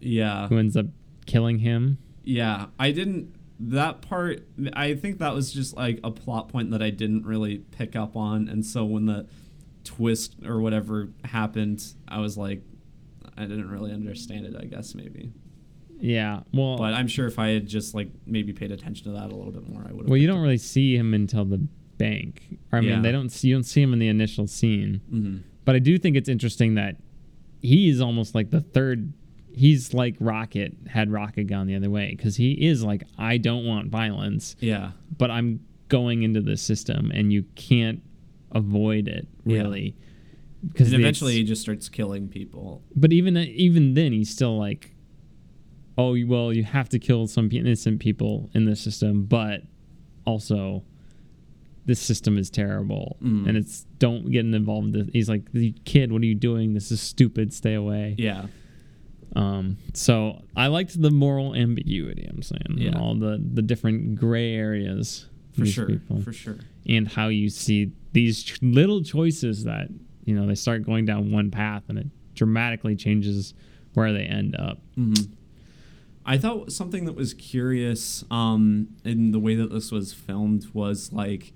Yeah. 0.00 0.48
who 0.48 0.58
ends 0.58 0.76
up 0.76 0.86
killing 1.26 1.58
him. 1.60 1.98
Yeah, 2.24 2.66
I 2.78 2.90
didn't. 2.92 3.34
That 3.58 4.02
part, 4.02 4.46
I 4.74 4.94
think 4.94 5.18
that 5.18 5.32
was 5.34 5.50
just 5.52 5.76
like 5.76 6.00
a 6.04 6.10
plot 6.10 6.48
point 6.48 6.70
that 6.72 6.82
I 6.82 6.90
didn't 6.90 7.24
really 7.24 7.58
pick 7.58 7.96
up 7.96 8.14
on, 8.16 8.48
and 8.48 8.66
so 8.66 8.84
when 8.84 9.06
the 9.06 9.26
twist 9.86 10.36
or 10.44 10.60
whatever 10.60 11.08
happened, 11.24 11.82
I 12.08 12.18
was 12.20 12.36
like, 12.36 12.60
I 13.38 13.42
didn't 13.42 13.70
really 13.70 13.92
understand 13.92 14.44
it. 14.46 14.54
I 14.60 14.64
guess 14.66 14.94
maybe, 14.94 15.32
Yeah. 16.00 16.40
Well, 16.52 16.76
but 16.76 16.92
I'm 16.94 17.08
sure 17.08 17.26
if 17.26 17.38
I 17.38 17.48
had 17.48 17.66
just 17.66 17.94
like 17.94 18.08
maybe 18.26 18.52
paid 18.52 18.70
attention 18.72 19.04
to 19.04 19.12
that 19.12 19.32
a 19.32 19.34
little 19.36 19.52
bit 19.52 19.68
more, 19.68 19.82
I 19.88 19.92
would. 19.92 20.02
have 20.02 20.08
well, 20.10 20.16
you 20.18 20.26
don't 20.26 20.40
really 20.42 20.58
see 20.58 20.96
him 20.96 21.14
until 21.14 21.44
the 21.44 21.58
bank. 21.98 22.58
I 22.72 22.80
mean, 22.80 22.90
Yeah. 22.90 23.00
they 23.00 23.12
don't 23.12 23.30
see 23.30 23.48
you 23.48 23.54
don't 23.54 23.62
see 23.64 23.80
him 23.82 23.92
in 23.92 23.98
the 23.98 24.08
initial 24.08 24.46
scene. 24.46 25.00
hmm 25.10 25.36
But 25.64 25.74
I 25.76 25.78
do 25.78 25.96
think 25.98 26.16
it's 26.16 26.28
interesting 26.28 26.74
that 26.74 26.96
he 27.62 27.88
is 27.88 28.00
almost 28.00 28.34
like 28.34 28.50
the 28.50 28.60
third. 28.60 29.12
He's 29.54 29.94
like 29.94 30.16
Rocket 30.20 30.76
had 30.86 31.10
Rocket 31.10 31.44
gone 31.44 31.66
the 31.66 31.74
other 31.76 31.88
way 31.90 32.14
because 32.14 32.36
he 32.36 32.52
is 32.52 32.84
like 32.84 33.04
I 33.18 33.38
don't 33.38 33.64
want 33.64 33.88
violence, 33.90 34.54
Yeah, 34.60 34.92
but 35.16 35.30
I'm 35.30 35.60
going 35.88 36.22
into 36.24 36.40
the 36.42 36.56
system 36.56 37.10
and 37.14 37.32
you 37.32 37.44
can't 37.54 38.02
avoid 38.56 39.06
it 39.08 39.26
really. 39.44 39.94
Because 40.66 40.90
the 40.90 40.96
eventually 40.96 41.34
he 41.34 41.44
just 41.44 41.62
starts 41.62 41.88
killing 41.88 42.28
people. 42.28 42.82
but 42.94 43.12
even 43.12 43.36
even 43.36 43.94
then 43.94 44.12
he's 44.12 44.30
still 44.30 44.56
like, 44.58 44.94
oh 45.98 46.16
well, 46.26 46.52
you 46.52 46.64
have 46.64 46.88
to 46.90 46.98
kill 46.98 47.26
some 47.26 47.48
innocent 47.52 48.00
people 48.00 48.50
in 48.54 48.64
the 48.64 48.74
system, 48.76 49.24
but 49.24 49.62
also 50.24 50.82
this 51.84 52.00
system 52.00 52.36
is 52.36 52.50
terrible 52.50 53.16
Mm. 53.22 53.46
and 53.48 53.56
it's 53.56 53.86
don't 53.98 54.30
get 54.32 54.44
involved. 54.44 54.96
in- 54.96 55.10
He's 55.12 55.28
like, 55.28 55.52
"The 55.52 55.72
kid, 55.84 56.10
what 56.10 56.20
are 56.22 56.26
you 56.26 56.34
doing? 56.34 56.74
This 56.74 56.90
is 56.90 57.00
stupid. 57.00 57.52
Stay 57.52 57.74
away." 57.74 58.16
Yeah, 58.18 58.46
Um, 59.36 59.76
so 59.92 60.42
I 60.56 60.66
liked 60.68 61.00
the 61.00 61.10
moral 61.10 61.54
ambiguity. 61.54 62.24
I'm 62.28 62.42
saying, 62.42 62.74
Yeah. 62.78 62.98
all 62.98 63.14
the 63.14 63.40
the 63.58 63.62
different 63.62 64.16
gray 64.16 64.52
areas 64.54 65.26
for 65.58 65.66
sure, 65.66 65.86
people, 65.86 66.20
for 66.22 66.32
sure. 66.32 66.58
and 66.88 67.08
how 67.08 67.28
you 67.28 67.48
see 67.48 67.92
these 68.12 68.58
little 68.62 69.02
choices 69.02 69.64
that 69.64 69.88
you 70.24 70.34
know 70.34 70.46
they 70.46 70.54
start 70.54 70.84
going 70.84 71.04
down 71.06 71.30
one 71.30 71.50
path 71.50 71.84
and 71.88 71.98
it 71.98 72.06
dramatically 72.34 72.96
changes 72.96 73.54
where 73.94 74.12
they 74.12 74.24
end 74.24 74.54
up. 74.56 74.78
Mm-hmm. 74.96 75.32
I 76.24 76.38
thought 76.38 76.72
something 76.72 77.04
that 77.04 77.14
was 77.14 77.34
curious 77.34 78.24
um, 78.30 78.88
in 79.04 79.30
the 79.30 79.38
way 79.38 79.54
that 79.54 79.70
this 79.72 79.92
was 79.92 80.12
filmed 80.12 80.66
was 80.74 81.12
like 81.12 81.52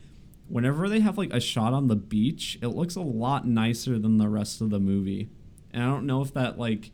whenever 0.48 0.88
they 0.88 1.00
have 1.00 1.18
like 1.18 1.32
a 1.32 1.40
shot 1.40 1.72
on 1.72 1.88
the 1.88 1.96
beach, 1.96 2.58
it 2.62 2.68
looks 2.68 2.96
a 2.96 3.00
lot 3.00 3.46
nicer 3.46 3.98
than 3.98 4.18
the 4.18 4.28
rest 4.28 4.60
of 4.60 4.70
the 4.70 4.78
movie. 4.78 5.28
And 5.72 5.82
I 5.82 5.86
don't 5.86 6.06
know 6.06 6.22
if 6.22 6.32
that 6.34 6.58
like 6.58 6.92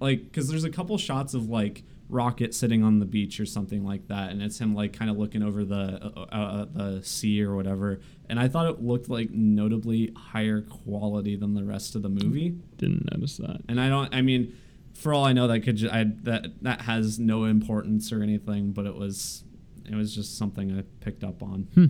like 0.00 0.24
because 0.24 0.48
there's 0.48 0.64
a 0.64 0.70
couple 0.70 0.96
shots 0.98 1.34
of 1.34 1.48
like 1.48 1.82
Rocket 2.10 2.54
sitting 2.54 2.82
on 2.82 3.00
the 3.00 3.04
beach 3.04 3.38
or 3.38 3.44
something 3.44 3.84
like 3.84 4.08
that, 4.08 4.30
and 4.30 4.40
it's 4.42 4.58
him 4.58 4.74
like 4.74 4.94
kind 4.94 5.10
of 5.10 5.18
looking 5.18 5.42
over 5.42 5.62
the 5.64 6.10
uh, 6.16 6.20
uh, 6.34 6.66
the 6.72 7.02
sea 7.02 7.42
or 7.42 7.54
whatever. 7.54 8.00
And 8.30 8.40
I 8.40 8.48
thought 8.48 8.66
it 8.66 8.82
looked 8.82 9.10
like 9.10 9.30
notably 9.30 10.12
higher 10.16 10.62
quality 10.62 11.36
than 11.36 11.52
the 11.54 11.64
rest 11.64 11.94
of 11.94 12.02
the 12.02 12.08
movie 12.08 12.54
Didn't 12.78 13.10
notice 13.12 13.36
that. 13.36 13.60
and 13.68 13.78
I 13.78 13.88
don't. 13.90 14.14
I 14.14 14.22
mean, 14.22 14.56
for 14.94 15.12
all 15.12 15.24
I 15.26 15.34
know, 15.34 15.48
that 15.48 15.60
could 15.60 15.76
ju- 15.76 15.90
I, 15.92 16.04
that 16.22 16.62
that 16.62 16.80
has 16.82 17.18
no 17.18 17.44
importance 17.44 18.10
or 18.10 18.22
anything, 18.22 18.72
but 18.72 18.86
it 18.86 18.94
was 18.94 19.44
it 19.84 19.94
was 19.94 20.14
just 20.14 20.38
something 20.38 20.78
I 20.78 20.84
picked 21.04 21.22
up 21.24 21.42
on 21.42 21.68
Hmm. 21.74 21.86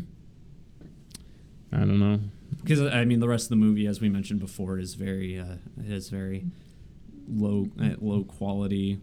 I 1.72 1.78
don't 1.80 1.98
know. 2.00 2.20
because 2.56 2.80
I 2.80 3.04
mean 3.04 3.20
the 3.20 3.28
rest 3.28 3.44
of 3.46 3.50
the 3.50 3.56
movie, 3.56 3.86
as 3.86 4.00
we 4.00 4.08
mentioned 4.08 4.40
before, 4.40 4.78
is 4.78 4.94
very 4.94 5.38
uh, 5.38 5.56
it 5.84 5.92
is 5.92 6.08
very 6.08 6.46
low 7.28 7.66
uh, 7.80 7.90
low 8.00 8.24
quality, 8.24 9.00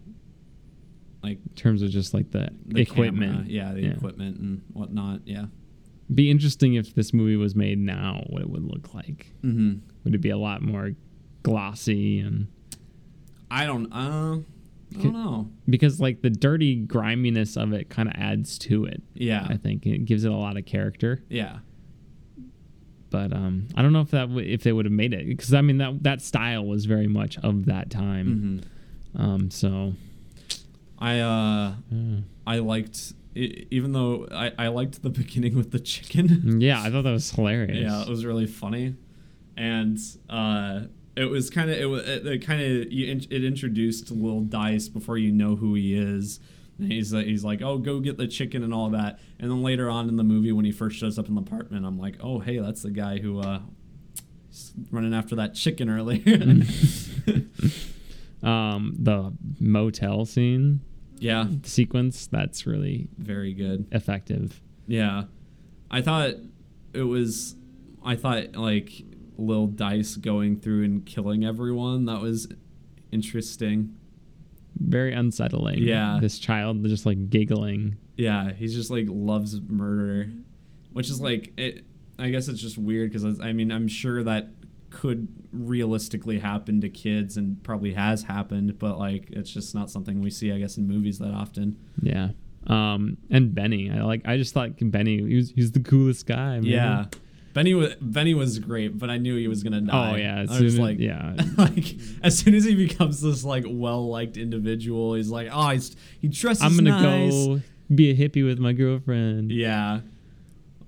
like 1.25 1.39
In 1.49 1.55
terms 1.55 1.81
of 1.81 1.89
just 1.89 2.13
like 2.13 2.31
the, 2.31 2.49
the 2.65 2.81
equipment. 2.81 3.31
camera, 3.33 3.45
yeah, 3.47 3.73
the 3.73 3.85
equipment 3.85 4.39
and 4.39 4.61
whatnot, 4.73 5.21
yeah. 5.25 5.45
Be 6.13 6.29
interesting 6.29 6.75
if 6.75 6.93
this 6.93 7.13
movie 7.13 7.35
was 7.35 7.55
made 7.55 7.79
now, 7.79 8.23
what 8.27 8.41
it 8.41 8.49
would 8.49 8.63
look 8.63 8.93
like. 8.93 9.33
Mm-hmm. 9.43 9.79
Would 10.03 10.13
it 10.15 10.21
be 10.21 10.29
a 10.29 10.37
lot 10.37 10.61
more 10.61 10.91
glossy 11.43 12.19
and 12.19 12.47
I 13.49 13.65
don't. 13.65 13.91
Uh, 13.91 14.39
I 14.97 15.01
don't 15.03 15.13
know. 15.13 15.49
because 15.67 15.99
like 15.99 16.21
the 16.21 16.29
dirty 16.29 16.75
griminess 16.75 17.57
of 17.57 17.73
it 17.73 17.89
kind 17.89 18.07
of 18.07 18.15
adds 18.17 18.57
to 18.59 18.85
it. 18.85 19.01
Yeah, 19.13 19.45
I 19.49 19.57
think 19.57 19.85
it 19.85 20.05
gives 20.05 20.23
it 20.25 20.31
a 20.31 20.35
lot 20.35 20.57
of 20.57 20.65
character. 20.65 21.23
yeah. 21.29 21.57
But 23.11 23.31
um, 23.33 23.67
I 23.75 23.81
don't 23.81 23.93
know 23.93 24.01
if 24.01 24.11
that 24.11 24.27
w- 24.29 24.47
if 24.53 24.63
they 24.63 24.73
would 24.73 24.85
have 24.85 24.91
made 24.91 25.13
it 25.13 25.25
because 25.27 25.53
I 25.53 25.61
mean 25.61 25.77
that 25.77 26.03
that 26.03 26.21
style 26.21 26.65
was 26.65 26.85
very 26.85 27.07
much 27.07 27.37
of 27.39 27.65
that 27.65 27.89
time. 27.89 28.61
Mm-hmm. 29.15 29.21
Um, 29.21 29.51
so 29.51 29.93
I 30.99 31.19
uh, 31.19 31.73
uh, 31.91 32.21
I 32.47 32.59
liked. 32.59 33.13
Even 33.35 33.91
though 33.91 34.27
I, 34.31 34.53
I 34.57 34.67
liked 34.69 35.03
the 35.03 35.09
beginning 35.21 35.55
with 35.57 35.71
the 35.71 35.79
chicken, 35.79 36.61
yeah, 36.61 36.81
I 36.81 36.89
thought 36.89 37.03
that 37.03 37.11
was 37.11 37.29
hilarious. 37.31 37.77
Yeah, 37.77 38.01
it 38.01 38.07
was 38.07 38.23
really 38.25 38.47
funny, 38.47 38.95
and 39.57 39.99
uh, 40.29 40.83
it 41.17 41.25
was 41.25 41.49
kind 41.49 41.69
of 41.69 41.77
it, 41.77 41.85
wa- 41.89 41.97
it, 41.97 42.25
it 42.25 42.45
kind 42.45 42.61
of 42.61 42.87
it 42.89 43.43
introduced 43.43 44.09
Lil 44.09 44.41
Dice 44.41 44.87
before 44.87 45.17
you 45.17 45.31
know 45.33 45.55
who 45.57 45.73
he 45.73 45.95
is. 45.95 46.39
And 46.77 46.91
he's 46.91 47.13
like, 47.13 47.25
he's 47.25 47.43
like, 47.43 47.61
oh, 47.61 47.77
go 47.77 48.01
get 48.01 48.17
the 48.17 48.27
chicken 48.27 48.61
and 48.63 48.73
all 48.73 48.89
that. 48.89 49.19
And 49.39 49.49
then 49.49 49.63
later 49.63 49.89
on 49.89 50.09
in 50.09 50.17
the 50.17 50.23
movie, 50.25 50.51
when 50.51 50.65
he 50.65 50.73
first 50.73 50.97
shows 50.97 51.17
up 51.17 51.29
in 51.29 51.35
the 51.35 51.41
apartment, 51.41 51.85
I'm 51.85 51.97
like, 51.97 52.17
oh, 52.21 52.39
hey, 52.39 52.59
that's 52.59 52.81
the 52.83 52.91
guy 52.91 53.19
who 53.19 53.39
uh, 53.39 53.61
running 54.91 55.13
after 55.13 55.35
that 55.35 55.55
chicken 55.55 55.89
earlier. 55.89 56.21
um, 58.45 58.95
the 58.97 59.33
motel 59.59 60.25
scene 60.25 60.81
yeah, 61.19 61.47
sequence 61.63 62.27
that's 62.27 62.65
really 62.65 63.07
very 63.17 63.53
good. 63.53 63.87
effective. 63.91 64.61
Yeah, 64.87 65.23
I 65.89 66.01
thought 66.01 66.31
it 66.93 67.03
was. 67.03 67.55
I 68.03 68.15
thought 68.15 68.55
like 68.55 68.91
Lil 69.37 69.67
Dice 69.67 70.15
going 70.15 70.59
through 70.59 70.83
and 70.83 71.05
killing 71.05 71.45
everyone. 71.45 72.05
That 72.05 72.21
was 72.21 72.47
interesting. 73.11 73.95
Very 74.77 75.13
unsettling. 75.13 75.79
Yeah. 75.79 76.19
this 76.21 76.37
child 76.37 76.83
just 76.83 77.05
like 77.05 77.29
giggling. 77.29 77.97
Yeah, 78.17 78.51
he's 78.51 78.73
just 78.73 78.91
like 78.91 79.05
loves 79.09 79.59
murder, 79.61 80.29
which 80.93 81.09
is 81.09 81.21
like 81.21 81.53
it. 81.57 81.85
I 82.17 82.29
guess 82.29 82.47
it's 82.47 82.61
just 82.61 82.77
weird 82.77 83.11
because 83.11 83.39
I 83.39 83.53
mean 83.53 83.71
I'm 83.71 83.87
sure 83.87 84.23
that 84.23 84.49
could 84.95 85.27
realistically 85.51 86.39
happen 86.39 86.79
to 86.81 86.89
kids 86.89 87.35
and 87.35 87.61
probably 87.63 87.93
has 87.93 88.23
happened, 88.23 88.79
but 88.79 88.97
like 88.97 89.29
it's 89.31 89.51
just 89.51 89.75
not 89.75 89.89
something 89.91 90.21
we 90.21 90.29
see 90.29 90.51
I 90.53 90.57
guess 90.57 90.77
in 90.77 90.87
movies 90.87 91.19
that 91.19 91.31
often. 91.33 91.77
Yeah. 92.01 92.29
Um, 92.67 93.17
and 93.29 93.53
Benny, 93.53 93.91
I 93.91 94.01
like. 94.03 94.21
I 94.25 94.37
just 94.37 94.53
thought 94.53 94.71
Benny, 94.79 95.17
he 95.17 95.35
was, 95.35 95.51
he's 95.51 95.71
the 95.73 95.81
coolest 95.81 96.25
guy. 96.25 96.53
Man. 96.55 96.63
Yeah, 96.63 97.05
Benny 97.53 97.73
was 97.75 97.93
Benny 98.01 98.33
was 98.33 98.57
great, 98.57 98.97
but 98.97 99.09
I 99.11 99.17
knew 99.17 99.35
he 99.37 99.47
was 99.47 99.61
gonna 99.63 99.81
die. 99.81 100.13
Oh 100.13 100.15
yeah. 100.15 100.39
As 100.39 100.49
I 100.49 100.51
was 100.53 100.59
soon 100.59 100.67
as- 100.67 100.79
like, 100.79 100.99
yeah. 100.99 101.35
like 101.57 101.95
as 102.23 102.37
soon 102.39 102.55
as 102.55 102.63
he 102.65 102.73
becomes 102.73 103.21
this 103.21 103.43
like 103.43 103.65
well 103.67 104.09
liked 104.09 104.35
individual, 104.37 105.13
he's 105.13 105.29
like, 105.29 105.49
oh, 105.51 105.69
he's, 105.69 105.95
he 106.19 106.27
dresses 106.27 106.63
I'm 106.63 106.75
gonna 106.75 107.01
nice. 107.01 107.31
go 107.31 107.61
be 107.93 108.09
a 108.09 108.15
hippie 108.15 108.43
with 108.43 108.57
my 108.57 108.73
girlfriend. 108.73 109.51
Yeah, 109.51 109.99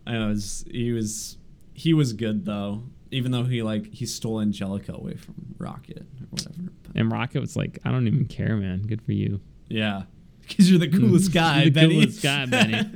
I 0.08 0.18
was 0.26 0.66
he 0.72 0.92
was 0.94 1.38
he 1.74 1.94
was 1.94 2.14
good 2.14 2.46
though. 2.46 2.84
Even 3.12 3.32
though 3.32 3.44
he 3.46 3.62
like 3.64 3.94
he 3.94 4.06
stole 4.06 4.42
Angelica 4.42 4.94
away 4.94 5.16
from 5.16 5.36
Rocket 5.58 6.00
or 6.22 6.26
whatever. 6.30 6.72
And 6.96 7.12
Rocket 7.12 7.40
was 7.40 7.56
like, 7.56 7.80
I 7.86 7.92
don't 7.92 8.08
even 8.08 8.26
care, 8.26 8.56
man. 8.58 8.82
Good 8.86 9.02
for 9.02 9.12
you. 9.14 9.40
yeah, 9.70 10.04
because 10.48 10.70
you're 10.70 10.80
the 10.80 10.90
coolest 10.90 11.32
guy, 11.34 11.66
the 11.66 11.70
Benny. 11.72 11.96
coolest 12.02 12.22
guy, 12.24 12.46
Benny. 12.48 12.90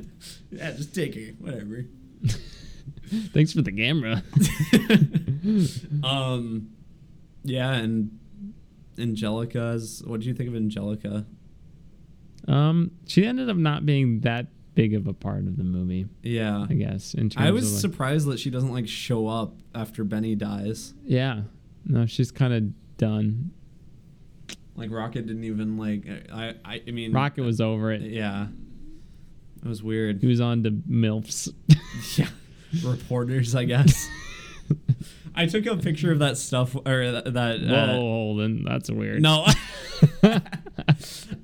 yeah, 0.50 0.72
just 0.72 0.94
take 0.94 1.14
her, 1.14 1.32
whatever. 1.38 1.84
Thanks 3.34 3.52
for 3.52 3.60
the 3.62 3.72
camera. 3.72 4.22
um, 6.02 6.68
yeah, 7.44 7.72
and 7.72 8.18
Angelica's. 8.98 10.02
What 10.06 10.20
do 10.20 10.26
you 10.28 10.34
think 10.34 10.48
of 10.48 10.56
Angelica? 10.56 11.26
um, 12.48 12.90
she 13.06 13.24
ended 13.24 13.48
up 13.48 13.56
not 13.56 13.86
being 13.86 14.20
that 14.20 14.46
big 14.74 14.94
of 14.94 15.06
a 15.06 15.12
part 15.12 15.40
of 15.40 15.56
the 15.56 15.64
movie, 15.64 16.06
Yeah, 16.22 16.66
I 16.68 16.74
guess. 16.74 17.14
In 17.14 17.28
terms 17.30 17.46
I 17.46 17.50
was 17.50 17.70
like, 17.72 17.80
surprised 17.80 18.26
that 18.28 18.38
she 18.38 18.50
doesn't 18.50 18.72
like 18.72 18.88
show 18.88 19.26
up 19.28 19.54
after 19.74 20.04
Benny 20.04 20.34
dies. 20.34 20.94
yeah. 21.04 21.42
No, 21.84 22.06
she's 22.06 22.30
kind 22.30 22.52
of 22.54 22.96
done. 22.96 23.50
Like 24.76 24.90
Rocket 24.92 25.26
didn't 25.26 25.42
even 25.44 25.76
like. 25.76 26.06
I 26.32 26.54
I, 26.64 26.82
I 26.86 26.90
mean, 26.92 27.12
Rocket 27.12 27.42
was 27.42 27.60
over 27.60 27.90
it. 27.92 28.02
Yeah, 28.02 28.46
it 29.64 29.68
was 29.68 29.82
weird. 29.82 30.20
He 30.20 30.28
was 30.28 30.40
on 30.40 30.62
to 30.62 30.70
milfs. 30.70 31.52
yeah, 32.18 32.28
reporters, 32.84 33.54
I 33.56 33.64
guess. 33.64 34.08
I 35.34 35.46
took 35.46 35.66
a 35.66 35.76
picture 35.76 36.12
of 36.12 36.20
that 36.20 36.36
stuff 36.38 36.76
or 36.76 37.10
that. 37.12 37.34
that 37.34 37.60
Whoa, 37.62 37.74
uh, 37.74 37.86
Holden, 37.96 38.64
that's 38.64 38.88
weird. 38.90 39.20
no, 39.22 39.44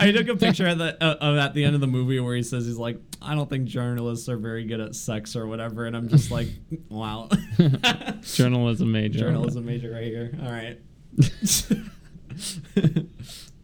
I 0.01 0.13
took 0.13 0.29
a 0.29 0.37
picture 0.37 0.67
at 0.67 0.79
the 0.79 1.03
uh, 1.03 1.17
of 1.21 1.37
at 1.39 1.55
the 1.55 1.65
end 1.65 1.75
of 1.75 1.81
the 1.81 1.87
movie 1.87 2.21
where 2.21 2.35
he 2.37 2.43
says 2.43 2.67
he's 2.67 2.77
like, 2.77 3.01
I 3.21 3.35
don't 3.35 3.49
think 3.51 3.67
journalists 3.67 4.29
are 4.29 4.37
very 4.37 4.65
good 4.65 4.81
at 4.81 4.95
sex 4.95 5.35
or 5.37 5.47
whatever, 5.47 5.87
and 5.87 5.97
I'm 5.97 6.09
just 6.09 6.31
like, 6.31 6.49
wow, 6.89 7.29
Journalism 8.23 8.93
major. 8.93 9.19
journalism 9.19 9.65
major 9.67 9.91
right 9.93 10.05
here. 10.05 10.33
All 10.43 10.51
right. 10.51 10.79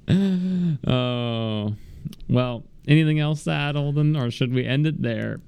Oh, 0.86 1.74
well. 2.28 2.64
Anything 2.86 3.18
else 3.18 3.44
to 3.44 3.50
add, 3.50 3.76
Holden, 3.76 4.14
or 4.14 4.30
should 4.30 4.52
we 4.52 4.66
end 4.66 4.86
it 4.86 5.00
there? 5.00 5.40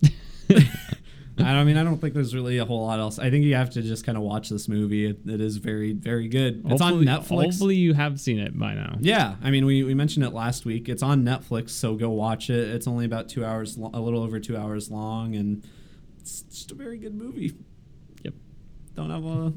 I 1.39 1.65
mean, 1.65 1.77
I 1.77 1.85
don't 1.85 1.99
think 2.01 2.15
there's 2.15 2.35
really 2.35 2.59
a 2.59 2.65
whole 2.65 2.87
lot 2.87 2.99
else. 2.99 3.19
I 3.19 3.31
think 3.31 3.45
you 3.45 3.55
have 3.57 3.71
to 3.71 3.83
just 3.83 4.07
kind 4.07 4.17
of 4.17 4.25
watch 4.25 4.49
this 4.49 4.69
movie. 4.69 5.07
It, 5.07 5.21
it 5.27 5.41
is 5.41 5.59
very, 5.59 5.93
very 5.93 6.29
good. 6.29 6.63
It's 6.67 6.81
on 6.81 7.05
Netflix. 7.05 7.45
Hopefully, 7.45 7.77
you 7.77 7.93
have 7.95 8.19
seen 8.19 8.39
it 8.39 8.59
by 8.59 8.75
now. 8.75 8.97
Yeah, 9.01 9.37
I 9.43 9.51
mean, 9.51 9.67
we, 9.67 9.85
we 9.85 9.95
mentioned 9.95 10.25
it 10.25 10.31
last 10.31 10.65
week. 10.65 10.89
It's 10.89 11.03
on 11.03 11.25
Netflix, 11.25 11.71
so 11.71 11.95
go 11.95 12.11
watch 12.11 12.49
it. 12.49 12.69
It's 12.71 12.87
only 12.87 13.05
about 13.05 13.29
two 13.29 13.45
hours, 13.45 13.77
lo- 13.77 13.91
a 13.93 14.01
little 14.01 14.23
over 14.23 14.41
two 14.41 14.57
hours 14.57 14.91
long, 14.91 15.37
and 15.37 15.63
it's 16.19 16.43
just 16.43 16.73
a 16.73 16.75
very 16.75 16.97
good 16.97 17.15
movie. 17.15 17.55
Yep. 18.23 18.35
Don't 18.95 19.11
have 19.11 19.27
uh, 19.27 19.51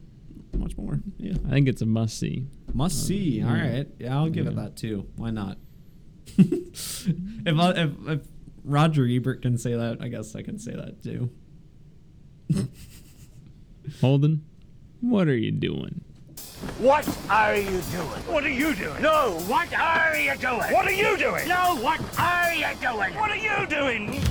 much 0.57 0.77
more. 0.77 0.99
Yeah, 1.17 1.37
I 1.47 1.51
think 1.51 1.69
it's 1.69 1.81
a 1.81 1.85
must 1.85 2.19
see. 2.19 2.47
must 2.73 3.07
see. 3.07 3.41
All 3.41 3.55
yeah. 3.55 3.83
yeah, 3.99 4.15
I'll 4.17 4.29
give 4.29 4.47
it 4.47 4.55
that 4.57 4.75
too. 4.75 5.07
Why 5.15 5.29
not? 5.29 5.57
if, 6.37 7.59
I, 7.59 7.71
if 7.71 7.91
if 8.07 8.21
Roger 8.63 9.07
Ebert 9.07 9.41
can 9.41 9.57
say 9.57 9.75
that, 9.75 9.97
I 10.01 10.09
guess 10.09 10.35
I 10.35 10.41
can 10.41 10.59
say 10.59 10.73
that 10.73 11.01
too. 11.01 11.29
Holden, 14.01 14.43
what 15.01 15.27
are 15.27 15.35
you 15.35 15.51
doing? 15.51 16.01
What 16.79 17.07
are 17.29 17.55
you 17.55 17.69
doing? 17.69 18.21
What 18.27 18.43
are 18.43 18.49
you 18.49 18.73
doing? 18.75 19.01
No, 19.01 19.39
what 19.47 19.73
are 19.73 20.17
you 20.17 20.35
doing? 20.37 20.73
What 20.73 20.85
are 20.87 20.91
you 20.91 21.17
doing? 21.17 21.47
No, 21.47 21.75
what 21.81 21.99
are 22.17 22.53
you 22.53 22.65
doing? 22.81 23.13
What 23.15 23.31
are 23.31 23.37
you 23.37 23.65
doing? 23.67 24.21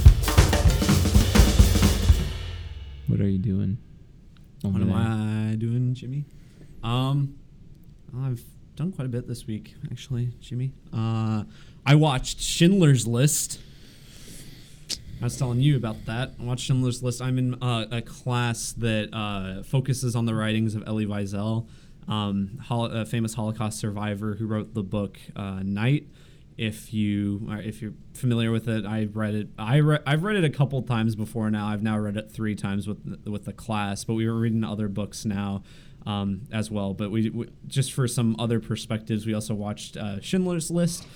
What 3.07 3.21
are 3.21 3.29
you 3.29 3.39
doing? 3.39 3.79
What 4.63 4.83
am? 4.83 4.93
I 4.93 5.55
doing, 5.57 5.95
Jimmy? 5.95 6.25
Um, 6.83 7.37
I've 8.17 8.43
done 8.77 8.93
quite 8.93 9.07
a 9.07 9.09
bit 9.09 9.27
this 9.27 9.47
week, 9.47 9.75
actually, 9.91 10.31
Jimmy. 10.41 10.73
Uh, 10.93 11.45
I 11.87 11.95
watched 11.95 12.41
Schindler's 12.41 13.07
List. 13.07 13.61
I 15.21 15.25
was 15.25 15.37
telling 15.37 15.61
you 15.61 15.77
about 15.77 16.05
that. 16.07 16.35
I 16.41 16.45
watched 16.45 16.65
Schindler's 16.65 17.03
List. 17.03 17.21
I'm 17.21 17.39
in 17.39 17.55
uh, 17.61 17.87
a 17.91 18.01
class 18.01 18.73
that 18.75 19.09
uh, 19.13 19.65
focuses 19.65 20.15
on 20.15 20.27
the 20.27 20.35
writings 20.35 20.77
of 20.77 20.85
Elie 20.87 21.07
Wiesel, 21.07 21.67
um, 22.07 22.59
hol- 22.67 22.87
a 22.87 23.05
famous 23.05 23.35
Holocaust 23.35 23.81
survivor 23.81 24.35
who 24.35 24.47
wrote 24.47 24.75
the 24.75 24.85
book 24.85 25.19
uh, 25.35 25.61
Night. 25.65 26.07
If 26.57 26.93
you 26.95 27.47
are, 27.51 27.61
if 27.61 27.83
you're 27.83 27.95
familiar 28.15 28.53
with 28.53 28.69
it, 28.69 28.85
I 28.87 29.07
read 29.13 29.35
it. 29.35 29.49
I 29.59 29.77
re- 29.77 29.99
I've 30.07 30.23
read 30.23 30.37
it 30.37 30.45
a 30.45 30.51
couple 30.51 30.81
times 30.83 31.17
before 31.17 31.51
now. 31.51 31.67
I've 31.67 31.83
now 31.83 31.99
read 31.99 32.17
it 32.17 32.31
three 32.31 32.55
times 32.55 32.87
with 32.87 33.25
the, 33.25 33.31
with 33.31 33.45
the 33.45 33.53
class, 33.53 34.05
but 34.05 34.15
we 34.15 34.29
were 34.29 34.39
reading 34.39 34.63
other 34.63 34.89
books 34.89 35.25
now 35.25 35.63
um, 36.07 36.43
as 36.53 36.71
well. 36.71 36.95
But 36.95 37.11
we, 37.11 37.31
we 37.31 37.49
just 37.67 37.93
for 37.93 38.07
some 38.07 38.37
other 38.39 38.61
perspectives, 38.61 39.27
we 39.27 39.35
also 39.35 39.55
watched 39.55 39.97
uh, 39.97 40.21
Schindler's 40.21 40.71
List. 40.71 41.07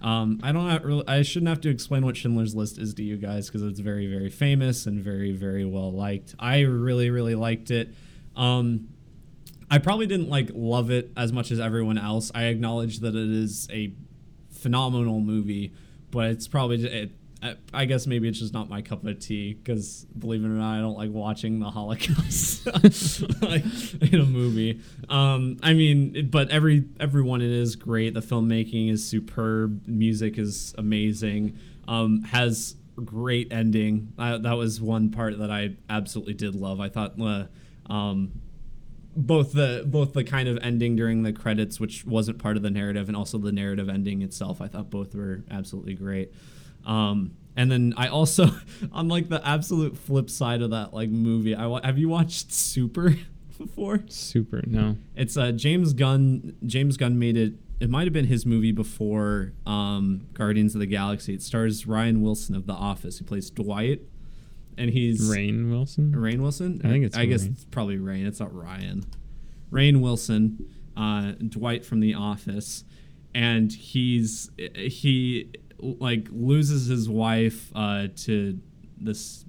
Um, 0.00 0.40
I 0.42 0.52
don't 0.52 0.68
have 0.68 0.84
really, 0.84 1.06
I 1.08 1.22
shouldn't 1.22 1.48
have 1.48 1.60
to 1.62 1.70
explain 1.70 2.04
what 2.04 2.16
Schindler's 2.16 2.54
List 2.54 2.78
is 2.78 2.94
to 2.94 3.02
you 3.02 3.16
guys 3.16 3.48
because 3.48 3.62
it's 3.62 3.80
very 3.80 4.06
very 4.06 4.30
famous 4.30 4.86
and 4.86 5.02
very 5.02 5.32
very 5.32 5.64
well 5.64 5.92
liked. 5.92 6.34
I 6.38 6.60
really 6.60 7.10
really 7.10 7.34
liked 7.34 7.70
it. 7.70 7.94
Um, 8.36 8.88
I 9.70 9.78
probably 9.78 10.06
didn't 10.06 10.28
like 10.28 10.50
love 10.54 10.90
it 10.90 11.10
as 11.16 11.32
much 11.32 11.50
as 11.50 11.60
everyone 11.60 11.98
else. 11.98 12.30
I 12.34 12.44
acknowledge 12.44 13.00
that 13.00 13.14
it 13.14 13.28
is 13.28 13.68
a 13.70 13.92
phenomenal 14.50 15.20
movie, 15.20 15.72
but 16.10 16.30
it's 16.30 16.48
probably 16.48 16.84
it, 16.84 17.10
I- 17.42 17.56
I 17.72 17.84
guess 17.84 18.06
maybe 18.06 18.26
it's 18.28 18.38
just 18.40 18.52
not 18.52 18.68
my 18.68 18.82
cup 18.82 19.04
of 19.06 19.18
tea 19.20 19.54
because 19.54 20.06
believe 20.18 20.42
it 20.42 20.46
or 20.46 20.50
not, 20.50 20.76
I 20.76 20.80
don't 20.80 20.96
like 20.96 21.10
watching 21.12 21.60
the 21.60 21.70
Holocaust 21.70 22.66
like, 23.42 23.64
in 24.12 24.20
a 24.20 24.24
movie. 24.24 24.80
Um, 25.08 25.56
I 25.62 25.72
mean, 25.74 26.16
it- 26.16 26.30
but 26.30 26.50
every 26.50 26.84
everyone 26.98 27.40
it 27.40 27.50
is 27.50 27.76
great. 27.76 28.14
The 28.14 28.20
filmmaking 28.20 28.90
is 28.90 29.06
superb. 29.06 29.86
Music 29.86 30.36
is 30.38 30.74
amazing. 30.78 31.56
Um, 31.86 32.22
has 32.24 32.74
great 33.04 33.52
ending. 33.52 34.12
I, 34.18 34.36
that 34.38 34.54
was 34.54 34.80
one 34.80 35.10
part 35.10 35.38
that 35.38 35.50
I 35.50 35.76
absolutely 35.88 36.34
did 36.34 36.54
love. 36.56 36.80
I 36.80 36.88
thought. 36.88 37.20
Uh, 37.20 37.46
um, 37.90 38.32
both 39.16 39.52
the 39.52 39.82
both 39.86 40.12
the 40.12 40.22
kind 40.22 40.48
of 40.48 40.58
ending 40.62 40.94
during 40.96 41.22
the 41.22 41.32
credits, 41.32 41.80
which 41.80 42.04
wasn't 42.04 42.38
part 42.38 42.56
of 42.56 42.62
the 42.62 42.70
narrative, 42.70 43.08
and 43.08 43.16
also 43.16 43.38
the 43.38 43.50
narrative 43.52 43.88
ending 43.88 44.22
itself. 44.22 44.60
I 44.60 44.68
thought 44.68 44.90
both 44.90 45.14
were 45.14 45.42
absolutely 45.50 45.94
great. 45.94 46.32
Um, 46.88 47.36
and 47.54 47.70
then 47.70 47.94
I 47.96 48.08
also, 48.08 48.50
on 48.92 49.08
like 49.08 49.28
the 49.28 49.46
absolute 49.46 49.96
flip 49.96 50.30
side 50.30 50.62
of 50.62 50.70
that 50.70 50.94
like 50.94 51.10
movie, 51.10 51.54
I 51.54 51.86
have 51.86 51.98
you 51.98 52.08
watched 52.08 52.52
Super 52.52 53.16
before? 53.58 54.00
Super. 54.08 54.62
No. 54.66 54.96
It's 55.14 55.36
uh, 55.36 55.52
James 55.52 55.92
Gunn. 55.92 56.56
James 56.66 56.96
Gunn 56.96 57.18
made 57.18 57.36
it. 57.36 57.54
It 57.80 57.90
might 57.90 58.04
have 58.04 58.12
been 58.12 58.26
his 58.26 58.44
movie 58.44 58.72
before 58.72 59.52
um, 59.64 60.26
Guardians 60.32 60.74
of 60.74 60.80
the 60.80 60.86
Galaxy. 60.86 61.34
It 61.34 61.42
stars 61.42 61.86
Ryan 61.86 62.22
Wilson 62.22 62.56
of 62.56 62.66
The 62.66 62.72
Office, 62.72 63.18
who 63.18 63.24
plays 63.24 63.50
Dwight, 63.50 64.02
and 64.76 64.90
he's 64.90 65.30
Rainn 65.30 65.70
Wilson. 65.70 66.12
Rainn 66.12 66.40
Wilson. 66.40 66.80
I 66.82 66.88
think 66.88 67.04
it's 67.04 67.16
I 67.16 67.26
guess 67.26 67.44
it's 67.44 67.64
probably 67.66 67.98
Rainn. 67.98 68.26
It's 68.26 68.40
not 68.40 68.52
Ryan. 68.54 69.04
Rainn 69.70 70.00
Wilson, 70.00 70.74
uh, 70.96 71.32
Dwight 71.32 71.84
from 71.84 72.00
The 72.00 72.14
Office, 72.14 72.84
and 73.34 73.72
he's 73.72 74.50
he 74.74 75.52
like 75.80 76.28
loses 76.30 76.86
his 76.86 77.08
wife 77.08 77.70
uh, 77.74 78.08
to 78.24 78.58
this 79.00 79.44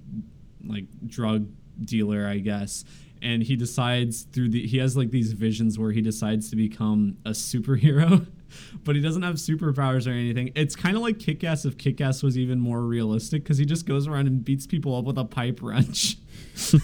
like 0.66 0.86
drug 1.06 1.48
dealer, 1.82 2.26
I 2.26 2.38
guess. 2.38 2.84
And 3.22 3.42
he 3.42 3.56
decides 3.56 4.22
through 4.22 4.50
the 4.50 4.66
he 4.66 4.78
has 4.78 4.96
like 4.96 5.10
these 5.10 5.32
visions 5.32 5.78
where 5.78 5.92
he 5.92 6.00
decides 6.00 6.48
to 6.50 6.56
become 6.56 7.18
a 7.26 7.30
superhero, 7.30 8.26
but 8.84 8.96
he 8.96 9.02
doesn't 9.02 9.22
have 9.22 9.34
superpowers 9.34 10.06
or 10.06 10.12
anything. 10.12 10.52
It's 10.54 10.74
kind 10.74 10.96
of 10.96 11.02
like 11.02 11.18
Kick 11.18 11.44
Ass 11.44 11.66
if 11.66 11.76
Kick 11.76 12.00
Ass 12.00 12.22
was 12.22 12.38
even 12.38 12.58
more 12.58 12.80
realistic 12.80 13.42
because 13.42 13.58
he 13.58 13.66
just 13.66 13.84
goes 13.84 14.06
around 14.06 14.26
and 14.26 14.42
beats 14.42 14.66
people 14.66 14.96
up 14.96 15.04
with 15.04 15.18
a 15.18 15.24
pipe 15.24 15.60
wrench. 15.62 16.16
Is 16.54 16.74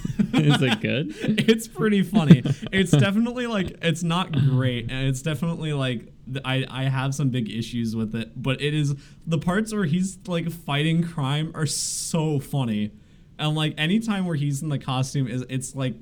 it 0.63 0.81
good? 0.81 1.15
it's 1.49 1.69
pretty 1.69 2.03
funny. 2.03 2.43
It's 2.71 2.91
definitely 2.91 3.47
like 3.47 3.79
it's 3.83 4.03
not 4.03 4.33
great, 4.33 4.91
and 4.91 5.09
it's 5.09 5.23
definitely 5.23 5.73
like 5.73 6.13
I 6.45 6.67
I 6.69 6.85
have 6.85 7.15
some 7.15 7.31
big 7.31 7.51
issues 7.51 7.95
with 7.95 8.15
it, 8.15 8.41
but 8.41 8.61
it 8.61 8.75
is 8.75 8.95
the 9.27 9.39
parts 9.39 9.73
where 9.73 9.85
he's 9.85 10.19
like 10.27 10.51
fighting 10.51 11.03
crime 11.03 11.53
are 11.55 11.67
so 11.67 12.39
funny, 12.41 12.93
and 13.39 13.55
like 13.55 13.75
anytime 13.79 14.27
where 14.27 14.37
he's 14.37 14.63
in 14.63 14.69
the 14.69 14.79
costume 14.79 15.29
is 15.29 15.45
it's 15.49 15.75
like 15.75 15.95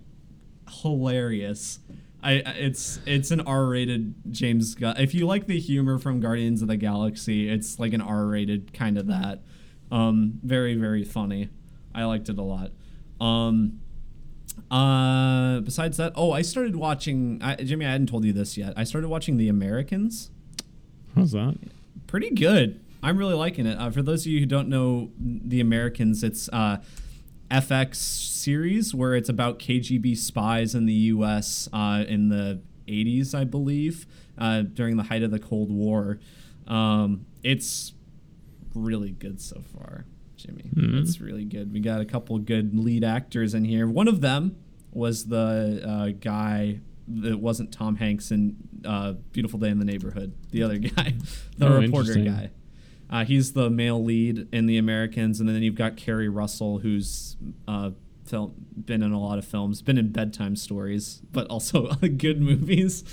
hilarious. 0.68 1.78
I 2.22 2.32
it's 2.32 3.00
it's 3.04 3.30
an 3.30 3.42
R-rated 3.42 4.14
James 4.30 4.74
Gunn. 4.74 4.96
If 4.96 5.14
you 5.14 5.26
like 5.26 5.46
the 5.46 5.60
humor 5.60 5.98
from 5.98 6.20
Guardians 6.20 6.62
of 6.62 6.68
the 6.68 6.76
Galaxy, 6.76 7.50
it's 7.50 7.78
like 7.78 7.92
an 7.92 8.00
R-rated 8.00 8.72
kind 8.72 8.96
of 8.96 9.08
that. 9.08 9.42
Um, 9.90 10.40
very 10.42 10.74
very 10.74 11.04
funny. 11.04 11.50
I 11.94 12.04
liked 12.04 12.28
it 12.30 12.38
a 12.38 12.42
lot. 12.42 12.70
Um, 13.20 13.80
uh, 14.70 15.60
besides 15.60 15.96
that, 15.98 16.12
oh, 16.16 16.32
I 16.32 16.42
started 16.42 16.76
watching. 16.76 17.40
I, 17.42 17.56
Jimmy, 17.56 17.86
I 17.86 17.92
hadn't 17.92 18.08
told 18.08 18.24
you 18.24 18.32
this 18.32 18.56
yet. 18.56 18.74
I 18.76 18.84
started 18.84 19.08
watching 19.08 19.36
The 19.36 19.48
Americans. 19.48 20.30
How's 21.14 21.32
that? 21.32 21.56
Pretty 22.06 22.30
good. 22.30 22.80
I'm 23.02 23.18
really 23.18 23.34
liking 23.34 23.66
it. 23.66 23.78
Uh, 23.78 23.90
for 23.90 24.02
those 24.02 24.24
of 24.24 24.32
you 24.32 24.40
who 24.40 24.46
don't 24.46 24.68
know 24.68 25.10
The 25.18 25.60
Americans, 25.60 26.24
it's 26.24 26.48
uh, 26.52 26.78
FX 27.50 27.96
series 27.96 28.94
where 28.94 29.14
it's 29.14 29.28
about 29.28 29.58
KGB 29.58 30.16
spies 30.16 30.74
in 30.74 30.86
the 30.86 30.92
U.S. 30.92 31.68
Uh, 31.72 32.04
in 32.08 32.30
the 32.30 32.60
80s, 32.88 33.34
I 33.34 33.44
believe, 33.44 34.06
uh, 34.38 34.62
during 34.62 34.96
the 34.96 35.04
height 35.04 35.22
of 35.22 35.30
the 35.30 35.38
Cold 35.38 35.70
War. 35.70 36.18
Um, 36.66 37.26
it's 37.42 37.92
really 38.74 39.10
good 39.10 39.40
so 39.40 39.60
far, 39.60 40.06
Jimmy. 40.44 40.70
It's 40.76 41.20
really 41.20 41.44
good. 41.44 41.72
We 41.72 41.80
got 41.80 42.00
a 42.00 42.04
couple 42.04 42.38
good 42.38 42.78
lead 42.78 43.04
actors 43.04 43.54
in 43.54 43.64
here. 43.64 43.86
One 43.86 44.08
of 44.08 44.20
them 44.20 44.56
was 44.92 45.26
the 45.26 45.82
uh, 45.86 46.08
guy 46.20 46.80
that 47.08 47.38
wasn't 47.38 47.72
Tom 47.72 47.96
Hanks 47.96 48.30
in 48.30 48.56
uh, 48.84 49.12
Beautiful 49.32 49.58
Day 49.58 49.68
in 49.68 49.78
the 49.78 49.84
Neighborhood. 49.84 50.34
The 50.50 50.62
other 50.62 50.78
guy, 50.78 51.14
the 51.58 51.66
Oh, 51.68 51.80
reporter 51.80 52.14
guy. 52.16 52.50
Uh, 53.10 53.24
he's 53.24 53.52
the 53.52 53.68
male 53.70 54.02
lead 54.02 54.48
in 54.52 54.66
The 54.66 54.78
Americans, 54.78 55.38
and 55.40 55.48
then 55.48 55.62
you've 55.62 55.74
got 55.74 55.96
Keri 55.96 56.28
Russell, 56.28 56.78
who's 56.78 57.36
uh, 57.68 57.90
film, 58.24 58.54
been 58.82 59.02
in 59.02 59.12
a 59.12 59.20
lot 59.20 59.38
of 59.38 59.44
films, 59.44 59.82
been 59.82 59.98
in 59.98 60.10
bedtime 60.10 60.56
stories, 60.56 61.20
but 61.30 61.46
also 61.48 61.86
good 62.16 62.40
movies. 62.40 63.04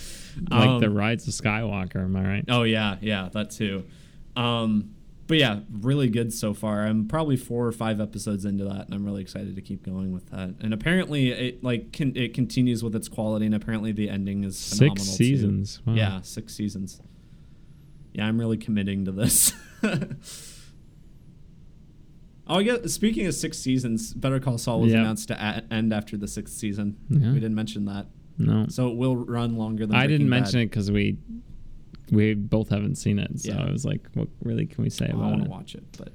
Like 0.49 0.69
Um, 0.69 0.79
the 0.79 0.89
Rise 0.89 1.27
of 1.27 1.33
Skywalker. 1.33 1.97
Am 2.03 2.15
I 2.15 2.23
right? 2.25 2.45
Oh 2.49 2.63
yeah, 2.63 2.95
yeah, 3.01 3.29
that 3.33 3.51
too. 3.51 3.83
Um, 4.35 4.95
but 5.31 5.37
yeah, 5.37 5.61
really 5.71 6.09
good 6.09 6.33
so 6.33 6.53
far. 6.53 6.85
I'm 6.85 7.07
probably 7.07 7.37
four 7.37 7.65
or 7.65 7.71
five 7.71 8.01
episodes 8.01 8.43
into 8.43 8.65
that, 8.65 8.87
and 8.87 8.93
I'm 8.93 9.05
really 9.05 9.21
excited 9.21 9.55
to 9.55 9.61
keep 9.61 9.81
going 9.81 10.11
with 10.11 10.29
that. 10.31 10.55
And 10.59 10.73
apparently, 10.73 11.31
it 11.31 11.63
like 11.63 11.93
con- 11.93 12.11
it 12.17 12.33
continues 12.33 12.83
with 12.83 12.93
its 12.97 13.07
quality, 13.07 13.45
and 13.45 13.55
apparently 13.55 13.93
the 13.93 14.09
ending 14.09 14.43
is 14.43 14.77
phenomenal 14.77 15.05
Six 15.05 15.17
seasons. 15.17 15.81
Wow. 15.85 15.93
Yeah, 15.93 16.19
six 16.21 16.53
seasons. 16.53 16.99
Yeah, 18.13 18.25
I'm 18.27 18.37
really 18.37 18.57
committing 18.57 19.05
to 19.05 19.13
this. 19.13 19.53
Oh, 22.47 22.55
I 22.55 22.63
guess 22.63 22.91
speaking 22.91 23.27
of 23.27 23.33
six 23.33 23.57
seasons, 23.59 24.13
Better 24.13 24.39
Call 24.39 24.57
Saul 24.57 24.81
was 24.81 24.91
Yeah. 24.91 24.99
announced 24.99 25.29
to 25.29 25.35
a- 25.35 25.63
end 25.73 25.93
after 25.93 26.17
the 26.17 26.27
sixth 26.27 26.55
season. 26.57 26.97
Yeah. 27.07 27.29
We 27.29 27.35
didn't 27.35 27.55
mention 27.55 27.85
that, 27.85 28.07
No, 28.37 28.65
so 28.67 28.89
it 28.89 28.97
will 28.97 29.15
run 29.15 29.55
longer 29.55 29.85
than. 29.85 29.95
I 29.95 30.01
didn't 30.01 30.27
Breaking 30.27 30.29
mention 30.29 30.59
Bad. 30.59 30.63
it 30.63 30.69
because 30.71 30.91
we 30.91 31.17
we 32.11 32.33
both 32.35 32.69
haven't 32.69 32.95
seen 32.95 33.17
it. 33.17 33.39
So 33.39 33.53
Yeah. 33.53 33.63
I 33.63 33.71
was 33.71 33.83
like, 33.85 34.07
what 34.13 34.27
really 34.43 34.65
can 34.67 34.83
we 34.83 34.89
say 34.91 35.09
Well, 35.13 35.21
about 35.21 35.27
it? 35.27 35.27
I 35.27 35.31
want 35.37 35.43
to 35.45 35.49
watch 35.49 35.75
it, 35.75 35.83
but 35.97 36.09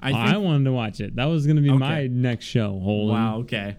I, 0.00 0.12
I 0.12 0.30
think. 0.32 0.44
wanted 0.44 0.64
to 0.64 0.72
watch 0.72 1.00
it. 1.00 1.16
That 1.16 1.24
was 1.24 1.46
going 1.46 1.56
to 1.56 1.62
be 1.62 1.72
my 1.72 2.06
next 2.06 2.44
show. 2.44 2.78
Holden. 2.78 3.14
wow. 3.16 3.38
Okay. 3.38 3.76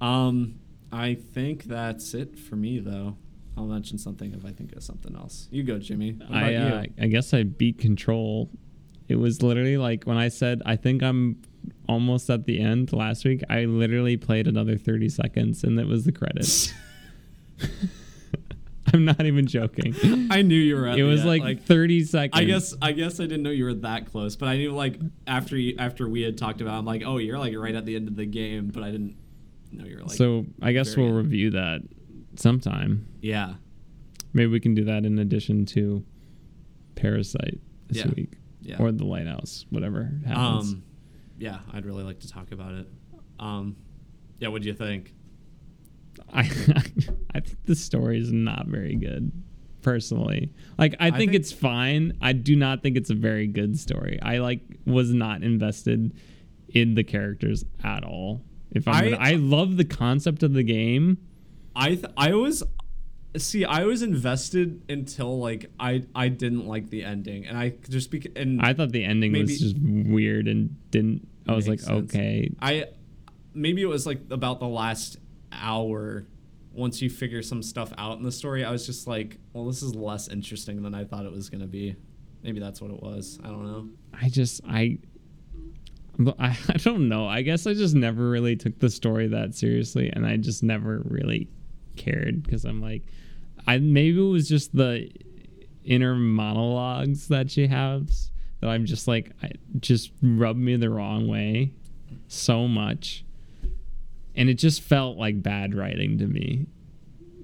Um, 0.00 0.60
I 0.92 1.14
think 1.14 1.64
that's 1.64 2.14
it 2.14 2.38
for 2.38 2.56
me, 2.56 2.78
though. 2.80 3.16
I'll 3.56 3.66
mention 3.66 3.98
something 3.98 4.32
if 4.32 4.44
I 4.44 4.50
think 4.52 4.74
of 4.76 4.82
something 4.82 5.14
else. 5.14 5.48
You 5.50 5.62
go, 5.62 5.78
Jimmy. 5.78 6.18
I 6.30 6.54
uh, 6.54 6.82
you? 6.82 6.92
I 7.00 7.06
guess 7.08 7.34
I 7.34 7.42
beat 7.42 7.78
Control. 7.78 8.50
It 9.08 9.16
was 9.16 9.42
literally 9.42 9.76
like 9.76 10.04
when 10.04 10.16
I 10.16 10.28
said 10.28 10.62
I 10.64 10.76
think 10.76 11.02
I'm 11.02 11.42
almost 11.88 12.30
at 12.30 12.46
the 12.46 12.60
end 12.60 12.92
last 12.92 13.24
week. 13.24 13.42
I 13.50 13.64
literally 13.64 14.16
played 14.16 14.46
another 14.46 14.76
30 14.78 15.08
seconds, 15.08 15.62
and 15.64 15.78
it 15.78 15.86
was 15.86 16.04
the 16.04 16.12
credits. 16.12 16.72
I'm 18.94 19.04
not 19.04 19.24
even 19.24 19.46
joking. 19.46 19.94
I 20.30 20.42
knew 20.42 20.54
you 20.56 20.76
were. 20.76 20.86
At 20.88 20.98
It 20.98 21.02
was 21.04 21.20
end, 21.20 21.28
like, 21.40 21.62
30 21.64 22.04
seconds. 22.04 22.40
I 22.40 22.44
guess 22.44 22.74
I 22.82 22.92
guess 22.92 23.20
I 23.20 23.24
didn't 23.24 23.42
know 23.42 23.50
you 23.50 23.64
were 23.64 23.74
that 23.74 24.10
close, 24.10 24.36
but 24.36 24.48
I 24.48 24.56
knew 24.56 24.72
like 24.72 24.98
after 25.26 25.56
you, 25.56 25.76
after 25.78 26.08
we 26.08 26.22
had 26.22 26.36
talked 26.38 26.60
about, 26.60 26.74
it, 26.74 26.78
I'm 26.78 26.84
like, 26.84 27.02
oh, 27.04 27.18
you're 27.18 27.38
like 27.38 27.56
right 27.56 27.74
at 27.74 27.84
the 27.86 27.96
end 27.96 28.08
of 28.08 28.16
the 28.16 28.26
game, 28.26 28.68
but 28.68 28.82
I 28.82 28.90
didn't 28.90 29.16
know 29.72 29.84
you 29.84 29.96
were 29.96 30.02
like. 30.02 30.16
so. 30.16 30.46
I 30.62 30.72
guess 30.72 30.96
we'll 30.96 31.06
end. 31.08 31.16
review 31.16 31.50
that 31.50 31.80
sometime. 32.36 33.06
yeah, 33.20 33.54
Maybe 34.32 34.46
we 34.50 34.60
can 34.60 34.74
do 34.74 34.84
that 34.84 35.04
in 35.04 35.18
addition 35.18 35.66
to 35.66 36.04
Parasite 36.94 37.58
this 37.88 37.98
Yeah. 37.98 38.10
week, 38.16 38.34
yeah. 38.62 38.76
or 38.78 38.92
The 38.92 39.04
Lighthouse, 39.04 39.66
whatever 39.70 40.12
happens. 40.26 40.72
um, 40.72 40.82
yeah, 41.38 41.58
I'd 41.72 41.84
really 41.86 42.04
like 42.04 42.20
to 42.20 42.28
talk 42.28 42.52
about 42.52 42.74
it. 42.74 42.86
Um, 43.38 43.76
yeah, 44.38 44.48
what 44.48 44.62
do 44.62 44.68
you 44.68 44.74
think? 44.74 45.14
I 46.32 46.40
I 47.34 47.40
think 47.40 47.64
the 47.64 47.74
story 47.74 48.18
is 48.20 48.32
not 48.32 48.66
very 48.66 48.96
good, 48.96 49.32
personally. 49.82 50.52
Like 50.78 50.94
I 51.00 51.10
think, 51.10 51.18
think- 51.32 51.34
it's 51.34 51.52
fine. 51.52 52.16
I 52.20 52.32
do 52.32 52.56
not 52.56 52.82
think 52.82 52.96
it's 52.96 53.10
a 53.10 53.14
very 53.14 53.46
good 53.46 53.78
story. 53.78 54.18
I 54.22 54.38
like 54.38 54.60
was 54.86 55.12
not 55.12 55.42
invested 55.42 56.12
in 56.68 56.94
the 56.94 57.04
characters 57.04 57.64
at 57.82 58.04
all. 58.04 58.42
If 58.70 58.86
I'm 58.86 58.94
I- 58.94 59.10
gonna, 59.10 59.16
I 59.18 59.32
love 59.32 59.76
the 59.76 59.84
concept 59.84 60.42
of 60.42 60.52
the 60.52 60.62
game. 60.62 61.18
I 61.74 61.90
th- 61.96 62.06
I 62.16 62.34
was 62.34 62.62
see 63.36 63.64
I 63.64 63.84
was 63.84 64.02
invested 64.02 64.82
until 64.88 65.38
like 65.38 65.70
I 65.78 66.02
I 66.14 66.28
didn't 66.28 66.66
like 66.66 66.90
the 66.90 67.04
ending, 67.04 67.46
and 67.46 67.56
I 67.56 67.74
just 67.88 68.10
bec- 68.10 68.32
and 68.36 68.60
I 68.60 68.74
thought 68.74 68.90
the 68.90 69.04
ending 69.04 69.32
was 69.32 69.58
just 69.60 69.76
weird 69.80 70.48
and 70.48 70.76
didn't. 70.90 71.28
I 71.48 71.54
was 71.54 71.68
like, 71.68 71.78
sense. 71.80 72.12
okay, 72.12 72.50
I 72.60 72.86
maybe 73.54 73.82
it 73.82 73.86
was 73.86 74.04
like 74.06 74.20
about 74.30 74.58
the 74.60 74.66
last 74.68 75.18
hour. 75.52 76.26
Once 76.72 77.02
you 77.02 77.10
figure 77.10 77.42
some 77.42 77.62
stuff 77.62 77.92
out 77.98 78.18
in 78.18 78.22
the 78.22 78.32
story, 78.32 78.64
I 78.64 78.70
was 78.70 78.86
just 78.86 79.06
like, 79.06 79.38
well, 79.52 79.66
this 79.66 79.82
is 79.82 79.94
less 79.94 80.28
interesting 80.28 80.82
than 80.82 80.94
I 80.94 81.04
thought 81.04 81.24
it 81.24 81.32
was 81.32 81.50
gonna 81.50 81.66
be. 81.66 81.96
Maybe 82.42 82.60
that's 82.60 82.80
what 82.80 82.90
it 82.90 83.02
was. 83.02 83.38
I 83.44 83.48
don't 83.48 83.66
know. 83.66 83.88
I 84.20 84.28
just 84.28 84.60
I. 84.66 84.98
I, 86.38 86.54
don't 86.82 87.08
know. 87.08 87.26
I 87.26 87.40
guess 87.40 87.66
I 87.66 87.72
just 87.72 87.94
never 87.94 88.28
really 88.28 88.54
took 88.54 88.78
the 88.78 88.90
story 88.90 89.26
that 89.28 89.54
seriously, 89.54 90.10
and 90.10 90.26
I 90.26 90.36
just 90.36 90.62
never 90.62 91.00
really 91.06 91.48
cared 91.96 92.42
because 92.42 92.66
I'm 92.66 92.82
like, 92.82 93.04
I 93.66 93.78
maybe 93.78 94.18
it 94.18 94.30
was 94.30 94.48
just 94.48 94.76
the 94.76 95.10
inner 95.84 96.14
monologues 96.14 97.28
that 97.28 97.50
she 97.50 97.66
has 97.66 98.30
that 98.60 98.68
I'm 98.68 98.84
just 98.84 99.08
like, 99.08 99.32
I 99.42 99.52
just 99.78 100.12
rubbed 100.22 100.58
me 100.58 100.76
the 100.76 100.90
wrong 100.90 101.28
way 101.28 101.72
so 102.28 102.68
much, 102.68 103.24
and 104.34 104.48
it 104.48 104.54
just 104.54 104.82
felt 104.82 105.16
like 105.16 105.42
bad 105.42 105.74
writing 105.74 106.18
to 106.18 106.26
me. 106.26 106.66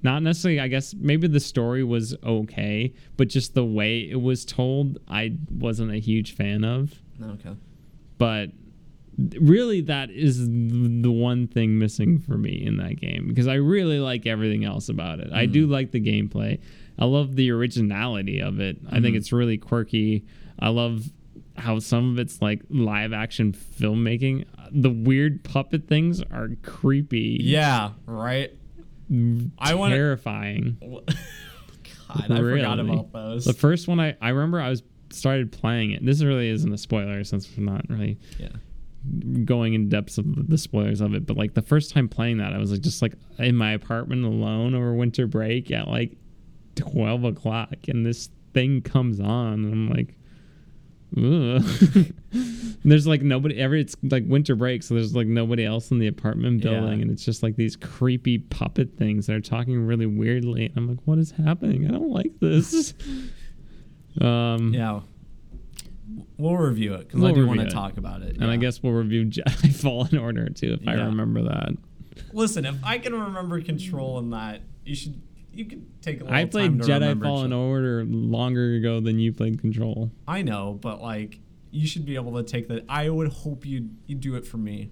Not 0.03 0.23
necessarily, 0.23 0.61
I 0.61 0.69
guess 0.69 0.95
maybe 0.95 1.27
the 1.27 1.41
story 1.41 1.83
was 1.83 2.15
okay, 2.23 2.93
but 3.17 3.29
just 3.29 3.55
the 3.55 3.65
way 3.65 4.01
it 4.01 4.21
was 4.21 4.45
told, 4.45 4.99
I 5.09 5.37
wasn't 5.51 5.91
a 5.93 5.99
huge 5.99 6.35
fan 6.35 6.65
of 6.65 6.95
Okay. 7.21 7.57
but 8.19 8.51
really 9.41 9.81
that 9.81 10.11
is 10.11 10.47
the 10.47 11.11
one 11.11 11.47
thing 11.49 11.79
missing 11.79 12.19
for 12.19 12.37
me 12.37 12.63
in 12.65 12.77
that 12.77 13.01
game 13.01 13.27
because 13.27 13.49
I 13.49 13.55
really 13.55 13.99
like 13.99 14.27
everything 14.27 14.65
else 14.65 14.89
about 14.89 15.21
it. 15.21 15.33
I 15.33 15.47
do 15.47 15.65
mm-hmm. 15.65 15.73
like 15.73 15.91
the 15.91 16.01
gameplay. 16.01 16.61
I 16.99 17.07
love 17.07 17.37
the 17.37 17.51
originality 17.51 18.41
of 18.41 18.61
it. 18.61 18.79
I 18.87 18.95
think 18.95 19.07
mm-hmm. 19.07 19.17
it's 19.17 19.33
really 19.33 19.59
quirky. 19.59 20.25
I 20.59 20.69
love 20.69 21.11
how 21.59 21.79
some 21.79 22.13
of 22.13 22.19
it's 22.19 22.41
like 22.41 22.63
live 22.69 23.13
action 23.13 23.53
filmmaking. 23.53 24.45
The 24.71 24.91
weird 24.91 25.45
puppet 25.45 25.89
things 25.89 26.23
are 26.23 26.51
creepy. 26.63 27.39
Yeah. 27.41 27.93
Right. 28.07 28.53
I 29.59 29.75
want 29.75 29.93
to. 29.93 29.97
terrifying. 29.97 30.79
God, 32.09 32.31
I 32.31 32.39
forgot 32.39 32.81
about 32.81 33.13
those. 33.13 33.45
The 33.45 33.53
first 33.53 33.89
one 33.89 34.01
I 34.01 34.17
I 34.21 34.31
remember 34.31 34.61
I 34.61 34.71
was 34.71 34.83
started 35.11 35.53
playing 35.53 35.93
it. 35.93 36.05
This 36.05 36.23
really 36.23 36.49
isn't 36.49 36.73
a 36.73 36.79
spoiler 36.79 37.23
since 37.25 37.49
we're 37.57 37.65
not 37.65 37.89
really 37.89 38.19
yeah. 38.39 38.49
going 39.45 39.75
in 39.75 39.89
depths 39.89 40.19
of 40.19 40.49
the 40.49 40.59
spoilers 40.59 41.01
of 41.01 41.15
it, 41.15 41.27
but 41.27 41.37
like 41.37 41.55
the 41.55 41.63
first 41.63 41.93
time 41.93 42.09
playing 42.09 42.39
that, 42.39 42.53
I 42.53 42.59
was 42.59 42.73
like 42.73 42.81
just 42.81 43.03
like 43.03 43.15
in 43.39 43.57
my 43.57 43.73
apartment 43.73 44.25
alone 44.25 44.75
over 44.75 44.93
winter 44.93 45.27
break 45.27 45.71
at 45.71 45.89
like 45.89 46.17
twelve 46.75 47.25
o'clock, 47.25 47.77
and 47.89 48.05
this 48.05 48.31
thing 48.53 48.83
comes 48.83 49.21
on, 49.21 49.65
and 49.65 49.73
I'm 49.73 49.91
like. 49.91 50.16
there's 52.85 53.07
like 53.07 53.23
nobody. 53.23 53.59
Every 53.59 53.81
it's 53.81 53.97
like 54.03 54.25
winter 54.27 54.55
break, 54.57 54.83
so 54.83 54.95
there's 54.95 55.15
like 55.15 55.27
nobody 55.27 55.65
else 55.65 55.91
in 55.91 55.99
the 55.99 56.07
apartment 56.07 56.63
building, 56.63 56.99
Yeah. 56.99 57.03
and 57.03 57.11
it's 57.11 57.25
just 57.25 57.43
like 57.43 57.57
these 57.57 57.77
creepy 57.77 58.39
puppet 58.39 58.97
things 58.97 59.27
that 59.27 59.35
are 59.37 59.41
talking 59.41 59.81
really 59.87 60.07
weirdly. 60.07 60.67
And 60.67 60.77
I'm 60.77 60.89
like, 60.89 60.99
what 61.05 61.19
is 61.19 61.31
happening? 61.33 61.87
I 61.87 61.91
don't 61.93 62.11
like 62.11 62.33
this. 62.41 62.95
um, 64.21 64.73
Yeah. 64.75 65.01
We'll 66.39 66.57
review 66.57 66.95
it 66.95 67.09
because 67.09 67.21
We'll 67.21 67.35
do 67.35 67.47
want 67.47 67.61
to 67.61 67.69
talk 67.71 67.97
about 67.97 68.23
it. 68.23 68.37
And 68.37 68.51
I 68.51 68.57
guess 68.57 68.83
we'll 68.83 68.93
review 68.93 69.25
Jedi 69.27 69.75
Fallen 69.75 70.17
Order 70.17 70.49
too, 70.51 70.77
if 70.81 70.87
I 70.87 70.95
remember 70.95 71.43
that. 71.45 71.71
Listen, 72.33 72.65
if 72.65 72.77
I 72.85 72.99
can 72.99 73.15
remember 73.15 73.61
control 73.61 74.19
in 74.19 74.31
that, 74.31 74.61
you 74.85 74.95
should. 74.95 75.21
You 75.57 75.65
could 75.65 76.03
take 76.03 76.21
a 76.21 76.25
little 76.25 76.37
I 76.39 76.45
played 76.45 76.73
Jedi 76.79 77.21
Fallen 77.23 77.51
Control. 77.51 77.69
Order 77.71 78.05
longer 78.05 78.75
ago 78.75 79.01
than 79.01 79.19
you 79.19 79.33
played 79.33 79.61
Control. 79.61 80.11
I 80.29 80.43
know, 80.43 80.79
but 80.81 81.01
like, 81.03 81.41
you 81.71 81.87
should 81.87 82.05
be 82.05 82.15
able 82.17 82.35
to 82.37 82.43
take 82.43 82.69
the. 82.69 82.85
I 82.89 83.09
would 83.09 83.29
hope 83.33 83.65
you 83.67 83.89
you 84.07 84.15
do 84.17 84.35
it 84.37 84.47
for 84.47 84.57
me. 84.59 84.91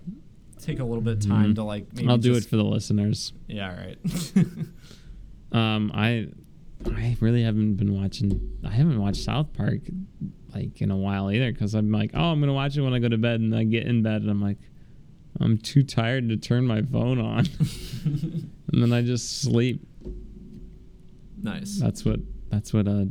Take 0.61 0.79
a 0.81 0.85
little 0.85 1.03
bit 1.03 1.15
of 1.25 1.27
time 1.29 1.55
to 1.57 1.63
like. 1.65 1.89
Maybe 1.93 2.03
Mm-hmm. 2.03 2.11
I'll 2.11 2.19
do 2.19 2.35
just- 2.35 2.47
it 2.47 2.51
for 2.51 2.57
the 2.57 2.65
listeners. 2.65 3.33
Yeah. 3.49 3.71
All 3.71 3.77
right. 3.77 3.99
Um, 5.53 5.93
I 5.95 6.29
I 6.87 7.17
really 7.21 7.43
haven't 7.45 7.75
been 7.77 7.95
watching. 7.95 8.59
I 8.65 8.71
haven't 8.71 9.01
watched 9.01 9.23
South 9.23 9.53
Park 9.53 9.83
like 10.53 10.81
in 10.83 10.91
a 10.91 10.97
while 10.97 11.31
either 11.31 11.53
because 11.53 11.75
I'm 11.75 11.93
like, 11.93 12.11
oh, 12.15 12.25
I'm 12.33 12.41
gonna 12.41 12.53
watch 12.53 12.77
it 12.77 12.81
when 12.83 12.93
I 12.93 12.99
go 12.99 13.09
to 13.09 13.19
bed, 13.19 13.39
and 13.41 13.55
I 13.55 13.63
get 13.65 13.87
in 13.87 14.03
bed 14.03 14.23
and 14.23 14.31
I'm 14.31 14.43
like, 14.43 14.59
I'm 15.41 15.59
too 15.59 15.85
tired 15.85 16.29
to 16.31 16.37
turn 16.37 16.67
my 16.67 16.83
phone 16.83 17.21
on, 17.21 17.47
and 18.05 18.51
then 18.83 18.93
I 18.93 19.03
just 19.03 19.43
sleep. 19.43 19.87
Nice. 21.45 21.79
That's 21.79 22.05
what 22.05 22.19
that's 22.51 22.73
what 22.73 22.89
uh 22.89 23.05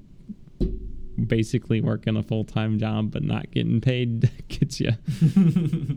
basically 1.27 1.79
working 1.81 2.17
a 2.17 2.23
full 2.23 2.43
time 2.43 2.79
job 2.79 3.11
but 3.11 3.23
not 3.23 3.51
getting 3.51 3.79
paid 3.79 4.29
gets 4.47 4.79
you 4.79 4.91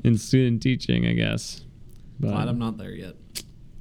in 0.05 0.17
student 0.19 0.63
teaching, 0.63 1.07
I 1.07 1.15
guess. 1.15 1.65
But 2.21 2.29
Glad 2.33 2.49
I'm 2.49 2.59
not 2.59 2.77
there 2.79 2.93
yet. 2.93 3.15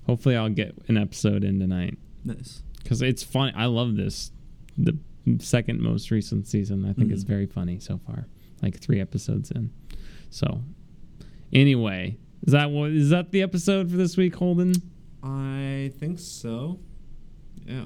hopefully, 0.05 0.35
I'll 0.35 0.49
get 0.49 0.75
an 0.87 0.97
episode 0.97 1.43
in 1.43 1.59
tonight 1.59 1.97
Nice. 2.23 2.63
because 2.81 3.01
it's 3.01 3.23
fun. 3.23 3.53
I 3.55 3.65
love 3.65 3.95
this. 3.95 4.31
The 4.77 4.97
second 5.39 5.81
most 5.81 6.11
recent 6.11 6.47
season, 6.47 6.85
I 6.85 6.93
think, 6.93 7.11
is 7.11 7.23
Mhm. 7.23 7.27
very 7.29 7.45
funny 7.45 7.79
so 7.79 7.97
far. 8.05 8.27
Like 8.61 8.77
three 8.79 8.99
episodes 8.99 9.51
in. 9.51 9.71
So, 10.29 10.63
anyway, 11.53 12.17
is 12.45 12.51
that 12.53 12.71
what 12.71 12.91
is 12.91 13.09
that 13.09 13.31
the 13.31 13.41
episode 13.41 13.89
for 13.89 13.97
this 13.97 14.17
week, 14.17 14.35
Holden? 14.35 14.73
I 15.23 15.91
think 15.97 16.19
so. 16.19 16.79
Yeah. 17.65 17.85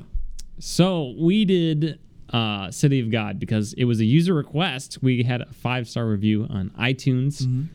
So 0.59 1.13
we 1.17 1.45
did 1.45 1.99
uh, 2.31 2.69
City 2.71 2.99
of 2.99 3.09
God 3.11 3.39
because 3.39 3.73
it 3.73 3.85
was 3.85 3.99
a 3.99 4.05
user 4.05 4.33
request. 4.33 4.99
We 5.01 5.23
had 5.23 5.41
a 5.41 5.51
five 5.53 5.87
star 5.89 6.05
review 6.05 6.45
on 6.49 6.69
iTunes, 6.79 7.67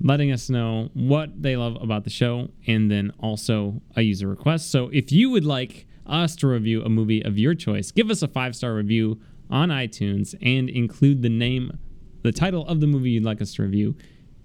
letting 0.00 0.32
us 0.32 0.48
know 0.48 0.88
what 0.94 1.42
they 1.42 1.56
love 1.56 1.76
about 1.82 2.04
the 2.04 2.10
show, 2.10 2.48
and 2.66 2.90
then 2.90 3.12
also 3.20 3.82
a 3.96 4.02
user 4.02 4.28
request. 4.28 4.70
So 4.70 4.88
if 4.92 5.12
you 5.12 5.30
would 5.30 5.44
like 5.44 5.86
us 6.06 6.34
to 6.36 6.46
review 6.48 6.82
a 6.82 6.88
movie 6.88 7.22
of 7.22 7.36
your 7.38 7.54
choice, 7.54 7.90
give 7.92 8.10
us 8.10 8.22
a 8.22 8.28
five 8.28 8.56
star 8.56 8.74
review 8.74 9.20
on 9.50 9.68
iTunes 9.68 10.34
and 10.40 10.70
include 10.70 11.22
the 11.22 11.28
name, 11.28 11.76
the 12.22 12.32
title 12.32 12.66
of 12.66 12.80
the 12.80 12.86
movie 12.86 13.10
you'd 13.10 13.24
like 13.24 13.42
us 13.42 13.52
to 13.54 13.62
review 13.62 13.96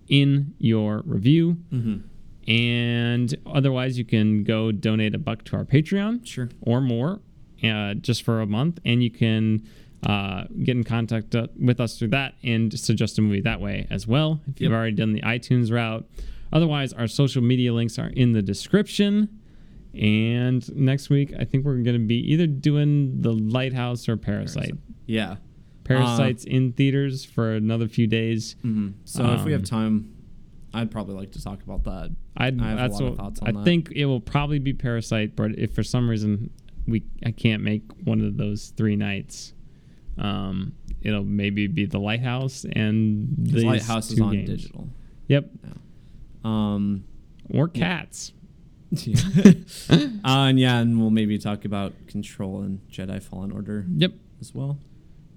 in 0.10 0.54
your 0.60 1.02
review. 1.06 1.58
And 2.48 3.36
otherwise, 3.48 3.98
you 3.98 4.06
can 4.06 4.44
go 4.44 4.72
donate 4.72 5.16
a 5.16 5.18
buck 5.18 5.44
to 5.46 5.56
our 5.58 5.66
Patreon 5.66 6.26
Sure. 6.28 6.50
or 6.62 6.80
more 6.82 7.22
uh, 7.70 7.94
just 7.96 8.24
for 8.24 8.42
a 8.42 8.46
month. 8.46 8.80
And 8.86 9.02
you 9.04 9.10
can 9.12 9.68
uh, 10.06 10.46
get 10.64 10.76
in 10.78 10.84
contact 10.84 11.34
uh, 11.36 11.48
with 11.60 11.80
us 11.80 11.98
through 11.98 12.10
that 12.10 12.36
and 12.44 12.78
suggest 12.80 13.18
a 13.18 13.22
movie 13.22 13.42
that 13.42 13.60
way 13.62 13.88
as 13.90 14.06
well. 14.08 14.42
If 14.48 14.62
you've 14.62 14.72
Yep. 14.72 14.78
already 14.78 14.96
done 14.96 15.14
the 15.14 15.22
iTunes 15.22 15.72
route. 15.72 16.08
Otherwise, 16.54 16.94
our 16.94 17.08
social 17.08 17.42
media 17.42 17.74
links 17.74 17.98
are 18.00 18.10
in 18.10 18.34
the 18.34 18.42
description. 18.42 19.30
And 19.94 20.76
next 20.76 21.10
week, 21.10 21.34
I 21.40 21.46
think 21.46 21.66
we're 21.66 21.78
going 21.78 22.00
to 22.00 22.06
be 22.08 22.18
either 22.34 22.48
doing 22.48 23.22
The 23.22 23.32
Lighthouse 23.34 24.08
or 24.10 24.18
Parasite. 24.18 24.74
Yeah. 25.06 25.38
Parasite's 25.86 26.44
in 26.46 26.74
theaters 26.74 27.24
for 27.26 27.54
another 27.54 27.88
few 27.88 28.08
days. 28.08 28.56
hmm 28.62 28.90
So 29.06 29.34
if 29.34 29.46
we 29.46 29.52
have 29.54 29.62
Um, 29.62 29.66
time, 29.66 30.14
I'd 30.74 30.92
probably 30.92 31.16
like 31.16 31.32
to 31.32 31.42
talk 31.44 31.62
about 31.64 31.84
that. 31.86 32.12
I'd, 32.36 32.60
I 32.62 32.70
have 32.72 32.92
a 32.92 32.94
lot 32.94 33.04
of 33.04 33.16
thoughts 33.18 33.40
on 33.42 33.48
I 33.48 33.52
that. 33.54 33.64
think 33.64 33.92
it 33.96 34.06
will 34.06 34.20
probably 34.20 34.60
be 34.60 34.74
Parasite, 34.74 35.36
but 35.36 35.58
if 35.58 35.74
for 35.74 35.84
some 35.84 36.10
reason 36.10 36.50
we 36.88 37.04
I 37.26 37.32
can't 37.32 37.64
make 37.64 37.84
one 38.04 38.22
of 38.22 38.38
those 38.38 38.70
three 38.78 38.96
nights, 38.96 39.54
um, 40.18 40.74
it'll 41.02 41.24
maybe 41.24 41.68
be 41.68 41.86
the 41.86 42.00
Lighthouse 42.00 42.66
and 42.72 43.28
the 43.38 43.64
Lighthouse 43.66 44.12
is 44.12 44.20
on 44.20 44.46
digital. 44.46 44.90
Yep, 45.28 45.50
Um, 46.44 47.04
or 47.50 47.68
Cats. 47.68 48.34
yeah. 48.92 49.16
uh, 49.90 49.98
and 50.24 50.60
yeah, 50.60 50.80
and 50.80 51.00
we'll 51.00 51.10
maybe 51.10 51.38
talk 51.38 51.66
about 51.66 51.94
Control 52.08 52.62
and 52.62 52.80
Jedi 52.90 53.22
Fallen 53.22 53.52
Order 53.52 53.86
Yep. 53.98 54.14
as 54.42 54.54
well. 54.54 54.78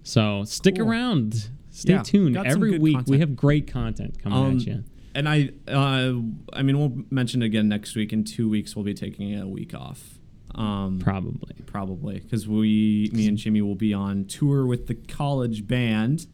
So 0.03 0.45
stick 0.45 0.77
Cool. 0.77 0.89
around. 0.89 1.49
Stay 1.70 1.95
Yeah, 1.95 2.03
tuned. 2.03 2.37
Every 2.37 2.79
week 2.79 3.07
we 3.07 3.19
have 3.20 3.37
great 3.37 3.66
content 3.66 4.19
coming 4.23 4.39
Um, 4.39 4.57
at 4.59 4.66
you. 4.66 4.85
And 5.15 5.29
I, 5.29 5.51
uh, 5.66 6.15
I 6.53 6.62
mean, 6.62 6.79
we'll 6.79 7.03
mention 7.11 7.43
again 7.43 7.69
next 7.69 7.97
week. 7.97 8.12
In 8.12 8.25
two 8.25 8.49
weeks, 8.49 8.77
we'll 8.77 8.85
be 8.85 8.95
taking 8.95 9.35
a 9.39 9.49
week 9.49 9.75
off. 9.75 10.18
Um, 10.55 10.99
Probably. 10.99 11.55
probably 11.66 12.20
because 12.20 12.49
we, 12.49 13.11
me 13.12 13.29
and 13.29 13.37
Jimmy, 13.39 13.62
will 13.62 13.75
be 13.75 13.93
on 13.95 14.25
tour 14.25 14.66
with 14.66 14.87
the 14.87 14.95
college 14.95 15.66
band. 15.66 16.27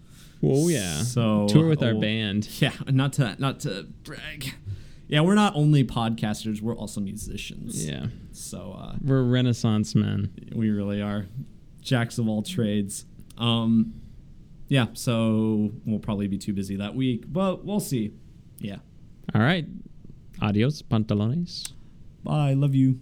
Oh 0.43 0.69
yeah. 0.69 1.03
So 1.03 1.47
tour 1.49 1.69
with 1.69 1.82
our 1.82 1.93
we'll- 1.93 2.01
band. 2.03 2.49
Yeah, 2.61 2.73
not 2.89 3.15
to 3.15 3.36
not 3.39 3.61
to 3.61 3.86
brag. 4.05 4.55
Yeah, 5.09 5.20
we're 5.20 5.35
not 5.35 5.55
only 5.55 5.85
podcasters; 5.85 6.62
we're 6.62 6.77
also 6.77 7.01
musicians. 7.01 7.86
Yeah, 7.86 8.07
So 8.32 8.74
uh, 8.78 8.95
we're 9.03 9.23
Renaissance 9.23 9.95
men. 9.95 10.31
we 10.55 10.70
really 10.70 11.03
are 11.03 11.27
jacks 11.82 12.16
of 12.19 12.27
all 12.28 12.43
trades. 12.43 13.05
Um, 13.36 13.95
yeah, 14.69 14.86
so 14.95 15.73
we'll 15.85 15.99
probably 15.99 16.27
be 16.28 16.39
too 16.39 16.55
busy 16.55 16.77
that 16.77 16.95
week, 16.95 17.24
but 17.31 17.65
we'll 17.66 17.81
see. 17.81 18.12
Yeah. 18.59 18.77
All 19.35 19.43
right. 19.43 19.66
Adios, 20.41 20.81
pantalones. 20.82 21.73
Bye. 22.23 22.55
Love 22.55 22.74
you. 22.74 23.01